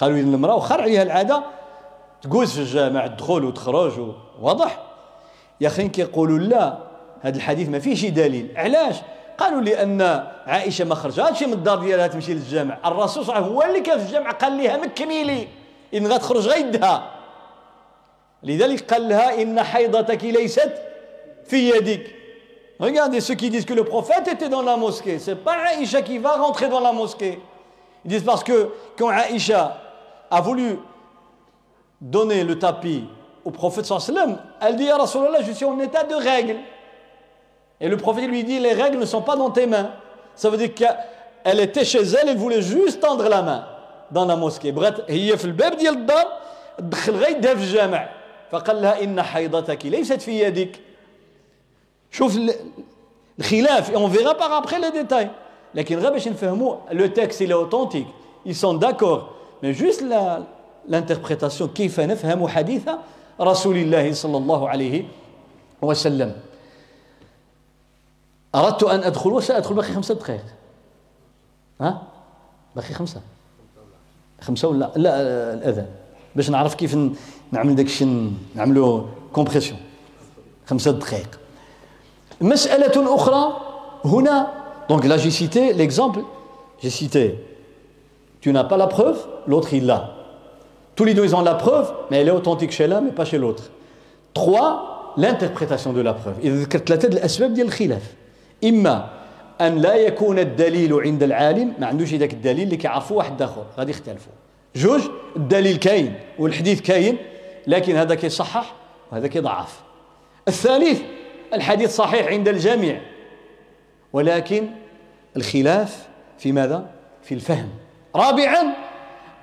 قالوا 0.00 0.16
لي 0.16 0.22
المرأة 0.22 0.54
وخر 0.54 0.80
عليها 0.80 1.02
العادة 1.02 1.42
تجوز 2.22 2.52
في 2.52 2.60
الجامع 2.60 3.06
تدخل 3.06 3.44
وتخرج 3.44 3.92
واضح؟ 4.40 4.82
يا 5.60 5.68
أخي 5.68 5.88
كيقولوا 5.88 6.38
لا 6.38 6.78
هذا 7.20 7.36
الحديث 7.36 7.68
ما 7.68 7.78
فيهش 7.78 8.04
دليل. 8.04 8.52
علاش؟ 8.56 8.96
قالوا 9.38 9.60
لأن 9.60 10.26
عائشة 10.46 10.84
ما 10.84 10.94
خرجتش 10.94 11.42
من 11.42 11.52
الدار 11.52 11.78
ديالها 11.78 12.06
تمشي 12.06 12.34
للجامع 12.34 12.78
الرسول 12.84 13.24
صلى 13.24 13.32
الله 13.32 13.34
عليه 13.34 13.46
وسلم 13.46 13.56
هو 13.56 13.62
اللي 13.62 13.80
كان 13.80 13.98
في 13.98 14.04
الجامع 14.04 14.30
قال 14.30 14.58
لها 14.58 14.76
مكني 14.76 15.24
لي 15.24 15.48
إن 15.94 16.06
غتخرج 16.06 16.48
غيدها 16.48 17.10
لذلك 18.42 18.92
قال 18.92 19.08
لها 19.08 19.42
إن 19.42 19.62
حيضتك 19.62 20.24
ليست 20.24 20.72
في 21.46 21.70
يدك 21.70 22.16
Regardez 22.78 23.20
ceux 23.22 23.34
qui 23.34 23.48
disent 23.48 23.64
que 23.64 23.72
le 23.72 23.84
prophète 23.84 24.28
était 24.28 24.50
dans 24.50 24.60
la 24.60 24.76
mosquée. 24.76 25.18
C'est 25.18 25.36
pas 25.36 25.56
Aïcha 25.68 26.02
qui 26.02 26.18
va 26.18 26.36
rentrer 26.36 26.68
dans 26.68 26.80
la 26.80 26.92
mosquée. 26.92 27.40
Ils 28.04 28.10
disent 28.10 28.22
parce 28.24 28.44
que 28.44 28.68
quand 28.98 29.08
Aïcha 29.08 29.78
a 30.30 30.40
voulu 30.42 30.78
donner 32.00 32.44
le 32.44 32.58
tapis 32.58 33.04
au 33.44 33.50
prophète 33.50 33.86
sallam, 33.86 34.38
elle 34.60 34.76
dit 34.76 34.90
à 34.90 34.98
Rasulallah, 34.98 35.42
je 35.42 35.52
suis 35.52 35.64
en 35.64 35.78
état 35.80 36.04
de 36.04 36.14
règle. 36.14 36.56
Et 37.79 37.87
le 37.87 37.97
prophète 37.97 38.27
lui 38.27 38.43
dit, 38.43 38.59
les 38.59 38.73
règles 38.73 38.99
ne 38.99 39.05
sont 39.05 39.21
pas 39.21 39.35
dans 39.35 39.49
tes 39.49 39.65
mains. 39.65 39.91
Ça 40.35 40.49
veut 40.49 40.57
dire 40.57 40.73
qu'elle 40.73 41.59
était 41.59 41.83
chez 41.85 42.01
elle, 42.01 42.29
elle 42.29 42.37
voulait 42.37 42.61
juste 42.61 42.99
tendre 42.99 43.27
la 43.27 43.41
main 43.41 43.65
dans 44.11 44.25
la 44.25 44.35
mosquée. 44.35 44.71
بغات 44.71 45.11
هي 45.11 45.37
في 45.37 45.45
الباب 45.45 45.77
ديال 45.77 45.93
الدار 45.93 46.25
تدخل 46.77 47.15
غير 47.15 47.37
يدها 47.37 47.55
في 47.55 47.61
الجامع 47.61 48.09
فقال 48.51 48.81
لها 48.81 49.03
إن 49.03 49.21
حيضتك 49.21 49.85
ليست 49.85 50.21
في 50.21 50.43
يدك 50.43 50.79
شوف 52.11 52.39
الخلاف 53.39 53.91
et 53.91 53.95
on 53.95 54.07
verra 54.07 54.35
par 54.35 54.51
après 54.53 54.79
les 54.79 54.91
détails 54.91 55.29
لكن 55.75 55.99
غير 55.99 56.11
باش 56.11 56.27
نفهموا 56.27 56.75
le 56.91 57.07
texte 57.13 57.39
il 57.41 57.51
est 57.51 57.53
authentique 57.53 58.07
ils 58.45 58.55
sont 58.55 58.73
d'accord 58.73 59.33
mais 59.63 59.73
juste 59.73 60.03
l'interprétation 60.87 61.67
كيف 61.75 61.99
نفهم 61.99 62.47
حديث 62.47 62.89
رسول 63.41 63.77
الله 63.77 64.13
صلى 64.13 64.37
الله 64.37 64.69
عليه 64.69 65.03
وسلم 65.81 66.35
أردت 68.55 68.83
أن 68.83 69.03
أدخل 69.03 69.29
وسأدخل 69.29 69.75
باقي 69.75 69.93
خمسة 69.93 70.13
دقائق 70.13 70.45
ها 71.81 72.01
باقي 72.75 72.93
خمسة 72.93 73.21
خمسة 74.41 74.67
ولا 74.67 74.91
لا 74.95 75.21
الأذان 75.53 75.87
باش 76.35 76.49
نعرف 76.49 76.75
كيف 76.75 76.97
نعمل 77.51 77.75
داك 77.75 77.85
الشيء 77.85 78.33
نعملو 78.55 79.05
كومبريسيون 79.33 79.79
خمسة 80.67 80.91
دقائق 80.91 81.39
مسألة 82.41 83.15
أخرى 83.15 83.61
هنا 84.05 84.61
donc 84.89 85.05
là 85.05 85.17
j'ai 85.17 85.31
cité 85.31 85.73
l'exemple 85.73 86.19
j'ai 86.81 86.89
cité 86.89 87.39
tu 88.41 88.51
n'as 88.51 88.63
pas 88.63 88.77
la 88.77 88.87
preuve 88.87 89.17
l'autre 89.47 89.73
il 89.73 89.85
l'a 89.85 90.15
tous 90.95 91.05
les 91.05 91.13
deux 91.13 91.23
ils 91.23 91.35
ont 91.35 91.41
la 91.41 91.55
preuve 91.55 91.93
mais 92.09 92.17
elle 92.19 92.27
est 92.27 92.31
authentique 92.31 92.71
chez 92.71 92.87
l'un 92.87 93.01
mais 93.01 93.11
pas 93.11 93.25
chez 93.25 93.37
l'autre 93.37 93.63
trois 94.33 95.13
l'interprétation 95.17 95.93
de 95.93 96.01
la 96.01 96.13
preuve 96.13 96.35
إذا 96.43 96.55
ذكرت 96.55 96.87
ثلاثة 96.87 97.07
الأسباب 97.07 97.53
ديال 97.53 97.67
الخلاف 97.67 98.01
إما 98.64 99.08
أن 99.60 99.78
لا 99.78 99.94
يكون 99.94 100.38
الدليل 100.38 100.94
عند 100.94 101.22
العالم 101.22 101.72
ما 101.78 101.86
عندوش 101.86 102.14
ذاك 102.14 102.32
الدليل 102.32 102.62
اللي 102.62 102.76
كيعرفوا 102.76 103.16
واحد 103.16 103.42
آخر 103.42 103.66
غادي 103.78 103.90
يختلفوا. 103.90 104.32
جوج 104.76 105.00
الدليل 105.36 105.76
كاين 105.76 106.14
والحديث 106.38 106.80
كاين 106.80 107.18
لكن 107.66 107.96
هذا 107.96 108.14
كيصحح 108.14 108.74
وهذا 109.12 109.26
كيضعف. 109.26 109.80
الثالث 110.48 111.00
الحديث 111.54 111.96
صحيح 111.96 112.26
عند 112.26 112.48
الجميع. 112.48 113.00
ولكن 114.12 114.66
الخلاف 115.36 116.08
في 116.38 116.52
ماذا؟ 116.52 116.90
في 117.22 117.34
الفهم. 117.34 117.68
رابعا 118.16 118.74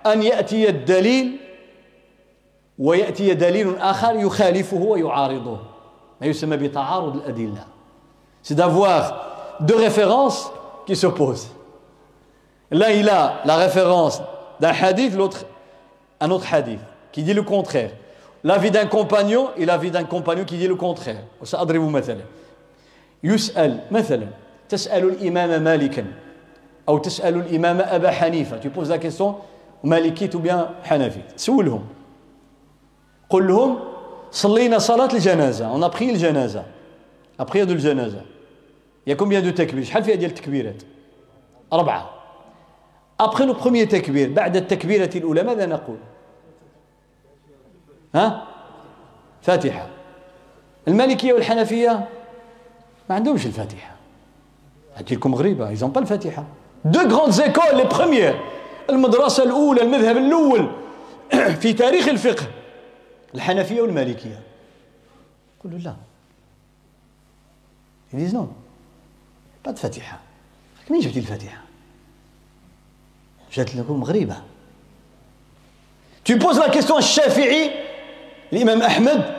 أن 0.05 0.23
يأتي 0.23 0.69
الدليل 0.69 1.37
ويأتي 2.79 3.33
دليل 3.33 3.77
آخر 3.77 4.15
يخالفه 4.15 4.77
ويعارضه. 4.77 5.59
ما 6.21 6.27
يسمى 6.27 6.57
بتعارض 6.57 7.15
الأدلة. 7.15 7.72
c'est 8.42 8.54
d'avoir 8.54 9.56
deux 9.60 9.76
références 9.76 10.50
qui 10.86 10.96
s'opposent 10.96 11.48
là 12.70 12.92
il 12.92 13.08
a 13.08 13.40
la 13.44 13.56
référence 13.56 14.22
d'un 14.60 14.72
hadith 14.72 15.14
l'autre 15.14 15.44
un 16.20 16.30
autre 16.30 16.46
hadith 16.52 16.80
qui 17.12 17.22
dit 17.22 17.34
le 17.34 17.42
contraire 17.42 17.90
l'avis 18.44 18.70
d'un 18.70 18.86
compagnon 18.86 19.48
et 19.56 19.64
l'avis 19.64 19.90
d'un 19.90 20.04
compagnon 20.04 20.44
qui 20.44 20.56
dit 20.56 20.68
le 20.68 20.76
contraire 20.76 21.24
وسأضرب 21.42 21.90
مثلا 21.90 22.22
يسأل 23.24 23.80
مثلا 23.90 24.26
تسأل 24.68 25.04
الإمام 25.04 25.62
مالكا 25.62 26.04
أو 26.88 26.98
تسأل 26.98 27.36
الإمام 27.36 27.80
أبا 27.80 28.10
حنيفة 28.10 28.58
tu 28.60 28.70
poses 28.70 28.90
la 28.90 28.98
question 28.98 29.34
مالكيت 29.84 30.34
ou 30.34 30.40
bien 30.40 30.68
حنفي 30.84 31.20
سولهم 31.36 31.84
قل 33.30 33.48
لهم 33.48 33.78
صلينا 34.30 34.78
صلاة 34.78 35.08
الجنازة 35.12 35.72
on 35.74 35.82
a 35.82 35.90
pris 35.90 36.10
الجنازة 36.10 36.64
الجنازة 37.71 38.21
il 39.05 39.09
y 39.09 39.13
a 39.13 39.15
combien 39.15 39.41
de 39.41 39.51
takbir 39.51 39.83
شحال 39.83 40.03
فيها 40.03 40.15
ديال 40.15 40.31
التكبيرات؟ 40.31 40.83
أربعة. 41.73 42.09
après 43.19 43.45
le 43.45 43.53
premier 43.53 43.87
takbir 43.87 44.29
بعد 44.29 44.55
التكبيرة 44.55 45.09
الأولى 45.15 45.43
ماذا 45.43 45.65
نقول؟ 45.65 45.97
ها؟ 48.15 48.47
فاتحة. 49.41 49.87
المالكية 50.87 51.33
والحنفية 51.33 52.09
ما 53.09 53.15
عندهمش 53.15 53.45
الفاتحة. 53.45 53.95
هاتي 54.95 55.15
لكم 55.15 55.35
ils 55.35 55.83
n'ont 55.83 55.91
pas 55.91 55.97
الفاتحة. 55.97 56.43
Deux 56.85 57.07
grandes 57.07 57.39
écoles 57.39 57.77
les 57.77 57.87
premières. 57.87 58.35
المدرسة 58.89 59.43
الأولى 59.43 59.81
المذهب 59.81 60.17
الأول. 60.17 60.71
في 61.61 61.73
تاريخ 61.73 62.07
الفقه. 62.07 62.47
الحنفية 63.35 63.81
والمالكية. 63.81 64.39
قولوا 65.63 65.79
لا. 65.79 65.95
Ils 68.13 68.19
disent 68.19 68.33
non. 68.33 68.49
Pas 69.63 69.73
de 69.73 69.79
فاتحة 69.79 70.19
منين 70.89 71.01
جبتي 71.01 71.19
الفاتحة 71.19 71.61
جات 73.53 73.75
لكم 73.75 74.03
غريبة 74.03 74.35
tu 76.29 76.39
poses 76.39 76.59
la 76.59 76.69
question 76.69 76.97
الشافعي 76.97 77.71
الإمام 78.53 78.81
أحمد 78.81 79.37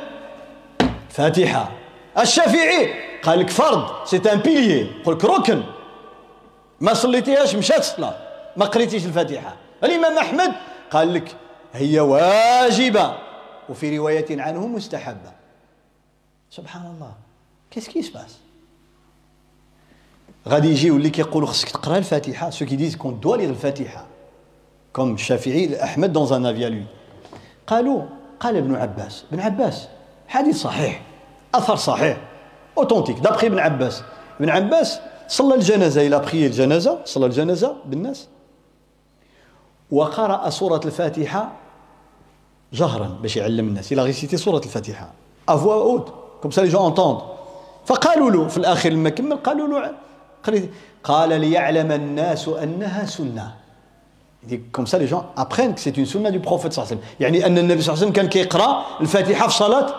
فاتحة 1.10 1.72
الشافعي 2.18 3.04
قال 3.20 3.38
لك 3.38 3.50
فرض 3.50 4.04
سي 4.06 4.16
ان 4.32 4.38
بيليي 4.40 5.02
قال 5.04 5.14
لك 5.16 5.24
ركن 5.24 5.62
ما 6.80 6.94
صليتيهاش 6.94 7.54
مشات 7.54 7.78
الصلاة 7.78 8.18
ما 8.56 8.66
قريتيش 8.66 9.06
الفاتحة 9.06 9.56
الإمام 9.84 10.18
أحمد 10.18 10.52
قال 10.90 11.14
لك 11.14 11.36
هي 11.74 12.00
واجبة 12.00 13.18
وفي 13.68 13.98
رواية 13.98 14.42
عنه 14.42 14.66
مستحبة 14.66 15.32
سبحان 16.50 16.86
الله 16.86 17.12
qu'est-ce 17.70 17.88
qui 17.88 18.02
se 18.02 18.14
passe 18.14 18.43
غادي 20.48 20.68
يجيو 20.68 20.96
اللي 20.96 21.10
كيقولوا 21.10 21.48
خصك 21.48 21.70
تقرا 21.70 21.98
الفاتحة. 21.98 22.50
ceux 22.50 22.64
qui 22.64 22.76
disent 22.76 22.96
qu'on 22.96 23.20
doit 23.20 23.36
lire 23.36 23.50
الفاتحة. 23.50 24.06
Comme 24.96 25.18
Shafi'i, 25.18 25.74
Ahmed 25.80 26.12
dans 26.12 26.32
un 26.32 26.44
avis 26.44 26.64
à 26.64 26.70
lui. 26.70 26.86
قالوا 27.66 28.02
قال 28.40 28.56
ابن 28.56 28.74
عباس 28.74 29.24
ابن 29.32 29.40
عباس 29.40 29.88
حديث 30.28 30.62
صحيح 30.62 31.02
أثر 31.54 31.76
صحيح 31.76 32.16
authentique 32.80 33.22
d'après 33.22 33.44
ابن 33.44 33.58
عباس. 33.58 34.02
ابن 34.40 34.50
عباس 34.50 35.00
صلى 35.28 35.54
الجنازة 35.54 36.06
il 36.06 36.19
a 36.19 36.26
prié 36.26 36.34
الجنازة 36.34 36.98
صلى 37.04 37.26
الجنازة 37.26 37.76
بالناس. 37.86 38.28
وقرأ 39.90 40.50
سورة 40.50 40.80
الفاتحة 40.84 41.52
جهرا 42.72 43.18
باش 43.22 43.36
يعلم 43.36 43.68
الناس. 43.68 43.94
Récité 43.94 44.36
سورة 44.36 44.58
الفاتحة. 44.64 45.12
À 45.48 45.56
voix 45.56 45.84
haute 45.86 46.12
comme 46.40 46.52
ça 46.52 46.62
les 46.62 46.70
gens 46.70 46.84
entendent. 46.84 47.22
فقالوا 47.86 48.30
له 48.30 48.48
في 48.48 48.56
الآخر 48.56 48.90
لما 48.90 49.10
كمل 49.10 49.36
قالوا 49.36 49.68
له 49.68 49.94
قال 51.04 51.40
ليعلم 51.40 51.92
الناس 51.92 52.48
أنها 52.48 53.04
سنة. 53.06 53.54
comme 54.72 54.86
ça 54.86 54.96
les 54.96 55.04
gens 55.04 55.24
apprennent 55.36 55.72
que 55.72 55.76
c'est 55.76 55.92
une 55.96 56.04
سنة 56.04 56.28
du 56.30 56.38
prophète 56.38 56.72
صلى 56.72 56.82
الله 56.82 56.92
عليه 56.92 57.02
وسلم. 57.02 57.14
يعني 57.20 57.46
أن 57.46 57.58
النبي 57.58 57.82
صلى 57.82 57.92
الله 57.92 58.04
عليه 58.04 58.10
وسلم 58.10 58.12
كان 58.12 58.28
كيقرأ 58.28 58.84
الفاتحة 59.00 59.48
في 59.48 59.54
صلاة 59.54 59.94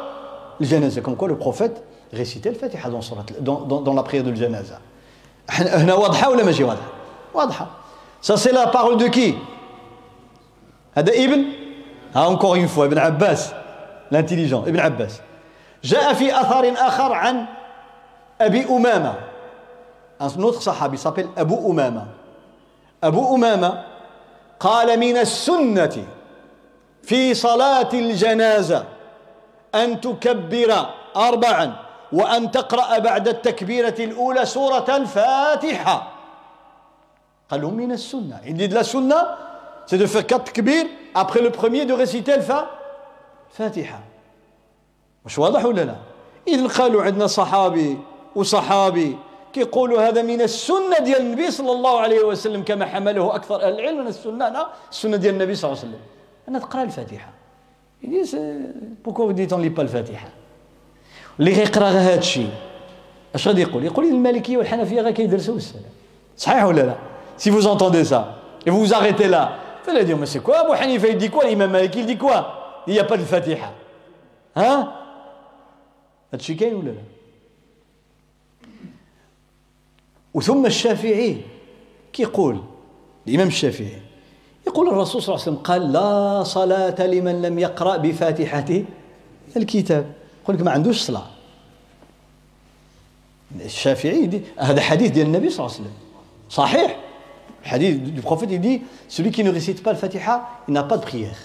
الجنازة. 0.61 1.01
comme 1.01 1.15
que 1.15 1.27
le 1.27 1.35
prophète 1.35 1.71
récitait 2.13 2.49
الفاتحه 2.49 2.89
dans 2.89 3.01
صلاه 3.01 3.25
dans 3.39 3.83
dans 3.83 3.95
la 3.95 4.01
prière 4.01 4.23
de 4.23 4.29
الجنازة. 4.29 4.77
هنا 5.49 5.93
واضحة 5.93 6.29
ولا 6.29 6.43
ماشي 6.43 6.63
واضحة؟ 6.63 6.87
واضحة. 7.33 7.67
ça 8.21 8.35
c'est 8.35 8.51
la 8.51 8.71
parole 8.71 8.97
de 8.97 9.09
qui 9.09 9.37
هذا 10.95 11.13
ابن؟ 11.13 11.43
ها 12.15 12.25
encore 12.25 12.57
une 12.57 12.67
fois 12.67 12.85
ابن 12.85 12.97
عباس. 12.97 13.53
l'intelligent 14.11 14.67
ابن 14.67 14.79
عباس. 14.79 15.19
جاء 15.83 16.13
في 16.13 16.41
أثر 16.41 16.73
آخر 16.77 17.13
عن 17.13 17.45
أبي 18.41 18.65
أمامة. 18.65 19.15
Un 20.21 20.43
autre 20.43 20.61
صحابي 20.61 20.97
s'appelle 20.97 21.27
أبو 21.37 21.71
أمامة. 21.71 22.05
أبو 23.03 23.35
أمامة 23.35 23.83
قال 24.59 24.99
من 24.99 25.17
السنة 25.17 26.07
في 27.03 27.33
صلاة 27.33 27.89
الجنازة 27.93 28.85
أن 29.75 30.01
تكبر 30.01 30.85
أربعا 31.15 31.75
وأن 32.13 32.51
تقرأ 32.51 32.99
بعد 32.99 33.27
التكبيرة 33.27 33.95
الأولى 33.99 34.45
سورة 34.45 34.85
الفاتحة. 34.95 36.11
قالوا 37.51 37.71
من 37.71 37.91
السنة. 37.91 38.41
Il 38.45 38.53
dit 38.57 38.67
de 38.69 38.73
la 38.75 38.83
sunna 38.83 39.37
c'est 39.85 39.97
de 39.97 40.05
faire 40.07 40.25
quatre 40.25 40.45
takbir 40.51 40.85
après 41.13 41.41
le 41.41 41.51
premier 41.51 41.85
de 41.85 41.93
réciter 41.93 42.33
الفاتحة 43.51 43.99
مش 45.25 45.39
واضح 45.39 45.65
ولا 45.65 45.81
لا؟ 45.81 45.95
إذن 46.47 46.67
قالوا 46.67 47.03
عندنا 47.03 47.27
صحابي 47.27 47.97
وصحابي 48.35 49.17
كيقولوا 49.55 49.99
هذا 50.07 50.21
من 50.21 50.41
السنة 50.41 50.97
ديال 51.07 51.21
النبي 51.21 51.47
صلى 51.51 51.71
الله 51.71 51.95
عليه 51.99 52.21
وسلم 52.29 52.61
كما 52.63 52.85
حمله 52.85 53.35
أكثر 53.35 53.57
أهل 53.65 53.73
العلم. 53.79 53.99
من 54.03 54.07
السنة 54.07 54.49
لا 54.49 54.67
السنة 54.91 55.17
ديال 55.17 55.33
النبي 55.33 55.55
صلى 55.55 55.65
الله 55.71 55.79
عليه 55.79 55.89
وسلم. 55.89 56.01
أنا 56.49 56.59
تقرأ 56.59 56.83
الفاتحة. 56.83 57.31
il 58.03 58.21
y 59.05 59.07
en 59.07 59.12
a 59.12 59.14
beaucoup 59.14 59.31
disent 59.31 59.53
on 59.53 59.61
lit 59.61 59.69
pas 59.69 59.83
الفاتحة 59.83 60.27
اللي 61.39 61.53
غيقرا 61.53 61.87
غير 61.89 62.01
هذا 62.01 62.19
الشيء. 62.19 62.49
أش 63.35 63.47
غادي 63.47 63.61
يقول؟ 63.61 63.83
يقول 63.83 64.05
المالكية 64.05 64.57
والحنفية 64.57 65.01
غير 65.01 65.13
كيدرسوا 65.13 65.55
السلام. 65.55 65.83
صحيح 66.37 66.63
ولا 66.63 66.81
لا؟ 66.81 66.95
سي 67.37 67.51
فوز 67.51 67.67
انتوندي 67.67 68.03
سا 68.03 68.35
vous 68.67 68.85
vous 68.85 68.93
arrêtez 68.93 69.27
là. 69.27 69.49
فلا 69.85 70.03
dit 70.03 71.29
quoi 71.29 71.43
l'imam 71.45 71.71
Malik 71.71 71.95
il 71.95 72.05
dit 72.05 72.17
quoi 72.17 72.83
il 72.87 72.93
n'y 72.93 72.99
a 72.99 73.03
pas 73.03 73.17
de 73.17 73.23
Fatiha. 73.23 73.71
hein 74.57 74.87
هذا 76.31 76.39
الشيء 76.41 76.55
كاين 76.57 76.73
ولا 76.73 76.89
لا؟ 76.89 77.14
وثم 80.35 80.65
الشافعي 80.65 81.41
كيقول 82.13 82.61
الإمام 83.27 83.47
الشافعي 83.47 84.01
يقول 84.67 84.89
الرسول 84.89 85.21
صلى 85.21 85.35
الله 85.35 85.45
عليه 85.45 85.51
وسلم 85.51 85.63
قال 85.63 85.91
لا 85.91 86.43
صلاة 86.43 87.07
لمن 87.07 87.41
لم 87.41 87.59
يقرأ 87.59 87.97
بفاتحة 87.97 88.83
الكتاب. 89.57 90.05
يقول 90.43 90.55
لك 90.55 90.61
ما 90.61 90.71
عندوش 90.71 91.01
صلاة. 91.01 91.25
الشافعي 93.65 94.25
دي 94.25 94.41
هذا 94.57 94.81
حديث 94.81 95.11
ديال 95.11 95.27
النبي 95.27 95.49
صلى 95.49 95.65
الله 95.65 95.75
عليه 95.75 95.85
وسلم. 95.85 95.97
صحيح. 96.49 96.99
الحديث 97.63 97.97
du 98.15 98.21
prophète 98.21 98.51
il 98.51 98.59
dit 98.59 98.81
celui 99.07 99.31
qui 99.31 99.43
ne 99.43 99.51
récite 99.51 99.83
pas 99.83 99.91
الفاتحة 99.91 100.49
il 100.67 100.73
n'a 100.73 100.83
pas 100.83 100.97
de 100.97 101.05
prière. 101.05 101.39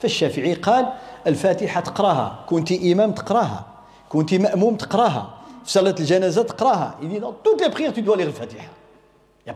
فالشافعي 0.00 0.54
قال 0.54 0.92
الفاتحة 1.26 1.80
تقراها 1.80 2.44
كنت 2.46 2.72
إمام 2.72 3.12
تقراها 3.12 3.66
كنت 4.08 4.34
مأموم 4.34 4.76
تقراها. 4.76 5.39
صلاة 5.70 5.94
الجنازة 6.00 6.42
تقراها. 6.42 6.98
il 7.02 7.08
dit 7.08 7.20
dans 7.20 7.32
toutes 7.32 7.60
les 7.60 7.92
tu 7.92 8.02
dois 8.02 8.16
lire 8.16 8.26
الفاتحة. 8.26 8.68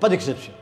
Pas 0.00 0.08
d'exception. 0.08 0.52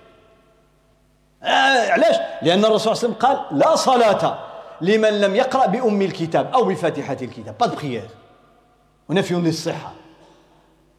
آه 1.42 1.90
علاش؟ 1.90 2.16
لأن 2.42 2.64
الرسول 2.64 2.96
صلى 2.96 3.08
الله 3.08 3.16
عليه 3.26 3.38
وسلم 3.38 3.48
قال 3.48 3.58
لا 3.58 3.76
صلاة 3.76 4.38
لمن 4.80 5.20
لم 5.20 5.34
يقرأ 5.36 5.66
بأم 5.66 6.02
الكتاب 6.02 6.52
أو 6.54 6.64
بفاتحة 6.64 7.16
الكتاب. 7.22 7.54
De 7.62 7.76
prière. 7.76 8.10
ونفي 9.08 9.34
للصحة 9.34 9.92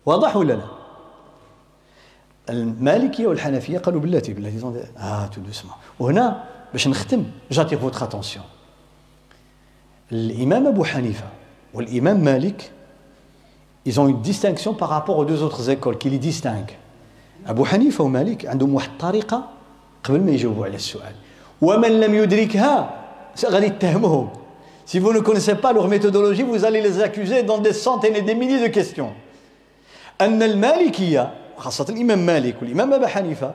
واضح 0.05 0.35
ولا 0.35 0.53
لا؟ 0.53 0.65
المالكية 2.49 3.27
والحنفية 3.27 3.77
قالوا 3.77 4.01
بالتي 4.01 4.33
بالتي 4.33 4.85
آه 4.97 5.25
tout 5.25 5.41
doucement 5.41 5.73
وهنا 5.99 6.43
باش 6.73 6.87
نختم 6.87 7.25
j'attire 7.51 7.77
votre 7.77 8.03
attention 8.03 8.45
الإمام 10.11 10.67
أبو 10.67 10.83
حنيفة 10.83 11.25
والإمام 11.73 12.19
مالك 12.19 12.71
ils 13.85 13.99
ont 13.99 14.07
une 14.07 14.21
distinction 14.21 14.73
par 14.73 14.89
rapport 14.89 15.17
aux 15.17 15.25
deux 15.25 15.43
autres 15.43 15.69
écoles 15.69 15.97
qui 15.97 16.09
les 16.09 16.19
distinguent. 16.19 16.77
أبو 17.47 17.65
حنيفة 17.65 18.03
ومالك 18.03 18.45
عندهم 18.45 18.75
واحد 18.75 18.89
الطريقة 18.89 19.43
قبل 20.03 20.19
ما 20.21 20.31
يجاوبوا 20.31 20.65
على 20.65 20.75
السؤال 20.75 21.15
ومن 21.61 21.99
لم 21.99 22.15
يدركها 22.15 22.89
غادي 23.45 23.65
يتهمهم 23.65 24.29
Si 24.85 24.99
vous 24.99 25.13
ne 25.13 25.19
connaissez 25.19 25.55
pas 25.55 25.71
leur 25.71 25.87
méthodologie, 25.87 26.43
vous 26.43 26.65
allez 26.65 26.81
les 26.81 27.01
accuser 27.01 27.43
dans 27.43 27.57
des 27.57 27.71
centaines 27.71 28.15
et 28.17 28.21
des 28.21 28.35
milliers 28.35 28.61
de 28.61 28.67
questions. 28.67 29.13
أن 30.21 30.43
المالكية 30.43 31.33
خاصة 31.57 31.85
الإمام 31.89 32.25
مالك 32.25 32.55
والإمام 32.61 32.93
أبا 32.93 33.07
حنيفة 33.07 33.53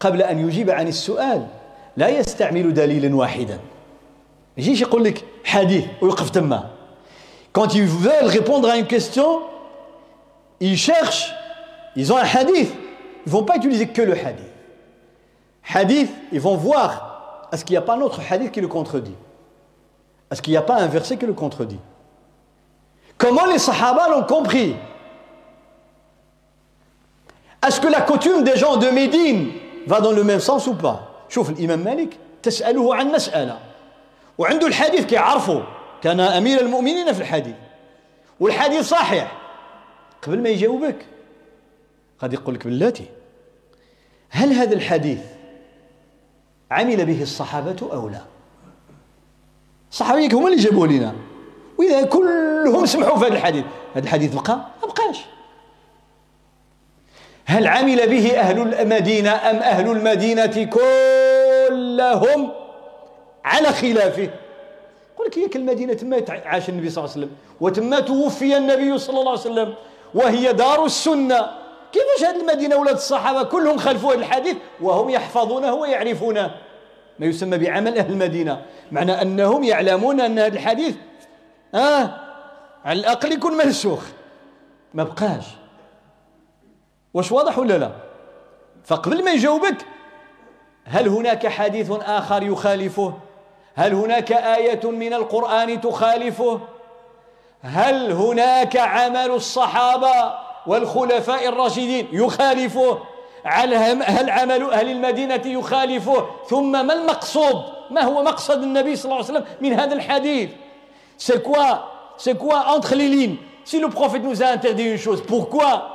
قبل 0.00 0.22
أن 0.22 0.48
يجيب 0.48 0.70
عن 0.70 0.88
السؤال 0.88 1.46
لا 1.96 2.08
يستعمل 2.08 2.74
دليلا 2.74 3.16
واحدا 3.16 3.58
يجيش 4.58 4.80
يقول 4.80 5.04
لك 5.04 5.24
حديث 5.44 5.84
ويوقف 6.02 6.30
تما 6.30 6.70
Quand 7.55 7.73
ils 7.73 7.85
veulent 7.85 8.25
répondre 8.25 8.69
à 8.69 8.77
une 8.77 8.87
question, 8.87 9.41
ils 10.59 10.77
cherchent, 10.77 11.33
ils 11.95 12.11
ont 12.13 12.17
un 12.17 12.23
hadith. 12.23 12.73
Ils 13.25 13.29
ne 13.29 13.31
vont 13.31 13.43
pas 13.43 13.57
utiliser 13.57 13.87
que 13.87 14.01
le 14.01 14.13
hadith. 14.13 14.45
Hadith, 15.73 16.09
ils 16.31 16.39
vont 16.39 16.55
voir, 16.55 17.49
est-ce 17.51 17.65
qu'il 17.65 17.73
n'y 17.73 17.77
a 17.77 17.81
pas 17.81 17.95
un 17.95 18.01
autre 18.01 18.21
hadith 18.29 18.51
qui 18.51 18.61
le 18.61 18.67
contredit 18.67 19.15
Est-ce 20.31 20.41
qu'il 20.41 20.51
n'y 20.51 20.57
a 20.57 20.61
pas 20.61 20.75
un 20.75 20.87
verset 20.87 21.17
qui 21.17 21.25
le 21.25 21.33
contredit 21.33 21.79
Comment 23.17 23.45
les 23.45 23.59
sahaba 23.59 24.09
l'ont 24.09 24.23
compris 24.23 24.75
Est-ce 27.65 27.79
que 27.79 27.87
la 27.87 28.01
coutume 28.01 28.43
des 28.43 28.57
gens 28.57 28.77
de 28.77 28.87
Médine 28.87 29.51
va 29.85 30.01
dans 30.01 30.11
le 30.11 30.23
même 30.23 30.39
sens 30.39 30.67
ou 30.67 30.73
pas 30.73 31.07
شوف 31.31 31.49
الإمام 31.49 31.79
مالك 31.79 32.17
تسأله 32.43 32.95
عن 32.95 33.07
مسألة 33.07 33.59
وعنده 34.37 34.67
الحديث 34.67 35.05
كيعرفه 35.05 35.63
كان 36.02 36.20
أمير 36.20 36.60
المؤمنين 36.60 37.12
في 37.12 37.20
الحديث. 37.20 37.54
والحديث 38.40 38.88
صحيح. 38.88 39.32
قبل 40.22 40.42
ما 40.42 40.48
يجاوبك 40.48 41.06
قد 42.18 42.32
يقول 42.32 42.54
لك 42.54 42.66
بلاتي 42.66 43.04
هل 44.30 44.52
هذا 44.52 44.74
الحديث 44.74 45.18
عمل 46.70 47.04
به 47.06 47.22
الصحابة 47.22 47.76
أو 47.92 48.08
لا؟ 48.08 48.22
الصحابة 49.90 50.28
هما 50.32 50.48
اللي 50.48 50.62
جابوه 50.62 50.86
لنا. 50.86 51.14
وإذا 51.78 52.02
كلهم 52.02 52.86
سمحوا 52.86 53.18
في 53.18 53.24
هذا 53.24 53.32
الحديث. 53.34 53.64
هذا 53.94 54.04
الحديث 54.04 54.34
بقى 54.34 54.56
ما 54.56 54.88
بقاش. 54.88 55.18
هل 57.44 57.66
عمل 57.66 58.08
به 58.08 58.38
أهل 58.40 58.80
المدينة 58.80 59.30
أم 59.30 59.56
أهل 59.56 59.90
المدينة 59.90 60.64
كلهم؟ 60.64 62.52
على 63.44 63.68
خلافه. 63.68 64.30
لك 65.26 65.38
هي 65.38 65.48
المدينة 65.56 65.94
تما 65.94 66.24
عاش 66.28 66.68
النبي 66.68 66.90
صلى 66.90 67.04
الله 67.04 67.14
عليه 67.14 67.24
وسلم 67.26 67.36
وتما 67.60 68.00
توفي 68.00 68.56
النبي 68.56 68.98
صلى 68.98 69.20
الله 69.20 69.30
عليه 69.30 69.40
وسلم 69.40 69.74
وهي 70.14 70.52
دار 70.52 70.84
السنة. 70.84 71.50
كيفاش 71.92 72.30
هذه 72.30 72.40
المدينة 72.40 72.76
ولاد 72.76 72.94
الصحابة 72.94 73.42
كلهم 73.42 73.78
خلفوا 73.78 74.12
هذا 74.12 74.18
الحديث 74.18 74.56
وهم 74.80 75.10
يحفظونه 75.10 75.74
ويعرفونه؟ 75.74 76.50
ما 77.18 77.26
يسمى 77.26 77.58
بعمل 77.58 77.98
أهل 77.98 78.12
المدينة. 78.12 78.62
معنى 78.92 79.22
أنهم 79.22 79.64
يعلمون 79.64 80.20
أن 80.20 80.38
هذا 80.38 80.54
الحديث 80.54 80.94
آه 81.74 82.10
على 82.84 83.00
الأقل 83.00 83.32
يكون 83.32 83.52
منسوخ. 83.54 84.04
ما 84.94 85.04
بقاش. 85.04 85.44
واش 87.14 87.32
واضح 87.32 87.58
ولا 87.58 87.78
لا؟ 87.78 87.92
فقبل 88.84 89.24
ما 89.24 89.30
يجاوبك 89.30 89.76
هل 90.84 91.08
هناك 91.08 91.46
حديث 91.46 91.90
آخر 91.90 92.42
يخالفه؟ 92.42 93.14
هل 93.76 93.94
هناك 93.94 94.32
آية 94.32 94.90
من 94.90 95.14
القرآن 95.14 95.80
تخالفه؟ 95.80 96.60
هل 97.62 98.12
هناك 98.12 98.76
عمل 98.76 99.30
الصحابة 99.30 100.34
والخلفاء 100.66 101.48
الراشدين 101.48 102.08
يخالفه؟ 102.12 102.98
هل 103.44 104.30
عمل 104.30 104.70
أهل 104.70 104.90
المدينة 104.90 105.42
يخالفه؟ 105.46 106.26
ثم 106.48 106.86
ما 106.86 106.94
المقصود؟ 106.94 107.62
ما 107.90 108.02
هو 108.02 108.22
مقصد 108.22 108.62
النبي 108.62 108.96
صلى 108.96 109.04
الله 109.04 109.16
عليه 109.16 109.24
وسلم 109.24 109.44
من 109.60 109.72
هذا 109.72 109.94
الحديث؟ 109.94 110.50
C'est 111.18 111.42
quoi 111.42 111.96
C'est 112.18 112.38
quoi 112.38 112.64
entre 112.76 112.94
les 112.94 113.08
lignes? 113.08 113.36
Si 113.64 113.78
le 113.78 113.88
prophète 113.88 114.22
nous 114.22 114.42
a 114.42 114.46
interdit 114.46 114.90
une 114.90 114.98
chose, 114.98 115.22
pourquoi? 115.22 115.92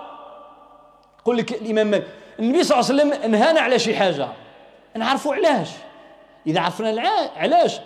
يقول 1.20 1.38
لك 1.38 1.52
الإمام 1.52 2.04
النبي 2.40 2.64
صلى 2.64 2.80
الله 2.80 2.92
عليه 2.92 3.16
وسلم 3.16 3.32
نهانا 3.32 3.62
على 3.62 3.80
شي 3.80 3.96
حاجة. 3.96 4.28
نعرفوا 4.96 5.36
علاش. 5.36 5.70
إذا 6.48 6.60
عرفنا 6.60 7.02
علاش 7.38 7.80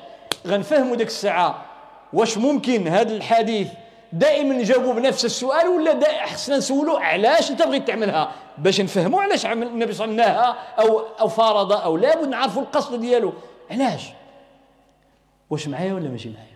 غنفهموا 0.47 0.95
ديك 0.95 1.07
الساعة 1.07 1.65
واش 2.13 2.37
ممكن 2.37 2.87
هذا 2.87 3.15
الحديث 3.15 3.67
دائما 4.13 4.55
نجاوبوا 4.55 4.93
بنفس 4.93 5.25
السؤال 5.25 5.67
ولا 5.67 6.25
خصنا 6.25 6.57
نسولوا 6.57 6.99
علاش 6.99 7.51
أنت 7.51 7.63
بغيت 7.63 7.87
تعملها؟ 7.87 8.31
باش 8.57 8.81
نفهموا 8.81 9.21
علاش 9.21 9.45
عمل 9.45 9.67
النبي 9.67 9.93
صلى 9.93 10.11
الله 10.11 10.23
عليه 10.23 10.39
وسلم 10.39 10.55
أو 10.79 10.99
أو 10.99 11.27
فرض 11.27 11.71
أو 11.71 11.97
لابد 11.97 12.27
نعرفوا 12.27 12.61
القصد 12.61 13.01
ديالو. 13.01 13.33
علاش؟ 13.71 14.09
واش 15.49 15.67
معايا 15.67 15.93
ولا 15.93 16.09
ماشي 16.09 16.29
معايا؟ 16.29 16.55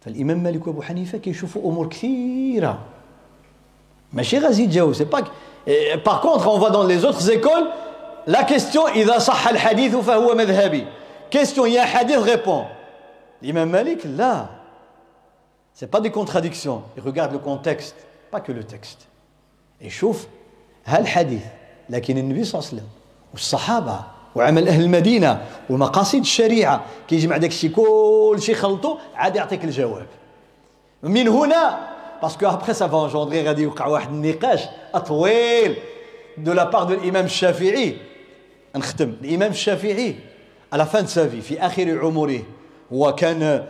فالإمام 0.00 0.42
مالك 0.42 0.66
وأبو 0.66 0.82
حنيفة 0.82 1.18
كيشوفوا 1.18 1.62
أمور 1.70 1.88
كثيرة. 1.88 2.78
ماشي 4.12 4.38
غازي 4.38 4.66
تجاوب 4.66 4.92
سي 4.92 5.04
با 5.04 5.24
باغ 6.06 6.22
كونتر 6.22 6.50
اون 6.50 6.60
فا 6.60 6.68
دون 6.68 6.88
لي 6.88 6.98
زوتر 6.98 7.18
زيكول 7.18 7.68
لا 8.26 8.42
كيستيون 8.42 8.90
إذا 8.90 9.18
صح 9.18 9.48
الحديث 9.48 9.96
فهو 9.96 10.34
مذهبي. 10.34 10.86
كيستيون 11.30 11.68
يا 11.68 11.82
حديث 11.82 12.18
ريبون 12.18 12.66
الامام 13.42 13.68
مالك 13.68 14.06
لا 14.06 14.46
pas 15.90 16.00
des 16.00 16.10
contradictions. 16.10 16.82
Il 16.96 17.02
regarde 17.02 17.32
le 17.32 17.38
contexte, 17.38 17.96
pas 18.30 18.40
que 18.40 18.52
le 18.52 18.64
texte. 18.64 19.06
يشوف 19.80 20.26
هالحديث 20.84 21.42
لكن 21.90 22.18
النبي 22.18 22.44
صلى 22.44 22.58
الله 22.58 22.68
عليه 22.68 22.76
وسلم 22.76 22.88
والصحابة 23.32 24.00
وعمل 24.34 24.68
أهل 24.68 24.82
المدينة 24.82 25.42
ومقاصد 25.70 26.18
الشريعة 26.18 26.84
كيجمع 27.08 27.36
داك 27.36 27.50
الشيء 27.50 27.70
كل 27.70 28.42
شيء 28.42 28.54
خلطو 28.54 28.98
عاد 29.14 29.36
يعطيك 29.36 29.64
الجواب 29.64 30.06
من 31.02 31.28
هنا 31.28 31.88
parce 32.22 32.37
que 32.37 32.46
après 32.46 32.88
ça 32.88 32.96
va 32.96 33.04
engendrer 33.04 33.42
غادي 33.42 33.62
يوقع 33.62 33.86
واحد 33.86 34.08
النقاش 34.08 34.60
طويل 35.06 35.76
de 36.38 36.52
la 36.52 36.64
part 36.64 36.84
de 36.84 36.94
الامام 36.94 37.24
الشافعي 37.24 37.96
نختم. 38.76 39.14
الإمام 39.24 39.50
الشافعي 39.50 40.16
à 40.72 40.77
la 40.77 40.86
fin 40.86 41.06
de 41.06 41.16
sa 41.16 41.25
vie 41.25 41.40
في 41.40 41.60
آخر 41.60 41.98
عمره 41.98 42.42
هو 42.92 43.14
كان 43.14 43.66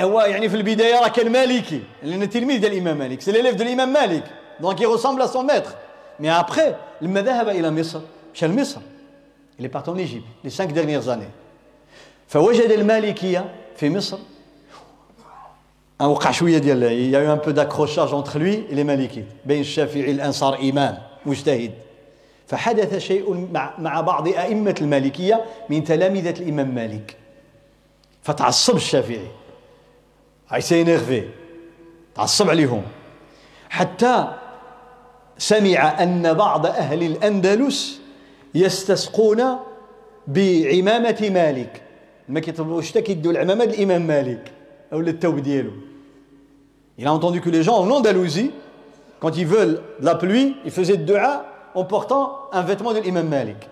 هو 0.00 0.20
يعني 0.20 0.48
في 0.48 0.56
البداية 0.56 1.00
راه 1.00 1.08
كان 1.08 1.32
مالكي 1.32 1.82
لأن 2.02 2.30
تلميذ 2.30 2.60
ديال 2.60 2.72
الإمام 2.72 2.98
مالك 2.98 3.20
c'est 3.20 3.32
l'élève 3.32 3.54
ديال 3.54 3.68
الإمام 3.68 3.92
مالك. 3.92 4.24
donc 4.60 4.80
il 4.80 4.86
ressemble 4.86 5.22
à 5.22 5.28
son 5.28 5.42
maître. 5.42 5.76
Mais 6.20 6.28
après 6.28 6.74
لما 7.02 7.22
ذهب 7.22 7.48
إلى 7.48 7.70
مصر 7.70 8.00
مشى 8.34 8.46
لمصر. 8.46 8.80
Il 9.58 9.64
est 9.64 9.68
parti 9.68 9.90
en 9.90 9.96
Égypte 9.96 10.26
les 10.44 10.50
cinq 10.50 10.72
dernières 10.72 11.08
années. 11.08 11.30
فوجد 12.28 12.70
المالكية 12.70 13.54
في 13.76 13.90
مصر. 13.90 14.18
وقع 16.00 16.30
شوية 16.30 16.58
ديال 16.58 16.82
il 16.82 17.10
y 17.10 17.16
a 17.16 17.22
eu 17.22 17.26
un 17.26 17.36
peu 17.36 17.52
d'accrochage 17.52 18.12
entre 18.12 18.38
lui 18.38 18.64
et 18.70 18.74
les 18.74 18.84
malikites 18.84 19.46
بين 19.46 19.60
الشافعي 19.60 20.10
الأنصار 20.10 20.58
امام 20.60 20.98
مجتهد. 21.26 21.72
فحدث 22.54 22.98
شيء 22.98 23.48
مع 23.78 24.00
بعض 24.00 24.28
أئمة 24.28 24.74
المالكية 24.80 25.44
من 25.70 25.84
تلامذة 25.84 26.40
الإمام 26.40 26.74
مالك. 26.74 27.16
فتعصب 28.22 28.76
الشافعي. 28.76 29.26
هاي 30.48 30.60
سينيرفي 30.60 31.22
تعصب 32.14 32.50
عليهم. 32.50 32.82
حتى 33.70 34.28
سمع 35.38 36.02
أن 36.02 36.34
بعض 36.34 36.66
أهل 36.66 37.02
الأندلس 37.02 38.00
يستسقون 38.54 39.42
بعمامة 40.26 41.30
مالك. 41.34 41.82
ما 42.28 42.40
كيطلبوش 42.40 42.90
حتى 42.90 43.02
كيدوا 43.02 43.32
العمامة 43.32 43.64
الإمام 43.64 44.06
مالك 44.06 44.52
أو 44.92 45.00
التوب 45.00 45.38
ديالو؟ 45.38 45.72
Il 46.98 47.06
a 47.08 47.12
entendu 47.12 47.40
que 47.40 47.50
les 47.50 47.64
gens 47.64 47.78
en 47.78 47.90
Andalousie, 47.90 48.52
quand 49.18 49.36
ils 49.36 49.46
veulent 49.46 49.80
la 50.00 50.14
pluie, 50.14 50.56
ils 50.64 50.70
faisaient 50.70 50.96
de 50.96 51.04
dua 51.04 51.53
en 51.74 51.84
portant 51.84 52.48
un 52.52 52.62
vêtement 52.62 52.92
de 52.92 53.00
l'imam 53.00 53.28
Malik. 53.28 53.68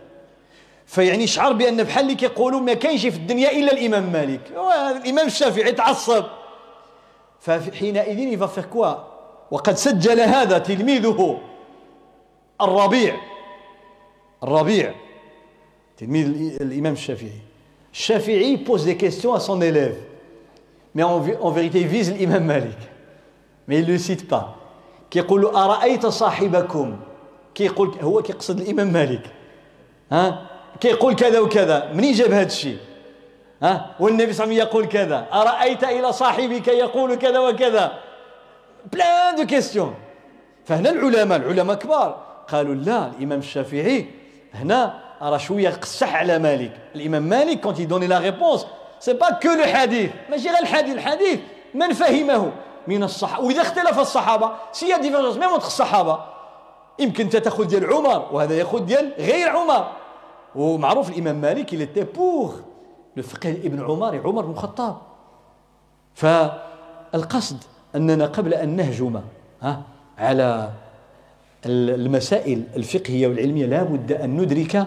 فيعني 0.86 1.26
شعر 1.26 1.52
بأن 1.52 1.82
بحال 1.82 2.04
اللي 2.04 2.14
كيقولوا 2.14 2.60
ما 2.60 2.74
كاينش 2.74 3.06
في 3.06 3.16
الدنيا 3.16 3.50
إلا 3.50 3.72
الإمام 3.72 4.12
مالك 4.12 4.40
الإمام 4.96 5.26
الشافعي 5.26 5.72
تعصب 5.72 6.24
فحينئذ 7.40 8.46
faire 8.48 8.68
quoi? 8.74 8.96
وقد 9.50 9.76
سجل 9.76 10.20
هذا 10.20 10.58
تلميذه 10.58 11.38
الربيع 12.60 13.16
الربيع 14.42 14.94
تلميذ 15.96 16.26
الإمام 16.62 16.92
الشافعي 16.92 17.40
الشافعي 17.92 18.64
pose 18.66 18.84
des 18.84 18.96
questions 18.96 19.34
à 19.34 19.40
son 19.40 19.60
élève. 19.62 19.96
Mais 20.94 21.02
en, 21.02 21.22
en 21.40 21.50
vérité 21.50 21.80
il 21.80 21.86
vise 21.86 22.12
l'imam 22.12 22.44
Malik. 22.44 22.78
Mais 23.66 23.78
il 23.78 23.86
ne 23.86 23.92
le 23.92 23.98
cite 23.98 24.28
pas. 24.28 24.56
كيقول 25.10 25.42
له 25.42 25.64
أرأيت 25.64 26.06
صاحبكم 26.06 26.96
كيقول 27.54 27.94
هو 28.02 28.22
كيقصد 28.22 28.60
الإمام 28.60 28.92
مالك. 28.92 29.26
ها؟ 30.12 30.46
كيقول 30.80 31.14
كذا 31.14 31.40
وكذا. 31.40 31.90
منين 31.94 32.12
جاب 32.12 32.32
هذا 32.32 32.46
الشيء؟ 32.46 32.78
ها؟ 33.62 33.94
والنبي 34.00 34.32
صلى 34.32 34.44
الله 34.44 34.54
عليه 34.54 34.64
وسلم 34.64 34.68
يقول 34.68 34.86
كذا. 34.86 35.26
أرأيت 35.32 35.84
إلى 35.84 36.12
صاحبك 36.12 36.68
يقول 36.68 37.14
كذا 37.14 37.38
وكذا؟ 37.38 37.92
plein 38.92 39.36
de 39.36 39.46
questions 39.46 39.94
فهنا 40.64 40.90
العلماء 40.90 41.38
العلماء 41.38 41.76
كبار. 41.76 42.22
قالوا 42.48 42.74
لا 42.74 43.06
الإمام 43.06 43.38
الشافعي 43.38 44.06
هنا 44.54 45.02
راه 45.22 45.36
شوية 45.36 45.70
قصح 45.70 46.14
على 46.14 46.38
مالك. 46.38 46.72
الإمام 46.94 47.22
مالك 47.22 47.60
quand 47.60 47.80
il 47.80 47.88
donne 47.88 48.06
la 48.06 48.18
réponse 48.18 48.66
c'est 49.00 49.12
pas 49.12 49.30
que 49.30 49.48
le 49.48 49.64
حديث 49.64 50.10
ماشي 50.30 50.48
غير 50.48 50.58
الحديث 50.58 50.94
الحديث 50.94 51.40
من 51.74 51.92
فهمه؟ 51.92 52.52
من 52.86 53.02
الصحابه 53.02 53.44
وإذا 53.44 53.60
اختلف 53.60 53.98
الصحابة 53.98 54.50
c'est 54.72 54.98
divergence 54.98 55.36
même 55.36 55.48
entre 55.48 55.66
الصحابة 55.66 56.31
يمكن 56.98 57.24
أنت 57.24 57.36
تأخذ 57.36 57.64
ديال 57.64 57.92
عمر 57.92 58.28
وهذا 58.32 58.54
يأخذ 58.54 58.84
ديال 58.84 59.12
غير 59.18 59.48
عمر. 59.48 59.86
ومعروف 60.54 61.10
الإمام 61.10 61.40
مالك 61.40 61.72
il 61.72 61.80
était 61.80 62.04
pour 62.18 62.50
لفقه 63.16 63.50
ابن 63.50 63.84
عمر 63.84 64.20
عمر 64.24 64.42
بن 64.44 64.50
الخطاب. 64.50 64.96
فالقصد 66.14 67.56
أننا 67.96 68.26
قبل 68.26 68.54
أن 68.54 68.76
نهجم 68.76 69.20
ها 69.62 69.82
على 70.18 70.70
المسائل 71.66 72.62
الفقهية 72.76 73.26
والعلمية 73.26 73.66
لا 73.66 73.82
بد 73.82 74.12
أن 74.12 74.36
ندرك 74.36 74.86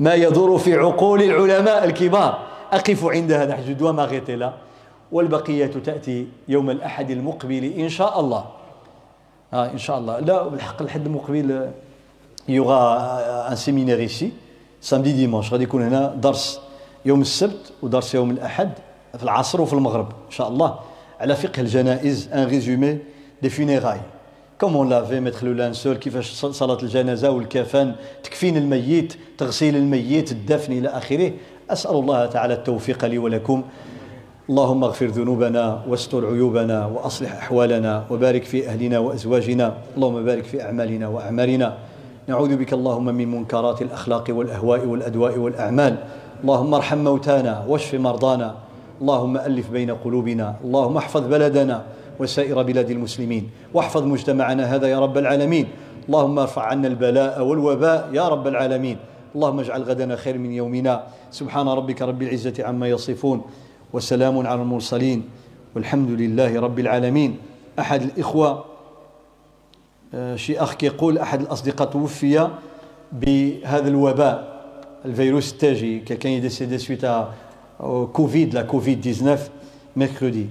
ما 0.00 0.14
يدور 0.14 0.58
في 0.58 0.74
عقول 0.74 1.22
العلماء 1.22 1.84
الكبار. 1.84 2.46
أقف 2.72 3.04
عند 3.04 3.32
هذا 3.32 3.56
حجد 3.56 3.82
وما 3.82 4.04
غيتلا 4.04 4.52
والبقية 5.12 5.66
تأتي 5.66 6.28
يوم 6.48 6.70
الأحد 6.70 7.10
المقبل 7.10 7.64
إن 7.64 7.88
شاء 7.88 8.20
الله. 8.20 8.55
آه 9.56 9.72
إن 9.72 9.78
شاء 9.78 9.98
الله 9.98 10.20
لا 10.20 10.48
بالحق 10.48 10.82
الحد 10.82 11.06
المقبل 11.06 11.70
يغا 12.48 13.48
ان 13.50 13.56
سيمينير 13.56 14.08
ici 14.08 14.24
samedi 14.82 15.12
dimanche. 15.16 15.52
غادي 15.52 15.64
يكون 15.64 15.82
هنا 15.82 16.14
درس 16.14 16.60
يوم 17.04 17.20
السبت 17.20 17.72
ودرس 17.82 18.14
يوم 18.14 18.30
الأحد 18.30 18.70
في 19.16 19.22
العصر 19.22 19.60
وفي 19.60 19.72
المغرب 19.72 20.08
إن 20.26 20.30
شاء 20.30 20.48
الله 20.48 20.78
على 21.20 21.36
فقه 21.36 21.60
الجنائز 21.60 22.28
un 22.32 22.44
résumé 22.44 22.98
des 23.42 23.48
funérailles 23.50 24.00
comment 24.60 24.88
laver 24.88 25.20
mettre 25.20 25.46
le 25.46 25.52
linceul 25.52 25.96
كيفاش 25.96 26.32
صلاة 26.32 26.78
الجنازة 26.82 27.30
والكفن 27.30 27.94
تكفين 28.24 28.56
الميت 28.56 29.14
تغسيل 29.38 29.76
الميت 29.76 30.32
الدفن 30.32 30.72
إلى 30.72 30.88
آخره. 30.88 31.32
أسأل 31.70 31.94
الله 31.94 32.26
تعالى 32.26 32.54
التوفيق 32.54 33.04
لي 33.04 33.18
ولكم. 33.18 33.62
اللهم 34.46 34.84
اغفر 34.84 35.06
ذنوبنا 35.06 35.82
واستر 35.88 36.26
عيوبنا 36.26 36.86
وأصلح 36.86 37.32
أحوالنا 37.34 38.04
وبارك 38.10 38.44
في 38.44 38.68
أهلنا 38.68 38.98
وأزواجنا. 38.98 39.74
اللهم 39.96 40.24
بارك 40.24 40.44
في 40.44 40.62
أعمالنا 40.62 41.08
واعمالنا 41.08 41.76
نعوذ 42.28 42.56
بك 42.56 42.72
اللهم 42.72 43.04
من 43.04 43.28
منكرات 43.30 43.82
الأخلاق 43.82 44.24
والأهواء 44.30 44.86
والأدواء 44.86 45.38
والأعمال. 45.38 45.96
اللهم 46.42 46.74
ارحم 46.74 46.98
موتانا 46.98 47.64
واشف 47.68 47.94
مرضانا. 47.94 48.54
اللهم 49.02 49.36
ألف 49.36 49.70
بين 49.70 49.90
قلوبنا. 49.90 50.56
اللهم 50.64 50.96
احفظ 50.96 51.22
بلدنا 51.26 51.82
وسائر 52.20 52.62
بلاد 52.62 52.90
المسلمين. 52.90 53.50
واحفظ 53.74 54.02
مجتمعنا 54.02 54.62
هذا 54.74 54.86
يا 54.86 55.00
رب 55.00 55.18
العالمين. 55.18 55.66
اللهم 56.06 56.38
ارفع 56.38 56.62
عنا 56.62 56.88
البلاء 56.88 57.42
والوباء 57.42 58.10
يا 58.12 58.28
رب 58.28 58.46
العالمين. 58.46 58.96
اللهم 59.34 59.58
اجعل 59.60 59.82
غدنا 59.82 60.16
خير 60.16 60.38
من 60.38 60.52
يومنا. 60.52 61.02
سبحان 61.30 61.68
ربك 61.68 62.02
رب 62.02 62.22
العزة 62.22 62.64
عما 62.64 62.88
يصفون. 62.88 63.65
وسلام 63.96 64.46
على 64.46 64.62
المرسلين 64.62 65.24
والحمد 65.74 66.10
لله 66.10 66.60
رب 66.60 66.78
العالمين. 66.78 67.36
أحد 67.78 68.02
الإخوة 68.02 68.64
آه، 70.14 70.36
شي 70.36 70.58
أخ 70.60 70.84
يقول 70.84 71.18
أحد 71.18 71.40
الأصدقاء 71.40 71.88
توفي 71.88 72.48
بهذا 73.12 73.88
الوباء 73.88 74.36
الفيروس 75.04 75.52
التاجي 75.52 76.04
suite 76.78 77.04
à 77.04 77.32
au 77.80 78.06
Covid 78.06 78.52
la 78.52 78.64
Covid 78.64 78.96
19 78.96 79.50
mercredi 79.96 80.46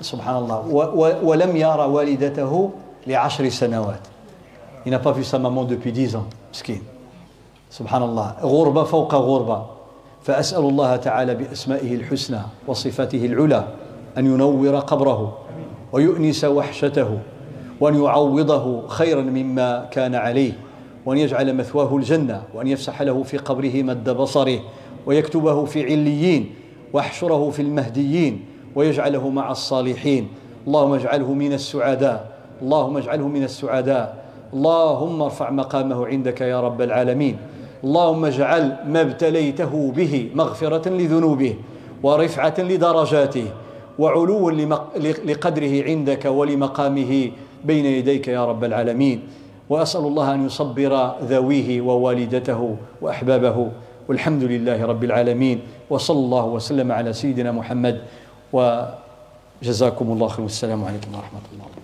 سبحان 0.00 0.36
الله. 0.36 0.58
ولم 1.24 1.56
يرى 1.56 1.84
والدته 1.84 2.70
لعشر 3.06 3.48
سنوات. 3.48 4.00
Il 4.86 4.90
n'a 4.90 4.98
pas 4.98 5.12
vu 5.12 5.24
sa 5.24 5.38
maman 5.38 5.64
depuis 5.64 5.92
10 5.92 6.16
ans. 6.16 6.26
مسكين. 6.54 6.82
سبحان 7.70 8.02
الله. 8.02 8.34
غربة 8.42 8.84
فوق 8.84 9.14
غربة. 9.14 9.73
فأسأل 10.24 10.58
الله 10.64 10.96
تعالى 10.96 11.34
بأسمائه 11.34 11.94
الحسنى 11.94 12.40
وصفاته 12.66 13.26
العلى 13.26 13.68
أن 14.18 14.26
ينور 14.26 14.76
قبره 14.76 15.38
ويؤنس 15.92 16.44
وحشته 16.44 17.18
وأن 17.80 18.02
يعوضه 18.02 18.88
خيرا 18.88 19.22
مما 19.22 19.88
كان 19.90 20.14
عليه 20.14 20.52
وأن 21.06 21.18
يجعل 21.18 21.56
مثواه 21.56 21.96
الجنة 21.96 22.42
وأن 22.54 22.66
يفسح 22.66 23.02
له 23.02 23.22
في 23.22 23.38
قبره 23.38 23.82
مد 23.82 24.10
بصره 24.10 24.60
ويكتبه 25.06 25.64
في 25.64 25.84
عليين 25.84 26.54
واحشره 26.92 27.50
في 27.50 27.62
المهديين 27.62 28.44
ويجعله 28.74 29.28
مع 29.28 29.50
الصالحين 29.50 30.28
اللهم 30.66 30.92
اجعله 30.92 31.32
من 31.34 31.52
السعداء 31.52 32.34
اللهم 32.62 32.96
اجعله 32.96 33.28
من 33.28 33.44
السعداء 33.44 34.24
اللهم 34.52 35.22
ارفع 35.22 35.50
مقامه 35.50 36.06
عندك 36.06 36.40
يا 36.40 36.60
رب 36.60 36.82
العالمين 36.82 37.36
اللهم 37.84 38.24
اجعل 38.24 38.64
ما 38.88 39.00
ابتليته 39.00 39.92
به 39.96 40.30
مغفرة 40.34 40.88
لذنوبه 40.88 41.54
ورفعة 42.02 42.54
لدرجاته 42.58 43.46
وعلو 43.98 44.50
لقدره 45.24 45.74
عندك 45.84 46.24
ولمقامه 46.24 47.12
بين 47.64 47.86
يديك 47.86 48.28
يا 48.28 48.44
رب 48.44 48.64
العالمين. 48.64 49.18
وأسأل 49.68 50.00
الله 50.00 50.34
أن 50.34 50.46
يصبر 50.46 50.92
ذويه 51.22 51.80
ووالدته 51.80 52.76
وأحبابه. 53.02 53.58
والحمد 54.08 54.42
لله 54.44 54.84
رب 54.84 55.04
العالمين. 55.04 55.60
وصلى 55.90 56.18
الله 56.18 56.44
وسلم 56.44 56.92
على 56.92 57.12
سيدنا 57.12 57.52
محمد. 57.52 58.00
وجزاكم 58.52 60.06
الله 60.12 60.28
خير. 60.28 60.44
والسلام 60.44 60.80
عليكم 60.84 61.10
ورحمة 61.14 61.44
الله. 61.52 61.83